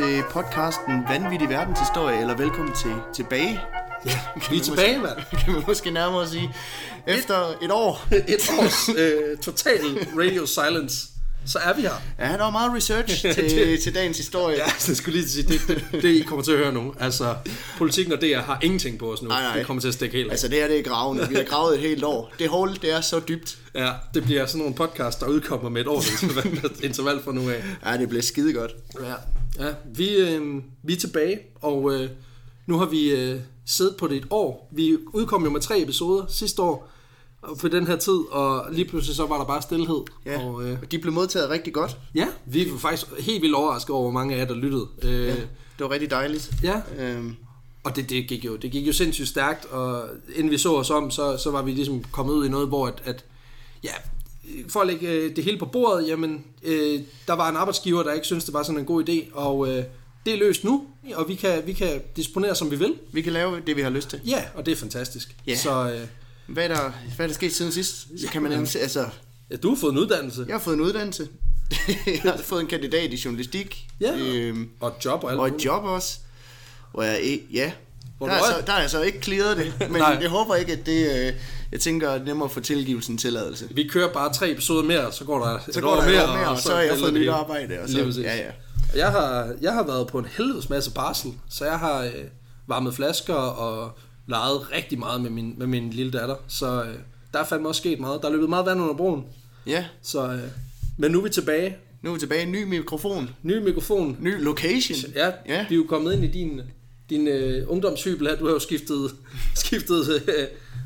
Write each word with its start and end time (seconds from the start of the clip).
til 0.00 0.22
podcasten 0.30 1.04
Vanvittig 1.08 1.48
Verdenshistorie, 1.48 2.20
eller 2.20 2.36
velkommen 2.36 2.74
til 2.74 2.94
tilbage. 3.14 3.60
Ja, 4.06 4.18
vi 4.50 4.56
er 4.56 4.60
tilbage, 4.60 4.98
mand. 4.98 5.18
Kan 5.44 5.52
man 5.52 5.62
måske 5.66 5.90
nærmere 5.90 6.28
sige. 6.28 6.54
Efter 7.06 7.54
et 7.62 7.70
år. 7.72 8.06
Et 8.12 8.50
års 8.58 8.88
øh, 8.88 9.38
total 9.38 9.80
radio 10.18 10.46
silence, 10.46 11.08
så 11.46 11.58
er 11.58 11.74
vi 11.74 11.82
her. 11.82 11.90
Ja, 12.18 12.32
der 12.32 12.38
var 12.38 12.50
meget 12.50 12.74
research 12.76 13.22
til, 13.34 13.80
til 13.82 13.94
dagens 13.94 14.16
historie. 14.16 14.56
Ja, 14.56 14.64
jeg 14.88 14.96
skulle 14.96 15.18
lige 15.18 15.28
sige, 15.28 15.48
det, 15.48 15.60
det, 15.68 16.02
det 16.02 16.08
I 16.08 16.22
kommer 16.22 16.44
til 16.44 16.52
at 16.52 16.58
høre 16.58 16.72
nu. 16.72 16.94
Altså, 17.00 17.34
politikken 17.78 18.12
og 18.12 18.20
DR 18.20 18.38
har 18.38 18.58
ingenting 18.62 18.98
på 18.98 19.12
os 19.12 19.22
nu. 19.22 19.28
Nej, 19.28 19.42
nej. 19.42 19.56
Det 19.56 19.66
kommer 19.66 19.80
til 19.80 19.88
at 19.88 19.94
stikke 19.94 20.16
helt 20.16 20.28
af. 20.28 20.32
Altså 20.32 20.48
det 20.48 20.56
her 20.56 20.68
det 20.68 20.78
er 20.78 20.82
gravende. 20.82 21.28
Vi 21.28 21.34
har 21.34 21.42
gravet 21.42 21.74
et 21.74 21.80
helt 21.80 22.04
år. 22.04 22.32
Det 22.38 22.48
hul, 22.48 22.74
det 22.82 22.92
er 22.92 23.00
så 23.00 23.20
dybt. 23.28 23.58
Ja, 23.74 23.92
det 24.14 24.24
bliver 24.24 24.46
sådan 24.46 24.58
nogle 24.58 24.74
podcast, 24.74 25.20
der 25.20 25.26
udkommer 25.26 25.68
med 25.68 25.80
et 25.80 25.86
års 25.86 26.22
interval, 26.22 26.70
interval 26.88 27.20
fra 27.24 27.32
nu 27.32 27.50
af. 27.50 27.64
Ja, 27.84 27.98
det 27.98 28.08
bliver 28.08 28.22
skide 28.22 28.52
godt. 28.52 28.72
Ja, 29.00 29.14
ja 29.64 29.72
vi, 29.94 30.16
øh, 30.16 30.62
vi 30.82 30.92
er 30.92 30.96
tilbage, 30.96 31.38
og 31.60 31.94
øh, 31.94 32.10
nu 32.66 32.78
har 32.78 32.86
vi 32.86 33.10
øh, 33.10 33.40
siddet 33.66 33.96
på 33.96 34.06
det 34.06 34.16
et 34.16 34.26
år. 34.30 34.68
Vi 34.72 34.96
udkom 35.12 35.44
jo 35.44 35.50
med 35.50 35.60
tre 35.60 35.80
episoder 35.80 36.26
sidste 36.28 36.62
år 36.62 36.90
på 37.60 37.68
den 37.68 37.86
her 37.86 37.96
tid, 37.96 38.18
og 38.30 38.66
lige 38.72 38.84
pludselig 38.88 39.16
så 39.16 39.26
var 39.26 39.38
der 39.38 39.44
bare 39.44 39.62
stillhed. 39.62 40.00
Ja, 40.26 40.44
Og, 40.44 40.64
øh, 40.68 40.78
og 40.82 40.92
de 40.92 40.98
blev 40.98 41.12
modtaget 41.12 41.50
rigtig 41.50 41.72
godt. 41.72 41.96
ja, 42.14 42.26
vi 42.46 42.68
var 42.72 42.78
faktisk 42.78 43.06
helt 43.20 43.42
vildt 43.42 43.54
overrasket 43.54 43.90
over, 43.90 44.02
hvor 44.02 44.10
mange 44.10 44.34
af 44.34 44.38
jer, 44.38 44.44
der 44.46 44.54
lyttede. 44.54 44.86
Øh, 45.02 45.26
Ja, 45.26 45.34
det 45.34 45.40
var 45.78 45.90
rigtig 45.90 46.10
dejligt. 46.10 46.50
ja, 46.62 46.80
Øhm, 46.98 47.36
og 47.84 47.96
det, 47.96 48.10
det, 48.10 48.28
gik 48.28 48.44
jo, 48.44 48.56
det 48.56 48.70
gik 48.70 48.86
jo 48.86 48.92
sindssygt 48.92 49.28
stærkt, 49.28 49.64
og 49.64 50.04
inden 50.34 50.50
vi 50.50 50.58
så 50.58 50.74
os 50.74 50.90
om, 50.90 51.10
så, 51.10 51.36
så 51.36 51.50
var 51.50 51.62
vi 51.62 51.70
ligesom 51.70 52.04
kommet 52.12 52.32
ud 52.34 52.46
i 52.46 52.48
noget, 52.48 52.68
hvor 52.68 52.86
at, 52.86 53.02
at 53.04 53.24
ja, 53.84 53.92
for 54.68 54.80
at 54.80 54.86
lægge 54.86 55.08
øh, 55.10 55.36
det 55.36 55.44
hele 55.44 55.58
på 55.58 55.64
bordet, 55.66 56.08
jamen, 56.08 56.44
øh, 56.62 57.00
der 57.26 57.32
var 57.32 57.48
en 57.50 57.56
arbejdsgiver, 57.56 58.02
der 58.02 58.12
ikke 58.12 58.26
syntes, 58.26 58.44
det 58.44 58.54
var 58.54 58.62
sådan 58.62 58.78
en 58.78 58.84
god 58.86 59.08
idé, 59.08 59.34
og 59.34 59.68
øh, 59.68 59.84
det 60.26 60.34
er 60.34 60.38
løst 60.38 60.64
nu, 60.64 60.84
og 61.14 61.28
vi 61.28 61.34
kan, 61.34 61.62
vi 61.66 61.72
kan 61.72 62.00
disponere, 62.16 62.54
som 62.54 62.70
vi 62.70 62.76
vil. 62.76 62.94
vi 63.12 63.22
kan 63.22 63.32
lave 63.32 63.60
det, 63.66 63.76
vi 63.76 63.82
har 63.82 63.90
lyst 63.90 64.10
til. 64.10 64.20
Ja, 64.26 64.44
og 64.54 64.66
det 64.66 64.72
er 64.72 64.76
fantastisk. 64.76 65.36
Ja. 65.46 65.56
Så 65.56 65.90
øh, 65.92 66.06
Hvad 66.52 66.64
er 66.64 66.68
der, 66.68 66.92
hvad 67.16 67.26
er 67.26 67.28
der 67.28 67.34
sket 67.34 67.54
siden 67.54 67.72
sidst? 67.72 68.06
Så 68.20 68.26
kan 68.32 68.42
man 68.42 68.50
nærmest, 68.50 68.76
altså, 68.76 69.06
ja, 69.50 69.56
du 69.56 69.68
har 69.68 69.76
fået 69.76 69.92
en 69.92 69.98
uddannelse, 69.98 70.44
jeg 70.48 70.54
har 70.54 70.60
fået 70.60 70.74
en 70.74 70.80
uddannelse. 70.80 71.28
jeg 72.24 72.32
har 72.32 72.36
fået 72.42 72.60
en 72.60 72.66
kandidat 72.66 73.12
i 73.12 73.22
journalistik. 73.24 73.88
Ja. 74.00 74.12
Øhm, 74.18 74.68
og 74.80 74.88
et 74.88 75.04
job 75.04 75.24
og 75.24 75.30
alt 75.30 75.40
og 75.40 75.48
et 75.48 75.64
job 75.64 75.84
også. 75.84 76.18
Hvor 76.92 77.02
jeg, 77.02 77.40
ja, 77.52 77.72
Hvor 78.18 78.26
der 78.26 78.34
er, 78.34 78.40
så, 78.40 78.62
der 78.66 78.72
er 78.72 78.80
jeg 78.80 78.90
så 78.90 79.02
ikke 79.02 79.22
clearet 79.22 79.56
det, 79.56 79.72
men 79.92 80.02
jeg 80.02 80.28
håber 80.28 80.54
ikke, 80.54 80.72
at 80.72 80.86
det, 80.86 81.26
øh, 81.26 81.32
jeg 81.72 81.80
tænker, 81.80 82.24
nemmere 82.24 82.44
at 82.44 82.50
få 82.50 82.60
tilgivelsen 82.60 83.18
tilladelse. 83.18 83.68
Vi 83.70 83.88
kører 83.88 84.12
bare 84.12 84.32
tre 84.32 84.50
episoder 84.50 84.82
mere, 84.82 85.12
så 85.12 85.24
går 85.24 85.44
der 85.44 85.58
Så 85.72 85.78
et 85.78 85.82
går 85.82 85.90
år 85.90 85.96
der 85.96 86.06
mere, 86.06 86.26
mere, 86.26 86.36
mere, 86.36 86.48
og 86.48 86.58
så 86.58 86.74
har 86.74 86.80
jeg 86.80 86.98
fået 86.98 87.14
nyt 87.14 87.28
arbejde. 87.28 87.80
Og 87.82 87.88
så, 87.88 88.20
ja, 88.20 88.36
ja. 88.36 88.50
Jeg 88.94 89.10
har, 89.10 89.54
jeg 89.60 89.72
har 89.72 89.82
været 89.82 90.06
på 90.06 90.18
en 90.18 90.26
helvedes 90.36 90.68
masse 90.68 90.90
barsel, 90.90 91.32
så 91.50 91.64
jeg 91.64 91.78
har 91.78 92.02
øh, 92.02 92.12
varmet 92.66 92.94
flasker 92.94 93.34
og 93.34 93.98
leget 94.30 94.72
rigtig 94.72 94.98
meget 94.98 95.20
med 95.20 95.30
min, 95.30 95.54
med 95.58 95.66
min 95.66 95.90
lille 95.90 96.12
datter. 96.12 96.36
Så 96.48 96.82
øh, 96.82 96.94
der 97.32 97.38
er 97.38 97.44
fandme 97.44 97.68
også 97.68 97.78
sket 97.80 98.00
meget. 98.00 98.22
Der 98.22 98.28
er 98.28 98.32
løbet 98.32 98.48
meget 98.48 98.66
vand 98.66 98.80
under 98.80 98.94
broen. 98.94 99.24
ja, 99.66 99.84
Så, 100.02 100.28
øh, 100.32 100.38
men 100.98 101.10
nu 101.10 101.18
er 101.18 101.22
vi 101.22 101.28
tilbage. 101.30 101.76
nu 102.02 102.10
er 102.10 102.14
vi 102.14 102.20
tilbage. 102.20 102.46
Ny 102.46 102.62
mikrofon. 102.64 103.30
Ny 103.42 103.58
mikrofon. 103.58 104.16
Ny 104.20 104.42
location. 104.44 105.12
Ja, 105.14 105.30
ja. 105.48 105.66
vi 105.68 105.74
er 105.74 105.78
jo 105.78 105.84
kommet 105.88 106.12
ind 106.12 106.24
i 106.24 106.28
din, 106.28 106.60
din 107.10 107.28
øh, 107.28 107.64
ungdomshybel 107.70 108.28
her. 108.28 108.36
Du 108.36 108.44
har 108.46 108.52
jo 108.52 108.58
skiftet, 108.58 109.10
skiftet 109.64 110.00
øh, 110.14 110.20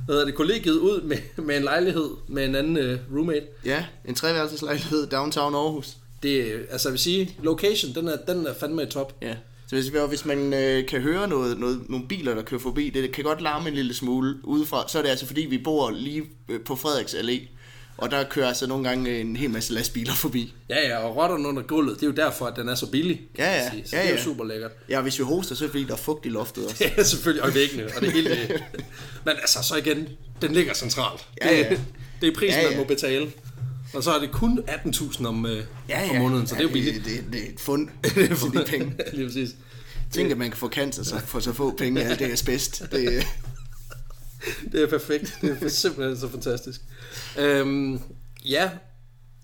hvad 0.06 0.14
hedder 0.14 0.24
det, 0.24 0.34
kollegiet 0.34 0.76
ud 0.78 1.00
med, 1.02 1.16
med 1.36 1.56
en 1.56 1.62
lejlighed 1.62 2.08
med 2.28 2.44
en 2.44 2.54
anden 2.54 2.76
øh, 2.76 2.98
roommate. 3.14 3.46
ja 3.64 3.84
en 4.04 4.14
treværelseslejlighed 4.14 5.06
downtown 5.06 5.54
Aarhus. 5.54 5.96
Det, 6.22 6.40
er- 6.54 6.58
altså 6.70 6.88
jeg 6.88 6.92
vil 6.92 7.00
sige, 7.00 7.36
location, 7.42 7.94
den 7.94 8.08
er, 8.08 8.16
den 8.28 8.46
er 8.46 8.54
fandme 8.54 8.82
i 8.82 8.86
top. 8.86 9.14
Ja. 9.22 9.34
Så 9.82 10.06
hvis, 10.06 10.24
man 10.24 10.54
øh, 10.54 10.86
kan 10.88 11.00
høre 11.00 11.28
noget, 11.28 11.58
noget, 11.58 11.84
nogle 11.88 12.08
biler, 12.08 12.34
der 12.34 12.42
kører 12.42 12.60
forbi, 12.60 12.90
det 12.90 13.12
kan 13.12 13.24
godt 13.24 13.40
larme 13.40 13.68
en 13.68 13.74
lille 13.74 13.94
smule 13.94 14.34
udefra, 14.42 14.88
så 14.88 14.98
er 14.98 15.02
det 15.02 15.08
altså 15.08 15.26
fordi, 15.26 15.40
vi 15.40 15.58
bor 15.58 15.90
lige 15.90 16.22
øh, 16.48 16.60
på 16.60 16.76
Frederiks 16.76 17.14
Allé, 17.14 17.40
og 17.96 18.10
der 18.10 18.24
kører 18.24 18.48
altså 18.48 18.66
nogle 18.66 18.88
gange 18.88 19.20
en 19.20 19.36
hel 19.36 19.50
masse 19.50 19.72
lastbiler 19.72 20.14
forbi. 20.14 20.54
Ja, 20.68 20.88
ja, 20.88 20.98
og 20.98 21.16
rotterne 21.16 21.48
under 21.48 21.62
gulvet, 21.62 21.96
det 21.96 22.02
er 22.02 22.06
jo 22.06 22.12
derfor, 22.12 22.46
at 22.46 22.56
den 22.56 22.68
er 22.68 22.74
så 22.74 22.90
billig. 22.90 23.20
Ja, 23.38 23.52
ja. 23.54 23.70
Så 23.70 23.76
Ja, 23.76 23.80
det 24.02 24.06
er 24.06 24.10
jo 24.10 24.16
ja. 24.16 24.22
super 24.22 24.44
lækkert. 24.44 24.70
Ja, 24.88 25.00
hvis 25.00 25.18
vi 25.18 25.24
hoster, 25.24 25.54
så 25.54 25.64
er 25.64 25.66
det 25.66 25.72
fordi, 25.72 25.84
der 25.84 25.92
er 25.92 25.96
fugt 25.96 26.26
i 26.26 26.28
loftet 26.28 26.64
også. 26.68 26.84
Ja, 26.96 27.02
selvfølgelig, 27.02 27.42
og 27.42 27.54
væggene, 27.54 27.84
og 27.96 28.00
det 28.00 28.12
hele 28.12 28.30
det. 28.30 28.48
Men 29.24 29.34
altså, 29.40 29.58
så 29.62 29.76
igen, 29.76 30.08
den 30.42 30.52
ligger 30.52 30.74
centralt. 30.74 31.26
Ja, 31.42 31.56
ja. 31.56 31.68
Det, 31.70 31.80
det 32.20 32.28
er 32.28 32.34
prisen, 32.34 32.60
Ja, 32.60 32.64
ja. 32.64 32.70
man 32.70 32.78
må 32.78 32.84
betale. 32.84 33.32
Og 33.94 34.02
så 34.02 34.10
er 34.10 34.20
det 34.20 34.30
kun 34.30 34.60
18.000 34.68 35.26
om, 35.26 35.46
øh, 35.46 35.62
om 36.10 36.16
måneden, 36.16 36.46
så 36.46 36.54
det 36.54 36.60
er 36.60 36.64
jo 36.64 36.72
billigt. 36.72 36.96
Det, 36.96 37.04
det, 37.04 37.24
det 37.32 37.40
er 37.40 37.52
et 37.52 37.60
fund 37.60 37.88
til 38.14 38.52
de 38.52 38.64
penge. 38.66 38.92
Lige 39.12 39.26
præcis. 39.26 39.50
Tænk, 40.14 40.30
at 40.30 40.38
man 40.38 40.50
kan 40.50 40.58
få 40.58 40.68
cancer 40.68 41.02
så, 41.02 41.18
for 41.18 41.40
så 41.40 41.52
få 41.52 41.70
penge 41.70 42.02
af 42.02 42.18
det 42.18 42.26
er 42.26 42.42
bedst. 42.46 42.82
Det, 42.92 43.26
Det 44.72 44.82
er 44.82 44.86
perfekt. 44.86 45.38
Det 45.40 45.62
er 45.62 45.68
simpelthen 45.68 46.16
så 46.16 46.28
fantastisk. 46.28 46.80
Øhm, 47.38 48.00
ja, 48.44 48.70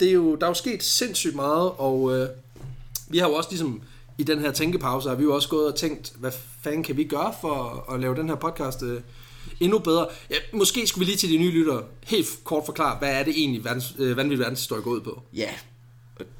det 0.01 0.09
er 0.09 0.13
jo, 0.13 0.35
der 0.35 0.47
er 0.47 0.51
jo 0.51 0.55
sket 0.55 0.83
sindssygt 0.83 1.35
meget, 1.35 1.71
og 1.71 2.19
øh, 2.19 2.29
vi 3.09 3.19
har 3.19 3.29
jo 3.29 3.35
også 3.35 3.51
ligesom 3.51 3.83
i 4.19 4.23
den 4.23 4.39
her 4.39 4.53
tænkepause, 4.53 5.09
har 5.09 5.17
vi 5.17 5.23
jo 5.23 5.35
også 5.35 5.49
gået 5.49 5.67
og 5.67 5.75
tænkt, 5.75 6.13
hvad 6.19 6.33
fanden 6.63 6.83
kan 6.83 6.97
vi 6.97 7.05
gøre 7.05 7.35
for 7.41 7.87
at 7.93 8.01
lave 8.01 8.17
den 8.17 8.29
her 8.29 8.37
podcast 8.37 8.83
øh, 8.83 9.01
endnu 9.61 9.79
bedre? 9.79 10.07
Ja, 10.31 10.37
måske 10.53 10.87
skulle 10.87 11.07
vi 11.07 11.11
lige 11.11 11.19
til 11.19 11.31
de 11.31 11.39
nye 11.39 11.51
lyttere 11.51 11.83
helt 12.05 12.29
kort 12.45 12.63
forklare, 12.67 12.99
hvad 12.99 13.13
er 13.13 13.23
det 13.23 13.35
egentlig, 13.37 13.65
verdens, 13.65 13.95
øh, 13.99 14.17
vanvittig 14.17 14.39
verdenshistorie 14.39 14.83
går 14.83 14.91
ud 14.91 15.01
på? 15.01 15.23
ja, 15.35 15.51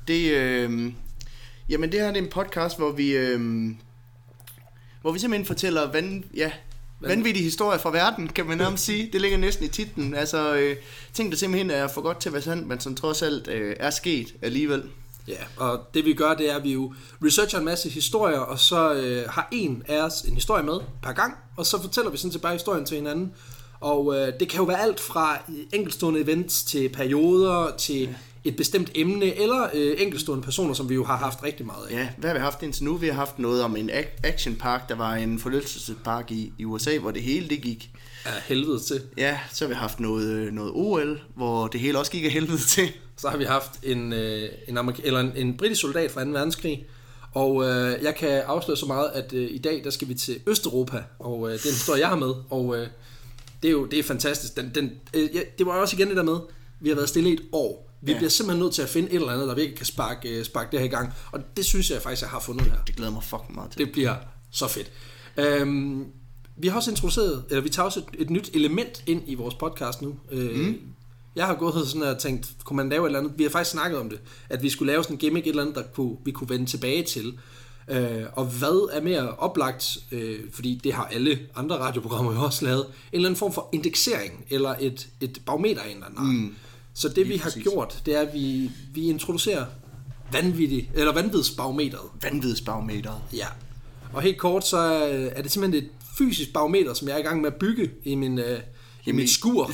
det, 0.09 0.31
øh, 0.31 0.93
jamen 1.69 1.93
det 1.93 2.01
her 2.01 2.09
det 2.09 2.17
er 2.17 2.23
en 2.23 2.31
podcast, 2.31 2.79
hvor 2.79 2.93
vi, 2.93 3.17
øh, 3.17 3.71
hvor 5.03 5.13
vi 5.13 5.19
simpelthen 5.19 5.47
fortæller 5.47 5.93
van, 5.93 6.25
ja, 6.35 6.53
vanvittige 7.01 7.45
historier 7.45 7.79
fra 7.79 7.91
verden, 7.91 8.29
kan 8.29 8.47
man 8.47 8.59
nærmest 8.59 8.85
sige. 8.85 9.11
Det 9.13 9.21
ligger 9.21 9.39
næsten 9.39 9.65
i 9.65 9.69
titlen. 9.69 10.15
Altså 10.15 10.55
øh, 10.55 10.77
ting, 11.13 11.33
der 11.33 11.37
simpelthen 11.37 11.71
er 11.71 11.89
for 11.89 12.01
godt 12.01 12.21
til 12.21 12.29
at 12.29 12.33
være 12.33 12.43
sandt, 12.43 12.67
men 12.67 12.81
som 12.81 12.95
trods 12.95 13.23
alt 13.23 13.49
øh, 13.49 13.77
er 13.81 13.91
sket 13.91 14.35
alligevel. 14.43 14.83
Ja, 15.29 15.45
og 15.57 15.81
det 15.95 16.05
vi 16.05 16.15
gør, 16.15 16.35
det 16.35 16.51
er, 16.51 16.57
at 16.57 16.65
vi 16.65 16.73
jo 16.73 16.95
researcher 17.25 17.59
en 17.59 17.65
masse 17.65 17.89
historier, 17.89 18.39
og 18.39 18.59
så 18.59 18.93
øh, 18.93 19.29
har 19.29 19.49
en 19.53 19.83
af 19.89 20.03
os 20.03 20.21
en 20.21 20.35
historie 20.35 20.63
med 20.63 20.81
per 21.03 21.13
gang, 21.13 21.35
og 21.57 21.67
så 21.67 21.83
fortæller 21.83 22.11
vi 22.11 22.17
sådan 22.17 22.33
set 22.33 22.43
bare 22.43 22.53
historien 22.53 22.85
til 22.85 22.97
hinanden. 22.97 23.33
Og 23.81 24.15
øh, 24.17 24.33
det 24.41 24.49
kan 24.49 24.59
jo 24.59 24.65
være 24.65 24.81
alt 24.81 25.01
fra 25.01 25.39
enkeltstående 25.73 26.21
events 26.21 26.65
til 26.65 26.89
perioder, 26.89 27.77
til 27.77 28.17
et 28.45 28.57
bestemt 28.57 28.91
emne, 28.95 29.37
eller 29.39 29.69
øh, 29.75 29.95
enkeltstående 29.99 30.45
personer, 30.45 30.75
som 30.75 30.89
vi 30.89 30.95
jo 30.95 31.05
har 31.05 31.17
haft 31.17 31.43
rigtig 31.43 31.67
meget 31.67 31.87
af. 31.91 31.95
Ja, 31.95 32.09
hvad 32.19 32.31
har 32.31 32.35
vi 32.35 32.41
haft 32.41 32.63
indtil 32.63 32.85
nu? 32.85 32.97
Vi 32.97 33.07
har 33.07 33.15
haft 33.15 33.39
noget 33.39 33.63
om 33.63 33.77
en 33.77 33.91
ac- 33.91 34.21
actionpark, 34.25 34.89
der 34.89 34.95
var 34.95 35.15
en 35.15 35.39
forlystelsespark 35.39 36.31
i, 36.31 36.53
i 36.59 36.65
USA, 36.65 36.99
hvor 36.99 37.11
det 37.11 37.23
hele 37.23 37.49
det 37.49 37.61
gik. 37.63 37.91
Af 38.25 38.33
helvede 38.43 38.81
til. 38.81 39.03
Ja, 39.17 39.39
så 39.53 39.65
har 39.65 39.69
vi 39.69 39.75
haft 39.75 40.01
noget, 40.01 40.29
øh, 40.29 40.53
noget 40.53 40.73
OL, 40.75 41.21
hvor 41.35 41.67
det 41.67 41.81
hele 41.81 41.99
også 41.99 42.13
gik 42.13 42.25
af 42.25 42.31
helvede 42.31 42.59
til. 42.69 42.89
Så 43.17 43.29
har 43.29 43.37
vi 43.37 43.45
haft 43.45 43.71
en, 43.83 44.13
øh, 44.13 44.49
en, 44.69 44.79
amerik- 44.79 45.01
eller 45.05 45.21
en, 45.21 45.33
en 45.37 45.57
britisk 45.57 45.81
soldat 45.81 46.11
fra 46.11 46.25
2. 46.25 46.31
verdenskrig, 46.31 46.87
og 47.35 47.65
øh, 47.65 48.03
jeg 48.03 48.15
kan 48.15 48.29
afsløre 48.31 48.77
så 48.77 48.87
meget, 48.87 49.11
at 49.15 49.33
øh, 49.33 49.49
i 49.51 49.59
dag 49.59 49.81
der 49.85 49.91
skal 49.91 50.09
vi 50.09 50.15
til 50.15 50.41
Østeuropa, 50.47 51.03
og 51.19 51.47
øh, 51.49 51.53
det 51.55 51.65
er 51.65 51.69
en 51.69 51.73
historie, 51.75 52.01
jeg 52.01 52.09
har 52.09 52.17
med, 52.17 52.35
og 52.51 52.77
øh, 52.77 52.87
det 53.63 53.69
er 53.69 53.73
jo 53.73 53.85
det 53.87 53.99
er 53.99 54.03
fantastisk. 54.03 54.57
Den, 54.57 54.71
den, 54.75 54.91
øh, 55.15 55.35
ja, 55.35 55.41
det 55.59 55.67
var 55.67 55.73
også 55.73 55.97
igen 55.97 56.09
det 56.09 56.17
der 56.17 56.23
med, 56.23 56.37
vi 56.81 56.89
har 56.89 56.97
været 56.97 57.09
stille 57.09 57.31
i 57.31 57.33
et 57.33 57.43
år. 57.53 57.90
Vi 58.03 58.13
Ja. 58.13 58.19
bliver 58.19 58.31
simpelthen 58.31 58.63
nødt 58.63 58.75
til 58.75 58.83
at 58.83 58.89
finde 58.89 59.09
et 59.09 59.15
eller 59.15 59.33
andet, 59.33 59.49
der 59.49 59.55
virkelig 59.55 59.77
kan 59.77 59.87
sparke, 59.87 60.39
øh, 60.39 60.45
sparke 60.45 60.69
det 60.73 60.79
her 60.79 60.87
i 60.87 60.89
gang, 60.91 61.13
og 61.33 61.41
det 61.57 61.65
synes 61.65 61.91
jeg 61.91 62.03
faktisk, 62.03 62.23
jeg 62.23 62.31
har 62.31 62.41
fundet 62.41 62.67
her. 62.67 62.77
Det 62.87 62.97
glæder 62.97 63.13
mig 63.13 63.23
fucking 63.23 63.55
meget 63.55 63.71
til. 63.71 63.79
Det 63.79 63.93
bliver 63.93 64.15
så 64.51 64.69
fedt. 64.69 64.91
Øhm, 65.37 66.05
vi 66.57 66.69
har 66.69 66.77
også 66.77 66.91
introduceret, 66.91 67.45
eller 67.51 67.63
vi 67.63 67.69
tager 67.69 67.87
også 67.87 68.01
et, 68.01 68.07
et 68.23 68.31
nyt 68.31 68.51
element 68.55 69.03
ind 69.07 69.23
i 69.27 69.35
vores 69.35 69.55
podcast 69.55 70.03
nu. 70.03 70.15
Øh, 70.31 70.55
mm. 70.59 70.79
Jeg 71.37 71.47
har 71.47 71.55
gået 71.55 71.89
sådan 71.89 72.03
og 72.03 72.19
tænkt, 72.19 72.49
kunne 72.65 72.77
man 72.77 72.89
lave 72.89 73.03
et 73.03 73.07
eller 73.07 73.19
andet? 73.19 73.33
Vi 73.37 73.43
har 73.43 73.51
faktisk 73.51 73.71
snakket 73.71 74.01
om 74.01 74.11
det, 74.11 74.21
at 74.49 74.63
vi 74.63 74.71
skulle 74.71 74.93
lave 74.93 75.03
sådan 75.03 75.15
en 75.15 75.19
gimmick, 75.19 75.47
et 75.47 75.51
eller 75.51 75.63
andet, 75.63 75.77
der 75.77 75.83
kunne, 75.95 76.17
vi 76.25 76.31
kunne 76.31 76.49
vende 76.51 76.67
tilbage 76.67 77.03
til. 77.03 77.39
Øh, 77.89 78.23
og 78.33 78.45
hvad 78.45 78.89
er 78.93 79.01
mere 79.03 79.35
oplagt, 79.37 79.99
øh, 80.13 80.41
fordi 80.53 80.81
det 80.85 80.93
har 80.93 81.05
alle 81.05 81.39
andre 81.57 81.79
radioprogrammer 81.79 82.33
jo 82.33 82.41
også 82.43 82.65
lavet, 82.65 82.85
en 82.87 82.93
eller 83.13 83.29
anden 83.29 83.39
form 83.39 83.53
for 83.53 83.69
indeksering, 83.73 84.45
eller 84.51 84.75
et, 84.81 85.09
et 85.21 85.43
barometer 85.47 85.81
af 85.83 85.87
en 85.89 85.95
eller 85.95 86.07
anden 86.07 86.37
mm. 86.41 86.55
Så 86.95 87.09
det 87.09 87.29
vi 87.29 87.37
har 87.37 87.43
præcis. 87.45 87.63
gjort, 87.63 88.03
det 88.07 88.15
er, 88.17 88.21
at 88.21 88.35
vi, 88.35 88.71
vi 88.95 89.09
introducerer 89.09 89.65
vanvittig, 90.33 90.91
eller 90.95 91.13
vanvidsbarometeret. 91.13 92.05
Vanvidsbarometeret. 92.23 93.19
Ja. 93.33 93.47
Og 94.13 94.23
helt 94.23 94.39
kort, 94.39 94.67
så 94.67 94.77
er 94.77 95.29
er 95.33 95.43
det 95.43 95.51
simpelthen 95.53 95.85
et 95.85 95.91
fysisk 96.19 96.53
barometer, 96.53 96.95
som 96.95 97.09
jeg 97.09 97.15
er 97.15 97.19
i 97.19 97.23
gang 97.23 97.41
med 97.41 97.47
at 97.51 97.55
bygge 97.57 97.91
i 98.05 98.15
min, 98.15 98.39
øh, 98.39 98.61
i 99.07 99.13
mit 99.13 99.31
skur 99.31 99.71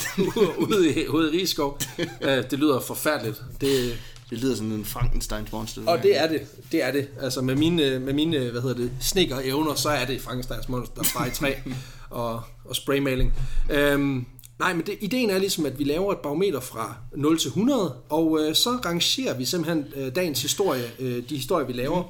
ude 0.59 0.95
i, 1.03 1.09
ude 1.09 1.35
i 1.37 1.39
Rigskov. 1.41 1.79
Øh, 2.23 2.51
det 2.51 2.59
lyder 2.59 2.81
forfærdeligt. 2.81 3.43
Det, 3.61 3.99
Det 4.31 4.39
lyder 4.39 4.57
som 4.57 4.73
en 4.73 4.85
Frankensteins 4.85 5.53
monster. 5.53 5.83
og 5.87 6.03
det 6.03 6.19
er 6.19 6.29
det. 6.29 6.41
Det 6.73 6.83
er 6.85 6.93
det. 6.93 7.09
Altså 7.21 7.41
med 7.43 7.55
mine, 7.57 7.99
med 7.99 8.13
mine 8.13 8.39
hvad 8.51 8.61
hedder 8.63 8.77
det, 8.77 8.91
snikker 9.01 9.41
evner, 9.45 9.75
så 9.75 9.89
er 9.89 10.05
det 10.05 10.21
Frankensteins 10.21 10.69
monster 10.69 11.03
fra 11.03 11.27
i 11.27 11.31
træ 11.31 11.55
og, 12.11 12.43
og 12.65 12.77
spraymaling. 12.77 13.35
Øhm, 13.71 14.27
nej, 14.58 14.75
men 14.75 14.87
det, 14.87 14.99
ideen 15.00 15.31
er 15.31 15.38
ligesom, 15.38 15.67
at 15.67 15.79
vi 15.79 15.85
laver 15.85 16.12
et 16.12 16.19
barometer 16.19 16.61
fra 16.61 16.94
0 17.17 17.38
til 17.38 17.49
100, 17.49 17.94
og 18.08 18.38
øh, 18.41 18.55
så 18.55 18.70
rangerer 18.70 19.35
vi 19.35 19.44
simpelthen 19.44 19.87
øh, 19.97 20.14
dagens 20.14 20.43
historie, 20.43 20.85
øh, 20.99 21.29
de 21.29 21.37
historier, 21.37 21.67
vi 21.67 21.73
laver, 21.73 22.05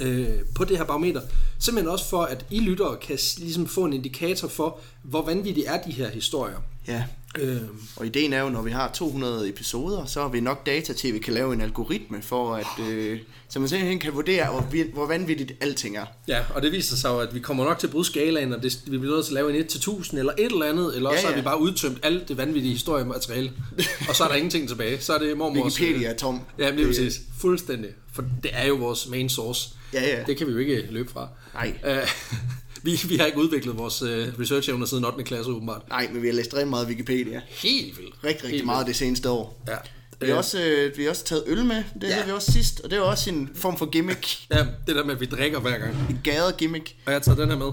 øh, 0.00 0.28
på 0.54 0.64
det 0.64 0.78
her 0.78 0.84
barometer. 0.84 1.20
Simpelthen 1.58 1.92
også 1.92 2.08
for, 2.08 2.22
at 2.22 2.46
I 2.50 2.60
lyttere 2.60 2.96
kan 2.96 3.18
ligesom 3.38 3.66
få 3.66 3.84
en 3.84 3.92
indikator 3.92 4.48
for, 4.48 4.78
hvor 5.02 5.22
vanvittige 5.22 5.66
er 5.66 5.82
de 5.82 5.92
her 5.92 6.10
historier. 6.10 6.56
Ja, 6.88 7.04
Øh, 7.38 7.56
og 7.96 8.06
ideen 8.06 8.32
er 8.32 8.40
jo, 8.42 8.48
når 8.48 8.62
vi 8.62 8.70
har 8.70 8.90
200 8.94 9.48
episoder, 9.48 10.04
så 10.04 10.20
har 10.22 10.28
vi 10.28 10.40
nok 10.40 10.66
data 10.66 10.92
til, 10.92 11.08
at 11.08 11.14
vi 11.14 11.18
kan 11.18 11.34
lave 11.34 11.52
en 11.54 11.60
algoritme 11.60 12.22
for, 12.22 12.54
at, 12.54 12.66
øh, 12.88 13.18
så 13.48 13.58
man 13.58 13.68
simpelthen 13.68 13.98
kan 13.98 14.14
vurdere, 14.14 14.46
hvor, 14.50 14.84
hvor 14.94 15.06
vanvittigt 15.06 15.52
alting 15.60 15.96
er. 15.96 16.04
ja, 16.28 16.40
og 16.54 16.62
det 16.62 16.72
viser 16.72 16.96
sig 16.96 17.08
jo, 17.08 17.18
at 17.18 17.34
vi 17.34 17.40
kommer 17.40 17.64
nok 17.64 17.78
til 17.78 17.86
at 17.86 17.90
bryde 17.90 18.04
skalaen, 18.04 18.52
og 18.52 18.62
det, 18.62 18.78
vi 18.86 18.98
bliver 18.98 19.14
nødt 19.14 19.26
til 19.26 19.32
at 19.32 19.34
lave 19.34 19.58
en 19.58 19.64
1-1000 19.64 20.18
eller 20.18 20.32
et 20.38 20.44
eller 20.52 20.66
andet, 20.66 20.96
eller 20.96 21.10
også 21.10 21.20
Ja, 21.22 21.28
ja, 21.28 21.34
har 21.34 21.40
vi 21.40 21.44
bare 21.44 21.60
udtømt 21.60 21.98
alt 22.02 22.28
det 22.28 22.36
vanvittige 22.36 22.72
historiemateriale, 22.72 23.52
og 24.08 24.16
så 24.16 24.24
er 24.24 24.28
der 24.28 24.34
ingenting 24.42 24.68
tilbage. 24.68 25.00
Så 25.00 25.14
er 25.14 25.18
det 25.18 25.36
mormors... 25.38 25.80
Wikipedia 25.80 26.08
er 26.10 26.16
tom. 26.16 26.40
Ja, 26.58 26.70
Det- 26.70 26.86
præcis. 26.86 27.20
Fuldstændig. 27.38 27.90
For 28.12 28.24
det 28.42 28.50
er 28.54 28.66
jo 28.66 28.74
vores 28.74 29.08
main 29.08 29.28
source. 29.28 29.68
Ja, 29.92 30.16
ja. 30.16 30.22
Det 30.26 30.36
kan 30.36 30.46
vi 30.46 30.52
jo 30.52 30.58
ikke 30.58 30.86
løbe 30.90 31.10
fra. 31.12 31.28
Nej. 31.54 31.72
Vi, 32.86 33.00
vi 33.08 33.16
har 33.16 33.26
ikke 33.26 33.38
udviklet 33.38 33.78
vores 33.78 34.02
øh, 34.02 34.28
research-evner 34.28 34.86
siden 34.86 35.04
8. 35.04 35.24
klasse, 35.24 35.50
åbenbart. 35.50 35.88
Nej, 35.88 36.08
men 36.12 36.22
vi 36.22 36.26
har 36.26 36.34
læst 36.34 36.54
rigtig 36.54 36.68
meget 36.68 36.86
Wikipedia. 36.88 37.40
Helt 37.48 37.98
vildt. 37.98 38.14
Rigtig, 38.24 38.28
rigtig 38.44 38.50
Helt 38.50 38.64
meget 38.66 38.86
det 38.86 38.96
seneste 38.96 39.30
år. 39.30 39.62
vildt. 39.66 39.80
Ja. 40.20 40.26
Vi 40.26 40.30
har, 40.30 40.36
også, 40.38 40.62
øh, 40.64 40.96
vi 40.98 41.02
har 41.02 41.10
også 41.10 41.24
taget 41.24 41.44
øl 41.46 41.64
med, 41.64 41.76
det 41.76 42.08
Ja. 42.08 42.12
havde 42.14 42.26
vi 42.26 42.32
også 42.32 42.52
sidst, 42.52 42.80
og 42.80 42.90
det 42.90 42.96
er 42.98 43.02
også 43.02 43.30
en 43.30 43.50
form 43.54 43.78
for 43.78 43.86
gimmick. 43.90 44.36
Ja, 44.50 44.66
det 44.86 44.96
der 44.96 45.04
med, 45.04 45.14
at 45.14 45.20
vi 45.20 45.26
drikker 45.26 45.60
hver 45.60 45.78
gang. 45.78 45.94
En 46.10 46.20
gade 46.24 46.54
gimmick. 46.58 46.96
Og 47.06 47.12
jeg 47.12 47.14
har 47.14 47.20
taget 47.24 47.38
den 47.38 47.48
her 47.50 47.56
med. 47.58 47.66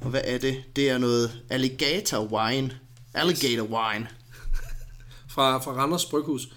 Og 0.00 0.10
hvad 0.10 0.20
er 0.24 0.38
det? 0.38 0.62
Det 0.76 0.90
er 0.90 0.98
noget 0.98 1.32
alligator 1.50 2.18
wine. 2.24 2.70
Alligator 3.14 3.62
wine. 3.64 4.06
Fra, 5.28 5.58
fra 5.58 5.72
Randers 5.72 6.04
Bryghus. 6.04 6.48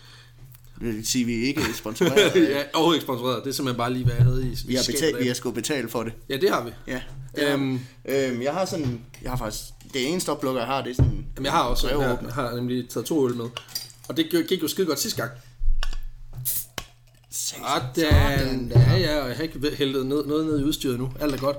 Det 0.80 0.88
vil 0.96 1.08
sige, 1.08 1.26
vi 1.26 1.34
ikke 1.34 1.62
er 1.62 1.74
sponsoreret. 1.84 2.50
ja, 2.50 2.64
overhovedet 2.74 2.98
ikke 2.98 3.06
sponsoreret. 3.06 3.44
Det 3.44 3.50
er 3.50 3.54
simpelthen 3.54 3.78
bare 3.78 3.94
lige, 3.94 4.06
hvad 4.06 4.16
jeg 4.16 4.24
havde 4.24 4.48
i 4.48 4.58
Vi 4.68 4.76
har, 4.76 4.84
betalt, 4.88 5.20
vi 5.20 5.28
har 5.28 5.34
sgu 5.34 5.52
betalt 5.52 5.92
for 5.92 6.04
det. 6.04 6.14
Ja, 6.30 6.38
det 6.38 6.50
har 6.50 6.64
vi. 6.64 6.72
Ja. 6.88 7.02
Øhm. 7.38 7.64
Øhm, 7.74 7.80
øhm, 8.06 8.42
jeg 8.42 8.54
har 8.54 8.66
sådan, 8.66 9.02
jeg 9.22 9.32
har 9.32 9.38
faktisk, 9.38 9.64
det 9.94 10.10
eneste 10.10 10.30
oplukker, 10.32 10.62
jeg 10.62 10.68
har, 10.68 10.82
det 10.84 10.92
er 10.92 10.96
sådan, 10.96 11.26
Jamen, 11.36 11.46
jeg 11.46 11.52
har 11.54 11.64
også 11.64 11.88
jeg 11.90 11.98
brevåbner. 11.98 12.32
har 12.32 12.56
nemlig 12.56 12.90
taget 12.90 13.06
to 13.06 13.28
øl 13.30 13.36
med. 13.36 13.46
Og 14.08 14.18
det 14.18 14.46
gik 14.50 14.62
jo 14.64 14.68
skide 14.68 14.88
godt 14.88 15.00
sidste 15.00 15.22
gang. 15.22 15.32
Sådan, 17.32 18.72
ja, 18.76 18.98
ja, 18.98 19.22
og 19.22 19.28
jeg 19.30 19.36
har 19.38 19.44
ikke 19.44 19.76
hældet 19.78 20.06
ned, 20.06 20.26
noget 20.26 20.46
ned 20.46 20.60
i 20.60 20.64
udstyret 20.64 21.00
nu. 21.00 21.12
Alt 21.20 21.34
er 21.34 21.38
godt. 21.38 21.58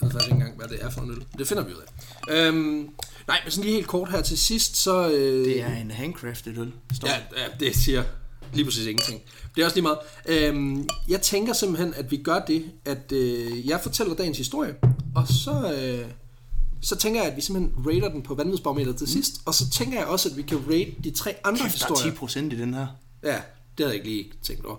Jeg 0.00 0.02
ved 0.02 0.10
faktisk 0.10 0.24
ikke 0.30 0.34
engang, 0.34 0.56
hvad 0.56 0.68
det 0.68 0.78
er 0.84 0.90
for 0.90 1.00
en 1.00 1.10
øl. 1.10 1.24
Det 1.38 1.48
finder 1.48 1.64
vi 1.64 1.72
ud 1.72 1.80
af. 2.28 2.46
Øhm, 2.48 2.88
nej, 3.28 3.40
men 3.44 3.50
sådan 3.50 3.64
lige 3.64 3.74
helt 3.74 3.86
kort 3.86 4.10
her 4.10 4.22
til 4.22 4.38
sidst, 4.38 4.76
så... 4.76 5.10
Øh, 5.10 5.44
Det 5.44 5.62
er 5.62 5.76
en 5.76 5.90
handcrafted 5.90 6.58
øl. 6.58 6.72
Står. 6.94 7.08
Ja, 7.08 7.14
ja, 7.42 7.46
det 7.60 7.76
siger 7.76 8.02
lige 8.54 8.64
præcis 8.64 8.86
ingenting. 8.86 9.22
Det 9.56 9.60
er 9.60 9.64
også 9.64 9.76
lige 9.76 9.82
meget. 9.82 9.98
Øhm, 10.26 10.88
jeg 11.08 11.22
tænker 11.22 11.52
simpelthen, 11.52 11.94
at 11.94 12.10
vi 12.10 12.16
gør 12.16 12.38
det, 12.38 12.64
at 12.84 13.12
øh, 13.12 13.66
jeg 13.68 13.80
fortæller 13.82 14.14
dagens 14.14 14.38
historie, 14.38 14.74
og 15.14 15.28
så, 15.28 15.72
øh, 15.74 16.06
så 16.80 16.96
tænker 16.96 17.20
jeg, 17.22 17.30
at 17.30 17.36
vi 17.36 17.40
simpelthen 17.40 17.86
rater 17.86 18.08
den 18.08 18.22
på 18.22 18.34
vanvidsbarometeret 18.34 18.96
til 18.96 19.08
sidst, 19.08 19.34
og 19.44 19.54
så 19.54 19.70
tænker 19.70 19.98
jeg 19.98 20.06
også, 20.06 20.28
at 20.28 20.36
vi 20.36 20.42
kan 20.42 20.58
rate 20.68 20.94
de 21.04 21.10
tre 21.10 21.34
andre 21.44 21.62
Kæft, 21.64 21.78
der 21.78 21.84
er 21.84 21.88
10 21.88 21.94
historier. 21.94 22.14
procent 22.16 22.52
i 22.52 22.58
den 22.58 22.74
her. 22.74 22.86
Ja, 23.24 23.28
det 23.78 23.86
havde 23.86 23.88
jeg 23.88 23.94
ikke 23.94 24.08
lige 24.08 24.32
tænkt 24.42 24.64
over. 24.64 24.76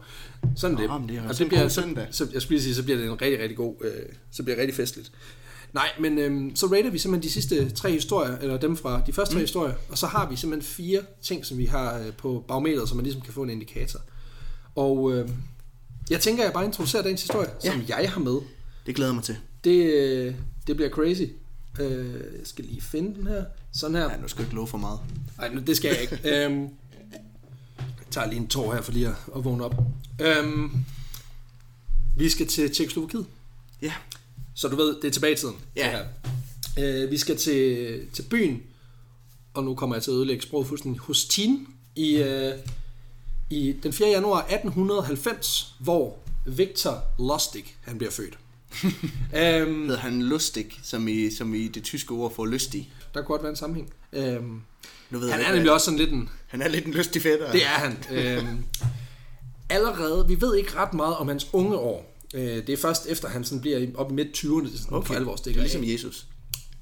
Sådan 0.55 0.77
er 0.77 0.81
det. 0.81 0.89
Nå, 0.89 0.97
men 0.97 1.09
det 1.09 1.17
er 1.17 1.29
Og 1.29 1.41
en 1.41 1.47
bliver, 1.47 1.67
så, 1.67 2.05
så, 2.11 2.27
jeg 2.33 2.41
skulle 2.41 2.57
lige 2.57 2.63
sige, 2.63 2.75
så 2.75 2.83
bliver 2.83 2.97
det 2.97 3.05
en 3.05 3.21
rigtig, 3.21 3.39
rigtig 3.39 3.57
god, 3.57 3.75
øh, 3.83 3.91
så 4.31 4.43
bliver 4.43 4.55
det 4.55 4.61
rigtig 4.61 4.75
festligt. 4.75 5.11
Nej, 5.73 5.89
men 5.99 6.17
øhm, 6.17 6.55
så 6.55 6.65
rater 6.65 6.89
vi 6.89 6.97
simpelthen 6.97 7.29
de 7.29 7.33
sidste 7.33 7.69
tre 7.69 7.91
historier, 7.91 8.37
eller 8.37 8.57
dem 8.57 8.77
fra 8.77 9.01
de 9.07 9.13
første 9.13 9.33
tre 9.33 9.39
mm. 9.39 9.43
historier, 9.43 9.73
og 9.89 9.97
så 9.97 10.07
har 10.07 10.29
vi 10.29 10.35
simpelthen 10.35 10.73
fire 10.73 11.01
ting, 11.21 11.45
som 11.45 11.57
vi 11.57 11.65
har 11.65 11.99
øh, 11.99 12.13
på 12.13 12.45
barometeret, 12.47 12.89
så 12.89 12.95
man 12.95 13.03
ligesom 13.03 13.21
kan 13.21 13.33
få 13.33 13.43
en 13.43 13.49
indikator. 13.49 13.99
Og 14.75 15.13
øh, 15.13 15.29
jeg 16.09 16.21
tænker, 16.21 16.43
at 16.43 16.45
jeg 16.45 16.53
bare 16.53 16.65
introducerer 16.65 17.03
dagens 17.03 17.21
historie, 17.21 17.49
ja. 17.63 17.71
som 17.71 17.83
jeg 17.87 18.11
har 18.11 18.19
med. 18.19 18.37
Det 18.85 18.95
glæder 18.95 19.13
mig 19.13 19.23
til. 19.23 19.37
Det, 19.63 19.93
øh, 19.93 20.35
det 20.67 20.75
bliver 20.75 20.89
crazy. 20.89 21.23
Øh, 21.79 22.13
jeg 22.13 22.47
skal 22.47 22.65
lige 22.65 22.81
finde 22.81 23.15
den 23.15 23.27
her. 23.27 23.43
Sådan 23.71 23.95
her. 23.95 24.11
Ja, 24.11 24.17
nu 24.17 24.27
skal 24.27 24.41
jeg 24.41 24.47
ikke 24.47 24.55
love 24.55 24.67
for 24.67 24.77
meget. 24.77 24.99
Nej, 25.37 25.47
det 25.67 25.77
skal 25.77 25.89
jeg 25.89 26.01
ikke. 26.01 26.45
øhm, 26.45 26.61
jeg 27.79 28.11
tager 28.11 28.27
lige 28.27 28.39
en 28.39 28.47
tår 28.47 28.73
her 28.73 28.81
for 28.81 28.91
lige 28.91 29.07
at, 29.07 29.15
at 29.35 29.43
vågne 29.43 29.63
op. 29.65 29.75
Øhm, 30.21 30.71
vi 32.17 32.29
skal 32.29 32.47
til 32.47 32.75
Tjekkoslovakiet. 32.75 33.25
Ja. 33.81 33.93
Så 34.55 34.67
du 34.67 34.75
ved, 34.75 34.95
det 35.01 35.07
er 35.07 35.11
tilbage 35.11 35.33
i 35.33 35.37
tiden. 35.37 35.55
Ja. 35.75 35.89
her. 35.91 36.05
Øh, 36.79 37.11
vi 37.11 37.17
skal 37.17 37.37
til, 37.37 37.99
til 38.13 38.23
byen, 38.23 38.61
og 39.53 39.63
nu 39.63 39.75
kommer 39.75 39.95
jeg 39.95 40.03
til 40.03 40.11
at 40.11 40.15
ødelægge 40.15 40.43
sproget 40.43 40.67
fuldstændig, 40.67 41.01
Hostin 41.01 41.67
i, 41.95 42.15
øh, 42.15 42.53
i 43.49 43.75
den 43.83 43.93
4. 43.93 44.09
januar 44.09 44.39
1890, 44.49 45.75
hvor 45.79 46.17
Victor 46.45 47.03
Lustig, 47.19 47.75
han 47.81 47.97
bliver 47.97 48.11
født. 48.11 48.37
øhm, 48.83 49.81
Hedder 49.87 49.97
han 49.97 50.21
lustig, 50.21 50.65
som 50.83 51.07
i, 51.07 51.31
som 51.31 51.53
i 51.53 51.67
det 51.67 51.83
tyske 51.83 52.11
ord 52.13 52.35
for 52.35 52.45
lystig. 52.45 52.91
der 53.13 53.19
kunne 53.21 53.27
godt 53.27 53.43
være 53.43 53.49
en 53.49 53.55
sammenhæng. 53.55 53.93
Øhm, 54.13 54.61
Nu 55.09 55.19
ved 55.19 55.31
han 55.31 55.39
jeg 55.39 55.49
er 55.49 55.53
nemlig 55.53 55.71
også 55.71 55.85
sådan 55.85 55.99
lidt 55.99 56.11
en, 56.11 56.29
Han 56.47 56.61
er 56.61 56.67
lidt 56.67 56.85
en 56.85 56.93
lystig 56.93 57.21
fætter. 57.21 57.51
Det 57.51 57.63
er 57.63 57.67
han. 57.67 57.97
Øhm, 58.11 58.63
allerede, 59.69 60.27
vi 60.27 60.41
ved 60.41 60.55
ikke 60.55 60.75
ret 60.75 60.93
meget 60.93 61.15
om 61.17 61.27
hans 61.27 61.47
unge 61.53 61.77
år. 61.77 62.18
Øh, 62.33 62.67
det 62.67 62.69
er 62.69 62.77
først 62.77 63.05
efter, 63.05 63.27
han 63.27 63.43
sådan 63.43 63.61
bliver 63.61 63.87
op 63.95 64.11
i 64.11 64.13
midt 64.13 64.37
20'erne, 64.37 64.71
det 64.71 64.79
sådan 64.79 64.97
okay. 64.97 65.07
for 65.07 65.13
alvor 65.13 65.35
stikker 65.35 65.61
er 65.61 65.63
ligesom. 65.63 65.83
Jesus. 65.83 66.25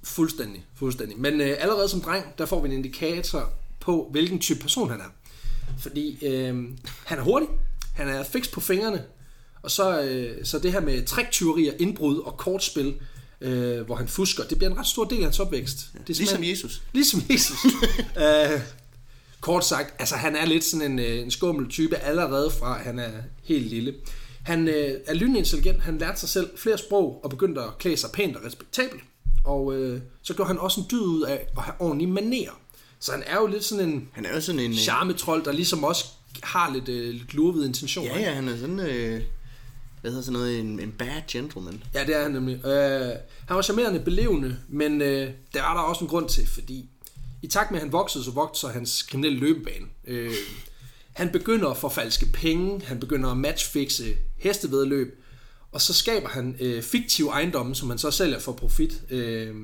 Fuldstændig, 0.03 0.65
fuldstændig. 0.75 1.19
Men 1.19 1.41
øh, 1.41 1.57
allerede 1.59 1.89
som 1.89 2.01
dreng, 2.01 2.25
der 2.37 2.45
får 2.45 2.61
vi 2.61 2.67
en 2.67 2.73
indikator 2.73 3.49
på, 3.79 4.07
hvilken 4.11 4.39
type 4.39 4.59
person 4.59 4.89
han 4.89 4.99
er. 4.99 5.11
Fordi 5.79 6.25
øh, 6.25 6.55
han 7.05 7.19
er 7.19 7.21
hurtig, 7.21 7.49
han 7.93 8.07
er 8.07 8.23
fix 8.23 8.51
på 8.51 8.61
fingrene, 8.61 9.03
og 9.61 9.71
så, 9.71 10.01
øh, 10.01 10.45
så 10.45 10.59
det 10.59 10.71
her 10.71 10.79
med 10.79 11.05
triktyverier, 11.05 11.73
indbrud 11.79 12.17
og 12.17 12.37
kortspil, 12.37 12.95
øh, 13.41 13.81
hvor 13.81 13.95
han 13.95 14.07
fusker, 14.07 14.43
det 14.43 14.57
bliver 14.57 14.71
en 14.71 14.77
ret 14.77 14.87
stor 14.87 15.05
del 15.05 15.17
af 15.17 15.23
hans 15.23 15.39
opvækst. 15.39 15.89
Det 16.07 16.13
er 16.13 16.17
Ligesom 16.17 16.43
Jesus. 16.43 16.81
Ligesom 16.93 17.23
Jesus. 17.29 17.65
øh, 18.23 18.61
kort 19.41 19.65
sagt, 19.65 19.93
altså 19.99 20.15
han 20.15 20.35
er 20.35 20.45
lidt 20.45 20.63
sådan 20.63 20.91
en, 20.91 20.99
øh, 20.99 21.19
en 21.19 21.31
skummel 21.31 21.69
type 21.69 21.95
allerede 21.95 22.51
fra, 22.51 22.77
han 22.77 22.99
er 22.99 23.11
helt 23.43 23.67
lille. 23.67 23.93
Han 24.47 24.67
øh, 24.67 24.93
er 25.05 25.13
lynintelligent, 25.13 25.81
han 25.81 25.97
lærte 25.97 26.19
sig 26.19 26.29
selv 26.29 26.49
flere 26.57 26.77
sprog 26.77 27.19
og 27.23 27.29
begyndte 27.29 27.61
at 27.61 27.77
klæde 27.77 27.97
sig 27.97 28.09
pænt 28.13 28.35
og 28.35 28.45
respektabelt. 28.45 29.03
Og 29.45 29.75
øh, 29.75 30.01
så 30.21 30.33
gjorde 30.33 30.47
han 30.47 30.59
også 30.59 30.81
en 30.81 30.87
dyd 30.91 30.99
ud 30.99 31.21
af 31.21 31.47
at 31.57 31.63
have 31.63 31.75
ordentlige 31.79 32.11
manerer. 32.11 32.59
Så 32.99 33.11
han 33.11 33.23
er 33.25 33.35
jo 33.35 33.47
lidt 33.47 33.63
sådan 33.63 33.89
en 33.89 34.09
Han 34.11 34.25
er 34.25 34.35
jo 34.35 34.41
sådan 34.41 34.61
en... 34.61 34.71
øh, 34.71 34.77
charmetrol, 34.77 35.45
der 35.45 35.51
ligesom 35.51 35.83
også 35.83 36.05
har 36.43 36.73
lidt, 36.73 36.89
øh, 36.89 37.13
lidt 37.13 37.33
lurvede 37.33 37.67
intentioner. 37.67 38.19
Ja, 38.19 38.19
ja, 38.19 38.33
han 38.33 38.47
er 38.47 38.57
sådan... 38.57 38.79
Øh, 38.79 39.21
hvad 40.01 40.11
hedder 40.11 40.23
sådan 40.23 40.39
noget? 40.39 40.59
En, 40.59 40.79
en 40.79 40.91
bad 40.91 41.21
gentleman. 41.27 41.83
Ja, 41.93 42.03
det 42.03 42.15
er 42.15 42.21
han 42.21 42.31
nemlig. 42.31 42.65
Øh, 42.65 43.15
han 43.47 43.55
var 43.55 43.61
charmerende, 43.61 43.99
belevende, 43.99 44.57
men 44.67 45.01
øh, 45.01 45.29
der 45.53 45.61
var 45.61 45.73
der 45.73 45.81
også 45.81 46.03
en 46.03 46.07
grund 46.07 46.29
til, 46.29 46.47
fordi 46.47 46.89
i 47.41 47.47
takt 47.47 47.71
med, 47.71 47.79
at 47.79 47.83
han 47.83 47.91
voksede, 47.91 48.23
så 48.23 48.31
voksede 48.31 48.71
hans 48.71 49.01
kriminelle 49.01 49.39
løbebane. 49.39 49.85
Øh, 50.07 50.31
han 51.17 51.29
begynder 51.29 51.69
at 51.69 51.77
forfalske 51.77 52.25
penge, 52.25 52.81
han 52.85 52.99
begynder 52.99 53.29
at 53.29 53.37
matchfixe 53.37 54.17
hestevedløb, 54.37 55.23
og 55.71 55.81
så 55.81 55.93
skaber 55.93 56.29
han 56.29 56.55
øh, 56.59 56.83
fiktive 56.83 57.29
ejendomme, 57.29 57.75
som 57.75 57.89
han 57.89 57.97
så 57.97 58.11
sælger 58.11 58.39
for 58.39 58.51
profit. 58.51 59.01
Øh, 59.09 59.55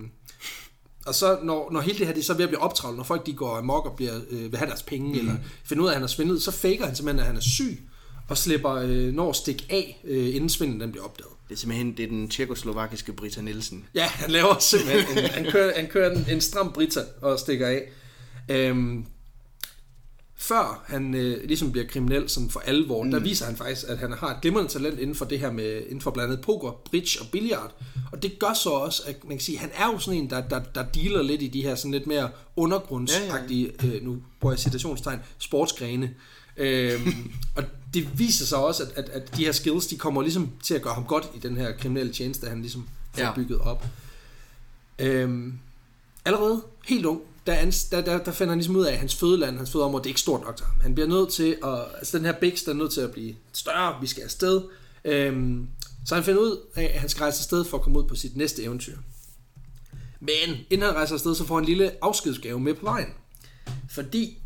og 1.06 1.16
så 1.16 1.40
når, 1.44 1.72
når 1.72 1.82
hele 1.82 1.98
det 1.98 2.06
her 2.08 2.14
det 2.14 2.22
er 2.22 2.26
så 2.26 2.34
ved 2.34 2.44
at 2.44 2.50
blive 2.50 2.62
optravlet, 2.62 2.98
når 2.98 3.04
folk 3.04 3.26
de 3.26 3.34
går 3.34 3.58
amok 3.58 3.86
og 3.86 3.96
bliver, 3.96 4.20
øh, 4.30 4.52
vil 4.52 4.58
have 4.58 4.70
deres 4.70 4.84
penge, 4.84 5.14
mm. 5.14 5.20
eller 5.20 5.36
finder 5.64 5.84
ud 5.84 5.88
af, 5.88 5.92
at 5.92 5.96
han 5.96 6.02
har 6.02 6.08
svindlet, 6.08 6.44
så 6.44 6.52
faker 6.52 6.86
han 6.86 6.96
simpelthen, 6.96 7.20
at 7.20 7.26
han 7.26 7.36
er 7.36 7.42
syg, 7.42 7.80
og 8.30 8.38
slipper 8.38 8.72
øh, 8.72 9.14
når 9.14 9.30
at 9.30 9.36
stikke 9.36 9.66
af, 9.70 10.02
øh, 10.04 10.36
inden 10.36 10.50
svindlen 10.50 10.82
den 10.82 10.92
bliver 10.92 11.06
opdaget. 11.06 11.32
Det 11.50 11.56
er 11.56 11.60
simpelthen 11.60 11.98
det 11.98 12.04
er 12.04 12.08
den 12.08 12.30
tjekoslovakiske 12.30 13.14
Britta 13.14 13.42
Nielsen. 13.42 13.86
Ja, 13.96 14.06
han 14.06 14.32
laver 14.32 14.60
simpelthen 14.60 15.18
en, 15.18 15.30
han 15.30 15.52
kører, 15.52 15.74
han 15.76 15.88
kører 15.88 16.16
en, 16.16 16.26
en 16.30 16.42
stram 16.42 16.72
Brita 16.74 17.02
og 17.22 17.40
stikker 17.40 17.68
af. 17.68 17.90
Øhm, 18.50 19.06
før 20.36 20.84
han 20.88 21.16
øh, 21.16 21.48
ligesom 21.48 21.72
bliver 21.72 21.88
kriminel 21.88 22.30
sådan 22.30 22.50
for 22.50 22.60
alvor, 22.60 23.04
mm. 23.04 23.12
der 23.12 23.20
viser 23.20 23.46
han 23.46 23.56
faktisk, 23.56 23.86
at 23.88 23.98
han 23.98 24.14
har 24.14 24.30
et 24.30 24.42
glimrende 24.42 24.72
talent 24.72 25.00
inden 25.00 25.16
for 25.16 25.26
det 25.26 25.40
her 25.40 25.52
med, 25.52 25.82
inden 25.86 26.02
for 26.02 26.12
blandt 26.12 26.32
andet 26.32 26.46
poker, 26.46 26.72
bridge 26.72 27.22
og 27.22 27.28
billiard. 27.32 27.72
Og 28.12 28.24
det 28.24 28.40
gør 28.40 28.54
så 28.54 28.70
også, 28.70 29.04
at 29.06 29.24
man 29.24 29.38
kan 29.38 29.44
sige, 29.44 29.56
at 29.56 29.62
han 29.62 29.72
er 29.76 29.94
jo 29.94 30.00
sådan 30.00 30.20
en, 30.20 30.30
der, 30.30 30.42
der, 30.42 30.60
der 30.76 30.84
dealer 30.84 31.22
lidt 31.22 31.42
i 31.42 31.48
de 31.48 31.62
her 31.62 31.76
sådan 31.76 31.92
lidt 31.92 32.08
mere 32.08 32.30
undergrundsagtige, 32.56 33.72
ja, 33.84 33.88
ja. 33.88 33.94
Øh, 33.94 34.04
nu 34.04 34.18
bruger 34.40 34.54
jeg 34.54 34.60
citationstegn, 34.60 35.20
sportsgrene. 35.38 36.14
Øhm, 36.58 37.32
og 37.58 37.64
det 37.94 38.20
viser 38.20 38.46
sig 38.46 38.58
også, 38.58 38.84
at, 38.84 38.90
at, 38.96 39.10
at 39.10 39.38
de 39.38 39.46
her 39.46 39.52
skills, 39.52 39.88
de 39.88 39.98
kommer 39.98 40.22
ligesom 40.22 40.52
til 40.64 40.74
at 40.74 40.82
gøre 40.82 40.94
ham 40.94 41.06
godt 41.06 41.30
i 41.36 41.40
den 41.40 41.58
her 41.58 41.78
kriminelle 41.78 42.14
tjeneste, 42.14 42.48
han 42.48 42.62
ligesom 42.62 42.88
får 43.14 43.24
ja. 43.24 43.34
Bygget 43.36 43.60
op. 43.60 43.86
Øhm, 45.00 45.54
allerede 46.26 46.62
helt 46.86 47.06
ung, 47.06 47.22
der, 47.48 47.56
ans- 47.56 47.90
der, 47.92 48.02
der, 48.02 48.24
der 48.24 48.32
finder 48.32 48.52
han 48.52 48.58
ligesom 48.58 48.76
ud 48.76 48.86
af, 48.86 48.92
at 48.92 48.98
hans 48.98 49.16
fødeland, 49.16 49.58
hans 49.58 49.72
fødeområde, 49.72 50.04
det 50.04 50.08
er 50.08 50.12
ikke 50.12 50.20
stort 50.20 50.42
nok 50.42 50.58
til 50.58 50.66
ham. 50.66 50.80
Han 50.82 50.94
bliver 50.94 51.08
nødt 51.08 51.30
til 51.30 51.58
at, 51.64 51.80
altså 51.98 52.18
den 52.18 52.26
her 52.26 52.34
Bix, 52.34 52.64
der 52.66 52.72
er 52.72 52.76
nødt 52.76 52.92
til 52.92 53.02
at 53.02 53.12
blive 53.12 53.36
større, 53.54 54.02
vi 54.02 54.08
skal 54.08 54.24
afsted. 54.24 54.62
Øhm, 55.06 55.68
så 56.06 56.16
han 56.16 56.24
finder 56.24 56.42
ud 56.42 56.58
af, 56.76 56.92
at 56.94 57.00
han 57.00 57.10
skal 57.10 57.20
rejse 57.20 57.40
afsted 57.40 57.66
for 57.66 57.78
at 57.78 57.84
komme 57.84 58.00
ud 58.00 58.04
på 58.04 58.16
sit 58.16 58.38
næste 58.38 58.64
eventyr. 58.64 58.98
Men 60.20 60.58
inden 60.70 60.88
han 60.88 60.96
rejser 60.96 61.14
afsted, 61.16 61.36
så 61.36 61.46
får 61.46 61.56
han 61.56 61.64
en 61.64 61.68
lille 61.68 61.92
afskedsgave 62.02 62.60
med 62.60 62.74
på 62.74 62.86
vejen. 62.86 63.10
Fordi 63.90 64.38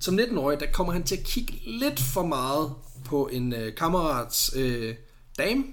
som 0.00 0.18
19-årig, 0.18 0.60
der 0.60 0.66
kommer 0.72 0.92
han 0.92 1.02
til 1.02 1.16
at 1.16 1.24
kigge 1.24 1.60
lidt 1.66 2.00
for 2.00 2.26
meget 2.26 2.72
på 3.04 3.28
en 3.32 3.52
øh, 3.52 3.74
kammerats 3.74 4.52
øh, 4.56 4.94
dame. 5.38 5.64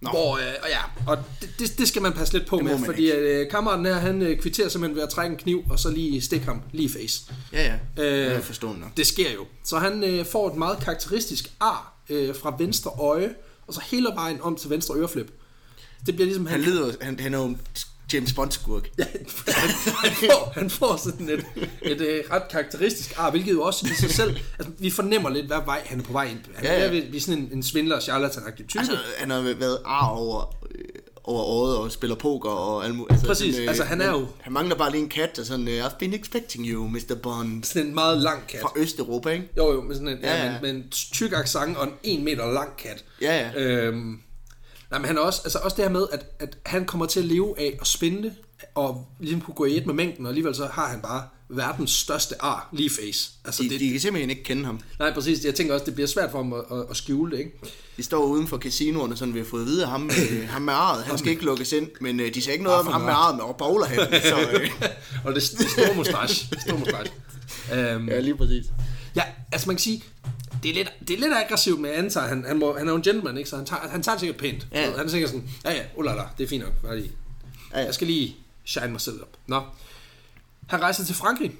Nå. 0.00 0.10
Hvor, 0.10 0.36
øh, 0.36 0.54
og 0.62 0.68
ja, 0.68 0.80
og 1.06 1.18
det, 1.40 1.50
det, 1.58 1.78
det 1.78 1.88
skal 1.88 2.02
man 2.02 2.12
passe 2.12 2.34
lidt 2.34 2.48
på 2.48 2.58
med, 2.58 2.78
fordi 2.84 3.10
øh, 3.10 3.50
kammeraten 3.50 3.86
her, 3.86 3.94
han 3.94 4.22
øh, 4.22 4.38
kvitterer 4.38 4.68
simpelthen 4.68 4.96
ved 4.96 5.02
at 5.02 5.08
trække 5.08 5.32
en 5.32 5.38
kniv, 5.38 5.64
og 5.70 5.78
så 5.78 5.90
lige 5.90 6.20
stikke 6.20 6.46
ham 6.46 6.62
lige 6.72 6.88
i 6.88 6.92
face. 6.92 7.32
Ja, 7.52 7.78
ja. 7.96 8.34
Øh, 8.34 8.42
forstående 8.42 8.80
nok. 8.80 8.96
det 8.96 9.06
sker 9.06 9.32
jo. 9.32 9.46
Så 9.64 9.78
han 9.78 10.04
øh, 10.04 10.26
får 10.26 10.48
et 10.50 10.56
meget 10.56 10.78
karakteristisk 10.78 11.52
ar 11.60 12.02
øh, 12.10 12.34
fra 12.34 12.54
venstre 12.58 12.90
øje, 12.90 13.34
og 13.66 13.74
så 13.74 13.80
hele 13.90 14.08
vejen 14.14 14.38
om 14.42 14.56
til 14.56 14.70
venstre 14.70 14.94
øreflip. 14.94 15.30
Det 16.06 16.14
bliver 16.14 16.26
ligesom... 16.26 16.46
Han 16.46 16.60
lyder, 16.60 16.92
han, 17.00 17.20
han 17.20 17.34
er 17.34 17.38
jo 17.38 17.56
James 18.12 18.32
Bond-skurk. 18.32 18.88
Ja, 18.98 19.04
han, 19.54 20.12
får, 20.14 20.52
han 20.54 20.70
får 20.70 20.96
sådan 20.96 21.28
et, 21.30 21.44
et, 21.82 22.00
et 22.00 22.22
ret 22.32 22.42
karakteristisk 22.50 23.14
ar, 23.18 23.30
hvilket 23.30 23.52
jo 23.52 23.62
også 23.62 23.86
i 23.86 23.94
sig 24.00 24.10
selv, 24.10 24.36
altså 24.58 24.72
vi 24.78 24.90
fornemmer 24.90 25.30
lidt, 25.30 25.46
hvad 25.46 25.56
vej 25.64 25.82
han 25.86 26.00
er 26.00 26.04
på 26.04 26.12
vej 26.12 26.24
ind. 26.24 26.38
Han 26.54 26.64
Ja, 26.64 26.70
er 26.72 26.84
ja. 26.84 26.90
ved 26.90 27.02
at 27.02 27.08
blive 27.08 27.20
sådan 27.20 27.42
en, 27.42 27.48
en 27.52 27.62
svindler, 27.62 28.00
charlatan 28.00 28.42
type. 28.68 28.78
Altså, 28.78 28.96
han 29.18 29.30
har 29.30 29.40
været 29.40 29.78
ar 29.84 30.06
over, 30.08 30.54
øh, 30.74 30.84
over 31.24 31.42
året 31.42 31.76
og 31.76 31.92
spiller 31.92 32.16
poker 32.16 32.50
og 32.50 32.84
alt 32.84 32.94
muligt. 32.94 33.12
Altså, 33.12 33.26
Præcis, 33.26 33.54
sådan, 33.54 33.68
altså, 33.68 33.84
han 33.84 34.00
er 34.00 34.10
jo- 34.10 34.26
Han 34.40 34.52
mangler 34.52 34.76
bare 34.76 34.90
lige 34.90 35.02
en 35.02 35.08
kat, 35.08 35.38
og 35.38 35.46
sådan, 35.46 35.68
uh, 35.68 35.86
I've 35.86 35.96
been 35.98 36.14
expecting 36.14 36.66
you, 36.66 36.88
Mr. 36.88 37.14
Bond. 37.22 37.64
sådan 37.64 37.86
en 37.88 37.94
meget 37.94 38.18
lang 38.22 38.46
kat. 38.48 38.60
Fra 38.60 38.72
Østeuropa, 38.76 39.30
ikke? 39.30 39.48
Jo, 39.56 39.72
jo, 39.72 39.80
med 39.82 39.94
sådan 39.94 40.08
en, 40.08 40.18
Ja, 40.22 40.36
ja. 40.36 40.44
ja. 40.44 40.52
Med, 40.52 40.60
med 40.60 40.70
en 40.70 40.90
tyk 40.90 41.32
accent 41.32 41.76
og 41.76 41.84
en 41.86 41.92
en 42.02 42.24
meter 42.24 42.52
lang 42.52 42.76
kat. 42.78 43.04
Ja, 43.22 43.36
ja. 43.54 43.60
Øhm, 43.62 44.18
nej, 44.90 44.98
men 44.98 45.06
han 45.06 45.16
er 45.16 45.20
også, 45.20 45.40
altså 45.44 45.58
også 45.58 45.76
det 45.76 45.84
her 45.84 45.92
med, 45.92 46.06
at, 46.12 46.26
at 46.38 46.58
han 46.66 46.84
kommer 46.84 47.06
til 47.06 47.20
at 47.20 47.26
leve 47.26 47.54
af 47.60 47.78
at 47.80 47.86
spinde, 47.86 48.34
og 48.74 49.06
ligesom 49.20 49.40
kunne 49.40 49.54
gå 49.54 49.64
i 49.64 49.76
et 49.76 49.86
med 49.86 49.94
mængden, 49.94 50.26
og 50.26 50.30
alligevel 50.30 50.54
så 50.54 50.66
har 50.66 50.88
han 50.88 51.00
bare 51.00 51.22
verdens 51.48 51.90
største 51.90 52.42
ar 52.42 52.68
lige 52.72 52.90
face. 52.90 53.30
Altså, 53.44 53.62
De, 53.62 53.68
det, 53.68 53.80
de 53.80 53.90
kan 53.90 54.00
simpelthen 54.00 54.30
ikke 54.30 54.42
kende 54.42 54.64
ham. 54.64 54.80
Nej, 54.98 55.14
præcis. 55.14 55.44
Jeg 55.44 55.54
tænker 55.54 55.74
også, 55.74 55.86
det 55.86 55.94
bliver 55.94 56.06
svært 56.06 56.30
for 56.30 56.38
ham 56.38 56.52
at, 56.52 56.64
at, 56.72 56.84
at 56.90 56.96
skjule 56.96 57.32
det, 57.32 57.38
ikke? 57.38 57.50
De 57.96 58.02
står 58.02 58.24
uden 58.24 58.46
for 58.48 58.58
casinoerne, 58.58 59.16
sådan 59.16 59.34
vi 59.34 59.38
har 59.38 59.46
fået 59.46 59.60
at 59.60 59.66
vide, 59.66 59.82
at 59.82 59.88
ham, 59.88 60.00
med, 60.00 60.46
ham 60.46 60.62
med 60.62 60.72
arret, 60.72 61.04
han 61.04 61.18
skal 61.18 61.30
ikke 61.30 61.44
lukkes 61.44 61.72
ind, 61.72 61.88
men 62.00 62.20
øh, 62.20 62.34
de 62.34 62.42
siger 62.42 62.52
ikke 62.52 62.64
noget 62.64 62.78
om 62.78 62.86
ham 62.86 63.00
med 63.00 63.12
arret 63.12 63.40
og 63.40 63.56
bowlerhatten, 63.56 64.20
så 64.20 64.50
øh, 64.52 64.70
og 65.24 65.34
det, 65.34 65.42
det 65.58 65.70
store 65.70 65.94
mustache. 65.96 66.48
Det 66.50 66.60
store 66.62 66.78
mustache. 66.78 67.12
Øhm, 67.74 68.08
ja, 68.08 68.20
lige 68.20 68.36
præcis. 68.36 68.64
Ja, 69.16 69.22
altså 69.52 69.68
man 69.68 69.76
kan 69.76 69.82
sige, 69.82 70.02
det 70.62 70.70
er 70.70 70.74
lidt, 70.74 70.92
det 71.08 71.10
er 71.10 71.20
lidt 71.20 71.32
aggressivt, 71.34 71.80
men 71.80 71.90
jeg 71.90 71.98
antager, 71.98 72.26
han, 72.26 72.44
han, 72.44 72.58
må, 72.58 72.78
han 72.78 72.86
er 72.86 72.92
jo 72.92 72.96
en 72.96 73.02
gentleman, 73.02 73.36
ikke? 73.36 73.50
så 73.50 73.56
han 73.56 73.66
tager, 73.66 73.88
han 73.88 74.02
tager 74.02 74.14
det 74.16 74.20
sikkert 74.20 74.40
pænt. 74.40 74.66
Ja. 74.72 74.90
Han 74.90 75.06
er 75.06 75.10
sikkert 75.10 75.30
sådan, 75.30 75.48
ja 75.64 75.72
ja, 75.72 75.82
ulala, 75.96 76.22
det 76.38 76.44
er 76.44 76.48
fint 76.48 76.64
nok, 76.64 76.72
bare 76.82 76.96
lige. 76.96 77.12
Ja, 77.72 77.78
ja. 77.78 77.84
Jeg 77.84 77.94
skal 77.94 78.06
lige 78.06 78.36
shine 78.64 78.88
mig 78.88 79.00
selv 79.00 79.22
op. 79.22 79.28
Nå. 79.46 79.62
Han 80.66 80.82
rejser 80.82 81.04
til 81.04 81.14
Frankrig, 81.14 81.52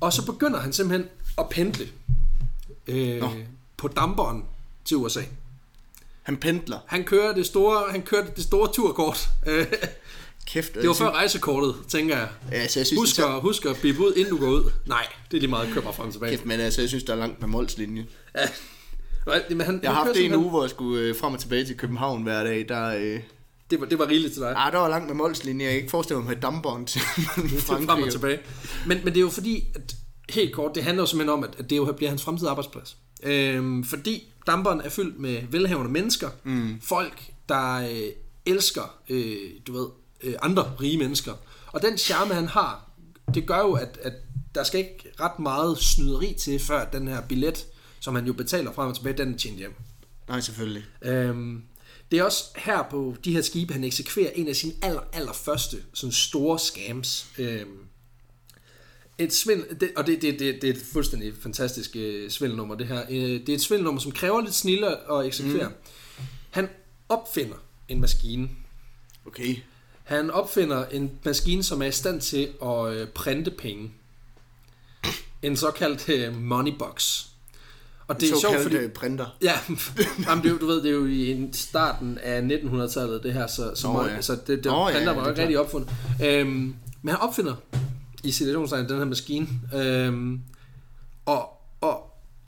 og 0.00 0.12
så 0.12 0.26
begynder 0.26 0.60
han 0.60 0.72
simpelthen 0.72 1.08
at 1.38 1.48
pendle 1.48 1.88
øh, 2.86 3.20
Nå. 3.20 3.30
på 3.76 3.88
damperen 3.88 4.44
til 4.84 4.96
USA. 4.96 5.22
Han 6.22 6.36
pendler. 6.36 6.78
Han 6.86 7.04
kører 7.04 7.34
det 7.34 7.46
store, 7.46 7.90
han 7.90 8.02
kørte 8.02 8.30
det 8.36 8.44
store 8.44 8.72
turkort. 8.72 9.28
Kæft. 10.46 10.74
det 10.74 10.88
var 10.88 10.94
før 10.94 11.10
rejsekortet, 11.10 11.74
tænker 11.88 12.16
jeg. 12.16 12.28
Ja, 12.52 12.68
så 12.68 12.80
jeg 12.80 12.86
synes, 12.86 13.00
Husk 13.00 13.18
at, 13.18 13.40
husk 13.40 13.64
at 13.66 13.76
bippe 13.82 14.00
ud, 14.06 14.12
inden 14.16 14.30
du 14.34 14.38
går 14.40 14.46
ud. 14.50 14.70
Nej, 14.86 15.06
det 15.30 15.36
er 15.36 15.40
lige 15.40 15.50
meget, 15.50 15.68
kør 15.74 15.80
bare 15.80 15.92
frem 15.94 16.06
og 16.06 16.12
tilbage. 16.12 16.30
Kæft, 16.30 16.46
men 16.46 16.60
altså, 16.60 16.80
jeg 16.80 16.88
synes, 16.88 17.04
der 17.04 17.12
er 17.12 17.16
langt 17.16 17.40
med 17.40 17.48
Molslinje. 17.48 18.06
Ja. 18.36 18.48
Men 19.50 19.60
han, 19.60 19.80
Jeg 19.82 19.90
har 19.94 20.04
haft 20.04 20.16
det 20.16 20.24
en 20.24 20.34
uge, 20.34 20.50
hvor 20.50 20.62
jeg 20.62 20.70
skulle 20.70 21.02
øh, 21.02 21.16
frem 21.16 21.32
og 21.34 21.40
tilbage 21.40 21.64
til 21.64 21.76
København 21.76 22.22
hver 22.22 22.44
dag. 22.44 22.68
Der, 22.68 22.96
øh, 22.96 23.20
Det 23.70 23.80
var, 23.80 23.86
det 23.86 23.98
var 23.98 24.08
rigeligt 24.08 24.32
til 24.32 24.42
dig. 24.42 24.54
ah, 24.56 24.72
der 24.72 24.78
var 24.78 24.88
langt 24.88 25.06
med 25.06 25.14
Molslinje. 25.14 25.64
Jeg 25.64 25.72
kan 25.72 25.80
ikke 25.80 25.90
forestille 25.90 26.20
mig 26.20 26.28
med 26.28 26.36
damperen 26.36 26.86
til 26.86 27.00
frem 27.00 27.88
og 27.88 28.10
tilbage. 28.12 28.38
Men, 28.86 28.98
men 29.04 29.06
det 29.06 29.16
er 29.16 29.20
jo 29.20 29.28
fordi, 29.30 29.64
at 29.74 29.96
helt 30.30 30.52
kort, 30.54 30.74
det 30.74 30.82
handler 30.82 31.02
jo 31.02 31.06
simpelthen 31.06 31.32
om, 31.32 31.44
at 31.44 31.50
at 31.58 31.70
det 31.70 31.76
jo 31.76 31.92
bliver 31.96 32.10
hans 32.10 32.22
fremtidige 32.22 32.50
arbejdsplads. 32.50 32.96
Øhm, 33.22 33.84
fordi 33.84 34.32
damperen 34.46 34.80
er 34.80 34.88
fyldt 34.88 35.18
med 35.18 35.40
velhavende 35.50 35.90
mennesker, 35.92 36.28
mm. 36.44 36.80
folk, 36.82 37.22
der 37.48 37.74
øh, 37.76 38.08
elsker, 38.46 38.94
øh, 39.08 39.36
du 39.66 39.72
ved, 39.72 39.86
øh, 40.22 40.34
andre 40.42 40.72
rige 40.80 40.98
mennesker. 40.98 41.34
Og 41.66 41.82
den 41.82 41.98
charme, 41.98 42.34
han 42.34 42.46
har, 42.46 42.90
det 43.34 43.46
gør 43.46 43.58
jo, 43.58 43.72
at, 43.72 43.98
at 44.02 44.12
der 44.54 44.64
skal 44.64 44.80
ikke 44.80 45.12
ret 45.20 45.38
meget 45.38 45.78
snyderi 45.78 46.36
til, 46.38 46.58
før 46.58 46.84
den 46.84 47.08
her 47.08 47.20
billet, 47.20 47.66
som 48.00 48.14
han 48.14 48.26
jo 48.26 48.32
betaler 48.32 48.72
frem 48.72 48.88
og 48.88 48.96
tilbage, 48.96 49.18
den 49.18 49.34
er 49.34 49.38
tjent 49.38 49.58
hjem. 49.58 49.74
Nej, 50.28 50.40
selvfølgelig. 50.40 50.84
Øhm, 51.02 51.62
det 52.10 52.18
er 52.18 52.24
også 52.24 52.44
her 52.56 52.82
på 52.90 53.16
de 53.24 53.32
her 53.32 53.42
skibe, 53.42 53.72
han 53.72 53.84
eksekverer 53.84 54.30
en 54.34 54.48
af 54.48 54.56
sine 54.56 54.72
aller, 54.82 55.00
aller 55.12 55.32
første 55.32 55.76
sådan 55.94 56.12
store 56.12 56.58
scams. 56.58 57.26
Øhm, 57.38 57.78
et 59.18 59.32
svindel, 59.32 59.80
det, 59.80 59.90
og 59.96 60.06
det, 60.06 60.22
det, 60.22 60.38
det, 60.38 60.62
det 60.62 60.70
er 60.70 60.74
et 60.74 60.82
fuldstændig 60.92 61.32
fantastisk 61.42 61.96
øh, 61.96 62.30
svindelnummer, 62.30 62.74
det 62.74 62.86
her. 62.86 63.04
Øh, 63.10 63.16
det 63.16 63.48
er 63.48 63.54
et 63.54 63.62
svindelnummer, 63.62 64.00
som 64.00 64.12
kræver 64.12 64.40
lidt 64.40 64.54
snille 64.54 65.12
at 65.12 65.26
eksekvere. 65.26 65.68
Mm. 65.68 65.74
Han 66.50 66.68
opfinder 67.08 67.56
en 67.88 68.00
maskine. 68.00 68.48
Okay. 69.26 69.56
Han 70.10 70.30
opfinder 70.30 70.84
en 70.86 71.10
maskine, 71.24 71.62
som 71.62 71.82
er 71.82 71.86
i 71.86 71.92
stand 71.92 72.20
til 72.20 72.48
at 72.62 72.92
øh, 72.92 73.08
printe 73.08 73.50
penge. 73.50 73.90
En 75.42 75.56
såkaldt 75.56 76.08
øh, 76.08 76.36
money 76.36 76.72
box. 76.78 77.24
Og 78.08 78.20
det 78.20 78.30
er 78.30 78.34
sjovt, 78.40 78.62
fordi... 78.62 78.76
fordi... 78.76 78.88
printer. 78.88 79.26
Ja, 79.42 79.52
jamen, 80.26 80.44
det 80.44 80.52
er, 80.52 80.58
du 80.58 80.66
ved, 80.66 80.76
det 80.82 80.86
er 80.86 80.94
jo 80.94 81.06
i 81.06 81.30
en- 81.30 81.52
starten 81.52 82.18
af 82.18 82.40
1900-tallet, 82.40 83.22
det 83.22 83.32
her, 83.32 83.46
så, 83.46 83.72
så, 83.74 83.92
Nå, 83.92 84.06
ja. 84.06 84.20
så 84.22 84.32
det, 84.32 84.46
det 84.46 84.64
Nå, 84.64 84.84
printer 84.84 85.00
ja, 85.00 85.06
var 85.12 85.14
det 85.14 85.24
jo 85.24 85.30
ikke 85.30 85.40
rigtig 85.42 85.58
opfundet. 85.58 85.90
Øhm, 86.24 86.74
men 87.02 87.14
han 87.14 87.16
opfinder 87.20 87.54
i 88.24 88.30
situationstegn 88.30 88.88
den 88.88 88.98
her 88.98 89.04
maskine. 89.04 89.48
Øhm, 89.74 90.40
og 91.26 91.59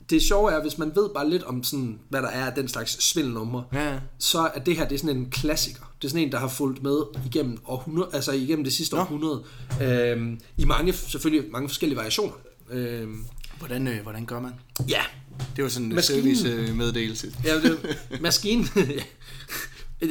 det 0.09 0.21
sjove 0.23 0.51
er, 0.51 0.61
hvis 0.61 0.77
man 0.77 0.91
ved 0.95 1.09
bare 1.15 1.29
lidt 1.29 1.43
om 1.43 1.63
sådan, 1.63 1.99
hvad 2.09 2.21
der 2.21 2.27
er 2.27 2.45
af 2.45 2.53
den 2.53 2.67
slags 2.67 3.03
svindelnumre, 3.03 3.63
Ja. 3.73 3.99
så 4.19 4.39
er 4.55 4.59
det 4.59 4.75
her 4.77 4.87
det 4.87 4.95
er 4.95 4.99
sådan 4.99 5.17
en 5.17 5.29
klassiker. 5.29 5.93
Det 6.01 6.07
er 6.07 6.09
sådan 6.09 6.25
en, 6.25 6.31
der 6.31 6.39
har 6.39 6.47
fulgt 6.47 6.83
med 6.83 6.97
igennem 7.25 7.57
århundrede, 7.65 8.09
altså 8.13 8.31
igennem 8.31 8.63
det 8.63 8.73
sidste 8.73 8.95
Nå. 8.95 9.01
århundrede. 9.01 9.43
Øhm, 9.81 10.39
I 10.57 10.65
mange, 10.65 10.93
selvfølgelig 10.93 11.51
mange 11.51 11.69
forskellige 11.69 11.97
variationer. 11.97 12.33
Øhm, 12.69 13.25
Hvordan, 13.59 13.87
øh, 13.87 14.01
hvordan 14.03 14.25
gør 14.25 14.39
man? 14.39 14.51
ja, 14.89 15.01
Det 15.55 15.63
var 15.63 15.69
sådan 15.69 15.91
en 15.91 16.01
service-meddelelse. 16.01 17.33
Ja, 17.45 17.55
det, 17.61 17.97
maskinen. 18.21 18.65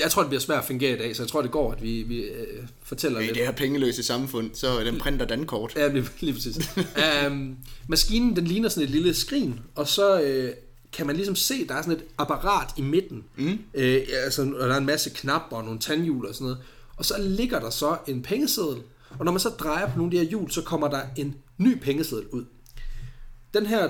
jeg 0.01 0.11
tror, 0.11 0.23
det 0.23 0.29
bliver 0.29 0.41
svært 0.41 0.59
at 0.59 0.65
fungere 0.65 0.93
i 0.93 0.99
dag, 0.99 1.17
så 1.17 1.23
jeg 1.23 1.29
tror, 1.29 1.43
det 1.43 1.51
går, 1.51 1.73
at 1.73 1.83
vi, 1.83 2.03
vi 2.03 2.21
øh, 2.21 2.65
fortæller 2.83 3.21
I 3.21 3.25
lidt. 3.25 3.35
det 3.35 3.45
her 3.45 3.53
pengeløse 3.53 4.03
samfund, 4.03 4.51
så 4.55 4.81
den 4.81 4.99
printer 4.99 5.27
dankort. 5.27 5.73
Ja, 5.77 5.89
lige, 5.89 6.09
lige 6.21 6.33
præcis. 6.33 6.71
um, 7.27 7.57
maskinen, 7.89 8.37
den 8.37 8.45
ligner 8.45 8.69
sådan 8.69 8.85
et 8.85 8.91
lille 8.91 9.15
skrin, 9.15 9.61
og 9.75 9.89
så 9.89 10.23
øh, 10.23 10.53
kan 10.93 11.07
man 11.07 11.17
ligesom 11.17 11.37
se, 11.37 11.69
der 11.69 11.75
er 11.75 11.83
sådan 11.83 11.97
et 11.97 12.05
apparat 12.19 12.69
i 12.77 12.83
midten. 12.83 13.25
Mm. 13.37 13.59
Øh, 13.75 14.03
altså, 14.25 14.43
og 14.43 14.69
der 14.69 14.75
er 14.75 14.79
en 14.79 14.87
masse 14.87 15.11
knapper 15.11 15.57
og 15.57 15.65
nogle 15.65 15.81
tandhjul 15.81 16.27
og 16.27 16.35
sådan 16.35 16.45
noget. 16.45 16.59
Og 16.97 17.05
så 17.05 17.15
ligger 17.19 17.61
der 17.61 17.71
så 17.71 17.97
en 18.07 18.23
pengeseddel, 18.23 18.83
og 19.19 19.25
når 19.25 19.33
man 19.33 19.41
så 19.41 19.49
drejer 19.49 19.87
på 19.91 19.99
nogle 19.99 20.09
af 20.09 20.11
de 20.11 20.19
her 20.19 20.31
hjul, 20.31 20.51
så 20.51 20.63
kommer 20.63 20.89
der 20.89 21.01
en 21.17 21.35
ny 21.59 21.79
pengeseddel 21.79 22.27
ud. 22.27 22.45
Den 23.55 23.67
her 23.67 23.89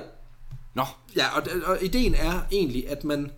Nå, 0.74 0.84
Ja, 1.16 1.36
og, 1.36 1.42
og 1.64 1.82
ideen 1.82 2.14
er 2.14 2.40
egentlig, 2.52 2.88
at 2.88 3.04
man 3.04 3.30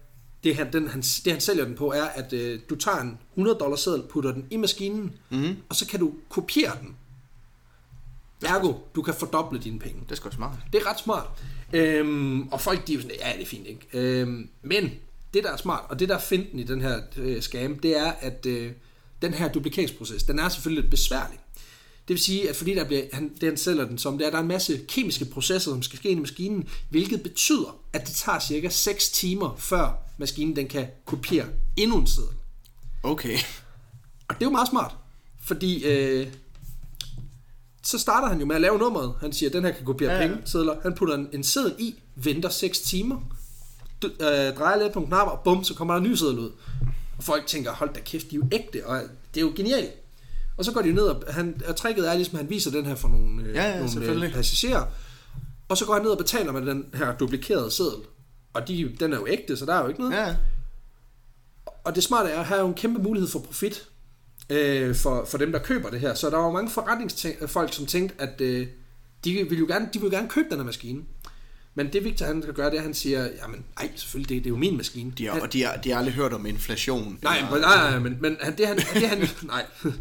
det 0.44 0.56
han, 0.56 0.72
den, 0.72 0.88
han, 0.88 1.00
det 1.00 1.32
han 1.32 1.40
sælger 1.40 1.64
den 1.64 1.74
på 1.74 1.92
er, 1.92 2.04
at 2.04 2.32
øh, 2.32 2.60
du 2.70 2.76
tager 2.76 3.00
en 3.00 3.18
100 3.32 3.58
dollars 3.58 3.80
seddel, 3.80 4.02
putter 4.02 4.32
den 4.32 4.46
i 4.50 4.56
maskinen, 4.56 5.12
mm. 5.30 5.56
og 5.68 5.76
så 5.76 5.86
kan 5.86 6.00
du 6.00 6.12
kopiere 6.28 6.72
den. 6.80 6.96
Ergo, 8.46 8.74
du 8.94 9.02
kan 9.02 9.14
fordoble 9.14 9.58
dine 9.58 9.78
penge. 9.78 10.00
det 10.00 10.10
er 10.10 10.16
sgu 10.16 10.30
smart. 10.30 10.58
Det 10.72 10.82
er 10.82 10.90
ret 10.90 11.00
smart. 11.00 11.26
Øhm, 11.72 12.48
og 12.48 12.60
folk 12.60 12.86
de 12.86 12.94
er 12.94 13.00
sådan, 13.00 13.16
ja, 13.20 13.32
det 13.32 13.42
er 13.42 13.46
fint, 13.46 13.66
ikke? 13.66 13.88
Øhm, 13.92 14.48
men 14.62 14.90
det, 15.34 15.44
der 15.44 15.52
er 15.52 15.56
smart, 15.56 15.84
og 15.88 16.00
det, 16.00 16.08
der 16.08 16.14
er 16.14 16.20
finten 16.20 16.58
i 16.58 16.62
den 16.62 16.80
her 16.80 17.00
øh, 17.16 17.42
scam, 17.42 17.78
det 17.78 17.96
er, 17.96 18.12
at 18.20 18.46
øh, 18.46 18.72
den 19.22 19.34
her 19.34 19.48
duplikeringsproces, 19.48 20.22
den 20.22 20.38
er 20.38 20.48
selvfølgelig 20.48 20.82
lidt 20.82 20.90
besværlig. 20.90 21.38
Det 22.08 22.14
vil 22.14 22.18
sige, 22.18 22.48
at 22.50 22.56
fordi 22.56 22.74
der 22.74 22.84
bliver, 22.84 23.02
han, 23.12 23.30
det 23.40 23.48
han 23.48 23.56
sælger 23.56 23.84
den 23.84 23.98
som, 23.98 24.18
det 24.18 24.24
er, 24.24 24.26
at 24.26 24.32
der 24.32 24.38
er 24.38 24.42
en 24.42 24.48
masse 24.48 24.80
kemiske 24.88 25.24
processer, 25.24 25.70
som 25.70 25.82
skal 25.82 25.98
ske 25.98 26.08
i 26.10 26.14
maskinen, 26.14 26.68
hvilket 26.90 27.22
betyder, 27.22 27.76
at 27.92 28.06
det 28.06 28.14
tager 28.16 28.38
cirka 28.38 28.68
6 28.68 29.10
timer, 29.10 29.56
før 29.58 29.98
maskinen 30.18 30.56
den 30.56 30.68
kan 30.68 30.86
kopiere 31.04 31.46
endnu 31.76 31.98
en 31.98 32.06
seddel. 32.06 32.30
Okay. 33.02 33.38
Og 34.28 34.34
det 34.34 34.42
er 34.42 34.46
jo 34.46 34.50
meget 34.50 34.68
smart, 34.68 34.94
fordi 35.44 35.84
øh, 35.84 36.26
så 37.82 37.98
starter 37.98 38.28
han 38.28 38.40
jo 38.40 38.46
med 38.46 38.54
at 38.56 38.60
lave 38.62 38.78
nummeret. 38.78 39.14
Han 39.20 39.32
siger, 39.32 39.50
at 39.50 39.52
den 39.54 39.64
her 39.64 39.72
kan 39.72 39.84
kopiere 39.84 40.12
Ja, 40.12 40.18
ja, 40.18 40.24
ja. 40.26 40.28
penge, 40.34 40.42
sedler. 40.48 40.74
Han 40.82 40.94
putter 40.94 41.14
en, 41.14 41.28
en 41.32 41.44
seddel 41.44 41.74
i, 41.78 41.94
venter 42.16 42.48
6 42.48 42.80
timer, 42.80 43.20
d- 44.04 44.24
øh, 44.24 44.56
drejer 44.56 44.82
lidt 44.82 44.92
på 44.92 45.00
en 45.00 45.06
knap, 45.06 45.28
og 45.28 45.40
bum, 45.44 45.64
så 45.64 45.74
kommer 45.74 45.94
der 45.94 46.00
en 46.00 46.10
ny 46.10 46.14
seddel 46.14 46.38
ud. 46.38 46.50
Og 47.18 47.24
folk 47.24 47.46
tænker, 47.46 47.72
hold 47.72 47.94
da 47.94 48.00
kæft, 48.00 48.30
de 48.30 48.36
er 48.36 48.38
jo 48.38 48.46
ægte, 48.52 48.86
og 48.86 49.00
det 49.34 49.40
er 49.40 49.44
jo 49.46 49.52
genialt. 49.56 49.90
Og 50.56 50.64
så 50.64 50.72
går 50.72 50.82
de 50.82 50.92
ned, 50.92 51.02
og, 51.02 51.34
han, 51.34 51.60
og 51.68 51.76
tricket 51.76 52.08
er 52.10 52.14
ligesom, 52.14 52.34
at 52.34 52.40
han 52.42 52.50
viser 52.50 52.70
den 52.70 52.86
her 52.86 52.94
for 52.94 53.08
nogle, 53.08 53.42
øh, 53.42 53.54
Ja, 53.54 53.68
ja, 53.68 53.86
nogle 53.86 54.26
øh, 54.26 54.32
passagerer. 54.32 54.84
Og 55.68 55.76
så 55.76 55.84
går 55.86 55.92
han 55.94 56.02
ned 56.02 56.10
og 56.10 56.18
betaler 56.18 56.52
med 56.52 56.66
den 56.66 56.84
her 56.94 57.16
duplikerede 57.16 57.70
seddel. 57.70 58.00
Og 58.54 58.68
de, 58.68 58.92
den 59.00 59.12
er 59.12 59.16
jo 59.16 59.26
ægte, 59.28 59.56
så 59.56 59.66
der 59.66 59.74
er 59.74 59.82
jo 59.82 59.88
ikke 59.88 60.00
noget. 60.00 60.14
Ja. 60.16 60.36
Og 61.84 61.94
det 61.94 62.02
smarte 62.02 62.30
er, 62.30 62.40
at 62.40 62.46
her 62.46 62.56
er 62.56 62.60
jo 62.60 62.66
en 62.68 62.74
kæmpe 62.74 63.02
mulighed 63.02 63.28
for 63.30 63.38
profit 63.38 63.88
øh, 64.50 64.94
for, 64.94 65.24
for 65.24 65.38
dem, 65.38 65.52
der 65.52 65.58
køber 65.58 65.90
det 65.90 66.00
her. 66.00 66.14
Så 66.14 66.30
der 66.30 66.36
var 66.36 66.50
mange 66.50 66.70
forretningsfolk, 66.70 67.72
som 67.72 67.86
tænkte, 67.86 68.14
at 68.22 68.40
øh, 68.40 68.66
de 69.24 69.32
ville 69.32 69.56
jo 69.56 69.66
gerne, 69.68 69.88
de 69.94 70.00
ville 70.00 70.16
gerne 70.16 70.28
købe 70.28 70.48
den 70.50 70.56
her 70.58 70.64
maskine. 70.64 71.02
Men 71.74 71.92
det 71.92 72.04
Victor 72.04 72.26
han 72.26 72.40
gøre, 72.54 72.66
det 72.70 72.74
er, 72.74 72.78
at 72.78 72.84
han 72.84 72.94
siger, 72.94 73.22
jamen 73.42 73.64
nej, 73.80 73.90
selvfølgelig, 73.96 74.28
det, 74.28 74.44
det 74.44 74.46
er 74.46 74.50
jo 74.50 74.56
min 74.56 74.76
maskine. 74.76 75.12
De 75.18 75.24
har, 75.26 75.32
han, 75.32 75.42
og 75.42 75.52
de 75.52 75.62
har, 75.64 75.76
de 75.76 75.90
har 75.90 75.98
aldrig 75.98 76.14
hørt 76.14 76.32
om 76.32 76.46
inflation. 76.46 77.18
nej, 77.22 77.36
eller- 77.36 77.50
men, 77.50 77.60
nej, 77.60 77.90
nej, 77.90 77.98
men, 77.98 78.16
men 78.20 78.36
han, 78.40 78.58
det, 78.58 78.66
han, 78.66 78.76
det, 78.76 79.08
han, 79.08 79.28
nej, 79.42 79.64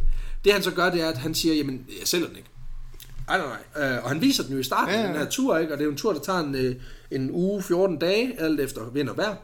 det 0.43 0.53
han 0.53 0.63
så 0.63 0.71
gør, 0.71 0.89
det 0.89 1.01
er, 1.01 1.09
at 1.09 1.17
han 1.17 1.35
siger, 1.35 1.55
jamen, 1.55 1.85
jeg 2.00 2.07
sælger 2.07 2.27
den 2.27 2.35
ikke. 2.35 2.50
Nej, 3.27 3.38
nej, 3.38 3.47
nej. 3.75 3.91
Øh, 3.91 4.03
og 4.03 4.09
han 4.09 4.21
viser 4.21 4.43
den 4.43 4.53
jo 4.53 4.59
i 4.59 4.63
starten 4.63 4.95
Ja, 4.95 5.01
ja. 5.01 5.07
den 5.07 5.15
her 5.15 5.29
tur, 5.29 5.57
ikke? 5.57 5.73
og 5.73 5.77
det 5.77 5.83
er 5.83 5.85
jo 5.85 5.91
en 5.91 5.97
tur, 5.97 6.13
der 6.13 6.19
tager 6.19 6.39
en, 6.39 6.55
øh, 6.55 6.75
en 7.12 7.31
uge, 7.31 7.63
14 7.63 8.00
dage, 8.00 8.41
alt 8.41 8.59
efter 8.59 8.89
vind 8.89 9.09
og 9.09 9.17
vejr. 9.17 9.35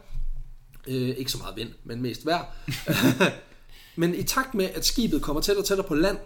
Øh, 0.88 1.08
ikke 1.08 1.32
så 1.32 1.38
meget 1.38 1.56
vind, 1.56 1.68
men 1.84 2.02
mest 2.02 2.26
vejr. 2.26 2.44
men 3.96 4.14
i 4.14 4.22
takt 4.22 4.54
med, 4.54 4.68
at 4.74 4.86
skibet 4.86 5.22
kommer 5.22 5.42
tættere 5.42 5.62
og 5.62 5.66
tættere 5.66 5.88
på 5.88 5.94
land, 5.94 6.18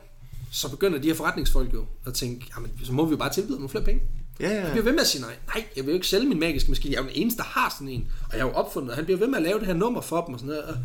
så 0.52 0.70
begynder 0.70 0.98
de 0.98 1.08
her 1.08 1.14
forretningsfolk 1.14 1.74
jo 1.74 1.84
at 2.06 2.14
tænke, 2.14 2.46
jamen, 2.56 2.70
så 2.84 2.92
må 2.92 3.04
vi 3.04 3.10
jo 3.10 3.16
bare 3.16 3.32
tilbyde 3.32 3.56
nogle 3.56 3.68
flere 3.68 3.84
penge. 3.84 4.02
Ja, 4.40 4.48
Han 4.48 4.56
ja. 4.62 4.70
bliver 4.70 4.84
ved 4.84 4.92
med 4.92 5.00
at 5.00 5.06
sige 5.06 5.22
nej. 5.22 5.36
Nej, 5.54 5.64
jeg 5.76 5.84
vil 5.84 5.90
jo 5.90 5.94
ikke 5.94 6.06
sælge 6.06 6.28
min 6.28 6.40
magiske 6.40 6.70
maskine. 6.70 6.92
Jeg 6.94 6.98
er 6.98 7.02
jo 7.04 7.08
den 7.08 7.16
eneste, 7.22 7.38
der 7.38 7.44
har 7.44 7.70
sådan 7.78 7.88
en. 7.88 8.08
Og 8.30 8.36
jeg 8.36 8.40
har 8.42 8.48
jo 8.48 8.54
opfundet, 8.54 8.94
han 8.94 9.04
bliver 9.04 9.18
ved 9.18 9.26
med 9.26 9.36
at 9.36 9.42
lave 9.42 9.58
det 9.58 9.66
her 9.66 9.74
nummer 9.74 10.00
for 10.00 10.24
dem 10.24 10.34
og 10.34 10.40
sådan 10.40 10.48
noget. 10.54 10.64
Og, 10.64 10.76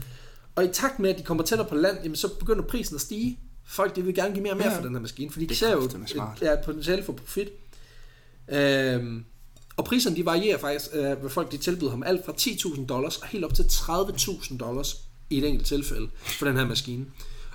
og 0.56 0.66
i 0.66 0.68
takt 0.68 1.00
med, 1.00 1.10
at 1.10 1.18
de 1.18 1.24
kommer 1.24 1.44
tættere 1.44 1.68
på 1.68 1.76
land, 1.76 1.98
jamen, 2.04 2.16
så 2.16 2.28
begynder 2.40 2.62
prisen 2.64 2.96
at 2.96 3.02
stige. 3.02 3.40
Folk 3.70 3.96
de 3.96 4.02
vil 4.04 4.16
gerne 4.16 4.34
give 4.34 4.44
mere 4.44 4.54
og 4.54 4.58
mere 4.58 4.72
Ja. 4.72 4.78
for 4.78 4.82
den 4.84 4.92
her 4.94 5.02
maskine, 5.02 5.32
fordi 5.32 5.46
de 5.46 5.50
Det 5.50 5.56
er 5.56 5.60
ser 5.68 5.72
jo 5.72 5.90
smart. 6.08 6.38
et, 6.38 6.42
ja, 6.48 6.54
et 6.54 6.60
potentiale 6.66 7.04
for 7.04 7.14
profit. 7.14 7.48
Øhm, 8.52 9.24
og 9.78 9.86
priserne 9.86 10.16
de 10.16 10.26
varierer 10.26 10.58
faktisk, 10.58 10.86
øh, 10.94 11.18
hvad 11.20 11.30
folk 11.30 11.52
de 11.52 11.58
tilbyder 11.58 11.90
ham, 11.92 12.04
alt 12.04 12.26
fra 12.26 12.34
10.000 12.38 12.86
dollars 12.86 13.18
og 13.18 13.28
helt 13.28 13.46
op 13.46 13.54
til 13.54 13.64
30.000 13.64 14.58
dollars 14.58 14.96
i 15.30 15.38
et 15.38 15.48
enkelt 15.48 15.68
tilfælde 15.68 16.10
for 16.24 16.46
den 16.46 16.58
her 16.58 16.66
maskine. 16.66 17.06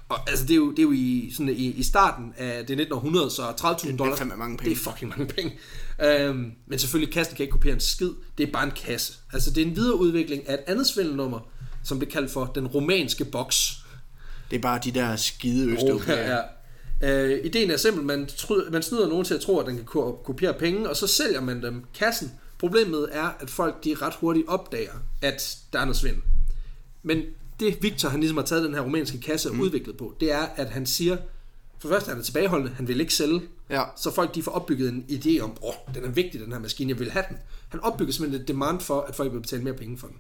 Og 0.09 0.31
altså, 0.31 0.45
det 0.45 0.51
er 0.51 0.57
jo, 0.57 0.71
det 0.71 0.79
er 0.79 0.83
jo 0.83 0.93
i, 0.93 1.31
sådan, 1.37 1.49
i, 1.57 1.67
i 1.71 1.83
starten 1.83 2.33
af 2.37 2.67
det 2.67 2.81
1900, 2.81 3.31
så 3.31 3.43
30.000 3.43 3.97
dollars, 3.97 4.19
fandme 4.19 4.37
mange 4.37 4.53
det 4.53 4.61
penge. 4.61 4.73
er 4.75 4.77
fucking 4.91 5.09
mange 5.19 5.27
penge. 5.35 5.59
Øhm, 6.03 6.53
men 6.67 6.79
selvfølgelig, 6.79 7.15
kassen 7.15 7.37
kan 7.37 7.43
ikke 7.43 7.53
kopiere 7.53 7.75
en 7.75 7.81
skid. 7.81 8.11
Det 8.39 8.49
er 8.49 8.53
bare 8.53 8.65
en 8.65 8.71
kasse. 8.77 9.13
Altså, 9.33 9.51
det 9.51 9.63
er 9.63 9.67
en 9.67 9.77
videreudvikling 9.77 10.49
af 10.49 10.55
et 10.55 10.61
andet 10.67 10.87
svindelnummer, 10.87 11.41
som 11.85 11.99
blev 11.99 12.11
kaldt 12.11 12.31
for 12.31 12.45
den 12.55 12.67
romanske 12.67 13.25
boks. 13.25 13.84
Det 14.51 14.57
er 14.57 14.61
bare 14.61 14.81
de 14.85 14.91
der 14.91 15.17
skide 15.17 15.71
østeuropæere. 15.73 16.19
Ja, 16.31 16.37
ja. 17.01 17.25
Øh, 17.25 17.45
ideen 17.45 17.71
er 17.71 17.77
simpel, 17.77 18.05
man, 18.05 18.29
man 18.73 18.83
snyder 18.83 19.09
nogen 19.09 19.25
til 19.25 19.35
at 19.35 19.41
tro, 19.41 19.59
at 19.59 19.67
den 19.67 19.77
kan 19.77 19.85
ko- 19.85 20.21
kopiere 20.25 20.55
penge, 20.55 20.89
og 20.89 20.97
så 20.97 21.07
sælger 21.07 21.41
man 21.41 21.63
dem 21.63 21.85
kassen. 21.99 22.33
Problemet 22.59 23.09
er, 23.13 23.37
at 23.41 23.51
folk 23.51 23.85
de 23.85 23.95
ret 23.95 24.15
hurtigt 24.15 24.49
opdager, 24.49 24.93
at 25.23 25.59
der 25.73 25.79
er 25.81 25.85
noget 25.85 25.97
svindel. 25.97 26.23
Men 27.03 27.23
det 27.61 27.79
Victor 27.83 28.09
han 28.09 28.21
ligesom 28.21 28.37
har 28.37 28.45
taget 28.45 28.65
den 28.65 28.75
her 28.75 28.81
romanske 28.81 29.21
kasse 29.21 29.49
og 29.49 29.55
mm. 29.55 29.61
udviklet 29.61 29.97
på, 29.97 30.15
det 30.21 30.33
er, 30.33 30.47
at 30.57 30.71
han 30.71 30.87
siger, 30.87 31.17
for 31.79 31.89
det 31.89 31.95
første 31.95 32.11
er 32.11 32.15
han 32.15 32.25
tilbageholdende, 32.25 32.73
han 32.77 32.89
vil 32.89 33.01
ikke 33.01 33.15
sælge, 33.15 33.41
Ja. 33.71 33.83
så 33.97 34.11
folk 34.11 34.35
de 34.35 34.43
får 34.43 34.53
opbygget 34.53 34.89
en 34.89 35.05
idé 35.11 35.41
om, 35.41 35.51
åh, 35.63 35.69
oh, 35.69 35.95
den 35.95 36.05
er 36.05 36.09
vigtig, 36.09 36.41
den 36.41 36.53
her 36.53 36.59
maskine, 36.59 36.91
jeg 36.91 36.99
vil 36.99 37.11
have 37.11 37.25
den. 37.29 37.37
Han 37.69 37.81
opbygger 37.81 38.13
simpelthen 38.13 38.43
et 38.43 38.49
demand 38.49 38.81
for, 38.81 39.01
at 39.01 39.15
folk 39.15 39.33
vil 39.33 39.41
betale 39.41 39.63
mere 39.63 39.75
penge 39.75 39.99
for 39.99 40.07
den. 40.07 40.17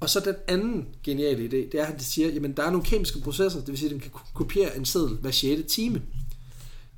Og 0.00 0.10
så 0.10 0.20
den 0.20 0.34
anden 0.48 0.88
geniale 1.02 1.44
idé, 1.44 1.56
det 1.72 1.74
er, 1.74 1.82
at 1.82 1.86
han 1.88 2.00
siger, 2.00 2.28
jamen 2.28 2.52
der 2.56 2.62
er 2.62 2.70
nogle 2.70 2.84
kemiske 2.86 3.20
processer, 3.20 3.58
det 3.60 3.68
vil 3.68 3.78
sige, 3.78 3.86
at 3.86 3.92
den 3.92 4.00
kan 4.00 4.10
ko- 4.10 4.26
kopiere 4.34 4.76
en 4.76 4.84
seddel 4.84 5.16
hver 5.16 5.30
6. 5.30 5.72
time. 5.74 6.02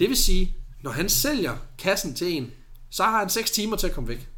Det 0.00 0.08
vil 0.08 0.16
sige, 0.16 0.54
når 0.82 0.90
han 0.90 1.08
sælger 1.08 1.56
kassen 1.78 2.14
til 2.14 2.32
en, 2.32 2.50
så 2.90 3.02
har 3.02 3.18
han 3.18 3.30
6 3.30 3.50
timer 3.50 3.76
til 3.76 3.86
at 3.86 3.92
komme 3.92 4.08
væk. 4.08 4.28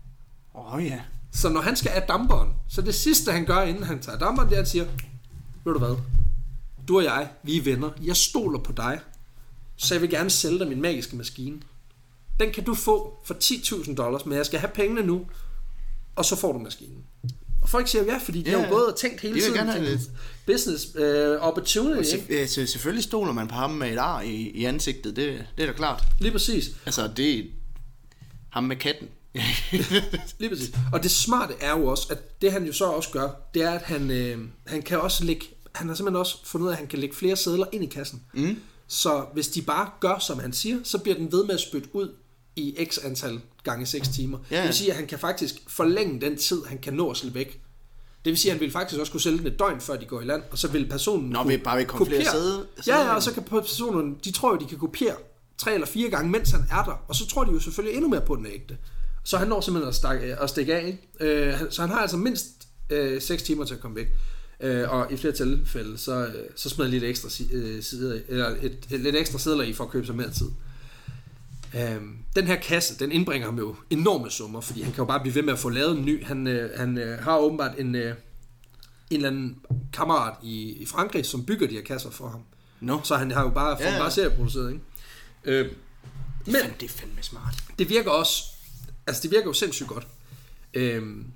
Åh 0.54 0.74
oh, 0.74 0.84
ja. 0.84 1.00
Så 1.32 1.48
når 1.48 1.60
han 1.60 1.76
skal 1.76 1.90
af 1.90 2.02
damperen, 2.02 2.50
så 2.68 2.82
det 2.82 2.94
sidste 2.94 3.32
han 3.32 3.44
gør, 3.44 3.62
inden 3.62 3.82
han 3.82 4.00
tager 4.00 4.18
damperen, 4.18 4.48
det 4.48 4.54
er, 4.54 4.60
at 4.60 4.64
han 4.66 4.70
siger, 4.70 4.84
ved 5.64 5.72
du 5.72 5.78
hvad, 5.78 5.96
du 6.88 6.96
og 6.96 7.04
jeg, 7.04 7.28
vi 7.42 7.56
er 7.56 7.62
venner, 7.62 7.90
jeg 8.02 8.16
stoler 8.16 8.58
på 8.58 8.72
dig, 8.72 9.00
så 9.76 9.94
jeg 9.94 10.02
vil 10.02 10.10
gerne 10.10 10.30
sælge 10.30 10.58
dig 10.58 10.68
min 10.68 10.82
magiske 10.82 11.16
maskine. 11.16 11.60
Den 12.40 12.52
kan 12.52 12.64
du 12.64 12.74
få 12.74 13.22
for 13.24 13.34
10.000 13.34 13.94
dollars, 13.94 14.26
men 14.26 14.36
jeg 14.38 14.46
skal 14.46 14.58
have 14.60 14.70
pengene 14.74 15.02
nu, 15.02 15.26
og 16.16 16.24
så 16.24 16.36
får 16.36 16.52
du 16.52 16.58
maskinen. 16.58 17.04
Og 17.68 17.70
folk 17.70 17.88
siger 17.88 18.04
ja, 18.04 18.18
fordi 18.24 18.42
de 18.42 18.50
Ja, 18.50 18.58
har 18.58 18.66
jo 18.66 18.72
gået 18.72 18.86
og 18.86 18.96
tænkt 18.96 19.20
hele 19.20 19.34
de 19.34 19.40
tiden. 19.40 19.54
gerne 19.54 19.72
have 19.72 20.00
Business 20.46 20.86
uh, 20.96 21.02
opportunity, 21.48 21.98
Og 21.98 22.04
se, 22.06 22.18
ikke? 22.28 22.48
så 22.48 22.66
selvfølgelig 22.66 23.04
stoler 23.04 23.32
man 23.32 23.48
på 23.48 23.54
ham 23.54 23.70
med 23.70 23.92
et 23.92 23.98
ar 23.98 24.20
i, 24.20 24.32
i 24.34 24.64
ansigtet, 24.64 25.16
det, 25.16 25.44
det 25.56 25.62
er 25.62 25.66
da 25.66 25.72
klart. 25.72 26.02
Lige 26.20 26.32
præcis. 26.32 26.70
Altså, 26.86 27.10
det 27.16 27.38
er 27.38 27.42
ham 28.50 28.64
med 28.64 28.76
katten. 28.76 29.08
Lige 30.38 30.50
præcis. 30.50 30.70
Og 30.92 31.02
det 31.02 31.10
smarte 31.10 31.54
er 31.60 31.70
jo 31.78 31.86
også, 31.86 32.06
at 32.10 32.42
det 32.42 32.52
han 32.52 32.64
jo 32.66 32.72
så 32.72 32.84
også 32.84 33.10
gør, 33.10 33.28
det 33.54 33.62
er, 33.62 33.70
at 33.70 33.82
han, 33.82 34.10
øh, 34.10 34.38
han 34.66 34.82
kan 34.82 35.00
også 35.00 35.24
lægge, 35.24 35.46
han 35.74 35.88
har 35.88 35.94
simpelthen 35.94 36.20
også 36.20 36.36
fundet 36.44 36.64
ud 36.64 36.68
af, 36.70 36.74
at 36.74 36.78
han 36.78 36.86
kan 36.88 36.98
lægge 36.98 37.16
flere 37.16 37.36
sædler 37.36 37.66
ind 37.72 37.84
i 37.84 37.86
kassen. 37.86 38.22
Mm. 38.34 38.56
Så 38.88 39.24
hvis 39.34 39.48
de 39.48 39.62
bare 39.62 39.90
gør, 40.00 40.18
som 40.18 40.38
han 40.38 40.52
siger, 40.52 40.78
så 40.84 40.98
bliver 40.98 41.16
den 41.16 41.32
ved 41.32 41.44
med 41.44 41.54
at 41.54 41.60
spytte 41.60 41.88
ud 41.92 42.08
i 42.58 42.86
x 42.90 42.98
antal 43.04 43.40
gange 43.64 43.86
6 43.86 44.08
timer. 44.08 44.38
Ja. 44.50 44.56
Det 44.56 44.64
vil 44.64 44.74
sige, 44.74 44.90
at 44.90 44.96
han 44.96 45.06
kan 45.06 45.18
faktisk 45.18 45.54
forlænge 45.68 46.20
den 46.20 46.36
tid, 46.36 46.62
han 46.68 46.78
kan 46.78 46.94
nå 46.94 47.10
at 47.10 47.16
slippe 47.16 47.38
væk. 47.38 47.60
Det 48.24 48.30
vil 48.30 48.36
sige, 48.38 48.50
at 48.52 48.56
han 48.56 48.60
vil 48.60 48.70
faktisk 48.72 49.00
også 49.00 49.12
kunne 49.12 49.20
sælge 49.20 49.38
den 49.38 49.46
et 49.46 49.58
døgn, 49.58 49.80
før 49.80 49.96
de 49.96 50.04
går 50.06 50.20
i 50.20 50.24
land, 50.24 50.42
og 50.50 50.58
så 50.58 50.68
vil 50.68 50.86
personen 50.88 51.30
Nå, 51.30 51.38
kunne 51.42 51.48
vil 51.52 51.58
bare 51.64 51.76
vil 51.76 51.86
komme 51.86 52.06
flere 52.06 52.20
kopiere- 52.22 52.32
sæde- 52.32 52.66
Ja, 52.86 53.00
ja, 53.06 53.14
og 53.14 53.22
så 53.22 53.32
kan 53.32 53.42
personen, 53.42 54.16
de 54.24 54.30
tror 54.32 54.50
jo, 54.52 54.58
de 54.58 54.64
kan 54.66 54.78
kopiere 54.78 55.14
tre 55.58 55.74
eller 55.74 55.86
fire 55.86 56.10
gange, 56.10 56.30
mens 56.30 56.50
han 56.50 56.60
er 56.70 56.84
der, 56.84 57.04
og 57.08 57.14
så 57.14 57.26
tror 57.26 57.44
de 57.44 57.52
jo 57.52 57.60
selvfølgelig 57.60 57.94
endnu 57.96 58.08
mere 58.10 58.20
på 58.20 58.36
den 58.36 58.46
ægte. 58.46 58.76
Så 59.24 59.38
han 59.38 59.48
når 59.48 59.60
simpelthen 59.60 59.88
at, 59.88 59.94
stak, 59.94 60.18
at 60.22 60.50
stikke 60.50 60.74
af, 60.74 60.86
ikke? 60.86 61.44
Øh, 61.50 61.54
så 61.70 61.80
han 61.82 61.90
har 61.90 61.98
altså 61.98 62.16
mindst 62.16 62.46
øh, 62.90 63.22
6 63.22 63.42
timer 63.42 63.64
til 63.64 63.74
at 63.74 63.80
komme 63.80 63.96
væk. 63.96 64.06
Øh, 64.60 64.90
og 64.90 65.12
i 65.12 65.16
flere 65.16 65.32
tilfælde, 65.34 65.98
så, 65.98 66.26
øh, 66.26 66.34
så 66.56 66.68
han 66.84 66.90
lidt 66.90 67.04
ekstra, 67.04 67.28
øh, 67.52 67.82
sider, 67.82 68.20
eller 68.28 68.46
et, 68.48 68.78
et, 68.90 69.00
lidt 69.00 69.16
ekstra 69.16 69.38
sædler 69.38 69.64
i 69.64 69.72
for 69.72 69.84
at 69.84 69.90
købe 69.90 70.06
sig 70.06 70.14
mere 70.14 70.30
tid. 70.30 70.46
Øhm, 71.78 72.17
den 72.36 72.46
her 72.46 72.56
kasse, 72.56 72.98
den 72.98 73.12
indbringer 73.12 73.46
ham 73.46 73.58
jo 73.58 73.76
enorme 73.90 74.30
summer, 74.30 74.60
fordi 74.60 74.82
han 74.82 74.92
kan 74.92 74.98
jo 75.02 75.04
bare 75.06 75.20
blive 75.20 75.34
ved 75.34 75.42
med 75.42 75.52
at 75.52 75.58
få 75.58 75.68
lavet 75.68 75.98
en 75.98 76.04
ny. 76.04 76.24
Han, 76.24 76.46
øh, 76.46 76.78
han 76.78 76.98
øh, 76.98 77.18
har 77.22 77.38
åbenbart 77.38 77.78
en, 77.78 77.94
øh, 77.94 78.10
en 78.10 78.16
eller 79.10 79.28
anden 79.28 79.58
kammerat 79.92 80.34
i, 80.42 80.72
i 80.72 80.86
Frankrig, 80.86 81.26
som 81.26 81.44
bygger 81.44 81.66
de 81.68 81.74
her 81.74 81.82
kasser 81.82 82.10
for 82.10 82.28
ham. 82.28 82.40
Nå, 82.80 83.00
Så 83.04 83.16
han 83.16 83.30
har 83.30 83.42
jo 83.42 83.48
bare, 83.50 83.76
får 83.76 83.84
Ja, 83.84 83.92
ja, 83.92 83.98
bare 83.98 84.10
serieproduceret, 84.10 84.72
ikke? 84.72 84.84
Øh, 85.44 85.64
det, 85.64 85.74
men 86.46 86.54
fandme, 86.54 86.74
det 86.80 86.86
er 86.86 86.92
fandme 86.98 87.22
smart. 87.22 87.54
det 87.78 87.88
virker 87.88 88.10
også, 88.10 88.44
altså 89.06 89.22
det 89.22 89.30
virker 89.30 89.46
jo 89.46 89.52
sindssygt 89.52 89.88
godt. 89.88 90.06
Øhm, 90.74 91.26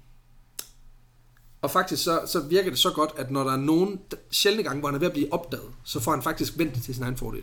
og 1.63 1.71
faktisk 1.71 2.03
så, 2.05 2.21
så 2.27 2.41
virker 2.41 2.71
det 2.71 2.79
så 2.79 2.91
godt, 2.91 3.11
at 3.17 3.31
når 3.31 3.45
der 3.45 3.53
er 3.53 3.57
nogen 3.57 4.01
sjældne 4.31 4.63
gange, 4.63 4.81
hvor 4.81 4.89
han 4.89 4.95
er 4.95 4.99
ved 4.99 5.07
at 5.07 5.13
blive 5.13 5.33
opdaget, 5.33 5.71
så 5.85 6.01
får 6.01 6.11
han 6.11 6.23
faktisk 6.23 6.59
vendt 6.59 6.75
det 6.75 6.83
til 6.83 6.95
sin 6.95 7.03
egen 7.03 7.17
fordel. 7.17 7.43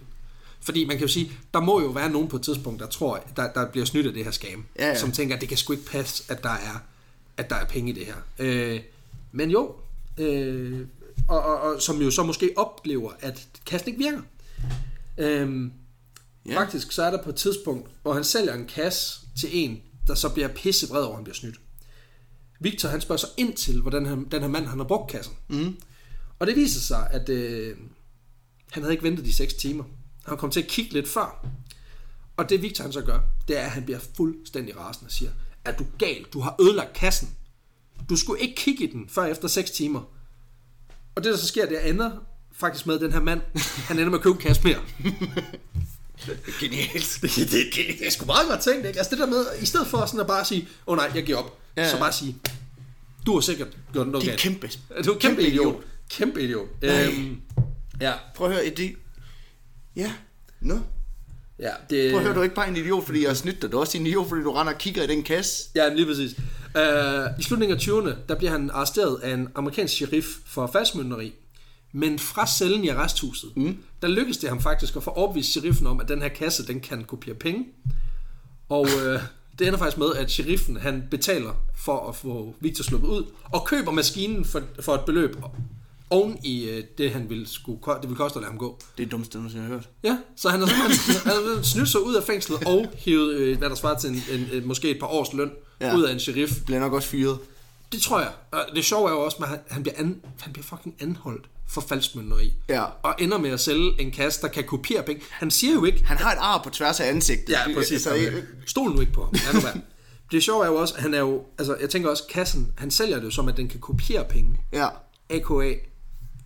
Fordi 0.62 0.86
man 0.86 0.98
kan 0.98 1.08
jo 1.08 1.14
sige, 1.14 1.32
der 1.54 1.60
må 1.60 1.82
jo 1.82 1.88
være 1.88 2.10
nogen 2.10 2.28
på 2.28 2.36
et 2.36 2.42
tidspunkt, 2.42 2.80
der 2.80 2.88
tror, 2.88 3.24
der, 3.36 3.54
der 3.54 3.72
bliver 3.72 3.86
snydt 3.86 4.08
af 4.08 4.14
det 4.14 4.24
her 4.24 4.32
scam. 4.32 4.66
Ja, 4.80 4.88
ja. 4.88 4.96
Som 4.96 5.12
tænker, 5.12 5.36
at 5.36 5.42
det 5.42 5.50
kan 5.50 5.58
sgu 5.58 5.74
ikke 5.74 5.86
passe, 5.86 6.24
at 6.30 6.44
der 6.44 6.50
er, 6.50 6.84
at 7.38 7.50
der 7.50 7.56
er 7.56 7.66
penge 7.66 7.92
i 7.92 7.96
det 7.96 8.06
her. 8.06 8.16
Øh, 8.40 8.80
men 9.32 9.52
jo, 9.52 9.76
øh, 10.18 10.88
og, 11.28 11.42
og, 11.42 11.62
og, 11.62 11.82
som 11.82 12.02
jo 12.02 12.12
så 12.12 12.24
måske 12.24 12.54
oplever, 12.56 13.12
at 13.20 13.48
kassen 13.66 13.90
ikke 13.90 14.04
virker. 14.04 14.22
Øh, 15.18 15.70
Ja. 16.46 16.60
Faktisk 16.60 16.92
så 16.92 17.04
er 17.04 17.12
der 17.12 17.24
på 17.24 17.30
et 17.30 17.36
tidspunkt, 17.36 17.90
hvor 18.02 18.14
han 18.14 18.24
sælger 18.24 18.54
en 18.54 18.66
kasse 18.66 19.20
til 19.40 19.50
en, 19.52 19.82
der 20.08 20.16
så 20.16 20.30
bliver 20.30 20.48
pissevred 20.48 21.02
over, 21.02 21.10
at 21.10 21.16
han 21.16 21.24
bliver 21.24 21.36
snydt. 21.36 21.60
Victor 22.60 22.90
han 22.90 23.02
spørger 23.02 23.20
så 23.20 23.28
ind 23.38 23.54
til, 23.54 23.82
hvordan 23.82 24.06
han, 24.06 24.28
den 24.32 24.42
her 24.42 24.48
mand 24.50 24.66
han 24.66 24.78
har 24.78 24.86
brugt 24.86 25.12
kassen. 25.12 25.34
Mm. 25.48 25.78
Og 26.40 26.48
det 26.48 26.56
viser 26.56 26.80
sig, 26.80 27.08
at 27.12 27.30
øh, 27.30 27.78
han 28.72 28.84
havde 28.84 28.94
ikke 28.94 29.04
ventet 29.04 29.26
de 29.26 29.34
6 29.34 29.54
timer. 29.54 29.84
Han 30.28 30.38
kom 30.38 30.52
til 30.52 30.62
at 30.62 30.68
kigge 30.68 30.94
lidt 30.94 31.10
før. 31.10 31.46
Og 32.38 32.50
det 32.50 32.62
Victor 32.62 32.84
han 32.84 32.94
så 32.94 33.02
gør, 33.02 33.20
det 33.48 33.58
er, 33.60 33.64
at 33.64 33.72
han 33.72 33.84
bliver 33.84 34.00
fuldstændig 34.18 34.78
rasende 34.78 35.08
og 35.08 35.12
siger, 35.12 35.32
er 35.66 35.72
du 35.72 35.86
gal? 35.98 36.26
Du 36.34 36.40
har 36.40 36.56
ødelagt 36.62 36.94
kassen. 36.94 37.30
Du 38.10 38.16
skulle 38.16 38.42
ikke 38.42 38.56
kigge 38.56 38.84
i 38.84 38.92
den 38.92 39.10
før 39.10 39.26
efter 39.26 39.48
6 39.48 39.72
timer. 39.72 40.02
Og 41.16 41.24
det 41.24 41.32
der 41.32 41.38
så 41.38 41.48
sker, 41.48 41.66
det 41.66 41.90
ender 41.90 42.12
faktisk 42.54 42.88
med, 42.88 43.00
den 43.00 43.12
her 43.14 43.20
mand, 43.20 43.42
han 43.88 43.98
ender 44.00 44.10
med 44.10 44.18
at 44.20 44.24
købe 44.24 44.36
en 44.36 44.42
kasse 44.42 44.64
mere. 44.64 44.80
Genialt. 46.62 47.20
det, 47.22 47.36
det, 47.36 47.50
det, 47.52 48.00
det 48.00 48.08
er 48.08 48.12
sgu 48.12 48.26
meget 48.26 48.48
godt 48.50 48.62
tænkt, 48.62 48.86
ikke? 48.86 49.00
Altså 49.00 49.10
det 49.12 49.20
der 49.20 49.26
med, 49.26 49.46
i 49.62 49.66
stedet 49.66 49.88
for 49.88 50.06
sådan 50.06 50.20
at 50.20 50.28
bare 50.28 50.46
sige, 50.46 50.62
åh 50.62 50.68
oh, 50.94 50.98
nej, 50.98 51.12
jeg 51.16 51.26
giver 51.26 51.38
op, 51.38 51.60
Ja, 51.78 51.90
så 51.92 52.00
bare 52.00 52.14
sige, 52.14 52.36
du 53.26 53.34
har 53.34 53.42
sikkert 53.42 53.68
gjort 53.94 54.08
noget 54.08 54.26
Det 54.26 54.28
er 54.28 54.32
galt. 54.32 54.42
kæmpe. 54.42 54.68
Du 55.06 55.12
er 55.14 55.20
kæmpe, 55.20 55.20
kæmpe 55.20 55.48
idiot. 55.48 55.76
Kæmpe 56.10 56.44
idiot. 56.44 56.68
Nej. 56.82 57.06
Øhm, 57.06 57.42
ja, 58.02 58.14
Prøv 58.36 58.48
at 58.48 58.54
høre, 58.54 58.70
det... 58.70 58.96
Ja, 59.96 60.14
nå. 60.62 60.80
ja, 61.60 61.72
det, 61.90 62.12
Prøv 62.12 62.20
at 62.20 62.26
høre, 62.26 62.36
du 62.36 62.40
er 62.40 62.44
ikke 62.44 62.56
bare 62.56 62.70
en 62.70 62.78
idiot, 62.78 63.06
fordi 63.06 63.22
jeg 63.22 63.30
har 63.30 63.36
snydt 63.36 63.62
dig. 63.62 63.72
Du 63.72 63.78
er 63.78 63.82
også 63.82 63.98
en 63.98 64.08
idiot, 64.08 64.30
fordi 64.30 64.42
du 64.42 64.52
render 64.52 64.74
og 64.74 64.80
kigger 64.80 65.04
i 65.04 65.08
den 65.08 65.24
kasse. 65.24 65.70
Ja, 65.76 65.94
lige 65.94 66.06
præcis. 66.06 66.36
Uh, 66.76 67.40
I 67.40 67.44
slutningen 67.44 67.78
af 67.78 67.82
20'erne, 67.82 68.16
der 68.30 68.36
bliver 68.36 68.52
han 68.52 68.70
arresteret 68.74 69.20
af 69.24 69.34
en 69.34 69.48
amerikansk 69.56 69.94
sheriff 69.94 70.28
for 70.46 70.68
falskmynderi. 70.68 71.34
Men 71.92 72.20
fra 72.20 72.48
cellen 72.48 72.84
i 72.84 72.88
arresthuset, 72.88 73.58
mm. 73.58 73.78
der 74.02 74.08
lykkes 74.08 74.38
det 74.38 74.50
ham 74.50 74.62
faktisk 74.62 74.96
at 74.96 75.04
få 75.04 75.10
overbevist 75.10 75.52
sheriffen 75.52 75.88
om, 75.88 76.00
at 76.00 76.08
den 76.08 76.22
her 76.22 76.30
kasse, 76.30 76.68
den 76.68 76.80
kan 76.80 77.04
kopiere 77.04 77.38
penge. 77.38 77.66
Og 78.70 78.82
uh, 78.82 79.22
det 79.60 79.68
ender 79.68 79.80
faktisk 79.80 79.98
med, 79.98 80.16
at 80.16 80.32
sheriffen 80.32 80.78
han 80.78 81.04
betaler 81.12 81.54
for 81.76 82.10
at 82.10 82.16
få 82.16 82.56
Victor 82.60 82.84
sluppet 82.84 83.08
ud, 83.08 83.26
og 83.44 83.66
køber 83.66 83.92
maskinen 83.92 84.46
for, 84.46 84.62
for 84.80 84.96
et 84.96 85.06
beløb 85.06 85.36
oven 86.10 86.38
i 86.44 86.70
øh, 86.70 86.84
det, 86.98 87.12
han 87.12 87.30
ville, 87.30 87.48
skulle, 87.48 87.80
det 87.86 88.02
ville 88.10 88.16
koste 88.16 88.38
at 88.38 88.42
lade 88.42 88.52
ham 88.52 88.60
gå. 88.60 88.78
Det 88.80 89.04
er 89.04 89.06
det 89.06 89.12
dummeste, 89.12 89.40
jeg 89.54 89.62
har 89.62 89.68
hørt. 89.70 89.90
Ja, 90.04 90.18
så 90.36 90.50
han 90.50 90.60
har 90.60 90.68
simpelthen 90.68 91.32
han 91.32 91.56
har 91.58 91.62
snydt 91.64 91.90
sig 91.90 92.02
ud 92.06 92.16
af 92.16 92.24
fængslet 92.24 92.68
og 92.68 92.88
hivet, 92.98 93.34
øh, 93.34 93.58
hvad 93.58 93.70
der 93.70 93.76
svarer 93.76 94.00
til 94.00 94.10
en, 94.10 94.24
en, 94.32 94.48
en, 94.54 94.68
måske 94.68 94.90
et 94.90 95.00
par 95.00 95.08
års 95.08 95.34
løn 95.34 95.52
Ja. 95.82 95.88
ja. 95.88 95.96
ud 95.96 96.04
af 96.04 96.12
en 96.14 96.20
sheriff. 96.20 96.52
Bliver 96.66 96.80
nok 96.80 96.94
også 96.94 97.08
fyret. 97.10 97.38
Det 97.92 98.02
tror 98.02 98.20
jeg. 98.20 98.32
Og 98.52 98.60
det 98.76 98.86
sjove 98.86 99.10
er 99.10 99.14
jo 99.14 99.20
også, 99.20 99.38
at 99.42 99.48
han, 99.50 99.60
han, 99.70 99.84
bliver, 99.84 99.96
an, 99.98 100.22
han 100.40 100.54
bliver 100.54 100.64
fucking 100.66 100.96
anholdt 101.02 101.46
for 101.70 101.82
falskmønteri. 101.82 102.54
Ja. 102.70 102.84
Og 103.04 103.16
ender 103.20 103.38
med 103.38 103.50
at 103.50 103.60
sælge 103.60 104.02
en 104.02 104.12
kasse, 104.12 104.42
der 104.42 104.48
kan 104.48 104.64
kopiere 104.64 105.04
penge. 105.04 105.22
Han 105.30 105.52
siger 105.52 105.74
jo 105.74 105.86
ikke... 105.86 106.04
Han 106.06 106.18
har 106.18 106.32
et 106.32 106.38
ar 106.42 106.62
på 106.64 106.70
tværs 106.70 107.00
af 107.00 107.08
ansigtet. 107.10 107.50
Ja, 107.54 107.74
præcis. 107.74 108.08
Altså, 108.08 108.10
Altså, 108.26 108.42
Stol 108.68 108.92
nu 108.92 109.00
ikke 109.02 109.14
på 109.14 109.24
ham. 109.24 109.34
Nu 109.54 109.60
være. 109.60 109.82
Det 110.32 110.44
sjove 110.44 110.64
er 110.64 110.68
jo 110.70 110.76
også, 110.76 110.94
at 110.96 111.02
han 111.02 111.14
er 111.14 111.20
jo... 111.20 111.44
Altså, 111.58 111.76
jeg 111.82 111.90
tænker 111.90 112.10
også, 112.10 112.24
kassen, 112.30 112.74
han 112.78 112.92
sælger 112.92 113.18
det 113.18 113.26
jo 113.26 113.32
som, 113.32 113.48
at 113.48 113.58
den 113.58 113.68
kan 113.68 113.80
kopiere 113.80 114.26
penge. 114.30 114.60
ja. 114.74 114.88
A.K.A. 115.32 115.74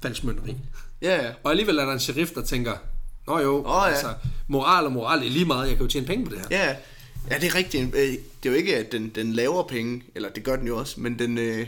falskmønteri. 0.04 0.56
Ja, 1.02 1.24
ja. 1.26 1.32
Og 1.44 1.52
alligevel 1.52 1.78
er 1.78 1.86
der 1.86 1.94
en 1.94 2.00
sheriff, 2.00 2.32
der 2.32 2.42
tænker, 2.44 2.74
Nå 3.28 3.40
jo, 3.40 3.58
Åh, 3.66 3.66
ja. 3.66 3.90
altså, 3.90 4.14
moral 4.48 4.86
og 4.86 4.92
moral 4.92 5.20
er 5.20 5.30
lige 5.30 5.46
meget, 5.46 5.68
jeg 5.68 5.76
kan 5.78 5.86
jo 5.86 5.92
tjene 5.92 6.08
penge 6.08 6.26
på 6.26 6.32
det 6.32 6.40
her. 6.40 6.48
Ja, 6.64 6.76
ja 7.32 7.36
det 7.40 7.48
er 7.48 7.56
rigtigt. 7.56 7.96
Øh, 7.96 8.02
Det 8.02 8.18
er 8.46 8.50
jo 8.50 8.54
ikke, 8.54 8.78
at 8.78 8.92
den, 8.92 9.10
den 9.10 9.34
laver 9.34 9.68
penge, 9.68 10.04
eller 10.16 10.30
det 10.30 10.44
gør 10.44 10.56
den 10.56 10.68
jo 10.68 10.78
også, 10.78 11.00
men 11.00 11.20
den, 11.20 11.38
øh, 11.38 11.68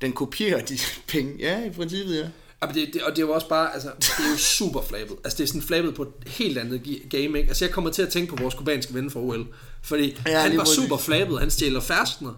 den 0.00 0.12
kopierer 0.12 0.64
de 0.64 0.78
penge. 1.12 1.32
Ja, 1.38 1.64
i 1.66 1.70
princippet, 1.70 2.14
ja. 2.14 2.26
Ja, 2.62 2.66
men 2.66 2.74
det, 2.74 2.90
det, 2.92 3.02
og 3.02 3.10
det 3.10 3.18
er 3.18 3.26
jo 3.26 3.32
også 3.32 3.48
bare, 3.48 3.74
altså, 3.74 3.90
det 3.98 4.10
er 4.26 4.30
jo 4.30 4.36
super 4.36 4.82
flabet. 4.82 5.16
Altså, 5.24 5.36
det 5.36 5.42
er 5.44 5.48
sådan 5.48 5.62
flabet 5.62 5.94
på 5.94 6.02
et 6.02 6.08
helt 6.26 6.58
andet 6.58 6.82
game, 7.10 7.24
ikke? 7.38 7.48
Altså, 7.48 7.64
jeg 7.64 7.74
kommer 7.74 7.90
til 7.90 8.02
at 8.02 8.08
tænke 8.08 8.36
på 8.36 8.42
vores 8.42 8.54
kubanske 8.54 8.94
ven 8.94 9.10
fra 9.10 9.20
OL. 9.20 9.46
Fordi 9.82 10.16
Ja, 10.26 10.40
han 10.40 10.56
var 10.58 10.64
super 10.64 10.96
flabet, 10.96 11.38
han 11.40 11.50
stjæler 11.50 11.80
færskner. 11.80 12.34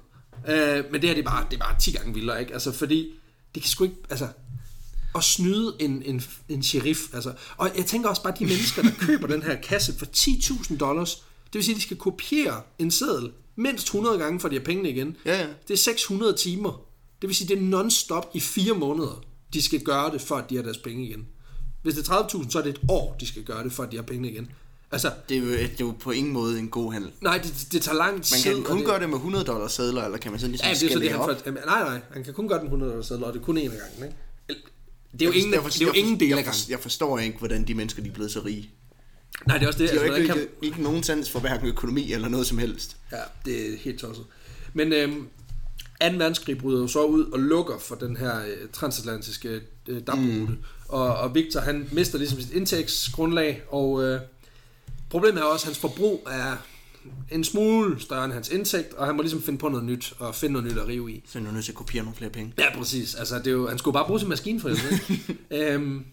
Øh, 0.48 0.84
men 0.92 1.00
det 1.00 1.08
her, 1.08 1.14
det 1.14 1.24
er, 1.26 1.30
bare, 1.30 1.46
det 1.50 1.60
er 1.60 1.64
bare 1.64 1.76
10 1.80 1.90
gange 1.92 2.14
vildere, 2.14 2.40
ikke? 2.40 2.52
Altså, 2.52 2.72
fordi 2.72 3.14
det 3.54 3.62
kan 3.62 3.70
sgu 3.70 3.84
ikke, 3.84 3.96
altså, 4.10 4.28
at 5.14 5.24
snyde 5.24 5.76
en, 5.80 6.02
en, 6.06 6.22
en 6.48 6.62
sheriff, 6.62 7.00
altså. 7.14 7.32
Og 7.56 7.70
jeg 7.76 7.86
tænker 7.86 8.08
også 8.08 8.22
bare, 8.22 8.34
de 8.38 8.44
mennesker, 8.46 8.82
der 8.82 8.90
køber 9.00 9.26
den 9.26 9.42
her 9.42 9.56
kasse 9.60 9.94
for 9.98 10.06
10.000 10.06 10.76
dollars, 10.76 11.14
det 11.46 11.54
vil 11.54 11.64
sige, 11.64 11.74
at 11.74 11.76
de 11.76 11.82
skal 11.82 11.96
kopiere 11.96 12.60
en 12.78 12.90
seddel 12.90 13.30
mindst 13.56 13.84
100 13.84 14.18
gange, 14.18 14.40
for 14.40 14.48
de 14.48 14.56
har 14.56 14.62
pengene 14.64 14.90
igen. 14.90 15.16
Ja, 15.24 15.40
ja. 15.40 15.46
Det 15.68 15.74
er 15.74 15.78
600 15.78 16.32
timer. 16.32 16.80
Det 17.22 17.28
vil 17.28 17.36
sige, 17.36 17.48
det 17.48 17.58
er 17.58 17.62
non-stop 17.82 18.30
i 18.34 18.40
fire 18.40 18.74
måneder, 18.74 19.22
de 19.52 19.62
skal 19.62 19.80
gøre 19.80 20.10
det, 20.12 20.20
for 20.20 20.34
at 20.36 20.50
de 20.50 20.56
har 20.56 20.62
deres 20.62 20.78
penge 20.78 21.04
igen. 21.08 21.26
Hvis 21.82 21.94
det 21.94 22.08
er 22.08 22.22
30.000, 22.28 22.50
så 22.50 22.58
er 22.58 22.62
det 22.62 22.70
et 22.70 22.80
år, 22.88 23.16
de 23.20 23.26
skal 23.26 23.42
gøre 23.42 23.64
det, 23.64 23.72
for 23.72 23.82
at 23.82 23.90
de 23.92 23.96
har 23.96 24.02
pengene 24.02 24.30
igen. 24.30 24.50
Altså, 24.92 25.10
Det 25.28 25.36
er, 25.36 25.40
jo, 25.40 25.46
det 25.50 25.60
er 25.62 25.68
jo 25.80 25.94
på 26.00 26.10
ingen 26.10 26.32
måde 26.32 26.58
en 26.58 26.68
god 26.68 26.92
handel. 26.92 27.10
nej, 27.20 27.38
det, 27.38 27.66
det 27.72 27.82
tager 27.82 27.96
lang 27.98 28.22
tid. 28.22 28.46
Man 28.46 28.54
kan 28.54 28.64
kun 28.64 28.76
det, 28.78 28.86
gøre 28.86 29.00
det 29.00 29.08
med 29.08 29.16
100 29.16 29.44
dollars 29.44 29.72
sædler, 29.72 30.04
eller 30.04 30.18
kan 30.18 30.30
man 30.30 30.40
sådan 30.40 30.50
ligesom 30.50 30.68
Ja, 30.68 30.74
det 30.74 30.82
er 30.82 30.92
så 30.92 30.98
det, 30.98 31.10
han 31.10 31.20
op? 31.20 31.46
jamen, 31.46 31.62
nej, 31.66 31.82
nej, 31.84 32.00
han 32.12 32.24
kan 32.24 32.34
kun 32.34 32.48
gøre 32.48 32.58
den 32.58 32.66
100 32.66 32.98
år 32.98 33.02
sædler, 33.02 33.26
og 33.26 33.32
det 33.32 33.40
er 33.40 33.44
kun 33.44 33.58
én 33.58 33.60
af 33.60 33.70
gangen, 33.70 34.04
ikke? 34.04 34.16
Det 35.18 35.22
er 35.22 35.26
jo 35.26 35.32
Jeg 35.32 35.40
ingen, 35.42 35.62
forstår- 35.62 35.68
det 35.78 35.80
er 35.80 35.86
jo 35.86 35.92
jeg 35.92 35.98
ingen 36.00 36.20
del 36.20 36.26
af 36.32 36.36
jeg 36.36 36.36
gangen. 36.44 36.52
forstår- 36.52 36.72
Jeg 36.72 36.80
forstår 36.80 37.18
ikke, 37.18 37.38
hvordan 37.38 37.64
de 37.64 37.74
mennesker 37.74 38.02
de 38.02 38.08
er 38.08 38.12
blevet 38.12 38.30
så 38.30 38.40
rige. 38.44 38.70
Nej, 39.46 39.58
det 39.58 39.64
er 39.64 39.68
også 39.68 39.78
det. 39.78 39.90
De 39.90 39.94
har 39.96 40.02
altså, 40.04 40.16
ikke, 40.16 40.26
hvordan 40.32 40.48
ikke, 40.62 40.66
ikke 40.66 40.82
nogen 40.82 41.02
sans 41.02 41.30
for 41.30 41.40
hverken 41.40 41.66
økonomi 41.68 42.12
eller 42.12 42.28
noget 42.28 42.46
som 42.46 42.58
helst. 42.58 42.96
Ja, 43.12 43.16
det 43.44 43.72
er 43.72 43.76
helt 43.78 44.00
tosset. 44.00 44.24
Men 44.74 44.92
øhm, 44.92 45.14
2. 46.00 46.06
verdenskrig 46.06 46.58
bryder 46.58 46.80
jo 46.80 46.86
så 46.88 47.04
ud 47.04 47.24
og 47.24 47.38
lukker 47.40 47.78
for 47.78 47.94
den 47.94 48.16
her 48.16 48.38
øh, 48.40 48.68
transatlantiske 48.72 49.60
øh, 49.88 50.00
damprute. 50.06 50.40
Mm. 50.52 50.56
Og, 50.88 51.16
og 51.16 51.34
Victor, 51.34 51.60
han 51.60 51.88
mister 51.92 52.18
ligesom 52.18 52.40
sit 52.40 52.52
indtægtsgrundlag, 52.52 53.62
og 53.70 54.02
øh, 54.04 54.20
problemet 55.10 55.40
er 55.40 55.44
også, 55.44 55.64
at 55.64 55.66
hans 55.66 55.78
forbrug 55.78 56.28
er 56.30 56.56
en 57.30 57.44
smule 57.44 58.00
større 58.00 58.24
end 58.24 58.32
hans 58.32 58.48
indtægt, 58.48 58.94
og 58.94 59.06
han 59.06 59.16
må 59.16 59.22
ligesom 59.22 59.42
finde 59.42 59.58
på 59.58 59.68
noget 59.68 59.84
nyt, 59.84 60.14
og 60.18 60.34
finde 60.34 60.52
noget 60.52 60.70
nyt 60.72 60.78
at 60.78 60.88
rive 60.88 61.12
i. 61.12 61.24
Så 61.26 61.38
er 61.38 61.42
jeg 61.42 61.52
nødt 61.52 61.64
til 61.64 61.72
at 61.72 61.76
kopiere 61.76 62.04
nogle 62.04 62.16
flere 62.16 62.30
penge. 62.30 62.54
Ja, 62.58 62.76
præcis. 62.78 63.14
Altså, 63.14 63.38
det 63.38 63.46
er 63.46 63.50
jo, 63.50 63.68
han 63.68 63.78
skulle 63.78 63.92
bare 63.92 64.06
bruge 64.06 64.20
sin 64.20 64.28
maskine 64.28 64.60
for 64.60 64.68
det. 64.68 64.78
øhm, 65.50 66.04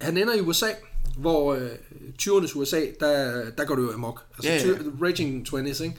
han 0.00 0.16
ender 0.16 0.34
i 0.34 0.40
USA, 0.40 0.66
hvor 1.16 1.54
øh, 1.54 1.70
20'ernes 2.22 2.58
USA, 2.58 2.80
der, 3.00 3.44
der 3.50 3.64
går 3.64 3.76
det 3.76 3.82
jo 3.82 3.92
amok. 3.92 4.22
Altså, 4.36 4.50
Ja, 4.50 4.56
ja. 4.56 4.66
ja, 4.66 4.72
ja. 4.72 5.06
Raging 5.06 5.48
20's, 5.48 5.82
ikke? 5.82 5.96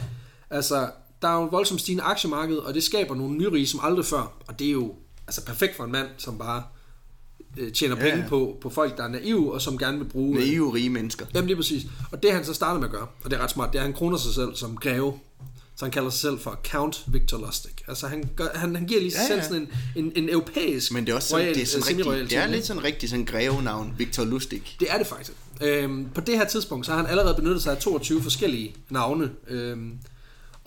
Altså, 0.50 0.90
der 1.22 1.28
er 1.28 1.34
jo 1.34 1.44
en 1.44 1.52
voldsomt 1.52 1.82
stigende 1.82 2.04
aktiemarked, 2.04 2.58
og 2.58 2.74
det 2.74 2.84
skaber 2.84 3.16
nogle 3.16 3.38
nyrige 3.38 3.68
som 3.68 3.80
aldrig 3.84 4.06
før. 4.06 4.34
Og 4.48 4.60
det 4.60 4.68
er 4.68 4.72
jo 4.72 4.96
altså, 5.28 5.46
perfekt 5.46 5.76
for 5.76 5.84
en 5.84 5.92
mand, 5.92 6.08
som 6.18 6.38
bare 6.38 6.64
øh, 7.58 7.72
tjener 7.72 7.96
Ja, 7.96 8.02
penge 8.02 8.18
ja. 8.24 8.30
på, 8.30 8.58
på 8.62 8.70
folk, 8.70 8.98
der 8.98 9.04
er 9.04 9.08
naive, 9.08 9.54
og 9.54 9.62
som 9.62 9.78
gerne 9.78 9.98
vil 9.98 10.06
bruge... 10.06 10.38
øh, 10.40 10.44
Naive 10.46 10.74
rige 10.74 10.90
mennesker. 10.90 11.26
Jamen 11.36 11.48
lige 11.48 11.58
præcis. 11.58 11.84
Og 12.12 12.24
det 12.24 12.32
han 12.34 12.46
så 12.46 12.54
starter 12.54 12.80
med 12.80 12.88
at 12.88 12.92
gøre, 12.94 13.08
og 13.24 13.32
det 13.32 13.40
er 13.40 13.44
ret 13.44 13.52
smart, 13.52 13.70
det 13.74 13.78
er, 13.78 13.82
at 13.82 13.86
han 13.88 13.94
kroner 13.94 14.18
sig 14.18 14.34
selv 14.34 14.56
som 14.56 14.78
greve. 14.78 15.14
Så 15.76 15.86
han 15.86 15.92
kalder 15.92 16.10
sig 16.10 16.20
selv 16.20 16.40
for 16.40 16.60
Count 16.72 17.04
Victor 17.08 17.38
Lustig. 17.46 17.72
Altså 17.88 18.08
han, 18.08 18.30
gør, 18.36 18.46
han, 18.56 18.76
han 18.76 18.86
giver 18.86 19.00
lige 19.02 19.12
sig 19.12 19.20
Ja, 19.22 19.28
selv 19.28 19.40
ja. 19.40 19.44
sådan 19.48 19.68
en, 19.96 20.06
en, 20.06 20.12
en 20.24 20.30
europæisk 20.30 20.92
Men 20.94 21.06
det 21.06 21.12
er 21.12 21.16
også 21.16 21.28
sådan, 21.30 21.46
royal- 21.48 21.54
det 21.56 21.62
er, 21.62 21.66
sådan 21.66 22.00
øh, 22.00 22.08
rigtig, 22.08 22.30
det 22.30 22.38
er 22.38 22.48
lidt 22.48 22.66
sådan 22.66 22.84
rigtig 22.84 23.10
sådan 23.10 23.26
grevenavn, 23.26 23.94
Victor 23.98 24.24
Lustig. 24.24 24.62
det 24.80 24.88
er 24.92 24.98
det 24.98 25.08
faktisk. 25.08 25.32
Øhm, 25.62 26.08
på 26.16 26.22
det 26.22 26.38
her 26.38 26.46
tidspunkt, 26.48 26.86
så 26.86 26.92
har 26.92 27.00
han 27.02 27.08
allerede 27.10 27.36
benyttet 27.36 27.64
sig 27.64 27.72
af 27.72 27.78
22 27.82 28.22
forskellige 28.24 28.76
navne, 28.90 29.32
øhm, 29.48 29.92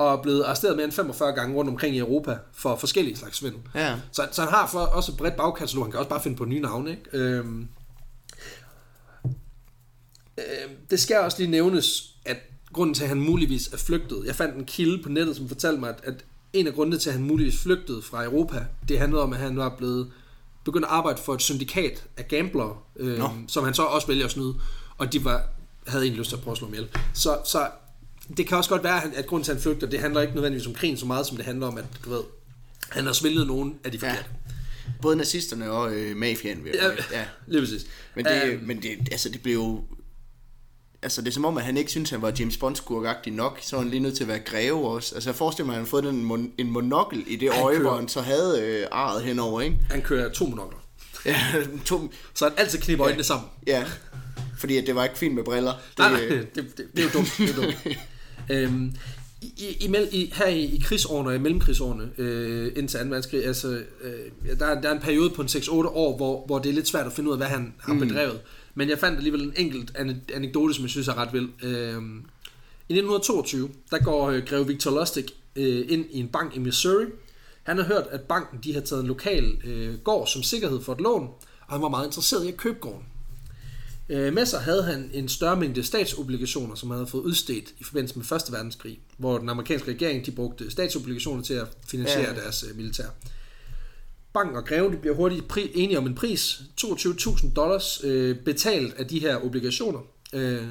og 0.01 0.13
er 0.13 0.23
blevet 0.23 0.45
arresteret 0.45 0.77
mere 0.77 0.85
end 0.85 0.93
45 0.93 1.33
gange 1.33 1.57
rundt 1.57 1.71
omkring 1.71 1.97
i 1.97 1.99
Europa 1.99 2.39
for 2.53 2.77
forskellige 2.77 3.17
slags 3.17 3.37
svindel. 3.37 3.61
Ja. 3.75 3.97
Så, 4.13 4.29
så 4.33 4.43
han 4.43 4.51
har 4.51 4.67
for, 4.67 4.79
også 4.79 5.13
et 5.13 5.19
bredt 5.19 5.37
bagkatalog, 5.37 5.85
han 5.85 5.91
kan 5.91 5.99
også 5.99 6.09
bare 6.09 6.23
finde 6.23 6.37
på 6.37 6.45
nye 6.45 6.61
navne. 6.61 6.91
Ikke? 6.91 7.03
Øhm, 7.13 7.69
øhm, 10.39 10.77
det 10.91 11.01
skal 11.01 11.19
også 11.19 11.39
lige 11.39 11.51
nævnes, 11.51 12.15
at 12.25 12.37
grunden 12.73 12.95
til, 12.95 13.03
at 13.03 13.09
han 13.09 13.21
muligvis 13.21 13.69
er 13.69 13.77
flygtet, 13.77 14.23
jeg 14.27 14.35
fandt 14.35 14.57
en 14.57 14.65
kilde 14.65 15.03
på 15.03 15.09
nettet, 15.09 15.37
som 15.37 15.49
fortalte 15.49 15.81
mig, 15.81 15.89
at, 15.89 16.01
at 16.05 16.25
en 16.53 16.67
af 16.67 16.75
grundene 16.75 16.99
til, 16.99 17.11
at 17.11 17.17
han 17.17 17.25
muligvis 17.25 17.63
flygtede 17.63 18.03
fra 18.03 18.25
Europa, 18.25 18.65
det 18.89 18.99
handlede 18.99 19.23
om, 19.23 19.33
at 19.33 19.39
han 19.39 19.57
var 19.57 19.75
blevet 19.79 20.13
begyndt 20.65 20.87
at 20.87 20.93
arbejde 20.93 21.19
for 21.19 21.35
et 21.35 21.43
syndikat 21.43 22.05
af 22.17 22.29
gamblere, 22.29 22.77
Nå. 22.97 23.31
som 23.49 23.65
han 23.65 23.75
så 23.75 23.83
også 23.83 24.07
vælger 24.07 24.25
at 24.25 24.31
snyde, 24.31 24.55
og 24.99 25.13
de 25.13 25.25
var, 25.25 25.43
havde 25.87 26.05
egentlig 26.05 26.19
lyst 26.19 26.29
til 26.29 26.37
at 26.37 26.43
prøve 26.43 26.53
at 26.53 26.59
slå 26.59 26.69
ihjel. 26.69 26.89
Så, 27.15 27.39
så 27.45 27.69
det 28.37 28.47
kan 28.47 28.57
også 28.57 28.71
godt 28.71 28.85
være, 28.85 29.03
at, 29.17 29.27
grunden 29.27 29.45
til, 29.45 29.53
at 29.53 29.57
han 29.57 29.63
flygter, 29.63 29.87
det 29.87 30.01
handler 30.01 30.21
ikke 30.21 30.35
nødvendigvis 30.35 30.67
om 30.67 30.75
krigen 30.75 30.97
så 30.97 31.07
meget, 31.07 31.27
som 31.27 31.37
det 31.37 31.47
handler 31.47 31.67
om, 31.67 31.79
at 31.79 31.85
du 32.05 32.11
ved, 32.11 32.23
han 32.91 33.07
har 33.07 33.13
svindlet 33.13 33.47
nogen 33.47 33.75
af 33.85 33.93
de 33.93 33.99
Ja. 34.03 34.09
forkerte. 34.11 34.29
Både 35.03 35.17
nazisterne 35.17 35.71
og 35.71 35.93
øh, 35.95 36.17
mafiaen. 36.17 36.65
Vil 36.65 36.73
Ja, 36.75 36.89
ja. 37.19 37.25
lige 37.47 37.61
præcis. 37.63 37.87
Men, 38.17 38.25
det, 38.25 38.43
Øhm, 38.45 38.65
men 38.67 38.83
det, 38.83 38.91
altså, 39.11 39.29
det 39.29 39.43
blev 39.43 39.55
jo... 39.55 39.85
Altså, 41.03 41.21
det 41.23 41.29
er 41.29 41.33
som 41.33 41.45
om, 41.45 41.57
at 41.59 41.65
han 41.65 41.77
ikke 41.77 41.91
synes, 41.91 42.11
han 42.11 42.23
var 42.23 42.33
James 42.39 42.57
bond 42.57 42.77
skurkagtig 42.77 43.33
nok, 43.33 43.59
så 43.63 43.77
var 43.77 43.83
han 43.83 43.91
lige 43.91 44.01
nødt 44.01 44.17
til 44.17 44.25
at 44.25 44.29
være 44.29 44.39
greve 44.39 44.89
også. 44.89 45.15
Altså, 45.15 45.31
jeg 45.31 45.35
forestiller 45.35 45.67
mig, 45.67 45.73
at 45.73 45.77
han 45.77 45.81
havde 45.83 45.91
fået 45.91 46.05
den 46.05 46.31
mon- 46.31 46.55
en 46.59 46.71
monokkel 46.71 47.25
i 47.27 47.37
det 47.37 47.53
Han 47.53 47.63
øje, 47.63 47.77
kører- 47.77 47.89
hvor 47.89 47.97
han 47.97 48.09
så 48.09 48.21
havde 48.21 48.61
øh, 48.63 48.87
arret 48.93 49.23
henover, 49.23 49.61
ikke? 49.61 49.77
Han 49.91 50.03
kører 50.03 50.33
to 50.33 50.47
monokler. 50.47 50.79
Ja, 51.27 51.37
to, 51.85 52.13
Så 52.35 52.45
han 52.45 52.55
altid 52.57 52.79
kniber 52.79 53.05
øjnene 53.07 53.25
sammen. 53.25 53.49
ja, 53.67 53.85
fordi 54.59 54.77
at 54.77 54.87
det 54.87 54.95
var 54.95 55.05
ikke 55.05 55.19
fint 55.19 55.35
med 55.35 55.45
briller. 55.45 55.73
Det, 55.73 55.99
Nej, 55.99 56.11
nej, 56.13 56.25
øh, 56.25 56.41
det, 56.55 56.77
det, 56.77 56.87
det 56.97 56.99
er 56.99 57.03
jo 57.03 57.11
dumt. 57.15 57.35
Det 57.39 57.51
er 57.51 57.55
dumt. 57.55 57.77
øhm, 58.51 58.93
i, 59.43 59.47
i, 59.81 59.97
i, 60.13 60.33
her 60.35 60.47
i, 60.47 60.65
i 60.65 60.79
krigsårene 60.85 61.29
og 61.29 61.35
i 61.35 61.39
mellemkrigsårene 61.39 62.11
øh, 62.19 62.73
indtil 62.77 63.01
2. 63.01 63.05
verdenskrig, 63.07 63.47
altså, 63.47 63.83
øh, 64.03 64.59
der, 64.59 64.67
er- 64.67 64.81
der 64.81 64.89
er 64.89 64.93
en 64.95 65.01
periode 65.01 65.31
på 65.31 65.43
en 65.43 65.49
6-8 65.49 65.71
år, 65.73 66.17
hvor, 66.17 66.47
hvor 66.47 66.59
det 66.59 66.69
er 66.69 66.73
lidt 66.73 66.89
svært 66.89 67.07
at 67.07 67.13
finde 67.13 67.29
ud 67.29 67.33
af, 67.35 67.39
hvad 67.39 67.47
han 67.47 67.75
har 67.79 67.93
mm. 67.93 68.01
bedrevet. 68.01 68.41
Men 68.75 68.89
jeg 68.89 68.99
fandt 68.99 69.17
alligevel 69.17 69.43
en 69.43 69.53
enkelt 69.57 69.91
ane- 69.99 70.35
anekdote, 70.35 70.75
som 70.75 70.83
jeg 70.85 70.91
synes 70.91 71.09
er 71.09 71.19
ret 71.19 71.33
vild. 71.33 71.49
Øhm, 71.63 72.17
I 72.89 72.93
1922, 72.93 73.71
der 73.91 73.99
går 73.99 74.31
øh, 74.31 74.43
greve 74.47 74.67
Victor 74.67 74.91
Lustig 74.91 75.25
øh, 75.57 75.87
ind 75.89 76.05
i 76.11 76.21
en 76.21 76.29
bank 76.29 76.57
i 76.57 76.59
Missouri. 76.59 77.05
Han 77.63 77.77
har 77.79 77.85
hørt, 77.85 78.05
at 78.11 78.21
banken 78.21 78.59
de 78.65 78.75
har 78.75 78.81
taget 78.81 79.03
en 79.03 79.09
lokal 79.09 79.57
øh, 79.65 79.95
gård 79.99 80.27
som 80.27 80.43
sikkerhed 80.43 80.81
for 80.81 80.93
et 80.93 81.01
lån, 81.01 81.23
og 81.67 81.75
han 81.75 81.83
var 81.83 81.89
meget 81.89 82.07
interesseret 82.07 82.45
i 82.45 82.49
at 82.49 82.57
købe 82.57 82.79
gården. 82.81 83.03
Øh, 84.11 84.33
med 84.35 84.47
sig 84.47 84.61
havde 84.61 84.83
han 84.83 85.11
en 85.13 85.29
større 85.29 85.57
mængde 85.57 85.83
statsobligationer, 85.83 86.75
som 86.75 86.91
han 86.91 86.99
havde 86.99 87.11
fået 87.11 87.23
udstedt 87.23 87.65
i 87.79 87.85
forbindelse 87.85 88.19
med 88.19 88.25
1. 88.33 88.53
verdenskrig, 88.53 88.99
hvor 89.19 89.39
den 89.39 89.49
amerikanske 89.49 89.91
regering 89.91 90.27
de 90.27 90.31
brugte 90.31 90.71
statsobligationer 90.71 91.43
til 91.43 91.55
at 91.55 91.67
finansiere 91.87 92.35
Ja. 92.35 92.41
deres 92.41 92.65
øh, 92.71 92.77
militær. 92.77 93.05
Banken 94.33 94.57
og 94.57 94.65
greven 94.65 94.93
de 94.93 94.97
bliver 94.99 95.17
hurtigt 95.17 95.53
pri- 95.53 95.71
enige 95.75 95.99
om 95.99 96.07
en 96.07 96.15
pris, 96.15 96.63
22.000 96.85 97.53
dollars 97.53 98.01
øh, 98.05 98.37
betalt 98.45 98.95
af 98.95 99.07
de 99.07 99.19
her 99.21 99.45
obligationer. 99.45 100.01
Øh, 100.33 100.63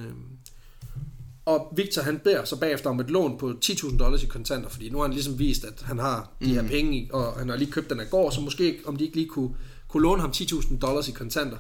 og 1.46 1.74
Victor 1.76 2.02
han 2.02 2.20
beder 2.20 2.46
så 2.46 2.56
bagefter 2.56 2.90
om 2.90 3.00
et 3.00 3.10
lån 3.10 3.38
på 3.38 3.54
10.000 3.66 3.98
dollars 3.98 4.24
i 4.24 4.26
kontanter, 4.26 4.70
fordi 4.70 4.90
nu 4.90 4.98
har 4.98 5.06
han 5.06 5.14
ligesom 5.14 5.40
vist, 5.40 5.64
at 5.64 5.82
han 5.86 6.00
har 6.00 6.32
de 6.44 6.54
her 6.54 6.68
penge, 6.68 6.98
i, 6.98 7.10
og 7.14 7.34
han 7.34 7.50
har 7.50 7.56
lige 7.56 7.72
købt 7.72 7.90
den 7.90 8.00
af 8.00 8.10
gård, 8.10 8.32
så 8.32 8.42
måske 8.42 8.80
om 8.86 8.96
de 8.96 9.04
ikke 9.04 9.16
lige 9.16 9.28
kunne, 9.30 9.50
kunne 9.88 10.04
låne 10.04 10.22
ham 10.22 10.32
10.000 10.36 10.78
dollars 10.80 11.08
i 11.08 11.12
kontanter, 11.12 11.58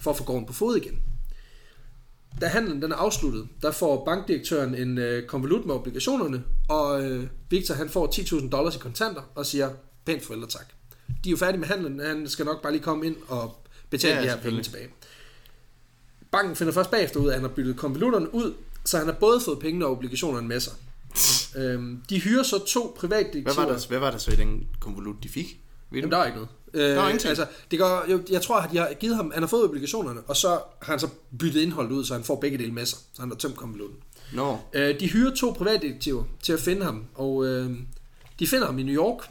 for 0.00 0.10
at 0.10 0.16
få 0.16 0.24
gården 0.24 0.46
på 0.46 0.52
fod 0.52 0.76
igen. 0.76 0.98
Da 2.40 2.46
handlen 2.46 2.82
den 2.82 2.92
er 2.92 2.96
afsluttet, 2.96 3.48
der 3.62 3.70
får 3.70 4.04
bankdirektøren 4.04 4.74
en 4.74 4.98
øh, 4.98 5.26
konvolut 5.26 5.66
med 5.66 5.74
obligationerne, 5.74 6.42
og 6.68 7.04
øh, 7.04 7.26
Victor 7.50 7.74
han 7.74 7.88
får 7.88 8.06
10.000 8.06 8.48
dollars 8.48 8.76
i 8.76 8.78
kontanter 8.78 9.22
og 9.34 9.46
siger, 9.46 9.70
pænt 10.04 10.22
forældre 10.22 10.48
tak. 10.48 10.66
De 11.24 11.28
er 11.28 11.30
jo 11.30 11.36
færdige 11.36 11.60
med 11.60 11.68
handlen, 11.68 12.00
han 12.00 12.28
skal 12.28 12.44
nok 12.44 12.62
bare 12.62 12.72
lige 12.72 12.82
komme 12.82 13.06
ind 13.06 13.16
og 13.28 13.66
betale 13.90 14.14
Ja, 14.14 14.22
de 14.22 14.28
her 14.28 14.36
penge 14.36 14.62
tilbage. 14.62 14.88
Banken 16.32 16.56
finder 16.56 16.72
først 16.72 16.90
bagefter 16.90 17.20
ud 17.20 17.28
at 17.28 17.34
han 17.34 17.42
har 17.42 17.48
byttet 17.48 17.76
konvolutterne 17.76 18.34
ud, 18.34 18.54
så 18.84 18.98
han 18.98 19.06
har 19.06 19.14
både 19.14 19.40
fået 19.40 19.58
pengene 19.58 19.86
og 19.86 19.92
obligationerne 19.92 20.48
med 20.48 20.60
sig. 20.60 20.72
øhm, 21.60 22.02
de 22.08 22.20
hyrer 22.20 22.42
så 22.42 22.64
to 22.66 22.80
hvad, 22.80 22.96
privatdetektiver. 22.96 23.66
var 23.66 23.72
der, 23.72 23.86
hvad 23.88 23.98
var 23.98 24.10
der 24.10 24.18
så 24.18 24.32
i 24.32 24.36
den 24.36 24.66
konvolut, 24.80 25.16
de 25.22 25.28
fik? 25.28 25.46
Ved 25.46 25.52
du? 25.90 25.96
Jamen, 25.96 26.10
der 26.10 26.18
er 26.18 26.24
ikke 26.24 26.36
noget. 26.36 26.48
Øh, 26.74 26.82
Der 26.82 26.94
var 26.96 27.08
ingenting. 27.08 27.28
Altså, 27.28 27.46
det 27.70 27.78
går, 27.78 28.04
jo, 28.10 28.22
jeg 28.30 28.42
tror, 28.42 28.60
at 28.60 28.70
de 28.72 28.76
har 28.76 28.92
givet 29.00 29.16
ham, 29.16 29.30
han 29.34 29.42
har 29.42 29.48
fået 29.48 29.64
obligationerne, 29.64 30.20
og 30.20 30.36
så 30.36 30.48
har 30.82 30.92
han 30.92 30.98
så 30.98 31.08
byttet 31.38 31.60
indholdet 31.60 31.92
ud, 31.92 32.04
så 32.04 32.14
han 32.14 32.24
får 32.24 32.36
begge 32.40 32.58
dele 32.58 32.72
med 32.72 32.86
sig. 32.86 32.98
Så 33.12 33.22
han 33.22 33.30
har 33.30 33.36
tømt 33.36 33.56
konvolutten. 33.56 33.98
Nå. 34.34 34.58
Øh, 34.72 35.00
de 35.00 35.08
hyrer 35.08 35.34
to 35.34 35.50
privatdetektiver 35.50 36.24
til 36.42 36.52
at 36.52 36.60
finde 36.60 36.84
ham, 36.84 37.04
og 37.14 37.46
øh, 37.46 37.70
de 38.38 38.46
finder 38.46 38.66
ham 38.66 38.78
i 38.78 38.82
New 38.82 38.94
York. 38.94 39.30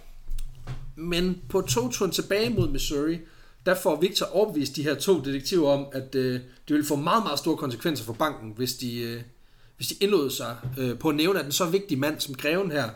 Men 0.95 1.41
på 1.49 1.61
togturen 1.61 2.11
tilbage 2.11 2.49
mod 2.49 2.69
Missouri, 2.69 3.17
der 3.65 3.75
får 3.75 4.01
Victor 4.01 4.25
overbevist 4.25 4.75
de 4.75 4.83
her 4.83 4.95
to 4.95 5.21
detektiver 5.21 5.69
om, 5.71 5.85
at 5.91 6.15
øh, 6.15 6.33
det 6.67 6.75
vil 6.75 6.85
få 6.85 6.95
meget, 6.95 7.23
meget 7.23 7.39
store 7.39 7.57
konsekvenser 7.57 8.05
for 8.05 8.13
banken, 8.13 8.53
hvis 8.55 8.73
de, 8.73 8.97
øh, 9.01 9.21
hvis 9.77 9.87
de 9.87 9.95
indlod 10.01 10.29
sig 10.29 10.55
øh, 10.77 10.99
på 10.99 11.09
at 11.09 11.15
nævne, 11.15 11.39
at 11.39 11.45
en 11.45 11.51
så 11.51 11.65
vigtig 11.65 11.99
mand 11.99 12.19
som 12.19 12.35
greven 12.35 12.71
her, 12.71 12.89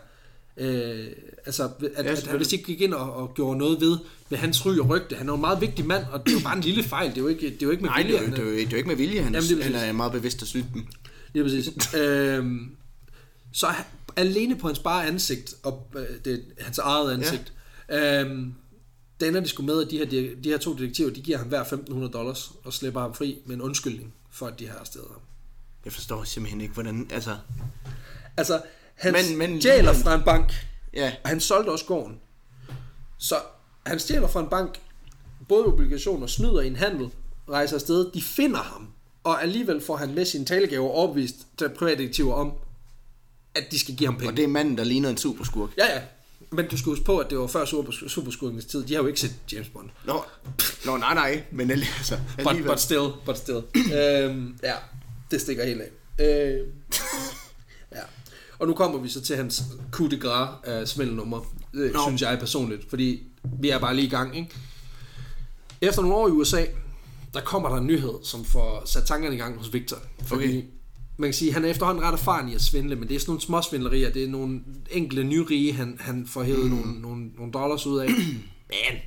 øh, 0.56 1.06
altså 1.46 1.64
at, 1.64 1.70
Ja, 1.82 1.86
at, 1.86 2.04
selvfølgelig. 2.18 2.36
hvis 2.36 2.52
ikke 2.52 2.64
gik 2.64 2.80
ind 2.80 2.94
og, 2.94 3.12
og 3.12 3.34
gjorde 3.34 3.58
noget 3.58 3.80
ved, 3.80 3.98
ved 4.30 4.38
hans 4.38 4.66
ry 4.66 4.78
og 4.78 4.88
rygte, 4.88 5.16
han 5.16 5.28
er 5.28 5.32
jo 5.32 5.34
en 5.34 5.40
meget 5.40 5.60
vigtig 5.60 5.86
mand, 5.86 6.04
og 6.12 6.26
det 6.26 6.32
er 6.32 6.38
jo 6.38 6.44
bare 6.44 6.56
en 6.56 6.62
lille 6.62 6.82
fejl, 6.82 7.10
det 7.10 7.16
er 7.16 7.20
jo 7.22 7.28
ikke, 7.28 7.46
det 7.50 7.62
er 7.62 7.66
jo 7.66 7.70
ikke 7.70 7.82
med 7.82 7.90
Nej, 7.90 7.96
det 7.98 8.06
vilje, 8.06 8.18
han 8.20 8.30
det, 8.32 8.38
er 8.38 8.44
jo, 8.44 8.50
det 8.50 8.62
er 8.66 8.70
jo 8.70 8.76
ikke 8.76 8.88
med 8.88 8.96
vilje, 8.96 9.22
han, 9.22 9.34
Jamen, 9.34 9.48
det 9.48 9.58
er 9.58 9.78
han 9.78 9.88
er 9.88 9.92
meget 9.92 10.12
bevidst 10.12 10.42
at 10.42 10.48
snyde 10.48 10.66
dem. 10.74 10.86
Lige 11.34 11.42
præcis. 11.44 11.94
øhm, 11.94 12.76
så 13.52 13.66
han- 13.66 13.84
alene 14.16 14.56
på 14.56 14.66
hans 14.66 14.78
bare 14.78 15.06
ansigt, 15.06 15.54
og 15.62 15.90
øh, 15.96 16.04
det 16.24 16.44
hans 16.60 16.78
eget 16.78 17.12
ansigt, 17.12 17.52
ja. 17.88 18.22
øhm, 18.24 18.54
det 19.20 19.28
ender 19.28 19.40
de 19.40 19.48
sgu 19.48 19.62
med, 19.62 19.82
at 19.84 19.90
de 19.90 19.98
her, 19.98 20.04
de, 20.06 20.30
de 20.44 20.48
her 20.48 20.58
to 20.58 20.74
detektiver, 20.74 21.10
de 21.10 21.20
giver 21.20 21.38
ham 21.38 21.46
hver 21.48 21.64
1.500 21.64 22.10
dollars 22.12 22.52
og 22.64 22.72
slipper 22.72 23.00
ham 23.00 23.14
fri 23.14 23.38
med 23.46 23.54
en 23.54 23.60
undskyldning 23.62 24.14
for, 24.30 24.46
at 24.46 24.58
de 24.58 24.66
har 24.68 24.76
arresteret 24.76 25.06
ham. 25.12 25.20
Jeg 25.84 25.92
forstår 25.92 26.24
simpelthen 26.24 26.60
ikke, 26.60 26.74
hvordan... 26.74 27.06
Altså, 27.12 27.36
Altså, 28.36 28.60
han 28.96 29.12
Men- 29.12 29.36
men- 29.38 29.60
stjæler 29.60 29.92
fra 29.92 30.14
en 30.14 30.22
bank, 30.22 30.52
ja, 30.94 31.12
og 31.24 31.28
han 31.28 31.40
solgte 31.40 31.70
også 31.70 31.84
gården. 31.84 32.20
Så 33.18 33.34
han 33.86 33.98
stjæler 33.98 34.28
fra 34.28 34.40
en 34.40 34.48
bank, 34.48 34.80
både 35.48 35.64
obligationer, 35.64 36.26
snyder 36.26 36.60
i 36.60 36.66
en 36.66 36.76
handel, 36.76 37.10
rejser 37.50 37.74
afsted, 37.76 38.10
de 38.14 38.22
finder 38.22 38.62
ham, 38.62 38.88
og 39.24 39.42
alligevel 39.42 39.80
får 39.80 39.96
han 39.96 40.14
med 40.14 40.24
sin 40.24 40.44
talegave 40.46 40.90
overbevist 40.90 41.36
til 41.58 41.68
privatdetektiver 41.68 42.34
om, 42.34 42.52
at 43.54 43.64
de 43.70 43.78
skal 43.78 43.96
give 43.96 44.06
ham 44.06 44.16
penge. 44.16 44.30
og 44.32 44.36
det 44.36 44.44
er 44.44 44.48
manden, 44.48 44.78
der 44.78 44.84
ligner 44.84 45.08
en 45.10 45.16
superskurk. 45.16 45.70
Ja, 45.78 45.94
ja. 45.94 46.00
Men 46.50 46.68
du 46.68 46.78
skal 46.78 46.90
huske 46.90 47.04
på, 47.04 47.18
at 47.18 47.30
det 47.30 47.38
var 47.38 47.46
før 47.46 47.64
super, 47.64 47.92
Superskurkens 48.08 48.64
tid. 48.64 48.84
De 48.84 48.94
har 48.94 49.00
jo 49.00 49.06
ikke 49.06 49.20
set 49.20 49.34
James 49.52 49.68
Bond. 49.68 49.90
Nå, 50.04 50.24
Nå 50.86 50.96
nej, 50.96 51.14
nej, 51.14 51.42
men 51.50 51.70
altså, 51.70 52.18
But, 52.36 52.46
alligevel. 52.46 52.70
but 52.72 52.80
still, 52.80 53.08
but 53.26 53.38
still. 53.38 53.62
øhm, 53.94 54.58
ja, 54.62 54.74
det 55.30 55.40
stikker 55.40 55.64
helt 55.64 55.80
af. 55.82 55.88
Øh, 56.24 56.66
ja. 57.96 58.00
Og 58.58 58.66
nu 58.66 58.74
kommer 58.74 58.98
vi 58.98 59.08
så 59.08 59.20
til 59.20 59.36
hans 59.36 59.62
coup 59.92 60.10
de 60.10 60.16
gras 60.16 60.48
af 60.64 60.88
smelnummer, 60.88 61.40
øh, 61.74 61.92
Nå. 61.92 62.00
synes 62.06 62.22
jeg 62.22 62.38
personligt. 62.38 62.90
Fordi 62.90 63.22
vi 63.60 63.70
er 63.70 63.78
bare 63.78 63.94
lige 63.96 64.06
i 64.06 64.10
gang, 64.10 64.36
ikke? 64.36 64.50
Efter 65.80 66.02
nogle 66.02 66.16
år 66.16 66.28
i 66.28 66.30
USA, 66.30 66.64
der 67.34 67.40
kommer 67.40 67.68
der 67.68 67.76
en 67.76 67.86
nyhed, 67.86 68.14
som 68.22 68.44
får 68.44 68.82
sat 68.84 69.04
tankerne 69.04 69.34
i 69.34 69.38
gang 69.38 69.58
hos 69.58 69.72
Victor. 69.72 69.96
Fordi 70.26 70.44
Okay. 70.46 70.62
man 71.16 71.28
kan 71.28 71.34
sige, 71.34 71.52
han 71.52 71.64
er 71.64 71.68
efterhånden 71.68 72.04
ret 72.04 72.12
erfaren 72.12 72.48
i 72.48 72.54
at 72.54 72.62
svindle, 72.62 72.96
men 72.96 73.08
det 73.08 73.14
er 73.14 73.18
sådan 73.20 73.30
nogle 73.30 73.42
små 73.42 73.62
svindlerier. 73.62 74.10
Det 74.10 74.24
er 74.24 74.28
nogle 74.28 74.60
enkelte 74.90 75.24
nyrige, 75.24 75.72
han, 75.72 75.96
han 76.00 76.26
får 76.26 76.42
hævet 76.42 76.64
mm. 76.70 76.76
nogle, 76.76 77.00
nogle, 77.00 77.30
nogle 77.36 77.52
dollars 77.52 77.86
ud 77.86 77.98
af. 77.98 78.08
Men 78.72 79.00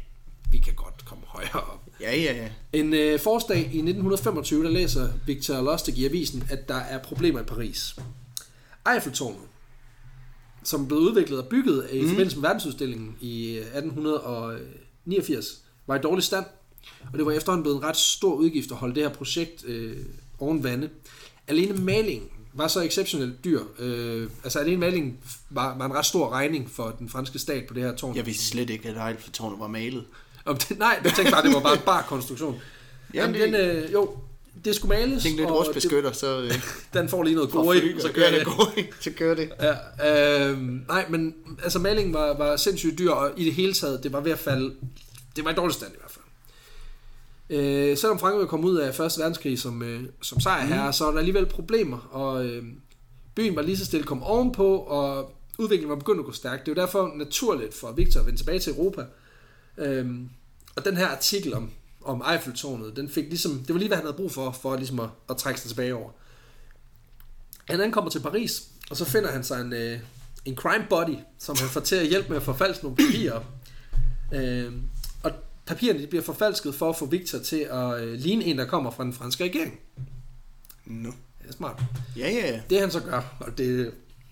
vi 0.52 0.58
kan 0.58 0.74
godt 0.74 1.06
komme 1.06 1.24
højere 1.28 1.60
op. 1.60 1.86
Ja, 2.02 2.16
ja, 2.16 2.34
ja. 2.34 2.48
En 2.74 2.94
øh, 2.94 3.20
forårsdag 3.20 3.58
i 3.58 3.62
1925, 3.62 4.64
der 4.64 4.70
læser 4.70 5.10
Victor 5.26 5.62
Lustig 5.62 5.98
i 5.98 6.06
avisen, 6.06 6.44
at 6.50 6.70
der 6.70 6.76
er 6.76 6.98
problemer 6.98 7.40
i 7.40 7.44
Paris. 7.44 7.96
Eiffeltårnet, 8.94 9.42
som 10.64 10.88
blev 10.88 11.00
udviklet 11.00 11.40
og 11.40 11.48
bygget 11.48 11.88
i 11.92 12.02
mm. 12.02 12.08
forbindelse 12.08 12.38
med 12.38 12.42
verdensudstillingen 12.42 13.16
i 13.20 13.52
øh, 13.58 13.66
1889, 13.66 15.62
var 15.88 15.96
i 15.96 16.00
dårlig 16.02 16.24
stand, 16.24 16.46
og 17.14 17.18
det 17.18 17.26
var 17.26 17.32
efterhånden 17.32 17.64
blevet 17.64 17.78
en 17.78 17.84
ret 17.84 17.98
stor 17.98 18.34
udgift 18.36 18.72
at 18.72 18.78
holde 18.78 18.96
det 18.96 19.04
her 19.04 19.10
projekt 19.10 19.66
øh, 19.66 19.98
oven 20.40 20.64
vande. 20.64 20.90
Alene 21.48 21.74
malingen 21.74 22.30
var 22.54 22.68
så 22.68 22.82
exceptionelt 22.82 23.44
dyr. 23.44 23.62
Øh, 23.80 24.30
altså 24.44 24.60
alene 24.60 24.78
malingen 24.78 25.18
var, 25.50 25.78
var 25.78 25.86
en 25.86 25.94
ret 25.94 26.06
stor 26.06 26.30
regning 26.30 26.72
for 26.72 26.96
den 27.00 27.10
franske 27.10 27.40
stat 27.40 27.68
på 27.68 27.74
det 27.74 27.84
her 27.84 27.96
tårn. 27.96 28.16
Jeg 28.16 28.26
vidste 28.26 28.44
slet 28.46 28.70
ikke, 28.70 28.90
at 28.90 29.10
Eiffeltårnet 29.10 29.60
var 29.60 29.68
malet. 29.68 30.04
Og 30.46 30.70
det, 30.70 30.80
nej, 30.80 31.00
jeg 31.04 31.14
tænkte 31.14 31.32
bare, 31.32 31.44
det 31.44 31.54
var 31.54 31.60
bare 31.62 31.74
en 31.74 31.82
bar 31.86 32.02
konstruktion. 32.02 32.56
Jamen, 33.14 33.36
Jamen, 33.36 33.54
det- 33.54 33.76
den, 33.78 33.84
øh, 33.84 33.94
jo, 33.94 34.18
det 34.66 34.76
skulle 34.76 35.00
males, 35.00 35.24
tænkte 35.24 35.44
lidt 35.44 35.52
rustbeskytter, 35.52 36.12
så... 36.12 36.42
Øh, 36.42 36.52
den 36.94 37.10
får 37.10 37.24
lige 37.24 37.36
noget 37.36 37.52
gode 37.54 38.02
så 38.02 38.12
kører 38.14 38.32
det. 38.32 38.46
går 38.46 38.72
det. 38.76 38.86
Så 39.00 39.12
kører 39.12 39.36
det. 39.36 39.52
Ja, 39.62 40.50
øh, 40.50 40.58
nej, 40.88 41.06
men 41.10 41.36
altså 41.64 41.80
malingen 41.80 42.14
var, 42.14 42.38
var 42.38 42.56
sindssygt 42.56 43.00
dyr, 43.00 43.12
og 43.12 43.32
i 43.38 43.46
det 43.46 43.54
hele 43.54 43.74
taget, 43.74 44.04
det 44.04 44.14
var 44.14 44.20
ved 44.20 44.32
at 44.32 44.40
falde, 44.40 44.76
det 45.36 45.46
var 45.46 45.52
i 45.52 45.54
dårlig 45.54 45.74
stand 45.74 45.92
i 45.94 45.98
hvert 46.00 46.12
fald. 46.12 46.26
Øh, 47.50 47.98
selvom 47.98 48.20
Frankrig 48.20 48.48
kom 48.48 48.66
ud 48.66 48.78
af 48.78 48.90
1. 48.90 49.00
verdenskrig 49.00 49.60
som, 49.60 49.84
øh, 49.84 50.04
som 50.22 50.40
sejrherre, 50.40 50.86
mm. 50.86 50.94
så 50.94 51.06
var 51.06 51.12
der 51.12 51.20
alligevel 51.20 51.46
problemer, 51.46 51.98
og 52.12 52.46
øh, 52.46 52.64
byen 53.36 53.56
var 53.56 53.62
lige 53.62 53.78
så 53.78 53.86
stille 53.86 54.06
kom 54.06 54.24
ovenpå, 54.24 54.78
og 54.78 55.32
udviklingen 55.60 55.90
var 55.90 55.96
begyndt 55.96 56.20
at 56.20 56.26
gå 56.26 56.32
stærkt. 56.32 56.66
Det 56.66 56.76
var 56.76 56.82
derfor 56.82 57.12
naturligt 57.16 57.74
for 57.74 57.92
Victor 57.92 58.20
at 58.20 58.26
vende 58.26 58.40
tilbage 58.40 58.60
til 58.60 58.74
Europa. 58.74 59.06
Øh, 59.78 60.08
og 60.76 60.86
den 60.86 60.98
her 60.98 61.08
artikel 61.08 61.54
om, 61.54 61.70
om 62.10 62.24
Eiffeltårnet, 62.34 62.96
den 62.96 63.10
fik 63.10 63.26
ligesom, 63.26 63.60
det 63.60 63.74
var 63.74 63.80
lige, 63.80 63.88
hvad 63.88 63.98
han 63.98 64.06
havde 64.06 64.18
brug 64.18 64.32
for, 64.32 64.52
for 64.52 64.76
ligesom 64.76 65.00
at, 65.00 65.10
at 65.30 65.38
trække 65.38 65.60
sig 65.60 65.70
tilbage 65.70 65.96
over. 65.96 66.10
Han 67.70 67.82
ankommer 67.82 68.12
til 68.12 68.20
Paris, 68.20 68.64
og 68.90 68.98
så 68.98 69.06
finder 69.06 69.32
han 69.32 69.44
sig 69.44 69.62
en, 69.62 69.74
øh, 69.74 70.00
en 70.46 70.56
crime 70.56 70.86
body, 70.90 71.16
som 71.40 71.56
han 71.60 71.70
får 71.70 71.82
til 71.82 71.96
at 71.96 72.08
hjælpe 72.08 72.30
med 72.30 72.38
at 72.38 72.44
forfalske 72.44 72.84
nogle 72.84 72.98
papirer. 72.98 73.44
Øh, 74.34 74.74
og 75.24 75.32
papirerne 75.66 76.02
de 76.02 76.08
bliver 76.08 76.24
forfalsket 76.24 76.76
for 76.76 76.90
at 76.90 76.96
få 76.96 77.06
Victor 77.06 77.40
til 77.40 77.68
at 77.72 78.02
øh, 78.02 78.14
ligne 78.14 78.44
en, 78.44 78.58
der 78.58 78.66
kommer 78.66 78.92
fra 78.92 79.04
den 79.04 79.14
franske 79.14 79.44
regering. 79.44 79.80
No. 80.86 81.12
Det 81.42 81.50
er 81.50 81.54
smart. 81.54 81.84
Ja, 82.18 82.30
ja, 82.30 82.52
ja. 82.54 82.62
Det 82.70 82.80
han 82.80 82.92
så 82.92 83.00
gør, 83.00 83.38
og 83.40 83.58
det, 83.58 83.92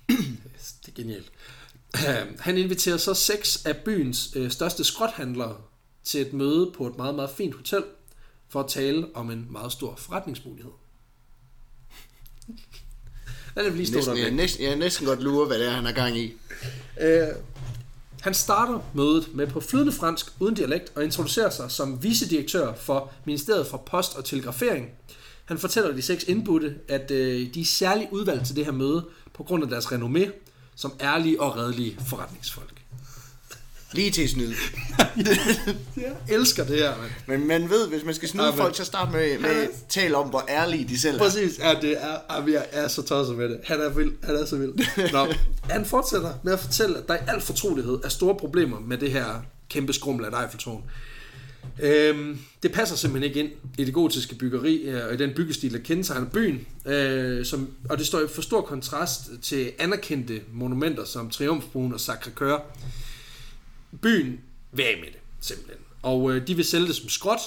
det 0.86 0.88
er 0.88 0.92
genialt. 0.96 1.32
Han 2.40 2.58
inviterer 2.58 2.98
så 2.98 3.14
seks 3.14 3.66
af 3.66 3.78
byens 3.78 4.32
øh, 4.36 4.52
største 4.52 4.84
skrothandlere 4.84 5.56
til 6.08 6.22
et 6.22 6.34
møde 6.34 6.72
på 6.78 6.88
et 6.88 6.98
meget, 6.98 7.16
meget 7.16 7.30
fint 7.30 7.56
hotel, 7.56 7.84
for 8.50 8.60
at 8.60 8.68
tale 8.68 9.08
om 9.14 9.32
en 9.32 9.48
meget 9.50 9.72
stor 9.72 9.96
forretningsmulighed. 9.96 10.72
Lad 13.56 13.66
det 13.66 13.74
lige 13.74 13.88
stå 13.88 13.96
Næsten, 13.96 14.16
der. 14.16 14.22
jeg, 14.22 14.32
næsten, 14.32 14.64
jeg 14.64 14.76
næsten 14.76 15.06
godt 15.06 15.24
lure, 15.24 15.48
hvad 15.48 15.60
det 15.60 15.68
er, 15.68 15.72
han 15.72 15.86
har 15.86 15.92
gang 15.92 16.18
i. 16.18 16.34
Øh, 17.02 17.28
han 18.22 18.34
starter 18.34 18.80
mødet 18.94 19.30
med 19.34 19.48
på 19.48 19.60
flydende 19.60 19.92
fransk 19.92 20.26
uden 20.40 20.56
dialekt 20.56 20.92
og 20.96 21.04
introducerer 21.04 21.50
sig 21.50 21.72
som 21.72 22.04
vicedirektør 22.04 22.74
for 22.74 23.12
Ministeriet 23.26 23.68
for 23.68 23.78
Post 23.78 24.16
og 24.16 24.26
Telegrafering. 24.26 24.90
Han 25.46 25.58
fortæller 25.58 25.92
de 25.92 26.02
seks 26.02 26.24
indbudte, 26.24 26.76
at 26.88 27.12
øh, 27.12 27.54
de 27.54 27.62
er 27.62 27.66
særligt 27.66 28.12
udvalgt 28.12 28.46
til 28.46 28.56
det 28.56 28.66
her 28.66 28.72
møde 28.72 29.06
på 29.34 29.44
grund 29.44 29.64
af 29.64 29.70
deres 29.70 29.86
renommé 29.86 30.32
som 30.76 30.94
ærlige 31.02 31.42
og 31.42 31.58
redelige 31.58 32.00
forretningsfolk. 32.08 32.77
Lige 33.98 34.12
til 34.12 34.30
snyd. 34.30 34.48
Jeg 35.98 36.16
elsker 36.30 36.66
det 36.66 36.78
her, 36.78 36.94
mand. 36.98 37.12
Men 37.40 37.48
man 37.48 37.70
ved, 37.70 37.88
hvis 37.88 38.04
man 38.06 38.14
skal 38.14 38.30
snyde 38.30 38.46
Ja, 38.46 38.52
folk, 38.52 38.76
så 38.76 38.86
start 38.86 39.12
med, 39.12 39.40
med 39.40 39.50
at 39.50 39.70
tale 39.90 40.18
om, 40.18 40.30
hvor 40.30 40.46
ærlige 40.50 40.88
de 40.88 41.00
selv 41.00 41.16
er. 41.16 41.20
Præcis, 41.20 41.60
ja, 41.60 41.74
det 41.82 41.98
er, 42.04 42.48
jeg 42.48 42.66
er 42.72 42.88
så 42.88 43.02
tosset 43.02 43.38
med 43.38 43.50
det. 43.50 43.60
Han 43.64 43.82
er 43.82 43.90
vild, 43.90 44.12
han 44.24 44.36
er 44.36 44.46
så 44.46 44.58
vild. 44.58 45.12
Nå, 45.12 45.34
han 45.74 45.86
fortsætter 45.86 46.34
med 46.44 46.54
at 46.54 46.60
fortælle, 46.60 46.98
at 46.98 47.08
der 47.08 47.16
i 47.16 47.18
al 47.28 47.42
fortrolighed 47.42 48.00
er 48.04 48.10
store 48.10 48.36
problemer 48.36 48.80
med 48.80 48.98
det 48.98 49.12
her 49.12 49.26
kæmpe 49.70 49.94
skrummel 49.94 50.26
af 50.26 50.42
Eiffeltårn. 50.44 50.84
Øhm, 51.80 52.40
det 52.64 52.72
passer 52.72 52.96
simpelthen 52.96 53.30
ikke 53.30 53.40
ind 53.40 53.52
i 53.78 53.86
det 53.86 53.94
gotiske 53.94 54.36
byggeri 54.36 54.76
øh, 54.76 55.08
og 55.08 55.14
i 55.14 55.18
den 55.18 55.34
byggestil, 55.36 55.74
der 55.74 55.80
kendetegner 55.80 56.30
byen. 56.30 56.68
Øh, 56.86 57.46
som, 57.46 57.70
og 57.90 57.98
det 57.98 58.08
står 58.08 58.20
i 58.20 58.28
for 58.36 58.42
stor 58.42 58.62
kontrast 58.62 59.22
til 59.42 59.72
anerkendte 59.80 60.42
monumenter 60.54 61.06
som 61.06 61.30
Triumfbuen 61.30 61.94
og 61.94 62.00
Sacré-Cœur. 62.00 62.62
Byen 64.02 64.40
vil 64.72 64.84
af 64.84 64.98
med 65.04 65.12
det, 65.12 65.20
simpelthen. 65.42 65.78
Og 66.02 66.32
øh, 66.32 66.48
de 66.48 66.56
vil 66.56 66.66
sælge 66.66 66.88
det 66.88 66.96
som 66.96 67.10
skrot, 67.10 67.40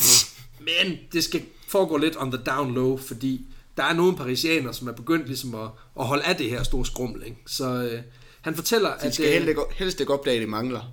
men 0.68 0.98
det 1.12 1.24
skal 1.24 1.42
foregå 1.68 1.96
lidt 1.96 2.16
on 2.16 2.32
the 2.32 2.42
down 2.46 2.74
low, 2.74 2.96
fordi 2.96 3.46
der 3.76 3.84
er 3.84 3.92
nogle 3.92 4.16
parisianere, 4.16 4.74
som 4.74 4.88
er 4.88 4.92
begyndt 4.92 5.26
ligesom 5.26 5.54
at, 5.54 5.68
at 6.00 6.06
holde 6.06 6.24
af 6.24 6.36
det 6.36 6.50
her 6.50 6.62
store 6.62 6.86
skrummel. 6.86 7.22
Ikke? 7.26 7.36
Så 7.46 7.82
øh, 7.82 8.02
han 8.40 8.54
fortæller, 8.54 8.88
De 8.88 9.06
at... 9.06 9.14
skal 9.14 9.26
øh, 9.26 9.32
helst 9.32 9.48
ikke, 9.48 9.60
helst 9.74 10.00
ikke 10.00 10.12
opdage, 10.12 10.36
at 10.36 10.40
det 10.40 10.48
mangler. 10.48 10.92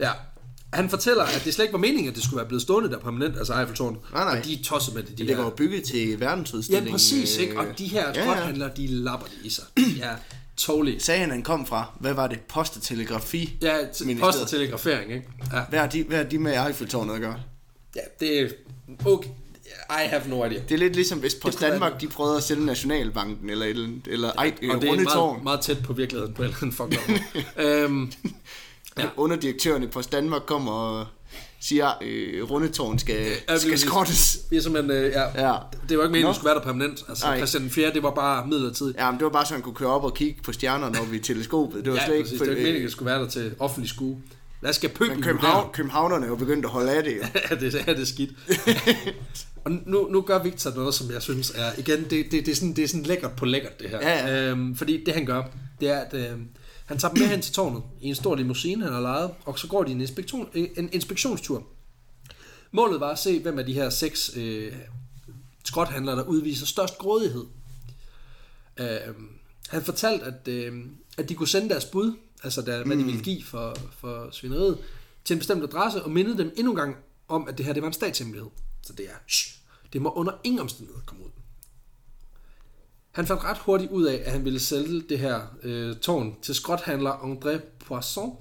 Ja. 0.00 0.10
Han 0.72 0.90
fortæller, 0.90 1.24
at 1.24 1.42
det 1.44 1.54
slet 1.54 1.64
ikke 1.64 1.72
var 1.72 1.78
meningen, 1.78 2.08
at 2.08 2.14
det 2.14 2.24
skulle 2.24 2.36
være 2.36 2.46
blevet 2.48 2.62
stående 2.62 2.90
der 2.90 2.98
permanent, 2.98 3.38
altså 3.38 3.58
Eiffeltårnet. 3.58 4.00
Nej, 4.12 4.24
nej. 4.24 4.38
Og 4.38 4.44
de 4.44 4.54
er 4.54 4.64
tosset 4.64 4.94
med 4.94 5.02
det, 5.02 5.18
de 5.18 5.24
Men 5.24 5.36
det 5.36 5.44
var 5.44 5.50
bygget 5.50 5.84
til 5.84 6.20
verdensudstillingen. 6.20 6.88
Ja, 6.88 6.92
præcis, 6.92 7.36
ikke? 7.36 7.58
Og 7.58 7.66
de 7.78 7.86
her 7.86 8.08
ja, 8.14 8.48
ja. 8.48 8.68
de 8.76 8.86
lapper 8.86 9.26
det 9.26 9.36
i 9.42 9.50
sig. 9.50 9.64
De 9.76 10.00
er 10.00 10.16
totally... 10.56 10.98
Sagde 10.98 11.20
han, 11.26 11.42
kom 11.42 11.66
fra, 11.66 11.90
hvad 12.00 12.14
var 12.14 12.26
det? 12.26 12.40
Post 12.40 12.76
og 12.76 12.82
telegrafi. 12.82 13.56
Ja, 13.62 13.78
t- 13.82 14.20
post 14.20 14.42
og 14.42 14.48
telegrafering, 14.48 15.12
ikke? 15.12 15.26
Ja, 15.52 15.60
Hvad 15.68 15.78
er 15.80 15.86
de, 15.86 16.02
hvad 16.02 16.18
er 16.18 16.22
de 16.28 16.38
med 16.38 16.66
Eiffeltårnet 16.66 17.14
at 17.14 17.20
gøre? 17.20 17.40
ja 17.96 18.00
det 18.20 18.40
er... 18.40 18.48
Okay. 19.06 19.28
I 19.90 20.06
have 20.08 20.22
no 20.28 20.44
idea. 20.44 20.58
Det 20.68 20.74
er 20.74 20.78
lidt 20.78 20.94
ligesom, 20.94 21.18
hvis 21.18 21.34
Post 21.34 21.60
Danmark 21.60 22.00
de 22.00 22.08
prøvede 22.08 22.36
at 22.36 22.42
sælge 22.42 22.66
Nationalbanken, 22.66 23.50
eller, 23.50 23.66
et 23.66 23.70
eller, 23.70 23.84
andet, 23.86 24.06
eller 24.06 24.32
ej, 24.32 24.52
Og 24.74 24.82
det 24.82 24.88
er 24.90 24.94
meget, 24.94 25.08
Tårn. 25.08 25.40
meget 25.44 25.60
tæt 25.60 25.82
på 25.82 25.92
virkeligheden 25.92 26.34
på 26.34 26.42
en 26.42 26.48
eller 26.48 26.56
anden 26.62 26.72
fuck 26.76 27.10
øhm, 27.66 28.12
Ja. 28.98 29.06
Underdirektøren 29.16 29.82
i 29.82 29.86
Post 29.86 30.12
Danmark 30.12 30.42
kommer 30.46 30.72
og 30.72 31.06
siger, 31.68 31.90
øh, 32.02 32.50
Rundetårn 32.50 32.98
skal, 32.98 33.26
Ja, 33.48 33.58
skal 33.58 33.72
vi- 33.72 33.76
skrottes. 33.76 34.38
Vi 34.50 34.56
er 34.56 34.60
simpelthen, 34.60 34.90
øh, 35.04 35.12
ja, 35.12 35.22
Ja. 35.48 35.54
det 35.88 35.98
var 35.98 36.04
ikke 36.04 36.12
meningen, 36.12 36.30
at 36.30 36.36
skulle 36.36 36.46
være 36.48 36.54
der 36.54 36.62
permanent. 36.64 37.04
Altså, 37.08 37.26
Nej. 37.26 37.36
Christian 37.36 37.70
4. 37.70 37.92
det 37.92 38.02
var 38.02 38.10
bare 38.10 38.46
midlertidigt. 38.46 38.96
Ja, 38.98 39.10
men 39.10 39.18
det 39.18 39.24
var 39.24 39.30
bare 39.30 39.46
så, 39.46 39.52
han 39.54 39.62
kunne 39.62 39.74
køre 39.74 39.88
op 39.90 40.04
og 40.04 40.14
kigge 40.14 40.40
på 40.44 40.52
stjernerne 40.52 41.00
oppe 41.00 41.16
i 41.16 41.18
teleskopet. 41.18 41.84
Det 41.84 41.92
var 41.92 41.98
Ja, 41.98 42.04
slet 42.06 42.20
præcis. 42.20 42.32
ikke... 42.32 42.44
Det 42.44 42.50
var 42.50 42.56
ikke 42.56 42.66
meningen, 42.66 42.86
at 42.86 42.92
skulle 42.92 43.06
være 43.10 43.18
der 43.22 43.28
til 43.28 43.54
offentlig 43.58 43.90
skue. 43.90 44.16
Hvad 44.60 44.72
skal 44.72 44.90
pøblen 44.90 45.16
Men 45.16 45.22
København, 45.22 45.70
københavnerne 45.72 46.24
er 46.24 46.28
jo 46.30 46.36
begyndt 46.36 46.64
at 46.64 46.70
holde 46.70 46.92
af 46.92 47.02
det, 47.04 47.16
jo. 47.16 47.22
ja, 47.50 47.54
det, 47.54 47.74
er- 47.74 47.84
det 47.94 48.00
er 48.02 48.06
skidt. 48.06 48.30
og 49.64 49.70
nu, 49.86 50.08
nu 50.10 50.20
gør 50.20 50.42
Victor 50.42 50.72
noget, 50.76 50.94
som 50.94 51.10
jeg 51.12 51.22
synes 51.22 51.50
er, 51.56 51.70
igen, 51.78 52.00
det, 52.02 52.10
det, 52.10 52.30
det, 52.32 52.48
er, 52.48 52.54
sådan, 52.54 52.72
det 52.72 52.84
er 52.84 52.88
sådan 52.88 53.02
lækkert 53.02 53.32
på 53.32 53.44
lækkert, 53.44 53.80
det 53.80 53.90
her. 53.90 53.98
Ja, 54.02 54.26
ja. 54.36 54.50
Øhm, 54.50 54.76
fordi 54.76 55.04
det 55.06 55.14
han 55.14 55.26
gør, 55.26 55.42
det 55.80 55.88
er, 55.90 55.98
at 55.98 56.14
øh, 56.14 56.26
han 56.84 56.98
tager 56.98 57.14
dem 57.14 57.22
med 57.22 57.28
hen 57.28 57.42
til 57.42 57.54
tårnet 57.54 57.82
i 58.00 58.08
en 58.08 58.14
stor 58.14 58.34
limousine, 58.34 58.84
han 58.84 58.92
har 58.92 59.00
lejet, 59.00 59.34
og 59.44 59.58
så 59.58 59.68
går 59.68 59.84
de 59.84 59.92
en, 59.92 60.00
inspektion, 60.00 60.48
en 60.54 60.88
inspektionstur. 60.92 61.66
Målet 62.70 63.00
var 63.00 63.10
at 63.10 63.18
se, 63.18 63.42
hvem 63.42 63.58
af 63.58 63.66
de 63.66 63.72
her 63.72 63.90
seks 63.90 64.36
øh, 64.36 64.72
skrothandlere, 65.64 66.16
der 66.16 66.24
udviser 66.24 66.66
størst 66.66 66.98
grådighed. 66.98 67.44
Øh, 68.76 69.14
han 69.68 69.82
fortalte, 69.82 70.24
at, 70.24 70.48
øh, 70.48 70.86
at 71.18 71.28
de 71.28 71.34
kunne 71.34 71.48
sende 71.48 71.68
deres 71.68 71.84
bud, 71.84 72.12
altså 72.42 72.62
der, 72.62 72.84
hvad 72.84 72.96
de 72.96 73.04
ville 73.04 73.20
give 73.22 73.44
for, 73.44 73.76
for 73.98 74.28
svineriet, 74.30 74.78
til 75.24 75.34
en 75.34 75.38
bestemt 75.38 75.62
adresse, 75.62 76.02
og 76.02 76.10
mindede 76.10 76.38
dem 76.38 76.52
endnu 76.56 76.72
en 76.72 76.76
gang 76.76 76.96
om, 77.28 77.48
at 77.48 77.58
det 77.58 77.66
her 77.66 77.72
det 77.72 77.82
var 77.82 77.88
en 77.88 77.94
statshemmelighed. 77.94 78.50
Så 78.82 78.92
det 78.92 79.06
er, 79.06 79.16
shh, 79.28 79.58
det 79.92 80.02
må 80.02 80.12
under 80.12 80.32
ingen 80.44 80.60
omstændigheder 80.60 81.04
komme 81.06 81.24
ud. 81.24 81.30
Han 83.14 83.26
fandt 83.26 83.44
ret 83.44 83.58
hurtigt 83.58 83.90
ud 83.90 84.04
af, 84.04 84.22
at 84.24 84.32
han 84.32 84.44
ville 84.44 84.60
sælge 84.60 85.02
det 85.08 85.18
her 85.18 85.40
øh, 85.62 85.96
tårn 85.96 86.34
til 86.42 86.54
skrothandler 86.54 87.10
André 87.10 87.60
Poisson. 87.86 88.36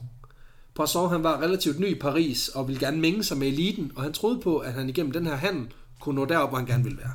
Poisson 0.76 1.10
han 1.10 1.24
var 1.24 1.42
relativt 1.42 1.80
ny 1.80 1.88
i 1.88 2.00
Paris 2.00 2.48
og 2.48 2.68
ville 2.68 2.80
gerne 2.80 3.00
mænge 3.00 3.24
sig 3.24 3.38
med 3.38 3.48
eliten, 3.48 3.92
og 3.96 4.04
han 4.04 4.14
troede 4.14 4.40
på, 4.40 4.58
at 4.58 4.74
han 4.74 4.90
igennem 4.90 5.12
den 5.12 5.26
her 5.26 5.36
handel 5.36 5.68
kunne 6.00 6.16
nå 6.16 6.26
derop, 6.26 6.50
hvor 6.50 6.58
han 6.58 6.68
gerne 6.68 6.84
ville 6.84 6.98
være. 6.98 7.14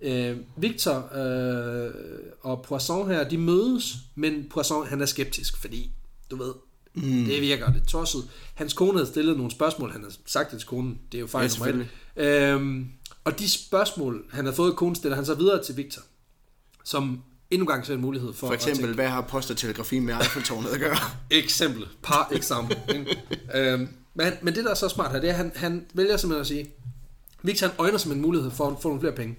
Øh, 0.00 0.36
Victor 0.56 1.16
øh, 1.16 1.90
og 2.40 2.62
Poisson 2.62 3.10
her, 3.10 3.28
de 3.28 3.38
mødes, 3.38 3.94
men 4.14 4.46
Poisson 4.50 4.86
han 4.86 5.00
er 5.00 5.06
skeptisk, 5.06 5.56
fordi, 5.56 5.90
du 6.30 6.36
ved, 6.36 6.52
mm. 6.94 7.24
det 7.24 7.40
virker 7.40 7.72
lidt 7.72 7.88
tosset. 7.88 8.24
Hans 8.54 8.72
kone 8.72 8.92
havde 8.92 9.06
stillet 9.06 9.36
nogle 9.36 9.50
spørgsmål, 9.50 9.90
han 9.90 10.02
har 10.02 10.12
sagt 10.26 10.50
det 10.50 10.58
til 10.58 10.68
konen, 10.68 10.98
det 11.12 11.18
er 11.18 11.20
jo 11.20 11.26
fejl 11.26 11.50
Ja. 12.16 12.52
Øhm, 12.52 12.88
og 13.24 13.38
de 13.38 13.50
spørgsmål, 13.50 14.24
han 14.30 14.44
har 14.44 14.52
fået 14.52 14.70
af 14.70 14.76
konen, 14.76 14.94
stiller 14.94 15.16
han 15.16 15.24
så 15.24 15.34
videre 15.34 15.64
til 15.64 15.76
Victor, 15.76 16.02
som 16.88 17.22
endnu 17.50 17.64
en 17.64 17.66
gang 17.66 17.86
ser 17.86 17.94
en 17.94 18.00
mulighed 18.00 18.32
for, 18.32 18.46
For 18.46 18.54
eksempel, 18.54 18.94
hvad 18.94 19.08
har 19.08 19.20
post 19.20 19.50
og 19.50 19.56
telegrafi 19.56 19.98
med 19.98 20.14
Eiffeltårnet 20.14 20.68
at 20.70 20.80
gøre? 20.80 20.96
Eksempel. 21.30 21.86
Par 22.02 22.28
eksempel. 22.32 22.76
øhm, 23.54 23.88
men, 24.14 24.32
men 24.42 24.54
det, 24.54 24.64
der 24.64 24.70
er 24.70 24.74
så 24.74 24.88
smart 24.88 25.12
her, 25.12 25.20
det 25.20 25.30
er, 25.30 25.32
at 25.32 25.36
han, 25.38 25.52
han 25.56 25.86
vælger 25.94 26.16
simpelthen 26.16 26.40
at 26.40 26.46
sige, 26.46 26.70
Victor 27.42 27.66
han 27.66 27.76
øjner 27.78 27.98
som 27.98 28.12
en 28.12 28.20
mulighed 28.20 28.50
for 28.50 28.70
at 28.70 28.82
få 28.82 28.88
nogle 28.88 29.00
flere 29.00 29.14
penge. 29.14 29.36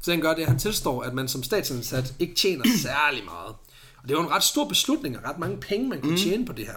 Så 0.00 0.10
han 0.10 0.20
gør 0.20 0.34
det, 0.34 0.42
at 0.42 0.48
han 0.48 0.58
tilstår, 0.58 1.02
at 1.02 1.14
man 1.14 1.28
som 1.28 1.42
statsansat 1.42 2.14
ikke 2.18 2.34
tjener 2.34 2.64
særlig 2.82 3.24
meget. 3.24 3.54
Og 4.02 4.08
det 4.08 4.16
var 4.16 4.22
en 4.22 4.30
ret 4.30 4.42
stor 4.42 4.68
beslutning, 4.68 5.18
og 5.18 5.24
ret 5.24 5.38
mange 5.38 5.56
penge, 5.56 5.88
man 5.88 6.00
kunne 6.00 6.12
mm. 6.12 6.18
tjene 6.18 6.46
på 6.46 6.52
det 6.52 6.66
her. 6.66 6.76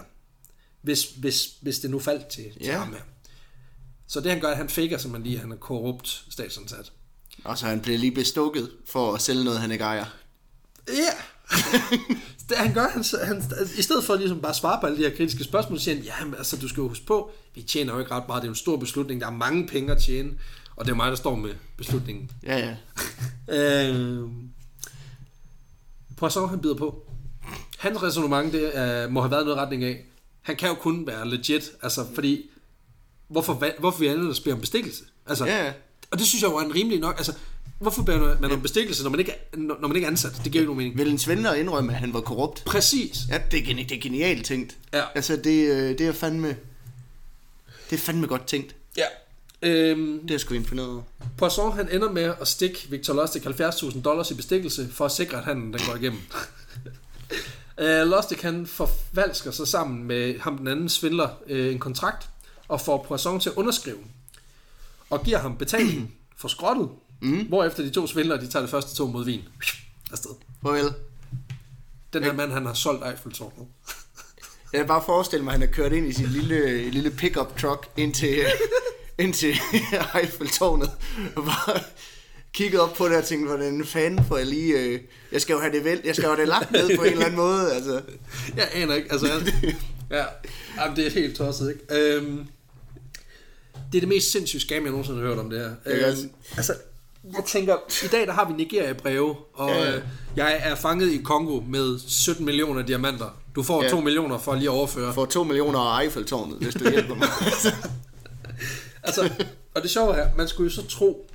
Hvis, 0.82 1.04
hvis, 1.04 1.48
hvis 1.62 1.78
det 1.78 1.90
nu 1.90 1.98
faldt 1.98 2.26
til, 2.26 2.44
til 2.44 2.62
Ja. 2.62 2.78
ham 2.78 2.92
her. 2.92 3.00
Så 4.06 4.20
det 4.20 4.30
han 4.30 4.40
gør, 4.40 4.48
at 4.48 4.56
han 4.56 4.68
faker 4.68 4.98
simpelthen 4.98 5.26
lige, 5.26 5.36
at 5.36 5.42
han 5.42 5.52
er 5.52 5.56
korrupt 5.56 6.24
statsansat. 6.30 6.92
Og 7.44 7.58
så 7.58 7.66
han 7.66 7.80
blev 7.80 7.98
lige 7.98 8.14
bestukket 8.14 8.70
for 8.86 9.14
at 9.14 9.20
sælge 9.20 9.44
noget, 9.44 9.60
han 9.60 9.72
ikke 9.72 9.84
ejer. 9.84 10.04
Ja. 10.88 11.12
det 12.48 12.56
han 12.56 12.74
gør, 12.74 12.88
han, 12.88 13.04
han, 13.24 13.42
i 13.78 13.82
stedet 13.82 14.04
for 14.04 14.16
ligesom 14.16 14.40
bare 14.40 14.50
at 14.50 14.56
svare 14.56 14.80
på 14.80 14.86
alle 14.86 14.98
de 14.98 15.02
her 15.02 15.16
kritiske 15.16 15.44
spørgsmål, 15.44 15.78
så 15.78 15.84
siger 15.84 15.94
han, 15.94 16.04
ja, 16.04 16.36
altså, 16.38 16.56
du 16.56 16.68
skal 16.68 16.80
jo 16.80 16.88
huske 16.88 17.06
på, 17.06 17.30
vi 17.54 17.62
tjener 17.62 17.92
jo 17.92 17.98
ikke 17.98 18.10
ret 18.10 18.28
meget, 18.28 18.42
det 18.42 18.46
er 18.46 18.50
jo 18.50 18.52
en 18.52 18.56
stor 18.56 18.76
beslutning, 18.76 19.20
der 19.20 19.26
er 19.26 19.30
mange 19.30 19.66
penge 19.66 19.92
at 19.92 20.02
tjene, 20.02 20.30
og 20.76 20.84
det 20.84 20.92
er 20.92 20.96
mig, 20.96 21.10
der 21.10 21.16
står 21.16 21.34
med 21.34 21.50
beslutningen. 21.76 22.30
Ja, 22.42 22.58
ja. 22.58 22.76
Øh, 23.52 24.28
Poisson, 26.16 26.48
han 26.48 26.60
bider 26.60 26.74
på. 26.74 27.06
Hans 27.78 28.02
resonemang, 28.02 28.52
det 28.52 28.62
uh, 29.06 29.12
må 29.12 29.20
have 29.20 29.30
været 29.30 29.44
noget 29.44 29.58
retning 29.58 29.84
af, 29.84 30.04
han 30.42 30.56
kan 30.56 30.68
jo 30.68 30.74
kun 30.74 31.06
være 31.06 31.28
legit, 31.28 31.70
altså, 31.82 32.06
fordi, 32.14 32.50
hvorfor, 33.28 33.64
hvorfor 33.78 33.98
vi 33.98 34.06
der 34.06 34.40
beder 34.44 34.54
om 34.54 34.60
bestikkelse? 34.60 35.04
Altså, 35.26 35.46
Ja, 35.46 35.64
ja. 35.64 35.72
Og 36.10 36.18
det 36.18 36.26
synes 36.26 36.42
jeg 36.42 36.50
jo 36.50 36.56
er 36.56 36.62
en 36.64 36.74
rimelig 36.74 36.98
nok, 37.00 37.14
altså, 37.18 37.32
hvorfor 37.78 38.02
beder 38.02 38.40
man 38.40 38.52
om 38.52 38.62
bestikkelse, 38.62 39.02
når 39.02 39.10
man 39.10 39.20
ikke 39.20 39.32
er, 39.32 39.56
når 39.56 39.88
man 39.88 39.96
ikke 39.96 40.06
er 40.06 40.10
ansat? 40.10 40.32
Det 40.44 40.52
giver 40.52 40.54
jo 40.54 40.60
ikke 40.60 40.66
nogen 40.66 40.76
mening. 40.78 40.98
Vil 40.98 41.10
en 41.10 41.18
svindler 41.18 41.54
indrømme, 41.54 41.92
at 41.92 41.98
han 41.98 42.12
var 42.14 42.20
korrupt? 42.20 42.64
Præcis. 42.64 43.18
Ja, 43.28 43.40
det 43.50 43.58
er, 43.58 43.62
geni- 43.64 43.82
det 43.84 43.96
er 43.96 44.00
genialt 44.00 44.46
tænkt. 44.46 44.76
Ja. 44.92 45.02
Altså, 45.14 45.36
det, 45.36 45.66
øh, 45.70 45.98
det 45.98 46.00
er 46.00 46.12
fandme... 46.12 46.56
Det 47.90 47.96
er 47.96 48.00
fandme 48.00 48.26
godt 48.26 48.46
tænkt. 48.46 48.74
Ja. 48.96 49.04
Øhm, 49.62 50.26
Det 50.28 50.34
er 50.34 50.38
sgu 50.38 50.54
imponeret. 50.54 51.02
Poisson 51.38 51.72
han 51.76 51.88
ender 51.92 52.10
med 52.12 52.32
at 52.40 52.48
stikke 52.48 52.86
Victor 52.90 53.14
Lustig 53.14 53.46
70.000 53.46 54.00
dollars 54.02 54.30
i 54.30 54.34
bestikkelse 54.34 54.88
for 54.92 55.04
at 55.04 55.12
sikre, 55.12 55.38
at 55.38 55.44
han 55.44 55.56
den 55.56 55.80
går 55.86 55.96
igennem. 55.96 56.20
uh, 57.82 58.10
Lustig 58.10 58.38
han 58.42 58.66
forvalsker 58.66 59.50
sig 59.50 59.68
sammen 59.68 60.04
med 60.04 60.38
ham 60.38 60.58
den 60.58 60.68
anden 60.68 60.88
svindler 60.88 61.28
uh, 61.50 61.56
en 61.58 61.78
kontrakt 61.78 62.28
og 62.68 62.80
får 62.80 63.04
Poisson 63.08 63.40
til 63.40 63.48
at 63.50 63.56
underskrive 63.56 63.98
og 65.10 65.24
giver 65.24 65.38
ham 65.38 65.56
betaling 65.56 66.14
for 66.36 66.48
skrottet, 66.48 66.88
mm. 67.22 67.46
hvorefter 67.48 67.82
de 67.82 67.90
to 67.90 68.06
svindlere 68.06 68.40
de 68.40 68.48
tager 68.48 68.62
det 68.62 68.70
første 68.70 68.96
tog 68.96 69.10
mod 69.10 69.24
vin. 69.24 69.40
Afsted. 70.12 70.30
Farvel. 70.62 70.94
Den 72.12 72.24
her 72.24 72.32
mand, 72.32 72.52
han 72.52 72.66
har 72.66 72.74
solgt 72.74 73.06
Eiffeltårnet. 73.06 73.66
Jeg 74.72 74.78
kan 74.78 74.86
bare 74.86 75.02
forestille 75.06 75.44
mig, 75.44 75.54
at 75.54 75.60
han 75.60 75.68
har 75.68 75.74
kørt 75.74 75.92
ind 75.92 76.06
i 76.06 76.12
sin 76.12 76.26
lille, 76.26 76.90
lille 76.90 77.10
pickup 77.10 77.58
truck 77.58 77.88
ind 77.96 78.14
til, 78.14 78.44
ind 79.18 79.34
til 79.34 79.54
Eiffeltårnet. 80.20 80.90
Og 81.36 81.44
bare 81.44 81.80
kigget 82.52 82.80
op 82.80 82.94
på 82.94 83.08
det 83.08 83.16
og 83.16 83.24
tænkt, 83.24 83.46
hvordan 83.46 83.84
fanden 83.84 84.24
får 84.24 84.36
jeg 84.36 84.46
lige... 84.46 84.78
Øh, 84.78 85.00
jeg 85.32 85.40
skal 85.40 85.52
jo 85.52 85.60
have 85.60 85.72
det 85.72 85.84
vel, 85.84 86.00
jeg 86.04 86.14
skal 86.14 86.24
jo 86.24 86.30
have 86.30 86.40
det 86.40 86.48
lagt 86.48 86.72
ned 86.72 86.96
på 86.96 87.02
en 87.02 87.12
eller 87.12 87.24
anden 87.24 87.36
måde. 87.36 87.72
Altså. 87.72 88.02
Jeg 88.56 88.68
aner 88.74 88.94
ikke, 88.94 89.12
altså... 89.12 89.26
Jeg, 89.26 89.74
ja, 90.10 90.24
jamen, 90.82 90.96
det 90.96 91.06
er 91.06 91.10
helt 91.10 91.36
tosset, 91.36 91.70
ikke? 91.70 92.14
Øhm, 92.14 92.46
det 93.92 93.98
er 93.98 94.00
det 94.00 94.08
mest 94.08 94.32
sindssyge 94.32 94.60
scam, 94.60 94.82
jeg 94.82 94.90
nogensinde 94.90 95.20
har 95.20 95.26
hørt 95.28 95.38
om 95.38 95.50
det 95.50 95.58
her. 95.60 95.70
Øhm, 95.86 96.30
altså, 96.56 96.74
jeg 97.24 97.44
tænker, 97.46 97.76
i 98.04 98.08
dag 98.08 98.26
der 98.26 98.32
har 98.32 98.48
vi 98.48 98.52
Nigeria-breve, 98.52 99.36
og 99.54 99.70
Ja, 99.70 99.76
ja, 99.78 99.90
ja. 99.90 99.96
Øh, 99.96 100.02
jeg 100.36 100.60
er 100.62 100.74
fanget 100.74 101.12
i 101.12 101.16
Kongo 101.24 101.60
med 101.60 101.98
17 102.08 102.44
millioner 102.46 102.82
diamanter. 102.82 103.40
Du 103.54 103.62
får 103.62 103.82
Ja. 103.82 103.88
2 103.88 104.00
millioner 104.00 104.38
for 104.38 104.54
lige 104.54 104.68
at 104.68 104.74
overføre. 104.74 105.14
For 105.14 105.24
to 105.24 105.44
millioner 105.44 105.78
af 105.78 106.02
Eiffeltårnet, 106.02 106.58
hvis 106.58 106.74
du 106.74 106.90
hjælper 106.90 107.14
mig. 107.14 107.28
Altså, 109.02 109.30
og 109.74 109.82
det 109.82 109.90
sjove 109.90 110.14
er, 110.14 110.28
man 110.36 110.48
skulle 110.48 110.70
jo 110.70 110.82
så 110.82 110.86
tro, 110.88 111.30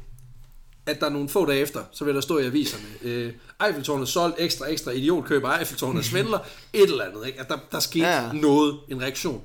at 0.85 0.99
der 0.99 1.05
er 1.05 1.09
nogle 1.09 1.29
få 1.29 1.45
dage 1.45 1.59
efter, 1.59 1.79
så 1.91 2.05
vil 2.05 2.15
der 2.15 2.21
stå 2.21 2.37
i 2.37 2.45
aviserne, 2.45 2.83
øh, 3.01 3.33
Eiffeltårnet 3.67 4.07
solgt 4.07 4.35
ekstra, 4.39 4.69
ekstra 4.71 4.91
idiot 4.91 5.25
køber 5.25 5.51
Eiffeltårnet 5.57 6.05
svindler, 6.05 6.39
et 6.73 6.81
eller 6.83 7.03
andet. 7.03 7.27
Ikke? 7.27 7.39
At 7.39 7.49
der, 7.49 7.57
der 7.71 7.79
skete 7.79 8.07
ja. 8.07 8.31
noget, 8.31 8.79
en 8.89 9.01
reaktion. 9.01 9.41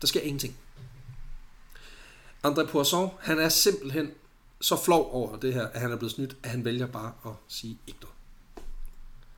Der 0.00 0.06
sker 0.06 0.20
ingenting. 0.20 0.56
André 2.46 2.66
Poisson, 2.66 3.10
han 3.20 3.38
er 3.38 3.48
simpelthen 3.48 4.10
så 4.60 4.76
flov 4.84 5.08
over 5.12 5.36
det 5.36 5.54
her, 5.54 5.66
at 5.72 5.80
han 5.80 5.92
er 5.92 5.96
blevet 5.96 6.12
snydt, 6.12 6.36
at 6.42 6.50
han 6.50 6.64
vælger 6.64 6.86
bare 6.86 7.12
at 7.26 7.30
sige 7.48 7.78
ikke 7.86 7.98
noget. 8.02 8.12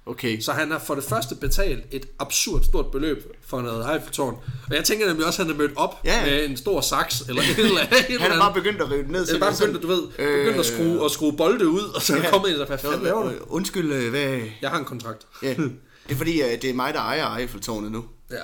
Okay. 0.06 0.40
Så 0.40 0.52
han 0.52 0.70
har 0.70 0.78
for 0.78 0.94
det 0.94 1.04
første 1.04 1.34
betalt 1.34 1.84
et 1.90 2.06
absurd 2.18 2.62
stort 2.62 2.90
beløb 2.90 3.32
for 3.46 3.60
noget 3.62 3.92
Eiffeltårn. 3.94 4.34
Og 4.70 4.74
jeg 4.76 4.84
tænker 4.84 5.06
nemlig 5.06 5.26
også, 5.26 5.42
at 5.42 5.46
han 5.46 5.54
er 5.54 5.58
mødt 5.58 5.72
op 5.76 5.94
Ja. 6.04 6.24
med 6.26 6.44
en 6.44 6.56
stor 6.56 6.80
saks, 6.80 7.20
eller 7.20 7.42
et 7.42 7.58
eller 7.58 7.80
andet. 7.80 8.20
Han 8.20 8.30
er 8.32 8.38
bare 8.38 8.54
begyndt 8.54 8.80
at 8.82 8.90
rive 8.90 9.02
det 9.02 9.10
ned. 9.10 9.26
Det 9.26 9.34
er 9.34 9.40
bare 9.40 9.54
begyndt, 9.60 9.82
du 9.82 9.86
ved, 9.88 10.02
begyndt 10.08 10.58
at 10.58 10.66
skrue, 10.66 11.04
at 11.04 11.10
skrue 11.10 11.36
bolde 11.36 11.68
ud, 11.68 11.80
og 11.94 12.02
så 12.02 12.16
Ja. 12.16 12.30
kommet 12.30 12.48
ind 12.48 12.56
og 12.58 12.66
hvad 12.66 12.78
fanden 12.78 13.02
laver 13.02 13.22
du? 13.22 13.28
Øh, 13.30 13.40
Undskyld, 13.48 13.92
øh, 13.92 14.10
hvad... 14.10 14.40
Jeg 14.62 14.70
har 14.70 14.78
en 14.78 14.84
kontrakt. 14.84 15.26
Ja. 15.42 15.54
Det 15.54 16.14
er 16.14 16.16
fordi, 16.16 16.42
øh, 16.42 16.62
det 16.62 16.70
er 16.70 16.74
mig, 16.74 16.94
der 16.94 17.00
ejer 17.00 17.36
Eiffeltårnet 17.36 17.92
nu. 17.92 18.04
Ja. 18.30 18.36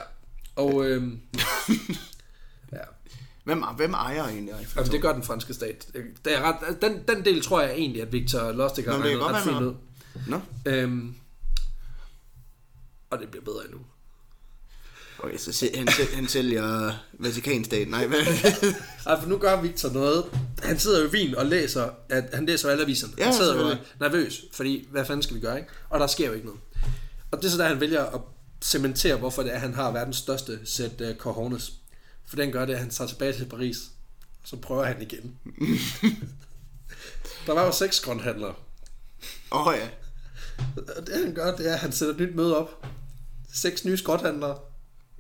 Og 0.57 0.85
øhm. 0.87 1.21
Hvem, 3.45 3.63
hvem 3.77 3.93
ejer 3.95 4.23
egentlig 4.25 4.47
Jamen, 4.47 4.61
Eiffeltårnet? 4.61 4.93
det 4.93 5.03
gør 5.03 5.13
den 5.13 5.23
franske 5.23 5.55
stat. 5.55 5.87
Det 6.25 6.35
er 6.37 6.41
ret, 6.43 6.83
den, 6.83 7.03
den 7.09 7.25
del 7.25 7.43
tror 7.43 7.61
jeg 7.61 7.73
egentlig, 7.73 8.03
at 8.03 8.13
Victor 8.13 8.53
Lustig 8.53 8.85
har 8.85 8.99
Nå, 8.99 9.05
regnet 9.05 9.23
ret 9.23 9.43
fint 9.43 9.61
ud. 9.63 9.75
Nå, 10.27 10.41
Øhm, 10.67 11.15
og 13.11 13.19
det 13.19 13.29
bliver 13.29 13.45
bedre 13.45 13.65
endnu. 13.65 13.79
okay, 15.19 15.37
så 15.37 15.53
se- 15.53 15.71
han, 15.75 15.89
sæl- 15.89 16.15
han 16.15 16.29
sælger 16.29 16.93
Vatikanstaten. 17.13 17.89
Nej, 17.89 18.07
hvad? 18.07 18.19
Ej, 19.07 19.21
for 19.21 19.29
nu 19.29 19.39
gør 19.39 19.61
Victor 19.61 19.89
noget. 19.91 20.25
Han 20.63 20.79
sidder 20.79 21.01
jo 21.01 21.07
i 21.09 21.11
Wien 21.11 21.35
og 21.37 21.47
læser, 21.47 21.91
at 22.09 22.25
han 22.33 22.47
læser 22.47 22.71
alle 22.71 22.83
aviserne. 22.83 23.13
Ja, 23.19 23.25
han 23.25 23.35
sidder 23.35 23.69
jo 23.71 23.77
nervøs, 24.01 24.41
fordi 24.53 24.89
hvad 24.91 25.05
fanden 25.05 25.23
skal 25.23 25.37
vi 25.37 25.41
gøre, 25.41 25.57
ikke? 25.59 25.69
Og 25.91 26.01
der 26.01 26.07
sker 26.07 26.27
jo 26.27 26.33
ikke 26.33 26.47
noget. 26.47 26.61
Og 27.31 27.39
det 27.39 27.47
er 27.47 27.51
så 27.51 27.59
der, 27.59 27.69
han 27.69 27.81
vælger 27.81 28.05
at 28.05 28.21
cementere, 28.63 29.17
hvorfor 29.17 29.43
det 29.43 29.51
er, 29.51 29.55
at 29.55 29.61
han 29.61 29.75
har 29.75 29.91
verdens 29.91 30.17
største 30.17 30.59
sæt 30.65 31.01
uh, 31.01 31.17
cojones. 31.19 31.73
For 32.35 32.43
den 32.43 32.53
gør 32.53 32.65
det, 32.65 32.73
at 32.73 32.79
han 32.79 32.91
tager 32.91 33.09
tilbage 33.09 33.33
til 33.33 33.45
Paris. 33.45 33.77
Og 34.43 34.49
så 34.49 34.57
prøver 34.57 34.85
han 34.85 35.03
igen. 35.03 35.39
der 37.47 37.53
var 37.53 37.65
jo 37.67 37.73
seks 37.73 38.01
grønthandlere. 38.01 38.55
Åh 39.53 39.67
oh, 39.67 39.75
ja. 39.77 39.89
Og 40.97 41.07
det 41.07 41.25
han 41.25 41.35
gør, 41.35 41.57
det 41.57 41.69
er, 41.71 41.75
at 41.75 41.79
han 41.79 41.93
sætter 41.93 42.15
et 42.15 42.21
nyt 42.21 42.35
møde 42.35 42.57
op. 42.57 42.87
Seks 43.53 43.85
nye 43.85 43.97
skrothandlere. 43.97 44.59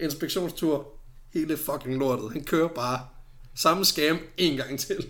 inspektionstur, 0.00 0.88
hele 1.34 1.56
fucking 1.56 1.98
lortet. 1.98 2.32
Han 2.32 2.44
kører 2.44 2.68
bare 2.68 3.06
samme 3.54 3.84
scam 3.84 4.18
en 4.36 4.56
gang 4.56 4.80
til. 4.80 5.06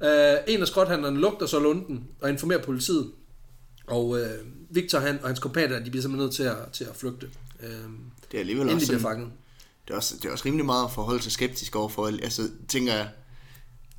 Uh, 0.00 0.08
en 0.46 0.60
af 0.60 0.66
skrothandlerne 0.66 1.20
lugter 1.20 1.46
så 1.46 1.58
lunden 1.58 2.08
og 2.20 2.30
informerer 2.30 2.62
politiet. 2.62 3.12
Og 3.86 4.08
uh, 4.08 4.20
Victor 4.70 4.98
han, 4.98 5.18
og 5.22 5.28
hans 5.28 5.38
kompater, 5.38 5.84
de 5.84 5.90
bliver 5.90 6.02
simpelthen 6.02 6.24
nødt 6.24 6.34
til 6.34 6.42
at, 6.42 6.56
til 6.72 6.84
at 6.84 6.96
flygte. 6.96 7.30
Uh, 7.60 7.66
Det 7.66 8.34
er 8.34 8.38
alligevel 8.38 8.68
også 8.68 8.74
de 8.74 8.86
bliver 8.86 9.00
sådan, 9.00 9.16
fanget. 9.16 9.30
Det 9.88 9.92
er, 9.92 9.96
også, 9.96 10.14
det 10.16 10.24
er 10.24 10.32
også 10.32 10.44
rimelig 10.46 10.66
meget 10.66 10.84
at 10.84 10.90
forholde 10.92 11.22
sig 11.22 11.32
skeptisk 11.32 11.76
overfor. 11.76 12.06
Altså, 12.06 12.50
tænker 12.68 12.94
jeg, 12.94 13.08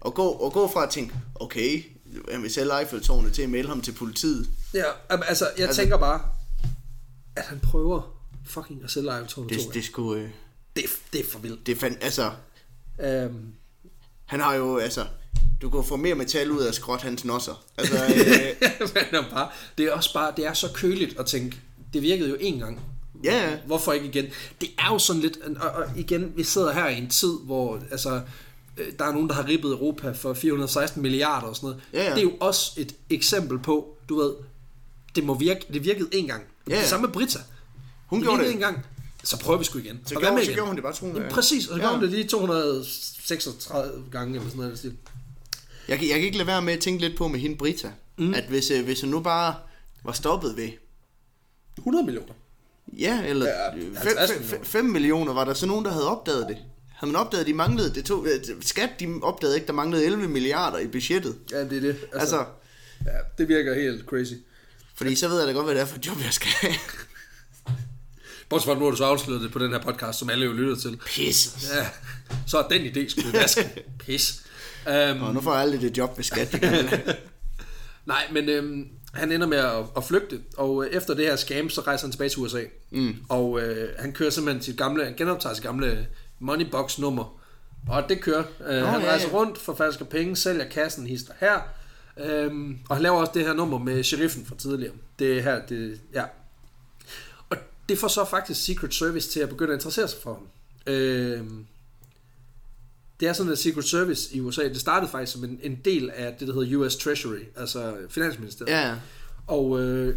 at 0.05 0.13
gå, 0.13 0.45
at 0.47 0.53
gå 0.53 0.67
fra 0.73 0.83
at 0.83 0.89
tænke, 0.89 1.15
okay, 1.35 1.83
han 2.31 2.43
vil 2.43 2.51
sælge 2.53 2.79
Eiffeltårnet 2.79 3.33
til 3.33 3.41
at 3.41 3.49
melde 3.49 3.69
ham 3.69 3.81
til 3.81 3.91
politiet. 3.91 4.49
Ja, 4.73 4.83
altså, 5.09 5.49
jeg 5.57 5.67
altså, 5.67 5.81
tænker 5.81 5.97
bare, 5.97 6.21
at 7.35 7.43
han 7.43 7.59
prøver 7.59 8.01
fucking 8.45 8.83
at 8.83 8.91
sælge 8.91 9.11
Eiffeltårnet 9.13 9.49
Det, 9.49 9.73
det, 9.73 9.83
skulle, 9.85 10.21
øh, 10.23 10.29
det, 10.75 10.83
er- 10.83 10.89
det 11.13 11.21
er 11.21 11.25
for 11.31 11.39
vildt. 11.39 11.65
det 11.65 11.71
er 11.71 11.79
fand, 11.79 11.95
altså, 12.01 12.31
Um, 13.25 13.53
han 14.25 14.39
har 14.39 14.53
jo, 14.55 14.77
altså, 14.77 15.05
du 15.61 15.69
kan 15.69 15.83
få 15.83 15.95
mere 15.95 16.15
metal 16.15 16.51
ud 16.51 16.61
af 16.61 16.73
skrot 16.73 17.01
hans 17.01 17.25
nosser. 17.25 17.63
Altså, 17.77 17.95
øh, 18.15 18.89
Men 19.11 19.23
bare, 19.31 19.49
det 19.77 19.85
er 19.85 19.91
også 19.91 20.13
bare, 20.13 20.33
det 20.37 20.45
er 20.45 20.53
så 20.53 20.71
køligt 20.73 21.19
at 21.19 21.25
tænke, 21.25 21.57
det 21.93 22.01
virkede 22.01 22.29
jo 22.29 22.35
én 22.35 22.59
gang. 22.59 22.79
Ja, 23.25 23.49
ja. 23.49 23.57
Hvorfor 23.65 23.93
ikke 23.93 24.05
igen? 24.07 24.25
Det 24.61 24.69
er 24.77 24.87
jo 24.93 24.99
sådan 24.99 25.21
lidt, 25.21 25.37
og, 25.61 25.69
og 25.71 25.85
igen, 25.97 26.33
vi 26.35 26.43
sidder 26.43 26.73
her 26.73 26.87
i 26.87 26.97
en 26.97 27.09
tid, 27.09 27.33
hvor 27.43 27.79
altså, 27.91 28.21
øh, 28.77 28.87
der 28.99 29.05
er 29.05 29.11
nogen, 29.11 29.27
der 29.29 29.33
har 29.35 29.47
ribbet 29.47 29.71
Europa 29.71 30.11
for 30.11 30.33
416 30.33 31.01
milliarder 31.01 31.47
og 31.47 31.55
sådan 31.55 31.67
noget. 31.67 31.83
Ja, 31.93 32.03
ja. 32.03 32.09
Det 32.09 32.17
er 32.17 32.23
jo 32.23 32.33
også 32.39 32.71
et 32.77 32.95
eksempel 33.09 33.59
på, 33.59 33.97
du 34.09 34.15
ved, 34.19 34.33
det 35.15 35.23
må 35.23 35.33
virke, 35.33 35.65
det 35.73 35.83
virkede 35.83 36.09
én 36.15 36.27
gang. 36.27 36.43
Ja, 36.69 36.73
ja. 36.75 36.79
Det 36.81 36.87
samme 36.89 37.05
med 37.07 37.13
Britta. 37.13 37.39
Hun 38.07 38.19
det 38.19 38.27
gjorde 38.27 38.43
det. 38.43 38.51
en 38.53 38.59
gang, 38.59 38.85
så 39.23 39.39
prøver 39.39 39.59
vi 39.59 39.65
sgu 39.65 39.79
igen. 39.79 39.99
Så 40.05 40.15
Og 40.15 40.21
gjorde- 40.21 40.25
hvad 40.25 40.31
med 40.31 40.39
så 40.45 40.51
igen? 40.51 40.55
gjorde 40.55 40.67
hun 40.67 40.75
det 40.75 40.83
bare 40.83 40.93
200 40.93 41.21
Jamen, 41.23 41.35
Præcis, 41.35 41.67
og 41.67 41.73
så 41.73 41.75
Ja. 41.75 41.79
gjorde 41.81 41.95
hun 41.95 42.03
det 42.03 42.11
lige 42.11 42.27
236 42.27 44.03
gange, 44.11 44.35
eller 44.35 44.49
sådan 44.49 44.57
noget. 44.65 44.93
jeg, 45.87 45.99
kan, 45.99 46.07
jeg 46.07 46.15
kan 46.15 46.25
ikke 46.25 46.37
lade 46.37 46.47
være 46.47 46.61
med 46.61 46.73
at 46.73 46.79
tænke 46.79 47.01
lidt 47.01 47.17
på 47.17 47.27
med 47.27 47.39
hende 47.39 47.57
Brita, 47.57 47.91
mm. 48.17 48.33
at 48.33 48.43
hvis, 48.49 48.71
øh, 48.71 48.83
hvis 48.85 49.01
hun 49.01 49.09
nu 49.09 49.19
bare 49.19 49.55
var 50.03 50.11
stoppet 50.11 50.57
ved 50.57 50.69
100 51.77 52.05
millioner. 52.05 52.33
Ja, 52.99 53.21
eller 53.25 53.45
Ja, 53.47 53.71
5 53.73 54.17
50 54.17 54.29
ja, 54.29 54.39
millioner. 54.39 54.65
5 54.65 54.85
millioner, 54.85 55.33
var 55.33 55.45
der 55.45 55.53
så 55.53 55.65
nogen, 55.65 55.85
der 55.85 55.91
havde 55.91 56.09
opdaget 56.09 56.45
det? 56.49 56.57
Havde 56.95 57.11
man 57.11 57.21
opdaget, 57.21 57.41
at 57.41 57.47
de 57.47 57.53
manglede, 57.53 57.93
det 57.95 58.05
tog, 58.05 58.27
øh, 58.27 58.55
skat, 58.61 58.89
de 58.99 59.19
opdagede 59.21 59.55
ikke, 59.55 59.67
der 59.67 59.73
manglede 59.73 60.05
11 60.05 60.27
milliarder 60.27 60.79
i 60.79 60.87
budgettet. 60.87 61.35
Ja, 61.51 61.63
det 61.63 61.77
er 61.77 61.81
det. 61.81 61.89
Altså, 61.89 62.19
altså 62.19 62.45
ja, 63.05 63.11
det 63.37 63.47
virker 63.47 63.73
helt 63.73 64.05
crazy. 64.05 64.33
fordi 64.95 65.15
så 65.15 65.27
ved 65.27 65.37
jeg 65.39 65.47
da 65.47 65.53
godt, 65.53 65.65
hvad 65.65 65.75
det 65.75 65.81
er 65.81 65.85
for 65.85 65.97
et 65.97 66.07
job, 66.07 66.17
jeg 66.23 66.33
skal 66.33 66.47
have. 66.61 66.73
Bortset 68.49 68.65
fra, 68.67 68.73
nu 68.75 68.83
har 68.83 68.91
du 68.91 68.97
så 68.97 69.05
afsløret 69.05 69.41
det 69.41 69.51
på 69.51 69.59
den 69.59 69.71
her 69.71 69.81
podcast, 69.81 70.19
som 70.19 70.29
alle 70.29 70.45
jo 70.45 70.53
lytter 70.53 70.75
til. 70.75 70.99
Pis. 71.05 71.69
Ja, 71.75 71.87
så 72.47 72.57
er 72.57 72.67
den 72.67 72.81
idé 72.81 73.09
skulle 73.09 73.33
vaske. 73.33 73.83
Pis. 74.05 74.41
Um, 74.87 75.21
Og 75.21 75.33
nu 75.33 75.41
får 75.41 75.53
jeg 75.53 75.61
aldrig 75.61 75.81
det 75.81 75.97
job 75.97 76.17
ved 76.17 76.23
skat. 76.23 76.53
nej, 78.05 78.23
men 78.31 78.49
øhm, 78.49 78.87
han 79.15 79.31
ender 79.31 79.47
med 79.47 79.57
at, 79.57 79.85
at 79.97 80.03
flygte, 80.03 80.41
og 80.57 80.85
øh, 80.85 80.91
efter 80.91 81.13
det 81.13 81.25
her 81.25 81.35
scam, 81.35 81.69
så 81.69 81.81
rejser 81.81 82.07
han 82.07 82.11
tilbage 82.11 82.29
til 82.29 82.39
USA. 82.39 82.63
Mm. 82.91 83.15
Og 83.29 83.61
øh, 83.61 83.89
han 83.99 84.13
kører 84.13 84.29
simpelthen 84.29 84.63
sit 84.63 84.77
gamle, 84.77 85.05
han 85.05 85.13
genoptager 85.17 85.55
sit 85.55 85.63
gamle 85.63 86.07
moneybox 86.39 86.99
nummer. 86.99 87.39
Og 87.89 88.09
det 88.09 88.21
kører. 88.21 88.43
Øh, 88.67 88.79
Nå, 88.81 88.85
han 88.85 89.01
ja, 89.01 89.07
rejser 89.07 89.29
ja. 89.29 89.35
rundt, 89.35 89.57
forfalsker 89.57 90.05
penge, 90.05 90.35
sælger 90.35 90.69
kassen, 90.69 91.07
hister 91.07 91.33
her. 91.39 91.59
Øhm, 92.17 92.79
og 92.89 92.95
han 92.95 93.03
laver 93.03 93.19
også 93.19 93.31
det 93.35 93.45
her 93.45 93.53
nummer 93.53 93.77
med 93.77 94.03
sheriffen 94.03 94.45
fra 94.45 94.55
tidligere. 94.55 94.93
Det 95.19 95.37
er 95.37 95.41
her, 95.41 95.65
det, 95.65 95.99
ja. 96.13 96.23
Og 97.49 97.57
det 97.89 97.97
får 97.97 98.07
så 98.07 98.25
faktisk 98.25 98.65
Secret 98.65 98.93
Service 98.93 99.29
til 99.29 99.39
at 99.39 99.49
begynde 99.49 99.73
at 99.73 99.77
interessere 99.77 100.07
sig 100.07 100.19
for 100.23 100.33
ham. 100.33 100.47
Øhm, 100.93 101.65
det 103.19 103.27
er 103.27 103.33
sådan, 103.33 103.51
at 103.51 103.57
Secret 103.57 103.85
Service 103.85 104.35
i 104.35 104.39
USA, 104.41 104.63
det 104.63 104.79
startede 104.79 105.11
faktisk 105.11 105.31
som 105.33 105.43
en, 105.43 105.59
en 105.63 105.77
del 105.85 106.09
af 106.15 106.33
det, 106.39 106.47
der 106.47 106.53
hedder 106.53 106.77
US 106.77 106.95
Treasury, 106.95 107.39
altså 107.55 107.93
Finansministeriet. 108.09 108.71
ja. 108.73 108.95
Og 109.47 109.81
øh, 109.81 110.15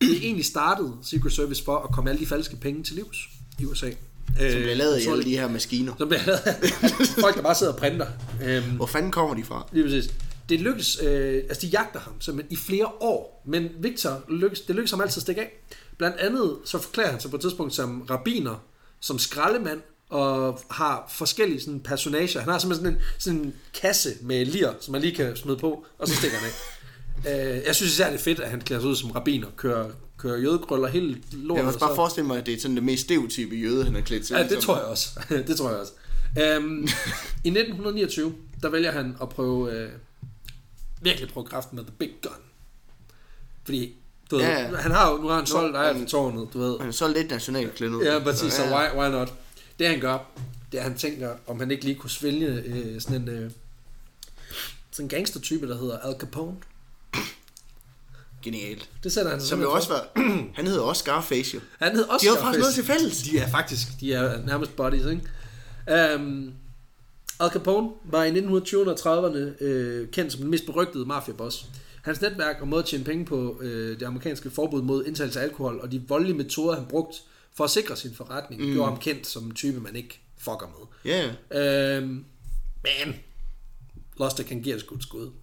det 0.00 0.16
egentlig 0.22 0.44
startede 0.44 0.92
Secret 1.02 1.32
Service 1.32 1.64
for 1.64 1.76
at 1.78 1.94
komme 1.94 2.10
alle 2.10 2.20
de 2.20 2.26
falske 2.26 2.56
penge 2.56 2.82
til 2.82 2.94
livs 2.94 3.18
i 3.58 3.64
USA. 3.64 3.90
Som 3.90 4.36
bliver 4.36 4.74
lavet 4.74 5.00
i 5.00 5.04
så- 5.04 5.12
alle 5.12 5.24
de 5.24 5.36
her 5.38 5.48
maskiner. 5.48 5.92
Som 5.98 6.08
bliver 6.08 6.22
lavet 6.26 6.40
folk, 7.20 7.36
der 7.36 7.42
bare 7.42 7.54
sidder 7.54 7.72
og 7.72 7.78
printer. 7.78 8.06
Øhm, 8.44 8.70
Hvor 8.76 8.86
fanden 8.86 9.10
kommer 9.12 9.34
de 9.34 9.44
fra? 9.44 9.68
Lige 9.72 9.84
præcis. 9.84 10.10
Det 10.48 10.60
lykkes, 10.60 10.98
øh, 11.02 11.34
altså 11.48 11.66
de 11.66 11.66
jagter 11.66 12.00
ham 12.00 12.12
simpelthen 12.20 12.52
i 12.52 12.56
flere 12.56 12.86
år, 12.86 13.42
men 13.46 13.68
Victor 13.80 14.22
lykkes, 14.28 14.60
det 14.60 14.74
lykkes 14.76 14.90
ham 14.90 15.00
altid 15.00 15.18
at 15.18 15.22
stikke 15.22 15.40
af. 15.40 15.52
Blandt 15.98 16.16
andet 16.16 16.56
så 16.64 16.78
forklarer 16.78 17.10
han 17.10 17.20
sig 17.20 17.30
på 17.30 17.36
et 17.36 17.42
tidspunkt 17.42 17.74
som 17.74 18.02
rabiner, 18.10 18.64
som 19.00 19.18
skraldemand, 19.18 19.80
og 20.10 20.60
har 20.70 21.12
forskellige 21.14 21.60
sådan, 21.60 21.80
personager. 21.80 22.40
Han 22.40 22.48
har 22.52 22.58
simpelthen 22.58 22.86
sådan 22.86 22.98
en, 22.98 23.04
sådan 23.18 23.38
en 23.40 23.54
kasse 23.80 24.10
med 24.20 24.44
lir, 24.46 24.72
som 24.80 24.92
man 24.92 25.00
lige 25.00 25.14
kan 25.14 25.36
smide 25.36 25.56
på, 25.56 25.86
og 25.98 26.08
så 26.08 26.14
stikker 26.16 26.36
han 26.38 26.48
af. 27.24 27.48
øh, 27.58 27.62
jeg 27.66 27.74
synes 27.74 27.92
især, 27.92 28.10
det 28.10 28.18
er 28.18 28.22
fedt, 28.22 28.40
at 28.40 28.50
han 28.50 28.60
klæder 28.60 28.82
sig 28.82 28.90
ud 28.90 28.96
som 28.96 29.10
rabiner, 29.10 29.48
kører, 29.56 29.90
kører 30.18 30.38
jødekrøller 30.38 30.88
helt 30.88 31.18
lort. 31.32 31.56
Jeg 31.56 31.62
kan 31.62 31.64
og 31.64 31.66
også 31.66 31.78
bare 31.78 31.90
så- 31.90 31.94
forestille 31.94 32.26
mig, 32.26 32.38
at 32.38 32.46
det 32.46 32.54
er 32.54 32.60
sådan 32.60 32.74
det 32.76 32.84
mest 32.84 33.02
stereotype 33.02 33.56
jøde, 33.56 33.84
han 33.84 33.94
har 33.94 34.02
klædt 34.02 34.26
til. 34.26 34.36
Ja, 34.36 34.48
det 34.54 34.58
tror 34.58 34.76
jeg 34.76 34.84
også. 34.84 35.08
det 35.28 35.56
tror 35.56 35.70
jeg 35.70 35.78
også. 35.78 35.92
Um, 36.58 36.88
I 37.44 37.48
1929, 37.48 38.34
der 38.62 38.68
vælger 38.68 38.90
han 38.92 39.16
at 39.22 39.28
prøve, 39.28 39.72
øh, 39.72 39.90
virkelig 41.02 41.28
prøve 41.32 41.46
kraften 41.46 41.76
med 41.76 41.84
The 41.84 41.94
Big 41.98 42.10
Gun. 42.22 42.32
Fordi, 43.64 43.94
du 44.30 44.36
ved, 44.36 44.44
Ja, 44.44 44.60
ja. 44.60 44.76
han 44.76 44.90
har 44.90 45.10
jo, 45.12 45.16
nu 45.16 45.28
har 45.28 45.36
han 45.36 45.46
solgt 45.46 45.76
han- 45.76 45.86
Eiffeltårnet, 45.96 46.48
du 46.52 46.58
ved. 46.58 46.78
Han 46.78 46.88
er 46.88 46.92
så 46.92 47.08
lidt 47.08 47.30
nationalklædt 47.30 47.92
ud. 47.92 48.02
Ja, 48.04 48.18
præcis, 48.18 48.52
så 48.52 48.62
ja. 48.64 48.76
why, 48.94 49.00
why 49.00 49.10
not? 49.12 49.32
Det 49.80 49.88
han 49.88 50.00
gør, 50.00 50.18
det 50.72 50.80
er, 50.80 50.82
han 50.82 50.96
tænker, 50.96 51.34
om 51.46 51.60
han 51.60 51.70
ikke 51.70 51.84
lige 51.84 51.94
kunne 51.94 52.10
svælge 52.10 52.46
øh, 52.48 53.00
sådan 53.00 53.22
en, 53.22 53.28
øh, 53.28 53.50
sådan 54.90 55.04
en 55.04 55.08
gangstertype, 55.08 55.68
der 55.68 55.78
hedder 55.78 55.98
Al 55.98 56.14
Capone. 56.18 56.56
Genialt. 58.42 58.90
Det 59.04 59.12
sætter 59.12 59.30
han 59.30 59.40
sig 59.40 59.48
Som 59.48 59.60
jo 59.60 59.72
også 59.72 59.88
var... 59.88 60.08
Han 60.56 60.66
hedder 60.66 60.80
også 60.80 61.02
Scarface 61.02 61.54
jo. 61.54 61.60
Han 61.78 61.96
hed 61.96 62.04
også 62.04 62.26
De 62.26 62.36
har 62.36 62.42
faktisk 62.42 62.60
noget 62.60 62.74
til 62.74 62.84
fælles. 62.84 63.22
De 63.22 63.38
er 63.38 63.50
faktisk, 63.50 63.88
de 64.00 64.14
er 64.14 64.46
nærmest 64.46 64.76
buddies, 64.76 65.06
ikke? 65.06 66.14
Um, 66.16 66.52
Al 67.40 67.50
Capone 67.50 67.90
var 68.04 68.24
i 68.24 68.30
1920'erne 68.30 69.06
og 69.06 69.28
30'erne 69.28 69.64
øh, 69.64 70.08
kendt 70.10 70.32
som 70.32 70.40
den 70.40 70.50
mest 70.50 70.66
berygtede 70.66 71.06
mafiaboss. 71.06 71.66
Hans 72.02 72.20
netværk 72.20 72.56
og 72.60 72.68
måde 72.68 72.82
at 72.82 72.88
tjene 72.88 73.04
penge 73.04 73.24
på 73.24 73.60
øh, 73.60 74.00
det 74.00 74.06
amerikanske 74.06 74.50
forbud 74.50 74.82
mod 74.82 75.04
indtagelse 75.04 75.40
af 75.40 75.44
alkohol 75.44 75.80
og 75.80 75.92
de 75.92 76.02
voldelige 76.08 76.36
metoder, 76.36 76.74
han 76.74 76.86
brugt 76.86 77.22
for 77.56 77.64
at 77.64 77.70
sikre 77.70 77.96
sin 77.96 78.14
forretning, 78.14 78.62
mm. 78.62 78.72
gjorde 78.72 78.90
ham 78.90 79.00
kendt 79.00 79.26
som 79.26 79.44
en 79.44 79.54
type, 79.54 79.80
man 79.80 79.96
ikke 79.96 80.20
fucker 80.38 80.66
med. 80.78 81.12
Ja, 81.12 81.34
ja. 81.50 81.96
Øhm, 81.96 82.24
men 82.82 83.14
Lustig 84.18 84.46
kan 84.46 84.62
give 84.62 84.80
skud 84.80 85.00
skud. 85.00 85.30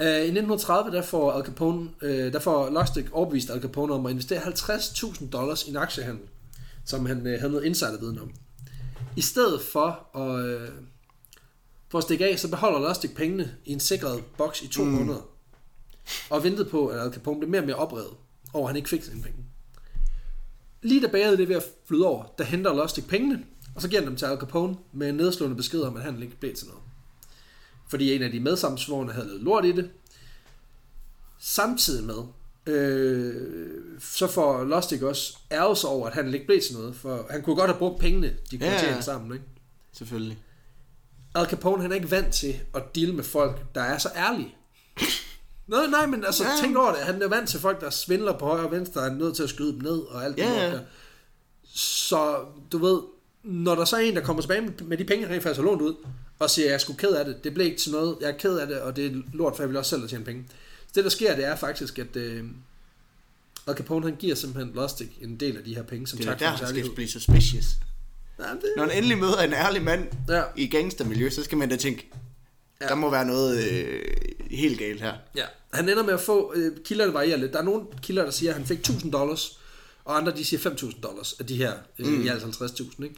Øh, 0.00 0.06
I 0.06 0.10
1930 0.10 0.96
der 0.96 1.02
får 1.02 1.32
Al 1.32 1.44
Capone, 1.44 1.90
øh, 2.02 2.32
der 2.32 2.38
får 2.38 2.70
Lustig 2.70 3.06
overbevist 3.12 3.50
Al 3.50 3.62
Capone 3.62 3.94
om 3.94 4.06
at 4.06 4.10
investere 4.10 4.40
50.000 4.40 5.30
dollars 5.30 5.66
i 5.66 5.70
en 5.70 5.76
aktiehandel, 5.76 6.28
som 6.84 7.06
han 7.06 7.26
øh, 7.26 7.40
havde 7.40 7.52
noget 7.52 7.66
insiderviden 7.66 8.18
om. 8.18 8.32
I 9.16 9.20
stedet 9.20 9.60
for 9.62 10.16
at, 10.16 10.44
øh, 10.44 10.68
for 11.88 11.98
at 11.98 12.04
stikke 12.04 12.26
af, 12.26 12.38
så 12.38 12.50
beholder 12.50 12.88
Lustig 12.88 13.14
pengene 13.14 13.54
i 13.64 13.72
en 13.72 13.80
sikret 13.80 14.24
boks 14.36 14.62
i 14.62 14.68
to 14.68 14.84
mm. 14.84 14.90
måneder. 14.90 15.28
Og 16.30 16.44
ventede 16.44 16.68
på, 16.68 16.86
at 16.86 17.00
Al 17.00 17.12
Capone 17.12 17.38
blev 17.38 17.50
mere 17.50 17.60
og 17.60 17.66
mere 17.66 17.76
oprevet 17.76 18.14
over, 18.52 18.66
at 18.66 18.68
han 18.68 18.76
ikke 18.76 18.88
fik 18.88 19.02
sine 19.02 19.22
penge. 19.22 19.44
Lige 20.82 21.02
da 21.02 21.06
bæret 21.06 21.38
det 21.38 21.48
ved 21.48 21.56
at 21.56 21.64
flyde 21.86 22.06
over, 22.06 22.24
der 22.38 22.44
henter 22.44 22.74
Lustig 22.74 23.06
pengene, 23.06 23.44
og 23.74 23.82
så 23.82 23.88
giver 23.88 24.00
han 24.00 24.08
dem 24.08 24.16
til 24.16 24.26
Al 24.26 24.38
Capone 24.38 24.76
med 24.92 25.08
en 25.08 25.14
nedslående 25.14 25.56
besked 25.56 25.80
om, 25.80 25.96
at 25.96 26.02
han 26.02 26.22
ikke 26.22 26.36
blev 26.36 26.54
til 26.54 26.66
noget. 26.66 26.82
Fordi 27.88 28.14
en 28.14 28.22
af 28.22 28.30
de 28.30 28.40
medsamsvorene 28.40 29.12
havde 29.12 29.26
lavet 29.26 29.42
lort 29.42 29.64
i 29.64 29.72
det. 29.72 29.90
Samtidig 31.38 32.04
med, 32.04 32.24
øh, 32.74 33.80
så 34.00 34.26
får 34.26 34.64
Lustig 34.64 35.02
også 35.02 35.38
ærget 35.52 35.84
over, 35.84 36.06
at 36.06 36.14
han 36.14 36.34
ikke 36.34 36.46
blev 36.46 36.60
til 36.60 36.76
noget, 36.76 36.96
for 36.96 37.26
han 37.30 37.42
kunne 37.42 37.56
godt 37.56 37.70
have 37.70 37.78
brugt 37.78 38.00
pengene, 38.00 38.36
de 38.50 38.58
kunne 38.58 38.70
Ja, 38.70 38.80
tjene 38.80 39.02
sammen. 39.02 39.32
Ikke? 39.32 39.44
Selvfølgelig. 39.92 40.38
Al 41.34 41.46
Capone, 41.46 41.82
han 41.82 41.92
er 41.92 41.96
ikke 41.96 42.10
vant 42.10 42.34
til 42.34 42.60
at 42.74 42.94
deal 42.94 43.14
med 43.14 43.24
folk, 43.24 43.74
der 43.74 43.80
er 43.80 43.98
så 43.98 44.08
ærlige. 44.16 44.54
Nej, 45.68 45.86
nej, 45.86 46.06
men 46.06 46.24
altså, 46.24 46.44
Ja. 46.44 46.50
tænk 46.62 46.76
over 46.76 46.92
det. 46.92 47.00
Han 47.00 47.22
er 47.22 47.28
vant 47.28 47.48
til 47.48 47.60
folk, 47.60 47.80
der 47.80 47.90
svindler 47.90 48.38
på 48.38 48.46
højre 48.46 48.64
og 48.66 48.72
venstre, 48.72 49.00
og 49.00 49.06
er 49.06 49.12
nødt 49.14 49.36
til 49.36 49.42
at 49.42 49.48
skyde 49.48 49.72
dem 49.72 49.80
ned, 49.82 49.98
og 49.98 50.24
alt 50.24 50.36
det 50.36 50.42
Ja, 50.42 50.52
ja. 50.64 50.70
der. 50.72 50.80
Så, 51.74 52.44
du 52.72 52.78
ved, 52.78 53.00
når 53.42 53.74
der 53.74 53.84
så 53.84 53.96
er 53.96 54.00
en, 54.00 54.16
der 54.16 54.22
kommer 54.22 54.42
tilbage 54.42 54.72
med- 54.84 54.96
de 54.98 55.04
penge, 55.04 55.24
han 55.26 55.34
rent 55.34 55.42
faktisk 55.42 55.60
har 55.60 55.64
lånt 55.66 55.82
ud, 55.82 55.94
og 56.38 56.50
siger, 56.50 56.66
jeg 56.66 56.74
er 56.74 56.78
sgu 56.78 56.92
ked 56.92 57.08
af 57.10 57.24
det, 57.24 57.44
det 57.44 57.54
blev 57.54 57.66
ikke 57.66 57.78
til 57.78 57.92
noget, 57.92 58.16
jeg 58.20 58.28
er 58.30 58.36
ked 58.38 58.58
af 58.58 58.66
det, 58.66 58.80
og 58.80 58.96
det 58.96 59.06
er 59.06 59.10
lort, 59.32 59.56
for 59.56 59.62
jeg 59.62 59.68
vil 59.68 59.76
også 59.76 59.90
selv 59.90 60.08
tjene 60.08 60.24
penge. 60.24 60.44
Så 60.86 60.92
det, 60.94 61.04
der 61.04 61.10
sker, 61.10 61.36
det 61.36 61.44
er 61.44 61.56
faktisk, 61.56 61.98
at 61.98 62.16
øh, 62.16 62.44
Al 63.66 63.74
Capone, 63.74 64.04
han 64.06 64.16
giver 64.16 64.34
simpelthen 64.34 64.74
Lustig 64.74 65.10
en 65.20 65.36
del 65.36 65.56
af 65.56 65.64
de 65.64 65.74
her 65.74 65.82
penge, 65.82 66.06
som 66.06 66.18
Det 66.18 66.26
er 66.26 66.30
tak 66.30 66.40
der, 66.40 66.56
for 66.56 66.64
han 66.66 66.74
skal 66.74 66.90
blive 66.94 67.08
suspicious. 67.08 67.64
Ja, 68.38 68.44
det, 68.44 68.62
Når 68.76 68.84
han 68.84 68.92
endelig 68.96 69.18
møder 69.18 69.38
en 69.38 69.52
ærlig 69.52 69.82
mand 69.82 70.06
ja. 70.28 70.42
i 70.56 70.66
gangstermiljø, 70.66 71.30
så 71.30 71.44
skal 71.44 71.58
man 71.58 71.68
da 71.68 71.76
tænke, 71.76 72.10
Ja. 72.80 72.86
der 72.86 72.94
må 72.94 73.10
være 73.10 73.24
noget 73.24 73.64
øh, 73.70 74.02
helt 74.50 74.78
galt 74.78 75.00
her. 75.00 75.14
Ja, 75.36 75.44
han 75.72 75.88
ender 75.88 76.02
med 76.02 76.14
at 76.14 76.20
få, 76.20 76.52
øh, 76.56 76.72
kilderne 76.84 77.14
varierer 77.14 77.36
lidt. 77.36 77.52
Der 77.52 77.58
er 77.58 77.62
nogle 77.62 77.82
kilder, 78.02 78.24
der 78.24 78.30
siger, 78.30 78.50
at 78.50 78.56
han 78.56 78.66
fik 78.66 78.78
1000 78.78 79.12
dollars, 79.12 79.58
og 80.04 80.16
andre 80.16 80.32
de 80.36 80.44
siger 80.44 80.70
5.000 80.70 81.00
dollars 81.00 81.32
af 81.40 81.46
de 81.46 81.56
her 81.56 81.72
mm. 81.98 82.24
i 82.24 82.28
alt 82.28 82.42
50.000. 82.42 83.04
Ikke? 83.04 83.16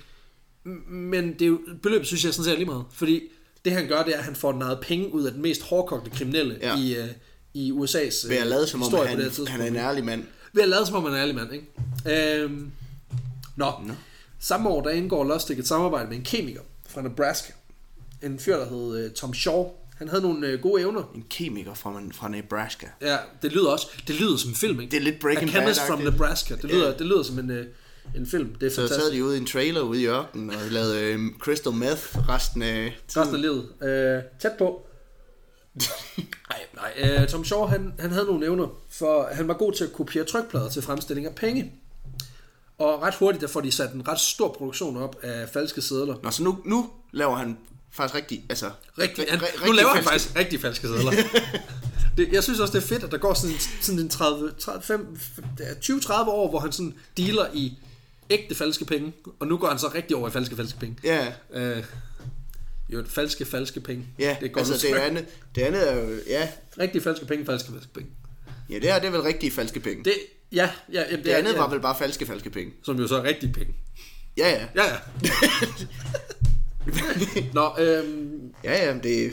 Men 0.88 1.32
det 1.32 1.42
er 1.42 1.46
jo, 1.46 1.60
beløbet 1.82 2.06
synes 2.06 2.24
jeg 2.24 2.34
sådan 2.34 2.44
set 2.44 2.52
er 2.52 2.56
lige 2.56 2.66
meget, 2.66 2.84
fordi 2.92 3.22
det 3.64 3.72
han 3.72 3.88
gør, 3.88 4.02
det 4.02 4.14
er, 4.14 4.18
at 4.18 4.24
han 4.24 4.34
får 4.36 4.52
naget 4.52 4.78
penge 4.82 5.14
ud 5.14 5.24
af 5.24 5.32
den 5.32 5.42
mest 5.42 5.62
hårdkogte 5.62 6.10
kriminelle 6.10 6.58
Ja. 6.60 6.76
i, 6.78 6.98
uh, 6.98 7.06
i 7.54 7.72
USA's 7.72 8.28
Ved 8.28 8.36
at 8.36 8.46
lade 8.46 8.66
som 8.66 8.82
om, 8.82 8.90
på 8.90 8.96
det 8.96 9.08
han, 9.08 9.46
han 9.46 9.60
er 9.60 9.66
en 9.66 9.76
ærlig 9.76 10.04
mand. 10.04 10.24
Ved 10.52 10.62
at 10.62 10.68
lade 10.68 10.86
som 10.86 10.94
om, 10.94 11.02
han 11.04 11.12
er 11.12 11.16
en 11.16 11.22
ærlig 11.22 11.34
mand, 11.34 11.52
ikke? 11.52 12.42
Øhm, 12.42 12.70
nå. 13.56 13.72
Nå. 13.86 13.94
Samme 14.38 14.68
år, 14.68 14.82
der 14.82 14.90
indgår 14.90 15.24
Lustig 15.24 15.58
et 15.58 15.68
samarbejde 15.68 16.08
med 16.08 16.16
en 16.16 16.24
kemiker 16.24 16.60
fra 16.88 17.02
Nebraska. 17.02 17.52
En 18.22 18.38
fyr, 18.38 18.56
der 18.56 18.68
hed 18.68 19.06
uh, 19.06 19.12
Tom 19.12 19.34
Shaw. 19.34 19.66
Han 19.96 20.08
havde 20.08 20.22
nogle 20.22 20.54
uh, 20.54 20.60
gode 20.60 20.82
evner. 20.82 21.02
En 21.14 21.24
kemiker 21.30 21.74
fra, 21.74 22.00
fra 22.14 22.28
Nebraska. 22.28 22.86
Ja, 23.00 23.16
det 23.42 23.52
lyder 23.52 23.70
også, 23.70 23.86
det 24.08 24.20
lyder 24.20 24.36
som 24.36 24.50
en 24.50 24.56
film, 24.56 24.80
ikke? 24.80 24.90
Det 24.90 24.96
er 24.96 25.00
lidt 25.00 25.20
Breaking 25.20 25.50
Chemist 25.50 25.80
from. 25.86 25.98
Nebraska. 25.98 26.54
Det 26.54 26.64
lyder, 26.64 26.86
Ja. 26.86 26.92
det 26.92 27.06
lyder 27.06 27.22
som 27.22 27.38
en, 27.38 27.50
uh, 27.50 27.56
en 28.16 28.26
film. 28.26 28.54
Det 28.54 28.66
er 28.66 28.70
Så 28.70 28.76
fantastisk. 28.76 29.00
sad 29.06 29.12
de 29.12 29.24
ude 29.24 29.36
i 29.36 29.40
en 29.40 29.46
trailer 29.46 29.80
ude 29.80 30.02
i 30.02 30.06
ørkenen 30.06 30.50
og 30.50 30.56
lavede 30.70 31.00
øh, 31.04 31.20
crystal 31.38 31.72
meth 31.72 32.28
resten 32.28 32.62
af 32.62 32.98
Resten 33.16 33.34
af 33.34 33.40
livet. 33.40 33.68
Øh, 33.82 34.22
tæt 34.40 34.52
på. 34.58 34.86
nej, 36.50 36.60
nej. 36.74 37.20
Øh, 37.22 37.28
Tom 37.28 37.44
Shaw, 37.44 37.64
han, 37.66 37.92
han 37.98 38.10
havde 38.10 38.24
nogle 38.26 38.46
evner, 38.46 38.66
for 38.90 39.28
han 39.32 39.48
var 39.48 39.54
god 39.54 39.72
til 39.72 39.84
at 39.84 39.92
kopiere 39.92 40.24
trykplader 40.24 40.68
til 40.68 40.82
fremstilling 40.82 41.26
af 41.26 41.34
penge. 41.34 41.72
Og 42.78 43.02
ret 43.02 43.14
hurtigt, 43.14 43.40
der 43.42 43.48
får 43.48 43.60
de 43.60 43.72
sat 43.72 43.92
en 43.92 44.08
ret 44.08 44.20
stor 44.20 44.54
produktion 44.58 44.96
op 44.96 45.16
af 45.22 45.48
falske 45.48 45.82
sedler. 45.82 46.14
Nå, 46.22 46.30
så 46.30 46.42
nu, 46.42 46.58
nu 46.64 46.90
laver 47.12 47.36
han 47.36 47.58
faktisk 47.92 48.14
rigtig, 48.14 48.44
altså... 48.48 48.70
Rigtig, 48.98 49.24
ri- 49.24 49.30
han, 49.30 49.40
ri- 49.40 49.66
nu 49.66 49.72
laver 49.72 49.88
han 49.88 50.04
falske- 50.04 50.10
faktisk 50.10 50.36
rigtig 50.36 50.60
falske 50.60 50.86
sedler. 50.88 51.10
det, 52.16 52.32
jeg 52.32 52.42
synes 52.42 52.60
også, 52.60 52.72
det 52.78 52.82
er 52.84 52.86
fedt, 52.88 53.04
at 53.04 53.10
der 53.10 53.18
går 53.18 53.34
sådan, 53.34 53.56
sådan 53.80 53.98
en 54.00 54.08
30, 54.08 54.52
30, 54.58 54.82
5, 54.82 55.18
20-30 55.82 56.12
år, 56.28 56.48
hvor 56.50 56.58
han 56.60 56.72
sådan 56.72 56.94
dealer 57.16 57.46
i 57.54 57.78
ægte 58.30 58.54
falske 58.54 58.84
penge, 58.84 59.12
og 59.40 59.46
nu 59.46 59.56
går 59.56 59.68
han 59.68 59.78
så 59.78 59.88
rigtig 59.94 60.16
over 60.16 60.28
i 60.28 60.30
falske, 60.30 60.56
falske 60.56 60.78
penge. 60.78 60.96
Ja, 61.04 61.32
Øh, 61.52 61.84
jo, 62.88 63.04
falske, 63.08 63.44
falske 63.44 63.80
penge. 63.80 64.06
ja, 64.18 64.36
det 64.40 64.52
går 64.52 64.60
altså 64.60 64.86
det 64.88 64.94
andet, 64.94 65.24
det 65.54 65.62
andet 65.62 65.90
er 65.92 65.96
jo, 65.96 66.16
ja, 66.26 66.48
Rigtig 66.78 67.02
falske 67.02 67.26
penge, 67.26 67.46
falske, 67.46 67.72
falske 67.72 67.92
penge. 67.94 68.10
ja, 68.70 68.74
det 68.74 68.90
er, 68.90 68.98
det 68.98 69.06
er 69.06 69.10
vel 69.10 69.20
rigtige 69.20 69.50
falske 69.52 69.80
penge. 69.80 69.96
Det, 70.04 70.04
Det, 70.04 70.56
ja, 70.56 70.70
ja, 70.92 71.02
ja, 71.10 71.16
det 71.16 71.26
andet 71.28 71.52
ja, 71.52 71.58
var 71.58 71.68
vel 71.70 71.80
bare 71.80 71.96
falske 71.98 72.26
falske 72.26 72.50
penge. 72.50 72.72
Som 72.84 72.98
jo 73.00 73.06
så 73.06 73.16
er 73.16 73.22
rigtige 73.22 73.52
penge. 73.52 73.74
Ja, 74.36 74.48
ja, 74.50 74.66
Ja, 74.74 74.84
ja. 74.92 74.96
Nå, 77.54 77.74
øhm, 77.78 78.54
ja, 78.64 78.86
ja, 78.86 78.98
det, 78.98 79.32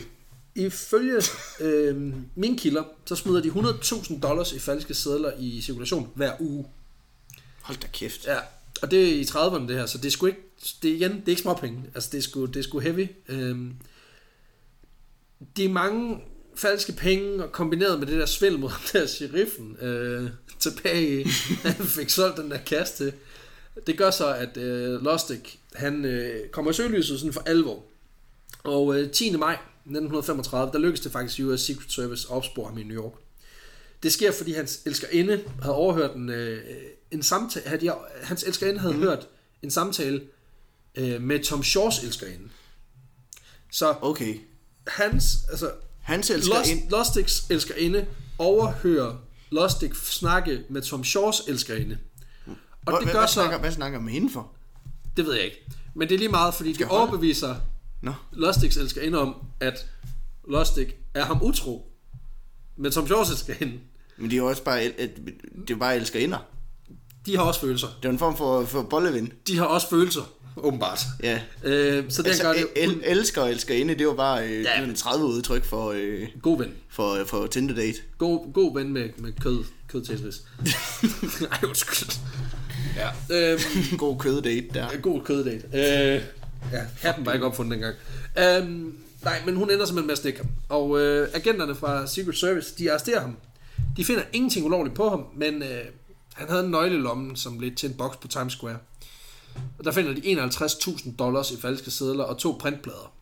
ifølge 0.56 1.22
øhm, 1.60 2.26
mine 2.36 2.58
kilder, 2.58 2.84
så 3.06 3.16
smider 3.16 3.42
de 3.42 3.50
100.000 3.50 4.20
dollars 4.20 4.54
i 4.54 4.60
falske 4.60 4.94
sedler 4.94 5.32
i 5.40 5.62
cirkulation 5.62 6.12
hver 6.16 6.32
uge. 6.40 6.66
hold 7.62 7.78
da 7.78 7.88
kæft. 7.94 8.26
Ja, 8.26 8.38
og 8.82 8.92
det 8.92 9.04
er 9.04 9.14
i 9.14 9.22
30'erne 9.22 9.68
det 9.68 9.76
her, 9.76 9.86
så 9.86 9.98
det 9.98 10.06
er 10.06 10.12
sgu 10.12 10.26
ikke, 10.26 10.42
det 10.84 10.92
er 10.92 10.96
igen, 10.96 11.12
det 11.12 11.26
er 11.26 11.30
ikke 11.30 11.42
småpenge. 11.42 11.84
Altså 11.96 12.10
det 12.12 12.18
er 12.18 12.22
sgu, 12.22 12.46
det 12.46 12.56
er 12.56 12.64
sgu 12.64 12.80
heavy. 12.80 13.08
Øhm, 13.28 13.74
de 15.58 15.66
er 15.66 15.70
mange 15.70 16.20
falske 16.56 16.92
penge, 16.92 17.44
og 17.44 17.52
kombineret 17.52 18.00
med 18.00 18.08
det 18.08 18.20
der 18.20 18.26
svindel 18.26 18.60
mod 18.60 18.70
ham 18.70 18.82
der 18.94 19.08
sheriffen 19.08 19.78
øh, 19.82 20.30
tilbage, 20.60 21.30
han 21.64 21.86
fik 21.86 22.10
solgt 22.10 22.38
den 22.38 22.52
der 22.52 22.58
kasse 22.58 22.96
til. 22.96 23.14
Det 23.88 23.98
gør 23.98 24.12
så, 24.12 24.34
at 24.34 24.58
øh, 24.58 25.04
Lustig, 25.04 25.42
han 25.74 26.06
øh, 26.06 26.50
kommer 26.50 26.72
i 26.72 26.74
søgelyset 26.74 27.20
sådan 27.20 27.34
for 27.34 27.44
alvor. 27.46 27.84
Og 28.64 29.00
øh, 29.00 29.12
10. 29.12 29.38
maj 29.38 29.54
1935, 29.54 30.72
der 30.74 30.80
lykkedes 30.80 31.00
det 31.00 31.12
faktisk 31.12 31.40
US 31.44 31.62
Secret 31.62 31.92
Service 31.92 32.28
at 32.30 32.36
opspore 32.36 32.68
ham 32.68 32.78
i 32.78 32.84
New 32.84 33.04
York. 33.04 33.14
Det 34.04 34.14
sker, 34.14 34.32
fordi 34.32 34.54
hans 34.54 34.82
elskerinde 34.86 35.44
havde 35.62 35.76
overhørt 35.76 36.16
en, 36.16 36.30
øh, 36.30 36.62
en 37.12 37.24
samtale, 37.24 37.68
havde 37.68 37.82
de, 37.82 37.92
hans 38.22 38.44
elskerinde 38.44 38.80
havde 38.80 38.94
mm. 38.94 39.00
hørt 39.00 39.28
en 39.62 39.72
samtale 39.72 40.22
øh, 40.96 41.22
med 41.22 41.44
Tom 41.44 41.64
Shaws 41.64 42.04
elskerinde. 42.04 42.50
Så 43.72 43.96
Okay. 44.02 44.36
hans, 44.88 45.26
altså, 45.50 45.72
Hans 46.02 46.30
elsker 46.30 46.58
Lust, 46.58 46.72
ind. 46.72 46.90
Lustigs 46.90 47.46
elskerinde 47.50 48.06
overhører 48.38 49.16
Lustig 49.52 49.96
snakke 49.96 50.64
med 50.70 50.82
Tom 50.82 51.04
Shaws 51.04 51.42
elskerinde. 51.48 51.98
Og 52.88 52.94
Hvad, 52.94 53.02
det 53.06 53.12
gør 53.14 53.20
hvad, 53.20 53.28
så, 53.28 53.34
snakker, 53.34 53.60
hvad 53.60 53.72
snakker 53.72 54.00
med 54.00 54.14
hende 54.14 54.30
for? 54.34 54.52
det 55.18 55.26
ved 55.26 55.34
jeg 55.34 55.44
ikke, 55.46 55.66
men 55.94 56.10
det 56.10 56.16
er 56.16 56.20
lige 56.20 56.30
meget, 56.30 56.54
fordi 56.54 56.74
det 56.74 56.88
holde? 56.88 57.02
overbeviser 57.02 57.56
Nå, 58.02 58.14
Lustigs 58.32 58.78
elskerinde 58.78 59.20
om, 59.22 59.36
at 59.60 59.86
Lustig 60.48 60.88
er 61.14 61.26
ham 61.26 61.44
utro 61.44 61.92
med 62.78 62.92
Tom 62.92 63.08
Shaws 63.08 63.30
elskerinde. 63.30 63.74
men 64.18 64.30
det 64.30 64.34
er 64.36 64.38
jo 64.38 64.48
også 64.50 64.64
bare, 64.64 64.86
et, 64.86 64.94
et, 64.98 65.12
det 65.68 65.74
er 65.74 65.78
bare 65.78 65.96
elsker 65.96 66.20
inder. 66.20 66.38
De 67.26 67.36
har 67.38 67.44
også 67.44 67.60
følelser. 67.60 67.88
Det 68.02 68.06
er 68.08 68.14
en 68.14 68.20
form 68.20 68.38
for, 68.38 68.66
for 68.66 68.82
bollevind. 68.84 69.32
De 69.48 69.58
har 69.58 69.66
også 69.66 69.90
følelser, 69.90 70.22
åbenbart. 70.58 71.00
Ja. 71.24 71.42
Øh, 71.64 72.12
så 72.12 72.22
det 72.22 72.30
altså, 72.30 72.44
gør 72.44 72.54
det 72.54 72.68
el, 72.76 72.90
el, 72.90 73.02
elsker 73.06 73.42
og 73.42 73.52
elsker 73.52 73.76
inde, 73.76 73.96
det 73.96 74.08
var 74.08 74.14
bare 74.14 74.48
øh, 74.48 74.62
Ja. 74.64 74.84
en 74.84 74.96
30 74.96 75.26
udtryk 75.26 75.64
for, 75.66 75.92
øh, 75.96 76.28
god 76.42 76.58
ven. 76.58 76.72
for, 76.90 77.12
øh, 77.14 77.26
for 77.26 77.48
Tinder 77.48 77.76
date. 77.76 77.98
God, 78.18 78.54
god 78.54 78.74
ven 78.74 78.94
med, 78.94 79.10
med 79.18 79.34
kød, 79.42 79.64
kød 79.88 80.06
Tetris. 80.06 80.36
Ej, 81.52 81.60
undskyld. 81.68 82.20
Ja. 82.96 83.10
Øhm, 83.30 83.60
God 83.98 84.20
køddate 84.20 84.68
der. 84.74 84.98
god 85.02 85.22
køddate. 85.22 85.68
Øh, 85.74 86.24
ja, 86.72 86.86
hatten 87.02 87.26
var 87.26 87.34
ikke 87.34 87.46
opfundet 87.46 87.72
dengang. 87.72 87.96
Øhm, 88.38 88.98
nej, 89.24 89.42
men 89.46 89.56
hun 89.56 89.72
ender 89.72 89.86
simpelthen 89.86 90.08
med 90.08 90.12
at 90.12 90.18
stikke 90.18 90.40
ham. 90.40 90.50
Og 90.70 91.00
øh, 91.00 91.30
agenterne 91.34 91.76
fra 91.76 92.08
Secret 92.08 92.38
Service, 92.38 92.74
de 92.78 92.92
arresterer 92.92 93.22
ham. 93.22 93.38
De 93.98 94.06
finder 94.06 94.24
ingenting 94.34 94.66
ulovligt 94.66 94.96
på 94.96 95.10
ham, 95.10 95.26
men 95.36 95.64
øh, 95.64 95.86
han 96.34 96.50
havde 96.50 96.64
en 96.64 96.72
nøgle 96.72 96.96
i 96.96 97.00
lommen, 97.00 97.36
som 97.36 97.58
blev 97.58 97.76
til 97.76 97.90
en 97.90 97.98
boks 97.98 98.18
på 98.18 98.28
Times 98.28 98.54
Square. 98.54 98.78
Og 99.80 99.86
der 99.86 99.92
finder 99.92 100.14
de 100.14 100.44
51.000 100.44 101.16
dollars 101.16 101.52
i 101.52 101.62
falske 101.62 101.92
sedler 101.92 102.24
og 102.24 102.38
to 102.38 102.58
printplader, 102.60 103.14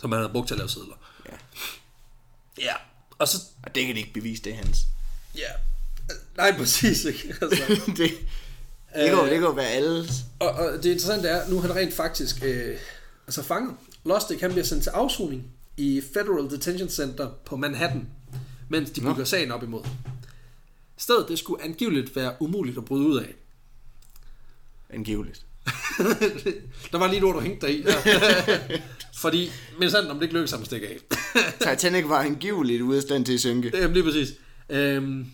som 0.00 0.12
han 0.12 0.20
havde 0.20 0.32
brugt 0.32 0.48
til 0.48 0.54
at 0.54 0.58
lave 0.58 0.68
sedler. 0.68 0.94
Ja. 1.28 1.36
Ja, 2.60 2.74
og 3.18 3.28
så... 3.28 3.38
Og 3.62 3.74
det 3.74 3.86
kan 3.86 3.94
de 3.94 4.00
ikke 4.00 4.12
bevise, 4.12 4.42
det 4.42 4.52
er 4.52 4.56
hans. 4.56 4.78
Ja, 5.34 5.50
nej, 6.36 6.56
præcis 6.56 7.04
ikke. 7.04 7.34
Altså. 7.40 7.62
det, 7.96 8.10
det, 8.94 9.04
kan 9.04 9.18
jo, 9.18 9.24
det 9.24 9.30
kan 9.30 9.42
jo 9.42 9.50
være 9.50 9.68
alles. 9.68 10.10
Og, 10.38 10.48
og 10.48 10.72
det 10.72 10.84
interessante 10.84 11.28
er, 11.28 11.48
nu 11.48 11.56
er 11.56 11.60
han 11.60 11.76
rent 11.76 11.94
faktisk 11.94 12.44
øh, 12.44 12.76
altså 13.26 13.42
fanget. 13.42 13.74
Lustig, 14.04 14.40
han 14.40 14.50
bliver 14.50 14.64
sendt 14.64 14.82
til 14.82 14.90
afsoning 14.90 15.44
i 15.76 16.02
Federal 16.14 16.50
Detention 16.50 16.88
Center 16.88 17.30
på 17.44 17.56
Manhattan, 17.56 18.08
mens 18.68 18.90
de 18.90 19.00
bygger 19.00 19.24
sagen 19.24 19.50
op 19.52 19.62
imod. 19.62 19.82
Stedet, 20.96 21.28
det 21.28 21.38
skulle 21.38 21.64
angiveligt 21.64 22.16
være 22.16 22.32
umuligt 22.40 22.78
at 22.78 22.84
bryde 22.84 23.06
ud 23.06 23.18
af. 23.18 23.34
Angiveligt. 24.90 25.44
Der 26.92 26.98
var 26.98 27.06
lige 27.06 27.18
et 27.18 27.24
ord, 27.24 27.34
der 27.34 27.40
hængte 27.40 27.66
der 27.66 27.72
i. 27.72 27.84
Fordi, 29.22 29.50
men 29.78 29.90
sandt, 29.90 30.10
om 30.10 30.16
det 30.16 30.22
ikke 30.22 30.34
lykkedes 30.34 30.50
ham 30.50 30.60
at 30.60 30.66
stikke 30.66 30.88
af. 30.88 30.98
Titanic 31.60 32.04
var 32.08 32.20
angiveligt 32.20 32.82
ude 32.82 32.96
af 32.96 33.02
stand 33.02 33.24
til 33.24 33.34
at 33.34 33.40
synke. 33.40 33.70
Jamen 33.74 33.92
lige 33.92 34.04
præcis. 34.04 34.28
Øhm, 34.68 35.26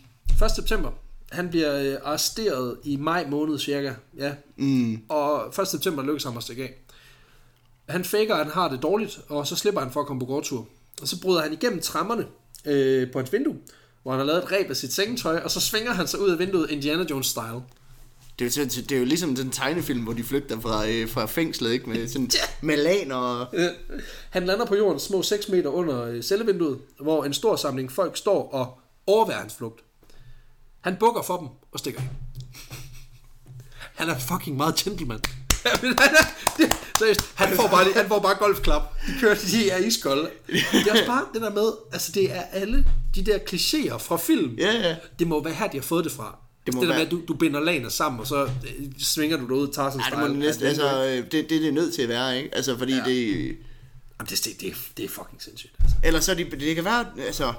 1. 0.44 0.50
september. 0.56 0.90
Han 1.34 1.48
bliver 1.48 1.80
øh, 1.80 1.96
arresteret 2.04 2.76
i 2.84 2.96
maj 2.96 3.26
måned 3.28 3.58
cirka. 3.58 3.92
Ja. 4.18 4.34
Mm. 4.56 5.02
Og 5.08 5.54
1. 5.62 5.68
september 5.68 6.02
lykkes 6.02 6.24
ham 6.24 6.36
at 6.36 6.42
stikke 6.42 6.62
af. 6.62 6.74
Han 7.88 8.04
faker, 8.04 8.34
at 8.34 8.44
han 8.44 8.52
har 8.52 8.68
det 8.68 8.82
dårligt, 8.82 9.20
og 9.28 9.46
så 9.46 9.56
slipper 9.56 9.80
han 9.80 9.90
for 9.90 10.00
at 10.00 10.06
komme 10.06 10.20
på 10.20 10.26
gårdtur. 10.26 10.68
Og 11.02 11.08
så 11.08 11.20
bryder 11.20 11.42
han 11.42 11.52
igennem 11.52 11.80
trammerne 11.80 12.26
øh, 12.64 13.12
på 13.12 13.18
hans 13.18 13.32
vindue, 13.32 13.56
hvor 14.02 14.12
han 14.12 14.18
har 14.18 14.26
lavet 14.26 14.42
et 14.42 14.52
ræb 14.52 14.70
af 14.70 14.76
sit 14.76 14.92
sengetøj, 14.92 15.40
og 15.44 15.50
så 15.50 15.60
svinger 15.60 15.92
han 15.92 16.06
sig 16.06 16.20
ud 16.20 16.30
af 16.30 16.38
vinduet 16.38 16.70
Indiana 16.70 17.04
Jones-style. 17.10 17.60
Det 18.38 18.58
er, 18.58 18.60
jo, 18.60 18.64
det 18.64 18.92
er 18.92 18.98
jo 18.98 19.04
ligesom 19.04 19.34
den 19.34 19.50
tegnefilm, 19.50 20.02
hvor 20.02 20.12
de 20.12 20.24
flygter 20.24 20.60
fra, 20.60 20.88
øh, 20.88 21.08
fra 21.08 21.26
fængslet, 21.26 21.72
ikke? 21.72 21.88
Med 21.88 22.08
sådan 22.08 22.30
melaner 22.62 23.16
og... 23.16 23.46
Øh, 23.52 23.68
han 24.30 24.46
lander 24.46 24.66
på 24.66 24.74
jorden 24.74 25.00
små 25.00 25.22
6 25.22 25.48
meter 25.48 25.70
under 25.70 26.04
øh, 26.04 26.22
cellevinduet, 26.22 26.78
hvor 27.00 27.24
en 27.24 27.34
stor 27.34 27.56
samling 27.56 27.92
folk 27.92 28.16
står 28.16 28.48
og 28.52 28.78
overværer 29.06 29.38
hans 29.38 29.54
flugt. 29.54 29.80
Han 30.84 30.96
bukker 30.96 31.22
for 31.22 31.36
dem 31.38 31.48
og 31.72 31.78
stikker 31.78 32.00
af. 32.00 32.06
Han 33.94 34.08
er 34.08 34.18
fucking 34.18 34.56
meget 34.56 34.74
gentleman. 34.74 35.20
Jamen, 35.66 35.98
han, 35.98 36.08
er, 36.20 36.24
det, 36.56 36.76
seriøst, 36.98 37.20
han, 37.34 37.56
får 37.56 37.68
bare, 37.68 37.86
han 37.96 38.08
får 38.08 38.18
bare 38.18 38.34
golfklap. 38.34 38.82
De 39.06 39.12
kører, 39.20 39.34
de 39.50 39.70
er 39.70 39.76
iskolde. 39.78 40.30
Det 40.46 40.86
er 40.86 40.92
også 40.92 41.06
bare 41.06 41.24
det 41.34 41.42
der 41.42 41.50
med, 41.50 41.72
altså 41.92 42.12
det 42.12 42.36
er 42.36 42.42
alle 42.42 42.86
de 43.14 43.24
der 43.24 43.38
klichéer 43.38 43.96
fra 43.96 44.16
film. 44.16 44.54
Ja, 44.58 44.72
ja. 44.72 44.96
Det 45.18 45.26
må 45.26 45.44
være 45.44 45.54
her, 45.54 45.68
de 45.68 45.76
har 45.76 45.82
fået 45.82 46.04
det 46.04 46.12
fra. 46.12 46.38
Det 46.66 46.66
Det, 46.66 46.74
må 46.74 46.80
det 46.80 46.88
der 46.88 46.94
være- 46.94 47.04
med, 47.04 47.06
at 47.06 47.10
du, 47.10 47.22
du 47.28 47.34
binder 47.34 47.60
lagene 47.60 47.90
sammen, 47.90 48.20
og 48.20 48.26
så 48.26 48.44
øh, 48.44 48.50
svinger 48.98 49.36
du 49.36 49.42
dig 49.42 49.52
ud 49.52 49.68
Tarzan 49.72 50.00
Ja, 50.00 50.10
det 50.10 50.18
må 50.18 50.28
det 50.28 50.36
næsten, 50.36 50.66
altså, 50.66 51.04
øh, 51.04 51.16
det, 51.16 51.32
det, 51.32 51.50
det 51.50 51.56
er 51.56 51.60
det 51.60 51.74
nødt 51.74 51.94
til 51.94 52.02
at 52.02 52.08
være, 52.08 52.38
ikke? 52.38 52.54
Altså, 52.54 52.78
fordi 52.78 52.92
Ja. 52.92 52.98
ja. 52.98 53.04
det... 53.10 53.26
Jamen, 54.18 54.28
det, 54.30 54.44
det, 54.44 54.60
det, 54.60 54.74
det 54.96 55.04
er 55.04 55.08
fucking 55.08 55.42
sindssygt. 55.42 55.72
Altså. 55.80 55.96
Eller 56.04 56.20
så, 56.20 56.34
det, 56.34 56.50
det 56.60 56.74
kan 56.74 56.84
være, 56.84 57.06
altså... 57.26 57.52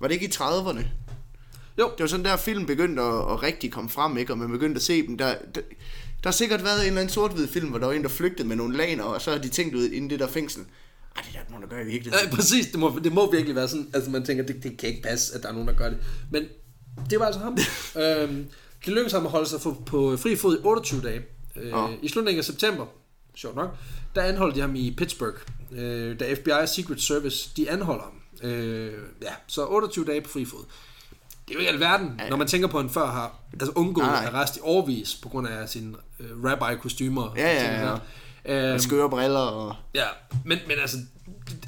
Var 0.00 0.08
det 0.08 0.14
ikke 0.14 0.26
i 0.26 0.30
30'erne? 0.34 0.80
Jo, 1.78 1.90
Det 1.90 2.00
var 2.00 2.06
sådan 2.06 2.24
der 2.24 2.36
film 2.36 2.66
begyndte 2.66 3.02
at, 3.02 3.32
at 3.32 3.42
rigtig 3.42 3.72
komme 3.72 3.90
frem, 3.90 4.16
ikke? 4.16 4.32
Og 4.32 4.38
man 4.38 4.50
begyndte 4.50 4.78
at 4.78 4.82
se 4.82 5.06
dem. 5.06 5.18
Der, 5.18 5.26
der, 5.54 5.60
der 6.22 6.28
har 6.28 6.32
sikkert 6.32 6.64
været 6.64 6.80
en 6.80 6.86
eller 6.86 7.00
anden 7.00 7.12
sort-hvid 7.14 7.48
film, 7.48 7.68
hvor 7.68 7.78
der 7.78 7.86
var 7.86 7.92
en, 7.92 8.02
der 8.02 8.08
flygtede 8.08 8.48
med 8.48 8.56
nogle 8.56 8.76
laner, 8.76 9.04
og 9.04 9.20
så 9.22 9.30
har 9.30 9.38
de 9.38 9.48
tænkt 9.48 9.74
ud 9.74 9.88
inden 9.88 10.10
det 10.10 10.20
der 10.20 10.26
fængsel. 10.26 10.62
Ej, 11.16 11.22
det 11.22 11.32
der 11.32 11.54
må 11.54 11.62
der 11.62 11.68
gøre 11.68 11.82
i 11.82 11.86
virkeligheden. 11.86 12.28
Ja, 12.30 12.36
præcis, 12.36 12.66
det 12.66 12.78
må, 12.80 12.98
det 13.04 13.12
må 13.12 13.32
virkelig 13.32 13.54
være 13.56 13.68
sådan, 13.68 13.90
altså 13.94 14.10
man 14.10 14.24
tænker, 14.24 14.44
det, 14.44 14.62
det 14.62 14.78
kan 14.78 14.88
ikke 14.88 15.02
passe, 15.02 15.34
at 15.34 15.42
der 15.42 15.48
er 15.48 15.52
nogen, 15.52 15.68
der 15.68 15.74
gør 15.74 15.88
det. 15.88 15.98
Men 16.30 16.44
det 17.10 17.20
var 17.20 17.26
altså 17.26 17.40
ham. 17.40 17.58
øhm, 18.02 18.46
Det 18.84 18.92
lykkedes 18.92 19.12
ham 19.12 19.24
at 19.24 19.30
holde 19.30 19.48
sig 19.48 19.60
på, 19.60 19.82
på 19.86 20.16
fri 20.16 20.36
fod 20.36 20.58
i 20.58 20.60
28 20.64 21.00
dage. 21.02 21.22
Øh, 21.56 21.70
Nå. 21.70 21.90
I 22.02 22.08
slutningen 22.08 22.38
af 22.38 22.44
september, 22.44 22.86
sjovt 23.34 23.56
nok, 23.56 23.76
der 24.14 24.22
anholdt 24.22 24.54
de 24.54 24.60
ham 24.60 24.74
i 24.76 24.94
Pittsburgh, 24.96 25.36
øh, 25.72 26.20
da 26.20 26.34
FBI 26.34 26.50
og 26.50 26.68
Secret 26.68 27.02
Service, 27.02 27.50
de 27.56 27.70
anholder 27.70 28.02
ham. 28.02 28.48
Øh, 28.50 28.92
ja, 29.22 29.32
så 29.46 29.66
28 29.66 30.04
dage 30.04 30.20
på 30.20 30.30
fri 30.30 30.44
fod. 30.44 30.64
Det 31.48 31.50
er 31.50 31.54
jo 31.54 31.58
ikke 31.60 31.72
alverden, 31.72 32.20
ja. 32.20 32.28
når 32.28 32.36
man 32.36 32.46
tænker 32.46 32.68
på, 32.68 32.78
at 32.78 32.84
han 32.84 32.90
før 32.92 33.06
har 33.06 33.40
altså 33.52 33.72
undgået 33.76 34.06
Nej, 34.06 34.24
nej. 34.24 34.32
arrest 34.40 34.56
i 34.56 34.60
årvis 34.62 35.14
på 35.22 35.28
grund 35.28 35.48
af 35.48 35.68
sine 35.68 35.94
øh, 36.20 36.44
rabbi-kostymer. 36.44 37.22
og 37.22 37.36
Ja, 37.36 37.52
ja, 37.54 37.80
ja. 37.80 37.86
der. 37.86 37.98
Øhm, 38.66 38.74
Og 38.74 38.80
skøre 38.80 39.10
briller 39.10 39.38
og... 39.38 39.74
ja, 39.94 40.04
men, 40.44 40.58
men 40.66 40.76
altså, 40.80 40.96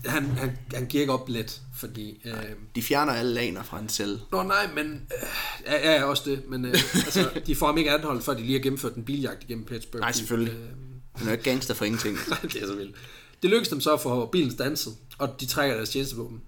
han, 0.07 0.25
han, 0.25 0.59
han 0.75 0.87
giver 0.87 1.01
ikke 1.01 1.13
op 1.13 1.29
let, 1.29 1.61
fordi... 1.77 2.21
Øh, 2.25 2.35
De 2.75 2.83
fjerner 2.83 3.13
alle 3.13 3.33
laner 3.35 3.63
fra 3.63 3.79
en 3.79 3.89
celle. 3.89 4.21
Nå 4.33 4.43
nej, 4.43 4.69
men... 4.75 4.87
Øh, 4.87 5.29
ja, 5.67 5.95
ja, 5.95 6.05
også 6.05 6.23
det, 6.31 6.43
men 6.49 6.65
øh, 6.65 6.71
altså, 7.07 7.31
de 7.47 7.57
får 7.57 7.67
ham 7.67 7.79
ikke 7.79 7.91
anholdt, 7.91 8.25
før 8.25 8.35
de 8.35 8.41
lige 8.43 8.53
har 8.53 8.63
gennemført 8.63 8.95
en 8.95 9.05
biljagt 9.05 9.43
igennem 9.43 9.65
Pittsburgh. 9.65 10.01
Nej, 10.01 10.13
selvfølgelig. 10.13 10.55
Øh, 10.55 10.69
Han 11.15 11.27
er 11.27 11.31
jo 11.31 11.33
ikke 11.33 11.45
gangster 11.51 11.75
for 11.75 11.85
ingenting. 11.85 12.19
det 12.43 12.63
er 12.63 12.67
så 12.67 12.75
vildt. 12.75 12.97
Det 13.43 13.51
lykkedes 13.51 13.69
dem 13.69 13.81
så 13.81 13.93
at 13.93 14.01
få 14.01 14.27
bilen 14.27 14.51
standset, 14.51 14.93
og 15.19 15.41
de 15.41 15.47
trækker 15.47 15.77
deres 15.77 15.89
tjenestevåben. 15.91 16.41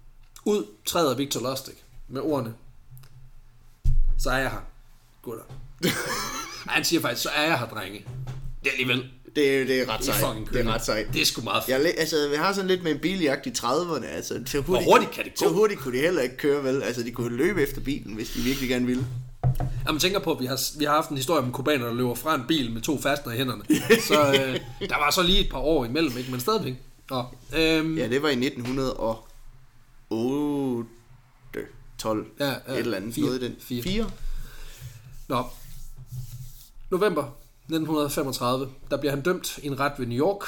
Ud 0.45 0.65
træder 0.85 1.15
Victor 1.15 1.49
Lustig 1.49 1.73
med 2.07 2.21
ordene. 2.21 2.53
Så 4.19 4.29
er 4.29 4.37
jeg 4.37 4.51
her, 4.51 4.65
gutter. 5.21 5.43
Ej, 5.83 5.89
han 6.75 6.83
siger 6.83 7.01
faktisk, 7.01 7.21
så 7.21 7.29
er 7.35 7.43
jeg 7.43 7.59
her, 7.59 7.67
drenge. 7.67 8.05
Det 8.63 8.67
er 8.67 8.71
alligevel. 8.71 9.05
Det, 9.35 9.67
det 9.67 9.81
er 9.81 9.89
ret 9.89 10.05
sejt. 10.05 10.35
Det 10.53 10.65
er 10.65 10.73
ret 10.73 10.85
sejt. 10.85 11.07
Det 11.13 11.21
er 11.21 11.25
sgu 11.25 11.41
meget 11.41 11.63
fedt. 11.63 11.83
Jeg, 11.83 11.93
altså, 11.97 12.29
vi 12.29 12.35
har 12.35 12.53
sådan 12.53 12.67
lidt 12.67 12.83
med 12.83 12.91
en 12.91 12.99
biljagt 12.99 13.45
i 13.45 13.49
30'erne. 13.49 14.05
Altså, 14.05 14.41
så 14.45 14.61
hurtigt, 14.61 14.89
hurtigt 14.89 15.11
kan 15.11 15.23
det 15.23 15.31
gå? 15.39 15.45
Så 15.45 15.53
hurtigt 15.53 15.79
kunne 15.79 15.97
de 15.97 16.01
heller 16.01 16.21
ikke 16.21 16.37
køre, 16.37 16.63
vel? 16.63 16.83
Altså, 16.83 17.03
de 17.03 17.11
kunne 17.11 17.37
løbe 17.37 17.61
efter 17.61 17.81
bilen, 17.81 18.15
hvis 18.15 18.29
de 18.29 18.39
virkelig 18.39 18.69
gerne 18.69 18.85
ville. 18.85 19.05
Man 19.85 19.99
tænker 19.99 20.19
på, 20.19 20.31
at 20.31 20.39
vi 20.39 20.45
har, 20.45 20.79
vi 20.79 20.85
har 20.85 20.91
haft 20.91 21.09
en 21.09 21.17
historie 21.17 21.43
om 21.43 21.51
kubaner, 21.51 21.85
der 21.85 21.93
løber 21.93 22.15
fra 22.15 22.35
en 22.35 22.43
bil 22.47 22.71
med 22.71 22.81
to 22.81 23.01
fastner 23.01 23.33
i 23.33 23.37
hænderne. 23.37 23.63
Så 24.07 24.33
øh, 24.33 24.59
der 24.89 24.97
var 24.97 25.11
så 25.11 25.23
lige 25.23 25.39
et 25.39 25.49
par 25.51 25.59
år 25.59 25.85
imellem, 25.85 26.17
ikke? 26.17 26.31
men 26.31 26.39
stadigvæk. 26.39 26.73
Nå, 27.09 27.23
øhm, 27.55 27.97
Ja, 27.97 28.07
det 28.07 28.21
var 28.21 28.29
i 28.29 28.45
1908, 28.45 29.21
12, 31.97 32.27
Ja, 32.39 32.45
ja, 32.47 32.53
et 32.53 32.77
eller 32.77 32.97
andet. 32.97 33.13
fire. 33.13 33.25
Noget 33.25 33.41
i 33.41 33.45
den. 33.45 33.55
Fire. 33.59 33.83
Fire. 33.83 34.09
Nå. 35.27 35.45
November 36.91 37.23
1935, 37.69 38.69
der 38.91 38.97
bliver 38.97 39.11
han 39.11 39.21
dømt 39.21 39.57
i 39.57 39.67
en 39.67 39.79
ret 39.79 39.93
ved 39.97 40.05
New 40.07 40.17
York. 40.27 40.43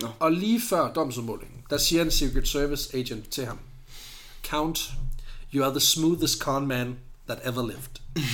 Nå. 0.00 0.08
Og 0.20 0.32
lige 0.32 0.60
før 0.60 0.92
domsudmålingen, 0.92 1.62
der 1.70 1.78
siger 1.78 2.02
en 2.02 2.10
Secret 2.10 2.48
Service 2.48 2.96
agent 2.96 3.28
til 3.30 3.46
ham, 3.46 3.58
Count, 4.46 4.90
you 5.54 5.64
are 5.64 5.70
the 5.70 5.80
smoothest 5.80 6.38
con 6.38 6.66
man 6.66 6.98
that 7.28 7.38
ever 7.44 7.66
lived. 7.66 8.24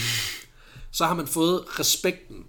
Så 0.90 1.06
har 1.06 1.14
man 1.14 1.26
fået 1.26 1.64
respekten 1.80 2.44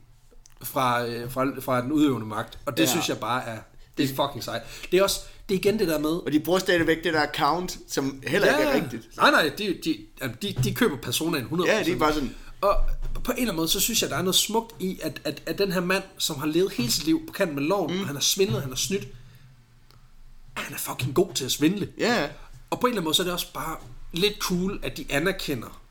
fra, 0.63 1.05
øh, 1.05 1.31
fra, 1.31 1.45
fra 1.59 1.81
den 1.81 1.91
udøvende 1.91 2.27
magt, 2.27 2.57
og 2.65 2.77
det 2.77 2.83
ja. 2.83 2.89
synes 2.89 3.09
jeg 3.09 3.19
bare 3.19 3.43
er, 3.45 3.59
det 3.97 4.03
er 4.03 4.15
fucking 4.15 4.43
sejt. 4.43 4.61
Det 4.91 4.99
er 4.99 5.03
også, 5.03 5.19
det 5.49 5.55
er 5.55 5.59
igen 5.59 5.79
det 5.79 5.87
der 5.87 5.99
med, 5.99 6.09
Og 6.09 6.31
de 6.31 6.39
bruger 6.39 6.59
stadigvæk 6.59 7.03
det 7.03 7.13
der 7.13 7.25
count, 7.35 7.77
som 7.87 8.21
heller 8.27 8.47
ikke 8.47 8.69
er 8.69 8.83
rigtigt. 8.83 9.17
Nej, 9.17 9.31
nej, 9.31 9.51
de, 9.57 9.77
de, 9.83 9.97
de, 10.41 10.53
de 10.63 10.73
køber 10.75 10.97
personen 10.97 11.43
100%. 11.43 11.65
Ja, 11.67 11.83
det 11.83 11.93
er 11.93 11.97
bare 11.97 12.13
sådan, 12.13 12.35
Og 12.61 12.75
på 13.23 13.31
en 13.31 13.37
eller 13.37 13.41
anden 13.41 13.55
måde, 13.55 13.67
så 13.67 13.79
synes 13.79 14.01
jeg, 14.01 14.09
der 14.09 14.17
er 14.17 14.21
noget 14.21 14.35
smukt 14.35 14.75
i, 14.81 14.99
at, 15.03 15.21
at, 15.23 15.41
at 15.45 15.57
den 15.57 15.71
her 15.71 15.79
mand, 15.79 16.03
som 16.17 16.35
har 16.39 16.45
levet 16.47 16.71
hele 16.71 16.91
sit 16.91 17.05
liv 17.05 17.27
på 17.27 17.33
kanten 17.33 17.55
med 17.55 17.63
loven, 17.63 17.93
mm. 17.95 17.99
og 18.01 18.07
han 18.07 18.15
har 18.15 18.21
svindlet, 18.21 18.61
han 18.61 18.71
har 18.71 18.75
snydt, 18.77 19.07
han 20.57 20.73
er 20.73 20.77
fucking 20.77 21.15
god 21.15 21.33
til 21.33 21.45
at 21.45 21.51
svindle. 21.51 21.89
ja, 21.97 22.27
Og 22.69 22.79
på 22.79 22.87
en 22.87 22.91
eller 22.91 23.01
anden 23.01 23.03
måde, 23.03 23.15
så 23.15 23.21
er 23.21 23.23
det 23.23 23.33
også 23.33 23.53
bare 23.53 23.77
lidt 24.13 24.39
cool, 24.39 24.79
at 24.83 24.97
de 24.97 25.05
anerkender, 25.09 25.81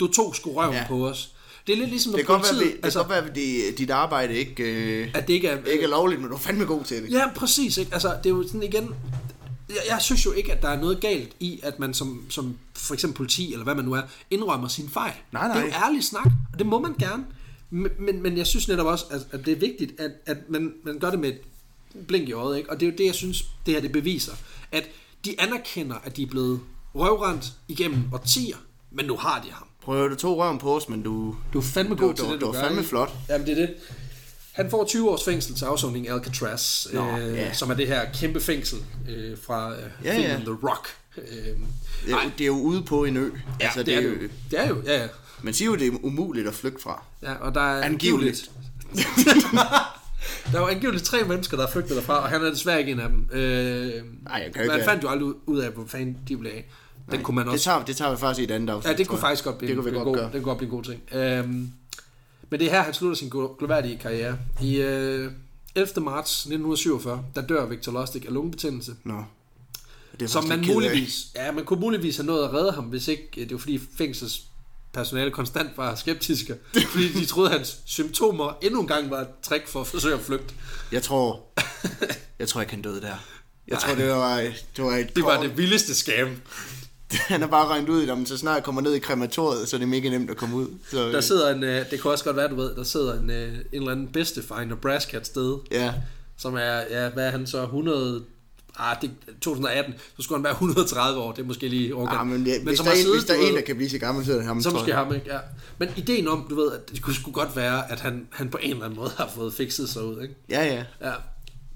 du 0.00 0.06
tog 0.12 0.36
sgu 0.36 0.52
røven 0.52 0.74
Ja. 0.74 0.80
ja. 0.80 0.86
på 0.88 1.08
os. 1.08 1.32
Det 1.66 1.72
er 1.72 1.76
lidt 1.76 1.90
ligesom, 1.90 2.12
når 2.12 2.16
det 2.16 2.26
kan 2.26 2.34
godt 2.34 2.42
være, 2.42 2.52
politiet, 2.52 2.72
det, 2.72 2.80
det 2.80 2.84
altså, 2.84 2.98
kan 2.98 3.08
godt 3.08 3.22
være, 3.22 3.30
at 3.30 3.36
de, 3.36 3.78
dit 3.78 3.90
arbejde 3.90 4.34
ikke, 4.34 4.62
øh, 4.62 5.10
at 5.14 5.28
det 5.28 5.34
ikke 5.34 5.48
er... 5.48 5.64
ikke 5.64 5.84
er 5.84 5.88
lovligt, 5.88 6.20
men 6.20 6.30
du 6.30 6.36
er 6.36 6.40
fandme 6.40 6.64
god 6.64 6.84
til 6.84 7.02
det. 7.02 7.10
Ja, 7.10 7.24
præcis. 7.36 7.76
Ikke? 7.76 7.92
Altså, 7.92 8.08
det 8.24 8.26
er 8.26 8.34
jo 8.34 8.46
sådan 8.46 8.62
igen... 8.62 8.94
Jeg, 9.68 9.78
jeg 9.88 9.98
synes 10.00 10.26
jo 10.26 10.32
ikke, 10.32 10.52
at 10.52 10.62
der 10.62 10.68
er 10.68 10.80
noget 10.80 11.00
galt 11.00 11.32
i, 11.40 11.60
at 11.62 11.78
man 11.78 11.94
som, 11.94 12.24
som 12.28 12.56
for 12.74 12.94
eksempel 12.94 13.16
politi, 13.16 13.52
eller 13.52 13.64
hvad 13.64 13.74
man 13.74 13.84
nu 13.84 13.92
er, 13.92 14.02
indrømmer 14.30 14.68
sin 14.68 14.88
fejl. 14.88 15.12
Nej, 15.32 15.48
nej. 15.48 15.56
Det 15.56 15.62
er 15.62 15.78
jo 15.78 15.86
ærlig 15.86 16.04
snak, 16.04 16.26
og 16.52 16.58
det 16.58 16.66
må 16.66 16.80
man 16.80 16.94
gerne. 16.98 17.24
Men, 17.70 17.90
men, 17.98 18.22
men 18.22 18.36
jeg 18.36 18.46
synes 18.46 18.68
netop 18.68 18.86
også, 18.86 19.04
at, 19.10 19.26
at 19.30 19.46
det 19.46 19.52
er 19.52 19.56
vigtigt, 19.56 20.00
at, 20.00 20.10
at 20.26 20.36
man, 20.48 20.72
man 20.84 20.98
gør 20.98 21.10
det 21.10 21.18
med 21.18 21.28
et 21.28 21.38
blink 22.06 22.28
i 22.28 22.32
øjet. 22.32 22.58
Ikke? 22.58 22.70
Og 22.70 22.80
det 22.80 22.86
er 22.86 22.90
jo 22.90 22.96
det, 22.98 23.06
jeg 23.06 23.14
synes, 23.14 23.44
det 23.66 23.74
her 23.74 23.80
det 23.80 23.92
beviser. 23.92 24.32
At 24.72 24.88
de 25.24 25.40
anerkender, 25.40 25.96
at 26.04 26.16
de 26.16 26.22
er 26.22 26.26
blevet 26.26 26.60
røvrendt 26.94 27.52
igennem 27.68 28.04
årtier, 28.12 28.56
men 28.90 29.06
nu 29.06 29.16
har 29.16 29.42
de 29.46 29.52
ham. 29.52 29.66
Prøv 29.84 30.04
at 30.04 30.10
du 30.10 30.16
tog 30.16 30.38
røven 30.38 30.58
på 30.58 30.76
os, 30.76 30.88
men 30.88 31.02
du... 31.02 31.36
Du 31.52 31.58
er 31.58 31.62
fandme 31.62 31.94
Du- 31.94 32.00
god 32.06 32.14
du- 32.14 32.22
til 32.22 32.32
det, 32.32 32.40
du 32.40 32.46
du 32.46 32.50
er 32.50 32.52
gør. 32.54 32.60
fandme 32.62 32.78
ikke? 32.80 32.88
flot. 32.88 33.10
Jamen, 33.28 33.46
det 33.46 33.52
er 33.52 33.66
det. 33.66 33.74
Han 34.52 34.70
får 34.70 34.84
20 34.84 35.10
års 35.10 35.24
fængsel 35.24 35.54
til 35.54 35.64
afsoning 35.64 36.06
i 36.06 36.08
Alcatraz, 36.08 36.86
Nå, 36.92 37.18
øh, 37.18 37.34
ja. 37.36 37.52
som 37.52 37.70
er 37.70 37.74
det 37.74 37.86
her 37.86 38.12
kæmpe 38.14 38.40
fængsel 38.40 38.78
øh, 39.10 39.36
fra 39.46 39.72
øh, 39.72 39.78
Ja, 40.04 40.12
filmen 40.12 40.30
ja. 40.30 40.36
The 40.36 40.68
Rock. 40.68 40.88
Øh, 41.18 41.24
Det 41.24 41.54
er, 42.06 42.10
jo- 42.10 42.30
det 42.38 42.44
er 42.44 42.46
jo 42.46 42.52
ude 42.60 42.82
på 42.82 43.04
en 43.04 43.16
ø. 43.16 43.24
ja, 43.60 43.64
altså, 43.64 43.82
det, 43.82 43.94
er 43.94 44.00
det, 44.00 44.08
jo. 44.08 44.14
det 44.50 44.60
er 44.60 44.68
jo, 44.68 44.82
ja, 44.86 45.00
ja. 45.02 45.06
Man 45.42 45.54
siger 45.54 45.66
jo, 45.70 45.74
det 45.76 45.86
er 45.86 45.92
umuligt 46.02 46.48
at 46.48 46.54
flygte 46.54 46.82
fra. 46.82 47.02
ja 47.22 47.34
og 47.34 47.54
der 47.54 47.60
er 47.60 47.82
Angiveligt. 47.82 48.50
der 50.52 50.58
er 50.58 50.60
jo 50.60 50.66
angiveligt 50.66 51.04
tre 51.04 51.24
mennesker, 51.24 51.56
der 51.56 51.66
er 51.66 51.70
flygtet 51.70 51.96
derfra, 51.96 52.22
og 52.22 52.28
han 52.28 52.44
er 52.44 52.50
desværre 52.50 52.78
ikke 52.80 52.92
en 52.92 53.00
af 53.00 53.08
dem. 53.08 53.28
Øh, 53.32 54.02
Nej, 54.24 54.42
jeg 54.44 54.52
kan 54.54 54.62
jo 54.62 54.68
man 54.70 54.76
ikke... 54.76 54.88
fandt 54.90 55.02
jo 55.02 55.08
aldrig 55.08 55.32
ud 55.46 55.58
af, 55.58 55.70
hvor 55.70 55.84
fanden 55.86 56.16
de 56.28 56.36
blev 56.36 56.50
af. 56.50 56.70
Den 57.10 57.22
kunne 57.22 57.34
man 57.34 57.44
det, 57.46 57.52
også... 57.52 57.64
tager, 57.64 57.84
det 57.84 57.96
tager 57.96 58.10
vi 58.10 58.16
faktisk 58.16 58.40
i 58.40 58.44
et 58.44 58.50
andet 58.50 58.72
afsnit. 58.74 58.92
Ja, 58.92 58.96
det 58.96 59.08
kunne 59.08 59.18
faktisk 59.18 59.44
godt 59.44 59.58
blive, 59.58 59.68
Det 59.68 59.76
kunne 59.76 59.84
vi 59.84 59.90
blive 59.90 60.04
godt 60.04 60.16
god, 60.18 60.24
det 60.24 60.32
kunne 60.32 60.42
godt 60.42 60.58
blive 60.58 60.68
en 60.70 60.76
god 60.76 60.84
ting. 60.84 61.02
Øhm, 61.12 61.72
men 62.50 62.60
det 62.60 62.66
er 62.66 62.70
her, 62.70 62.82
han 62.82 62.94
slutter 62.94 63.16
sin 63.16 63.28
glo- 63.28 63.56
gloværdige 63.58 63.98
karriere. 63.98 64.38
I 64.60 64.76
øh, 64.76 65.30
11. 65.74 66.04
marts 66.04 66.32
1947, 66.40 67.24
der 67.34 67.42
dør 67.46 67.66
Victor 67.66 67.92
Lustig 67.92 68.26
af 68.26 68.32
lungebetændelse. 68.34 68.94
Nå. 69.04 69.24
Det 70.12 70.22
er 70.22 70.26
Som 70.28 70.44
man 70.48 70.60
af. 70.60 70.66
muligvis, 70.66 71.26
ja, 71.36 71.52
man 71.52 71.64
kunne 71.64 71.80
muligvis 71.80 72.16
have 72.16 72.26
nået 72.26 72.44
at 72.44 72.52
redde 72.54 72.72
ham, 72.72 72.84
hvis 72.84 73.08
ikke 73.08 73.28
øh, 73.36 73.42
det 73.42 73.52
var 73.52 73.58
fordi 73.58 73.80
fængsels 73.98 74.42
personale 74.92 75.30
konstant 75.30 75.70
var 75.76 75.94
skeptiske, 75.94 76.54
fordi 76.92 77.12
de 77.12 77.24
troede, 77.24 77.50
at 77.50 77.56
hans 77.56 77.78
symptomer 77.84 78.58
endnu 78.62 78.80
en 78.80 78.86
gang 78.86 79.10
var 79.10 79.20
et 79.20 79.28
trick 79.42 79.68
for 79.68 79.80
at 79.80 79.86
forsøge 79.86 80.14
at 80.14 80.20
flygte. 80.20 80.54
Jeg 80.92 81.02
tror... 81.02 81.40
jeg 82.38 82.48
tror 82.48 82.60
ikke, 82.60 82.72
han 82.72 82.82
døde 82.82 83.00
der. 83.00 83.14
Jeg 83.68 83.78
tror, 83.78 83.94
det 83.94 84.08
var, 84.08 84.36
det 84.76 84.84
var 84.84 84.96
et 84.96 85.16
Det 85.16 85.24
var 85.24 85.42
det 85.42 85.58
vildeste 85.58 85.94
scam. 85.94 86.28
Han 87.32 87.40
har 87.40 87.48
bare 87.48 87.68
regnet 87.68 87.88
ud, 87.88 88.08
at 88.08 88.28
så 88.28 88.38
snart 88.38 88.54
jeg 88.54 88.64
kommer 88.64 88.80
ned 88.80 88.94
i 88.94 88.98
krematoriet, 88.98 89.68
så 89.68 89.76
er 89.76 89.78
det 89.78 89.88
mega 89.88 90.08
nemt 90.08 90.30
at 90.30 90.36
komme 90.36 90.56
ud. 90.56 90.66
Så, 90.90 91.12
Der 91.12 91.20
sidder 91.20 91.54
en, 91.54 91.64
øh, 91.64 91.90
det 91.90 92.02
kan 92.02 92.10
også 92.10 92.24
godt 92.24 92.36
være, 92.36 92.48
du 92.48 92.54
ved, 92.54 92.74
der 92.74 92.84
sidder 92.84 93.20
en, 93.20 93.30
øh, 93.30 93.54
en 93.54 93.62
eller 93.72 93.92
anden 93.92 94.08
bedstefar 94.08 94.60
i 94.60 94.64
Nebraska 94.64 95.16
et 95.16 95.26
sted, 95.26 95.58
Ja, 95.70 95.94
som 96.36 96.54
er, 96.54 96.80
ja, 96.90 97.08
hvad 97.08 97.26
er 97.26 97.30
han 97.30 97.46
så, 97.46 97.62
100, 97.62 98.24
ah, 98.78 98.96
det, 99.02 99.10
2018, 99.40 99.94
så 100.16 100.22
skulle 100.22 100.38
han 100.38 100.44
være 100.44 100.52
130 100.52 101.20
år, 101.20 101.32
det 101.32 101.42
er 101.42 101.46
måske 101.46 101.68
lige 101.68 101.94
overgang. 101.94 102.30
ja 102.30 102.36
men, 102.36 102.46
ja, 102.46 102.62
hvis, 102.62 102.76
som 102.76 102.84
der 102.84 102.92
er 102.92 102.96
en, 102.96 103.02
siddet, 103.02 103.16
hvis 103.16 103.24
der 103.24 103.34
er 103.34 103.48
en, 103.48 103.54
der 103.54 103.60
kan 103.60 103.76
blive 103.76 103.90
så 103.90 103.98
gammel, 103.98 104.26
så 104.26 104.32
er 104.32 104.36
det 104.36 104.44
ham. 104.44 104.62
Så 104.62 104.70
måske 104.70 104.88
jeg. 104.88 104.98
ham, 104.98 105.14
ikke? 105.14 105.32
Ja. 105.32 105.38
Men 105.78 105.88
ideen 105.96 106.28
om, 106.28 106.46
du 106.50 106.54
ved, 106.54 106.72
at 106.72 106.90
det 106.90 107.02
kunne 107.02 107.14
sgu 107.14 107.30
godt 107.30 107.56
være, 107.56 107.92
at 107.92 108.00
han, 108.00 108.26
han 108.30 108.48
på 108.48 108.58
en 108.62 108.70
eller 108.70 108.84
anden 108.84 108.96
måde 108.96 109.10
har 109.16 109.30
fået 109.34 109.54
fikset 109.54 109.88
sig 109.88 110.04
ud, 110.04 110.22
ikke? 110.22 110.34
Ja, 110.48 110.64
ja. 110.64 110.84
Ja. 111.08 111.12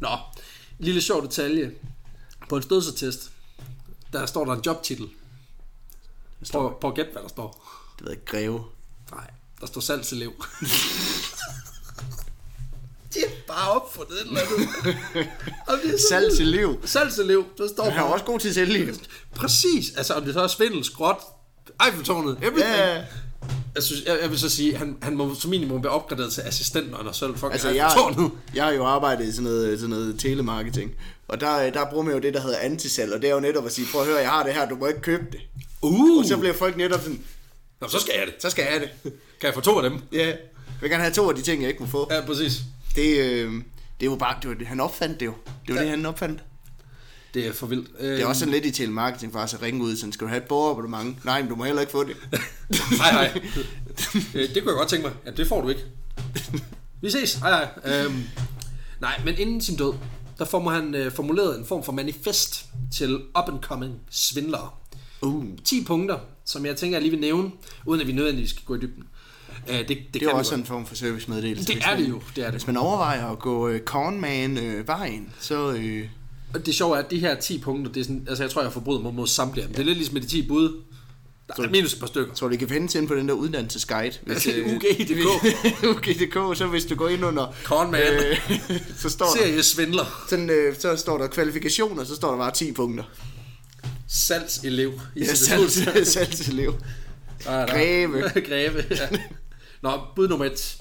Nå, 0.01 0.09
lille 0.79 1.01
sjov 1.01 1.23
detalje. 1.23 1.71
På 2.49 2.57
en 2.57 2.63
stødsetest, 2.63 3.31
der 4.13 4.27
står 4.27 4.45
der 4.45 4.53
en 4.53 4.61
jobtitel. 4.67 5.07
Prøv, 6.53 6.81
prøv 6.81 6.91
at 6.91 6.97
gætte, 6.97 7.13
hvad 7.13 7.23
der 7.23 7.29
står. 7.29 7.73
Det 7.99 8.05
ved 8.07 8.11
jeg 8.13 8.19
ikke, 8.21 8.31
greve. 8.31 8.65
Nej, 9.13 9.31
der 9.61 9.67
står 9.67 9.81
salgselev. 9.81 10.33
De 13.15 13.21
er 13.21 13.31
bare 13.47 13.71
opfundet 13.71 14.13
et 14.21 14.27
eller 14.27 14.41
andet. 14.41 14.69
Og 15.69 15.75
det 15.85 15.95
er 15.95 15.99
så 15.99 16.07
Salg 16.09 16.23
vildt. 16.25 16.37
til 16.37 16.47
liv. 16.47 16.81
Salgselev, 16.85 17.45
der 17.59 17.69
står 17.69 17.91
Han 17.91 17.99
er 17.99 18.03
også 18.07 18.25
god 18.25 18.39
til 18.41 18.55
sælge. 18.55 18.95
Præcis, 19.35 19.95
altså 19.97 20.15
om 20.15 20.25
det 20.25 20.35
så 20.35 20.41
er 20.43 20.47
svindel, 20.47 20.85
skråt, 20.85 21.17
Eiffeltårnet, 21.87 22.39
everything. 22.43 22.77
Ja, 22.77 23.05
Jeg, 23.75 23.83
synes, 23.83 24.03
jeg, 24.07 24.19
jeg 24.23 24.31
vil 24.31 24.39
så 24.39 24.49
sige, 24.49 24.77
han, 24.77 24.97
han 25.03 25.17
må 25.17 25.35
som 25.35 25.51
minimum 25.51 25.83
være 25.85 25.93
opgraderet 25.93 26.33
til 26.33 26.41
assistent, 26.41 26.91
når 26.91 26.97
han 26.97 27.07
har 27.07 27.13
selv 27.13 27.33
fucking 27.35 27.53
altså 27.53 27.69
jeg, 27.69 27.87
Eiffeltårnet. 27.87 28.31
jeg 28.55 28.65
har 28.65 28.73
jo 28.73 28.85
arbejdet 28.85 29.25
i 29.29 29.31
sådan 29.33 29.45
noget, 29.45 29.79
sådan 29.81 29.91
noget 29.91 30.21
telemarketing. 30.21 30.93
Og 31.29 31.41
der, 31.41 31.71
der 31.71 31.91
bruger 31.91 32.05
man 32.05 32.15
jo 32.15 32.21
det, 32.21 32.35
der 32.35 32.41
hedder 32.41 32.59
antisalg. 32.59 33.13
Og 33.13 33.23
det 33.23 33.31
er 33.31 33.35
jo 33.35 33.41
netop 33.41 33.67
at 33.67 33.73
sige, 33.73 33.87
prøv 33.93 34.01
at 34.01 34.07
høre, 34.07 34.19
jeg 34.21 34.31
har 34.31 34.43
det 34.43 34.55
her, 34.55 34.69
du 34.69 34.77
må 34.77 34.87
ikke 34.87 35.01
købe 35.01 35.25
det. 35.33 35.41
Uh, 35.83 36.19
Og 36.19 36.25
så 36.25 36.37
bliver 36.37 36.55
folk 36.55 36.77
netop 36.77 37.01
sådan, 37.01 37.21
Nå, 37.81 37.89
så 37.89 37.99
skal 38.01 38.13
jeg 38.19 38.27
det. 38.27 38.35
så 38.43 38.51
skal 38.51 38.65
jeg 38.73 38.81
det. 38.81 38.91
Kan 39.41 39.47
jeg 39.47 39.55
få 39.55 39.61
to 39.61 39.79
af 39.79 39.91
dem? 39.91 40.01
Ja, 40.13 40.27
jeg 40.27 40.39
vil 40.81 40.91
gerne 40.91 41.03
have 41.03 41.15
to 41.15 41.29
af 41.29 41.35
de 41.37 41.43
ting, 41.43 41.63
jeg 41.63 41.69
ikke 41.71 41.83
må 41.83 41.89
få. 41.89 42.09
Ja, 42.15 42.21
præcis. 42.27 42.61
Det, 42.95 43.19
øh, 43.19 43.53
det 44.01 44.07
er 44.07 44.11
jo 44.11 44.17
bare, 44.17 44.37
det 44.43 44.49
var, 44.51 44.55
det- 44.57 44.67
han 44.67 44.81
opfandt 44.81 45.21
det 45.21 45.27
jo. 45.27 45.35
Det 45.67 45.75
var 45.75 45.81
Ja. 45.81 45.83
det, 45.83 45.91
han 45.91 46.07
opfandt. 46.07 46.43
Det 47.35 47.47
er 47.47 47.53
for 47.53 47.67
vildt. 47.67 47.89
Det 48.01 48.23
er 48.23 48.27
også 48.27 48.39
sådan 48.39 48.53
lidt 48.55 48.65
i 48.67 48.71
telemarketing 48.71 49.33
faktisk 49.33 49.55
at 49.61 49.63
ringe 49.63 49.83
ud, 49.83 49.97
sådan, 49.97 50.13
skal 50.13 50.25
du 50.25 50.29
have 50.29 50.43
et 50.43 50.49
borgerabonnement? 50.49 51.25
Nej, 51.25 51.41
men 51.41 51.49
du 51.51 51.57
må 51.57 51.65
heller 51.65 51.81
ikke 51.81 51.93
få 51.93 52.05
det. 52.05 52.17
Nej, 52.99 53.13
nej. 53.13 53.41
Øh, 54.35 54.55
det 54.55 54.63
kunne 54.63 54.73
jeg 54.73 54.77
godt 54.79 54.89
tænke 54.89 55.07
mig. 55.07 55.17
Ja, 55.27 55.31
det 55.31 55.49
får 55.49 55.61
du 55.61 55.69
ikke. 55.69 55.85
Vi 57.03 57.11
ses. 57.11 57.35
Hej, 57.35 57.51
hej. 57.85 58.05
Øhm, 58.05 58.25
nej, 59.01 59.21
men 59.25 59.35
inden 59.39 59.61
sin 59.61 59.77
død, 59.77 59.93
der 60.39 60.45
får 60.45 60.71
han 60.71 60.95
øh, 60.95 61.13
formuleret 61.13 61.59
en 61.59 61.67
form 61.67 61.85
for 61.85 61.93
manifest 61.93 62.65
til 62.97 63.15
up-and-coming 63.39 63.93
svindlere. 64.11 64.71
Uh, 65.23 65.45
10 65.65 65.85
punkter, 65.85 66.19
som 66.45 66.67
jeg 66.67 66.77
tænker, 66.77 66.97
jeg 66.97 67.03
lige 67.03 67.11
vil 67.11 67.21
nævne, 67.21 67.51
uden 67.87 68.01
at 68.01 68.07
vi 68.07 68.13
nødvendigvis 68.13 68.51
skal 68.51 68.63
gå 68.67 68.75
i 68.75 68.79
dybden. 68.79 69.05
Uh, 69.69 69.75
det, 69.75 69.89
det, 69.89 69.99
Det 70.15 70.23
er 70.23 70.31
også 70.33 70.51
godt. 70.51 70.61
en 70.61 70.67
form 70.67 70.87
for 70.87 70.95
servicemeddelelse. 70.95 71.75
Det 71.75 71.83
er 71.85 71.97
det 71.97 72.09
jo, 72.09 72.21
det 72.37 72.43
er 72.43 72.47
det. 72.47 72.55
Hvis 72.55 72.67
man 72.67 72.77
overvejer 72.77 73.27
at 73.27 73.39
gå 73.39 73.69
øh, 73.69 73.81
cornman-vejen, 73.81 75.29
så... 75.41 75.73
Øh, 75.73 76.09
Og 76.55 76.67
det 76.67 76.75
sjove 76.75 76.97
er, 76.97 77.03
at 77.03 77.11
de 77.11 77.19
her 77.19 77.35
10 77.41 77.59
punkter, 77.59 77.93
det 77.93 78.01
er 78.01 78.05
sådan, 78.05 78.27
altså 78.29 78.43
jeg 78.45 78.51
tror, 78.51 78.61
jeg 78.63 78.67
har 78.67 78.73
forbrudt 78.73 79.03
mig 79.03 79.15
mod 79.15 79.27
samtlige 79.27 79.63
af 79.63 79.69
dem. 79.69 79.75
Det 79.75 79.83
er 79.83 79.87
lidt 79.87 79.97
ligesom 79.99 80.15
med 80.15 80.23
de 80.23 80.27
10 80.27 80.49
bud. 80.49 80.83
Der 81.57 81.63
er 81.65 81.71
minus 81.71 81.93
et 81.93 82.01
par 82.01 82.07
stykker. 82.07 82.35
tror, 82.35 82.49
det 82.49 82.59
kan 82.59 82.69
findes 82.69 82.95
ind 82.95 83.09
på 83.09 83.15
den 83.15 83.29
der 83.29 83.35
uddannelsesguide. 83.35 84.15
Hvis, 84.23 84.47
øh, 84.55 84.75
UG.dk. 84.75 85.27
UG.dk, 85.91 86.59
så 86.59 86.67
hvis 86.67 86.85
du 86.85 86.95
går 86.95 87.09
ind 87.09 87.25
under... 87.25 87.55
Cornman. 87.65 88.01
Øh, 88.03 88.39
så 89.03 89.09
står 89.11 89.27
der... 89.27 89.33
Serie 89.33 89.63
svindler. 89.63 90.25
Sådan, 90.31 90.51
øh, 90.51 90.77
så 90.79 90.97
står 90.97 91.19
der 91.19 91.27
kvalifikationer, 91.27 92.05
så 92.05 92.15
står 92.15 92.31
der 92.31 92.39
bare 92.39 92.51
10 92.51 92.73
punkter. 92.73 93.05
Salgselev. 94.09 95.01
i 95.17 95.21
Ja, 95.21 95.35
salgs, 95.35 95.73
salgselev. 96.15 96.75
Der. 97.45 97.67
Greve. 97.67 98.31
Greve, 98.49 98.85
ja. 98.91 99.09
Nå, 99.83 100.01
bud 100.17 100.29
nummer 100.29 100.45
et. 100.47 100.79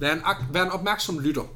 Vær 0.00 0.12
en, 0.12 0.22
vær 0.52 0.64
en 0.64 0.70
opmærksom 0.70 1.18
lytter. 1.18 1.54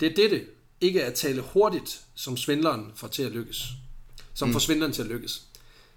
Det 0.00 0.10
er 0.10 0.14
dette, 0.14 0.44
ikke 0.80 1.04
at 1.04 1.14
tale 1.14 1.40
hurtigt, 1.40 2.00
som 2.14 2.36
svindleren 2.36 2.86
får 2.94 3.08
til 3.08 3.22
at 3.22 3.32
lykkes. 3.32 3.68
Som 4.34 4.48
mm. 4.48 4.52
får 4.52 4.60
svindleren 4.60 4.92
til 4.92 5.02
at 5.02 5.08
lykkes. 5.08 5.42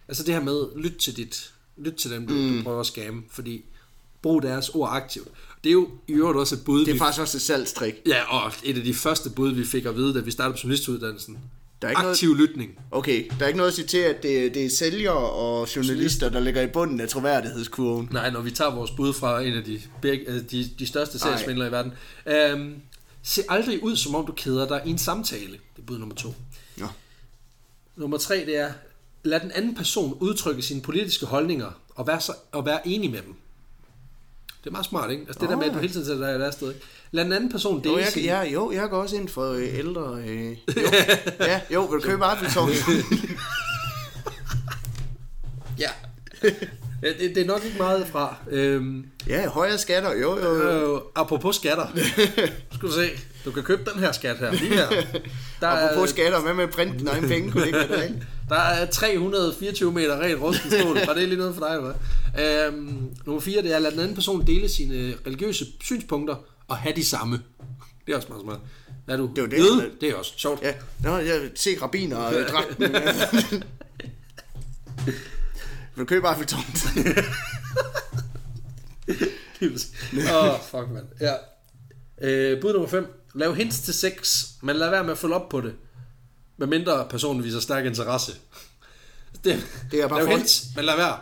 Altså 0.08 0.24
det 0.24 0.34
her 0.34 0.41
med, 0.41 0.82
lyt 0.82 0.95
til 0.95 1.18
dit, 1.18 1.54
lyt 1.78 1.93
til 1.93 2.12
dem, 2.12 2.28
du, 2.28 2.34
mm. 2.34 2.58
du 2.58 2.64
prøver 2.64 2.80
at 2.80 2.88
skamme, 2.88 3.24
fordi 3.32 3.66
brug 4.22 4.43
deres 4.43 4.70
ord 4.70 4.89
aktivt. 4.91 5.28
Det 5.64 5.70
er 5.70 5.74
jo 5.74 5.89
i 6.08 6.12
øvrigt 6.12 6.38
også 6.38 6.56
et 6.56 6.64
bud, 6.66 6.80
Det 6.80 6.89
er 6.89 6.93
vi, 6.93 6.99
faktisk 6.99 7.22
også 7.22 7.38
et 7.38 7.41
salgstrik. 7.41 7.93
ja, 8.06 8.24
og 8.24 8.51
et 8.64 8.78
af 8.78 8.84
de 8.84 8.93
første 8.93 9.30
bud, 9.30 9.51
vi 9.51 9.66
fik 9.66 9.86
at 9.86 9.95
vide, 9.95 10.14
da 10.14 10.20
vi 10.20 10.32
startede 10.32 10.54
på 10.54 10.60
journalistuddannelsen. 10.64 11.38
Der 11.84 11.88
er 11.88 11.92
ikke 11.92 12.02
noget- 12.02 12.14
Aktiv 12.14 12.36
lytning. 12.36 12.80
Okay, 12.92 13.26
der 13.40 13.44
er 13.44 13.48
ikke 13.48 13.58
noget 13.58 13.70
at 13.70 13.76
sige 13.76 13.88
til, 13.88 13.98
at 13.98 14.24
det, 14.24 14.54
det 14.54 14.66
er 14.66 14.70
sælgere 14.70 15.30
og 15.32 15.76
journalister, 15.76 16.30
der 16.30 16.40
ligger 16.40 16.62
i 16.62 16.68
bunden 16.68 17.00
af 17.00 17.10
troværdighedskurven. 17.10 18.10
Nej, 18.12 18.30
når 18.30 18.42
vi 18.42 18.52
tager 18.52 18.76
vores 18.76 18.92
bud 18.92 19.14
fra 19.14 19.42
en 19.42 19.54
af 19.54 19.64
de, 19.64 19.82
øh, 20.04 20.42
de, 20.52 20.70
de 20.80 20.88
største 20.88 21.18
Nej. 21.18 21.32
seriesvindlere 21.32 21.68
i 21.68 21.72
verden. 21.72 21.94
Øhm, 22.26 22.76
se 23.24 23.42
aldrig 23.50 23.84
ud, 23.84 23.96
som 23.96 24.16
om 24.16 24.26
du 24.26 24.32
keder 24.32 24.68
dig 24.68 24.82
i 24.86 24.90
en 24.90 24.98
samtale. 24.98 25.52
Det 25.52 25.82
er 25.82 25.86
bud 25.86 25.98
nummer 25.98 26.16
to. 26.16 26.34
Nå. 26.78 26.88
Nummer 27.96 28.18
tre, 28.18 28.36
det 28.36 28.58
er, 28.58 28.72
lad 29.24 29.40
den 29.40 29.52
anden 29.52 29.76
person 29.76 30.18
udtrykke 30.20 30.62
sine 30.62 30.82
politiske 30.82 31.26
holdninger, 31.26 31.72
og 31.96 32.08
være, 32.08 32.22
så, 32.22 32.34
og 32.52 32.66
være 32.66 32.88
enig 32.88 33.12
med 33.12 33.22
dem. 33.22 33.36
Det 34.64 34.70
er 34.70 34.72
meget 34.72 34.86
smart, 34.86 35.11
ikke? 35.11 35.24
Altså 35.28 35.39
det 35.41 35.49
der 35.49 35.55
med, 35.55 35.66
at 35.66 35.74
du 35.74 35.80
hele 35.80 35.93
tiden 35.93 36.05
sætter 36.05 36.26
dig 36.26 36.32
et 36.32 36.36
andet 36.36 36.53
sted. 36.53 36.74
Lad 37.11 37.24
den 37.24 37.34
anden 37.34 37.51
person 37.51 37.84
dele 37.84 37.91
Jo, 37.93 37.97
jeg, 37.97 38.07
sine... 38.07 38.26
ja, 38.26 38.41
jo, 38.43 38.72
jeg 38.72 38.89
går 38.89 39.01
også 39.01 39.16
ind 39.16 39.30
for 39.30 39.51
øh, 39.51 39.78
ældre... 39.78 40.22
Øh, 40.28 40.51
jo. 40.51 40.55
ja, 41.39 41.61
jo, 41.74 41.86
vil 41.86 41.99
du 41.99 42.03
købe 42.03 42.26
Appeltov? 42.32 42.70
ja. 45.80 45.89
Det, 47.04 47.36
det 47.36 47.38
er 47.38 47.45
nok 47.45 47.66
ikke 47.66 47.78
meget 47.78 48.08
fra. 48.08 48.36
Øhm, 48.51 49.06
ja, 49.28 49.47
højere 49.49 49.78
skatter, 49.78 50.14
jo, 50.14 50.39
jo, 50.39 50.56
jo. 50.56 50.95
øh, 50.95 51.01
apropos 51.16 51.56
skatter. 51.56 51.88
Skal 52.74 52.89
du 52.89 52.91
se. 52.91 53.10
Du 53.45 53.51
kan 53.51 53.64
købe 53.64 53.91
den 53.93 53.99
her 53.99 54.12
skat 54.12 54.38
her. 54.38 54.51
Lige 54.51 54.74
her. 54.74 54.89
Der 55.62 55.68
Apropos 55.68 56.10
skatter, 56.10 56.41
hvad 56.41 56.54
med 56.54 56.64
at 56.64 56.70
printe 56.70 56.97
dine 56.97 57.10
egne 57.10 57.28
penge, 57.28 57.51
kunne 57.51 57.62
det 57.62 57.68
ikke 57.68 57.80
være 57.80 57.97
det, 57.97 58.04
ikke? 58.04 58.24
Der 58.49 58.56
er 58.56 58.86
324 58.86 59.91
meter 59.91 60.20
rent 60.22 60.41
rusten 60.41 60.72
stål. 60.72 60.97
Var 61.08 61.14
det 61.14 61.28
lige 61.28 61.38
noget 61.38 61.56
for 61.56 61.66
dig, 61.66 61.76
eller 61.76 61.93
hvad? 62.34 62.68
Øhm, 62.68 63.10
nummer 63.26 63.41
4, 63.41 63.62
det 63.62 63.72
er 63.72 63.76
at 63.76 63.82
lade 63.82 63.93
den 63.93 64.01
anden 64.01 64.16
person 64.16 64.47
dele 64.47 64.70
sine 64.70 65.14
religiøse 65.28 65.66
synspunkter 65.82 66.36
og 66.68 66.78
have 66.78 66.95
de 66.95 67.06
samme. 67.06 67.41
Det 68.06 68.12
er 68.14 68.16
også 68.16 68.28
meget 68.30 68.43
smart. 68.43 68.60
Er 69.08 69.18
du 69.18 69.30
Det 69.36 69.38
er 69.38 69.41
jo 69.41 69.47
det, 69.47 69.58
jøde? 69.58 69.91
Det 70.01 70.10
er 70.10 70.16
også 70.16 70.34
sjovt. 70.38 70.62
Ja, 70.62 70.74
nå, 71.04 71.18
jeg 71.18 71.41
ser 71.56 71.82
rabiner 71.82 72.18
og 72.18 72.34
dragten. 72.49 72.95
vil 75.96 76.02
du 76.02 76.06
købe 76.06 76.28
Appeltov? 76.28 76.60
Åh, 79.64 80.54
oh, 80.54 80.60
fuck, 80.62 80.89
mand. 80.91 81.06
Ja. 81.22 81.34
Øh, 82.22 82.62
bud 82.62 82.74
nummer 82.74 82.89
5. 82.89 83.08
Lav 83.36 83.56
hints 83.56 83.80
til 83.80 83.94
sex, 83.94 84.46
men 84.62 84.76
lad 84.76 84.89
være 84.89 85.04
med 85.04 85.12
at 85.12 85.18
følge 85.18 85.36
op 85.36 85.50
på 85.50 85.62
det. 85.62 85.74
Med 86.58 86.68
mindre 86.68 87.08
personen 87.10 87.44
viser 87.44 87.60
stærk 87.60 87.86
interesse. 87.86 88.32
Det, 89.44 89.68
Det 89.91 90.02
er 90.02 90.08
bare 90.08 90.26
lav 90.26 90.38
hints, 90.38 90.64
men 90.76 90.86
lad 90.86 90.96
være. 90.96 91.18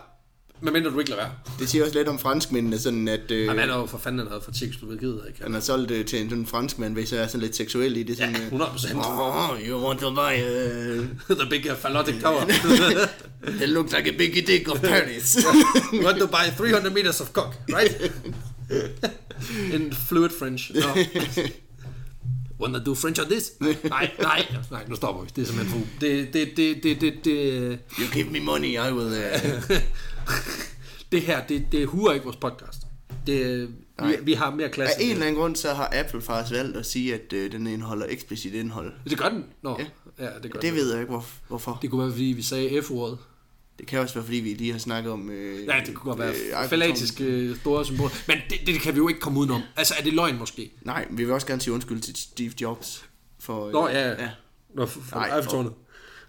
Med 0.63 0.71
mindre 0.71 0.91
du 0.91 0.99
ikke 0.99 1.11
lader 1.11 1.21
være. 1.23 1.31
Det 1.59 1.69
siger 1.69 1.83
også 1.83 1.97
lidt 1.97 2.07
om 2.07 2.19
franskmændene, 2.19 2.79
sådan 2.79 3.07
at... 3.07 3.31
Øh, 3.31 3.45
Jamen, 3.45 3.59
han 3.59 3.69
er 3.69 3.77
jo 3.77 3.85
for 3.85 3.97
fanden 3.97 4.25
noget 4.25 4.43
for 4.43 4.51
Tjekkoslovakiet, 4.51 5.21
ikke? 5.27 5.43
han 5.43 5.53
har 5.53 5.61
solgt 5.61 5.89
det 5.89 6.05
til 6.07 6.21
en 6.21 6.29
sådan 6.29 6.45
franskmand, 6.45 6.93
hvis 6.93 7.13
jeg 7.13 7.21
er 7.23 7.27
sådan 7.27 7.41
lidt 7.41 7.55
seksuel 7.55 7.97
i 7.97 8.03
det. 8.03 8.17
Sådan, 8.17 8.35
Ja, 8.35 8.45
øh, 8.45 8.61
100%. 8.61 8.95
Oh, 8.95 9.67
you 9.67 9.87
want 9.87 9.99
to 9.99 10.09
buy 10.09 10.33
uh, 11.29 11.37
The 11.39 11.49
big 11.49 11.65
phallotic 11.81 12.15
tower. 12.23 12.41
It 13.63 13.69
looks 13.69 13.93
like 13.93 14.09
a 14.13 14.17
big 14.17 14.47
dick 14.47 14.67
of 14.71 14.81
Paris. 14.81 15.37
you 15.93 16.05
want 16.05 16.19
to 16.19 16.27
buy 16.27 16.49
300 16.57 16.93
meters 16.93 17.21
of 17.21 17.31
cock, 17.33 17.55
right? 17.69 18.11
In 19.73 19.93
fluid 19.93 20.29
French. 20.39 20.71
No. 20.75 21.03
Wanna 22.59 22.79
do 22.79 22.95
French 22.95 23.19
on 23.19 23.27
this? 23.27 23.51
Nej, 23.59 24.11
nej, 24.21 24.45
nej, 24.71 24.83
nu 24.87 24.95
stopper 24.95 25.23
vi. 25.23 25.29
Det 25.35 25.41
er 25.41 25.45
simpelthen 25.45 25.81
for... 25.81 25.87
Det, 26.01 26.33
det, 26.33 26.57
det, 26.57 26.83
det, 26.83 27.01
det, 27.01 27.13
det, 27.25 27.79
you 27.99 28.07
give 28.13 28.29
me 28.29 28.39
money, 28.39 28.69
I 28.69 28.91
will... 28.91 29.07
Uh, 29.07 29.77
det 31.11 31.21
her, 31.21 31.45
det, 31.47 31.65
det 31.71 31.87
huer 31.87 32.13
ikke 32.13 32.23
vores 32.23 32.37
podcast. 32.37 32.81
Det, 33.27 33.67
vi, 33.67 33.73
Nej. 33.99 34.17
vi 34.21 34.33
har 34.33 34.55
mere 34.55 34.69
klasse. 34.69 34.99
af 34.99 35.03
en 35.03 35.11
eller 35.11 35.25
anden 35.25 35.39
grund, 35.41 35.55
så 35.55 35.73
har 35.73 35.89
Apple 35.93 36.21
faktisk 36.21 36.53
valgt 36.57 36.77
at 36.77 36.85
sige, 36.85 37.13
at 37.13 37.33
uh, 37.33 37.51
den 37.51 37.67
indeholder 37.67 38.05
eksplicit 38.09 38.53
indhold. 38.53 38.93
Det 39.09 39.17
gør 39.17 39.29
den. 39.29 39.45
Nå, 39.61 39.79
Ja. 40.19 40.23
ja, 40.25 40.29
det 40.43 40.51
gør 40.51 40.59
Det 40.59 40.69
den. 40.69 40.75
ved 40.75 40.91
jeg 40.91 41.01
ikke, 41.01 41.09
hvor, 41.11 41.25
hvorfor. 41.47 41.79
Det 41.81 41.89
kunne 41.89 42.01
være, 42.03 42.11
fordi 42.11 42.23
vi 42.23 42.41
sagde 42.41 42.81
F-ordet. 42.81 43.17
Det 43.79 43.87
kan 43.87 43.99
også 43.99 44.13
være, 44.13 44.23
fordi 44.23 44.37
vi 44.37 44.53
lige 44.53 44.71
har 44.71 44.79
snakket 44.79 45.11
om... 45.11 45.29
Øh, 45.29 45.65
Ja, 45.67 45.81
det 45.85 45.95
kunne 45.95 46.09
godt 46.09 46.19
være 46.19 46.29
øh, 46.57 46.63
øh, 46.63 46.69
falatiske 46.69 47.55
store 47.61 47.85
symboler. 47.85 48.11
Men 48.27 48.37
det, 48.49 48.57
det 48.65 48.75
kan 48.81 48.93
vi 48.93 48.97
jo 48.97 49.07
ikke 49.07 49.19
komme 49.19 49.39
udenom. 49.39 49.61
Altså, 49.75 49.93
er 49.99 50.03
det 50.03 50.13
løgn 50.13 50.37
måske? 50.37 50.71
Nej, 50.81 51.07
vi 51.09 51.23
vil 51.23 51.33
også 51.33 51.47
gerne 51.47 51.61
sige 51.61 51.73
undskyld 51.73 51.99
til 52.01 52.15
Steve 52.15 52.51
Jobs. 52.61 53.05
For, 53.39 53.65
øh, 53.67 53.73
Nå, 53.73 53.87
ja, 53.87 54.09
ja. 54.09 54.23
ja. 54.23 54.29
Nå, 54.75 54.85
for, 54.85 55.01
for 55.01 55.15
Nej, 55.15 55.43
for-. 55.43 55.73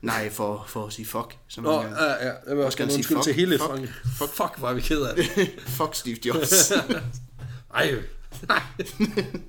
Nej, 0.02 0.30
for, 0.30 0.64
for 0.68 0.86
at 0.86 0.92
sige 0.92 1.06
fuck. 1.06 1.36
Som 1.48 1.64
Nå, 1.64 1.80
han 1.80 1.90
ja, 1.90 2.26
ja. 2.26 2.32
Jeg 2.48 2.56
vil 2.56 2.64
også 2.64 2.78
gerne 2.78 2.92
sige 2.92 3.04
fuck. 3.04 3.22
til 3.22 3.34
hele 3.34 3.58
Fuck. 3.58 3.88
Fuck, 4.18 4.30
fuck, 4.34 4.58
hvor 4.58 4.68
er 4.68 4.74
vi 4.74 4.80
ked 4.80 5.02
af 5.02 5.16
det. 5.16 5.26
fuck 5.78 5.94
Steve 5.94 6.16
Jobs. 6.26 6.70
Ej. 7.74 7.94
Nej. 8.48 8.62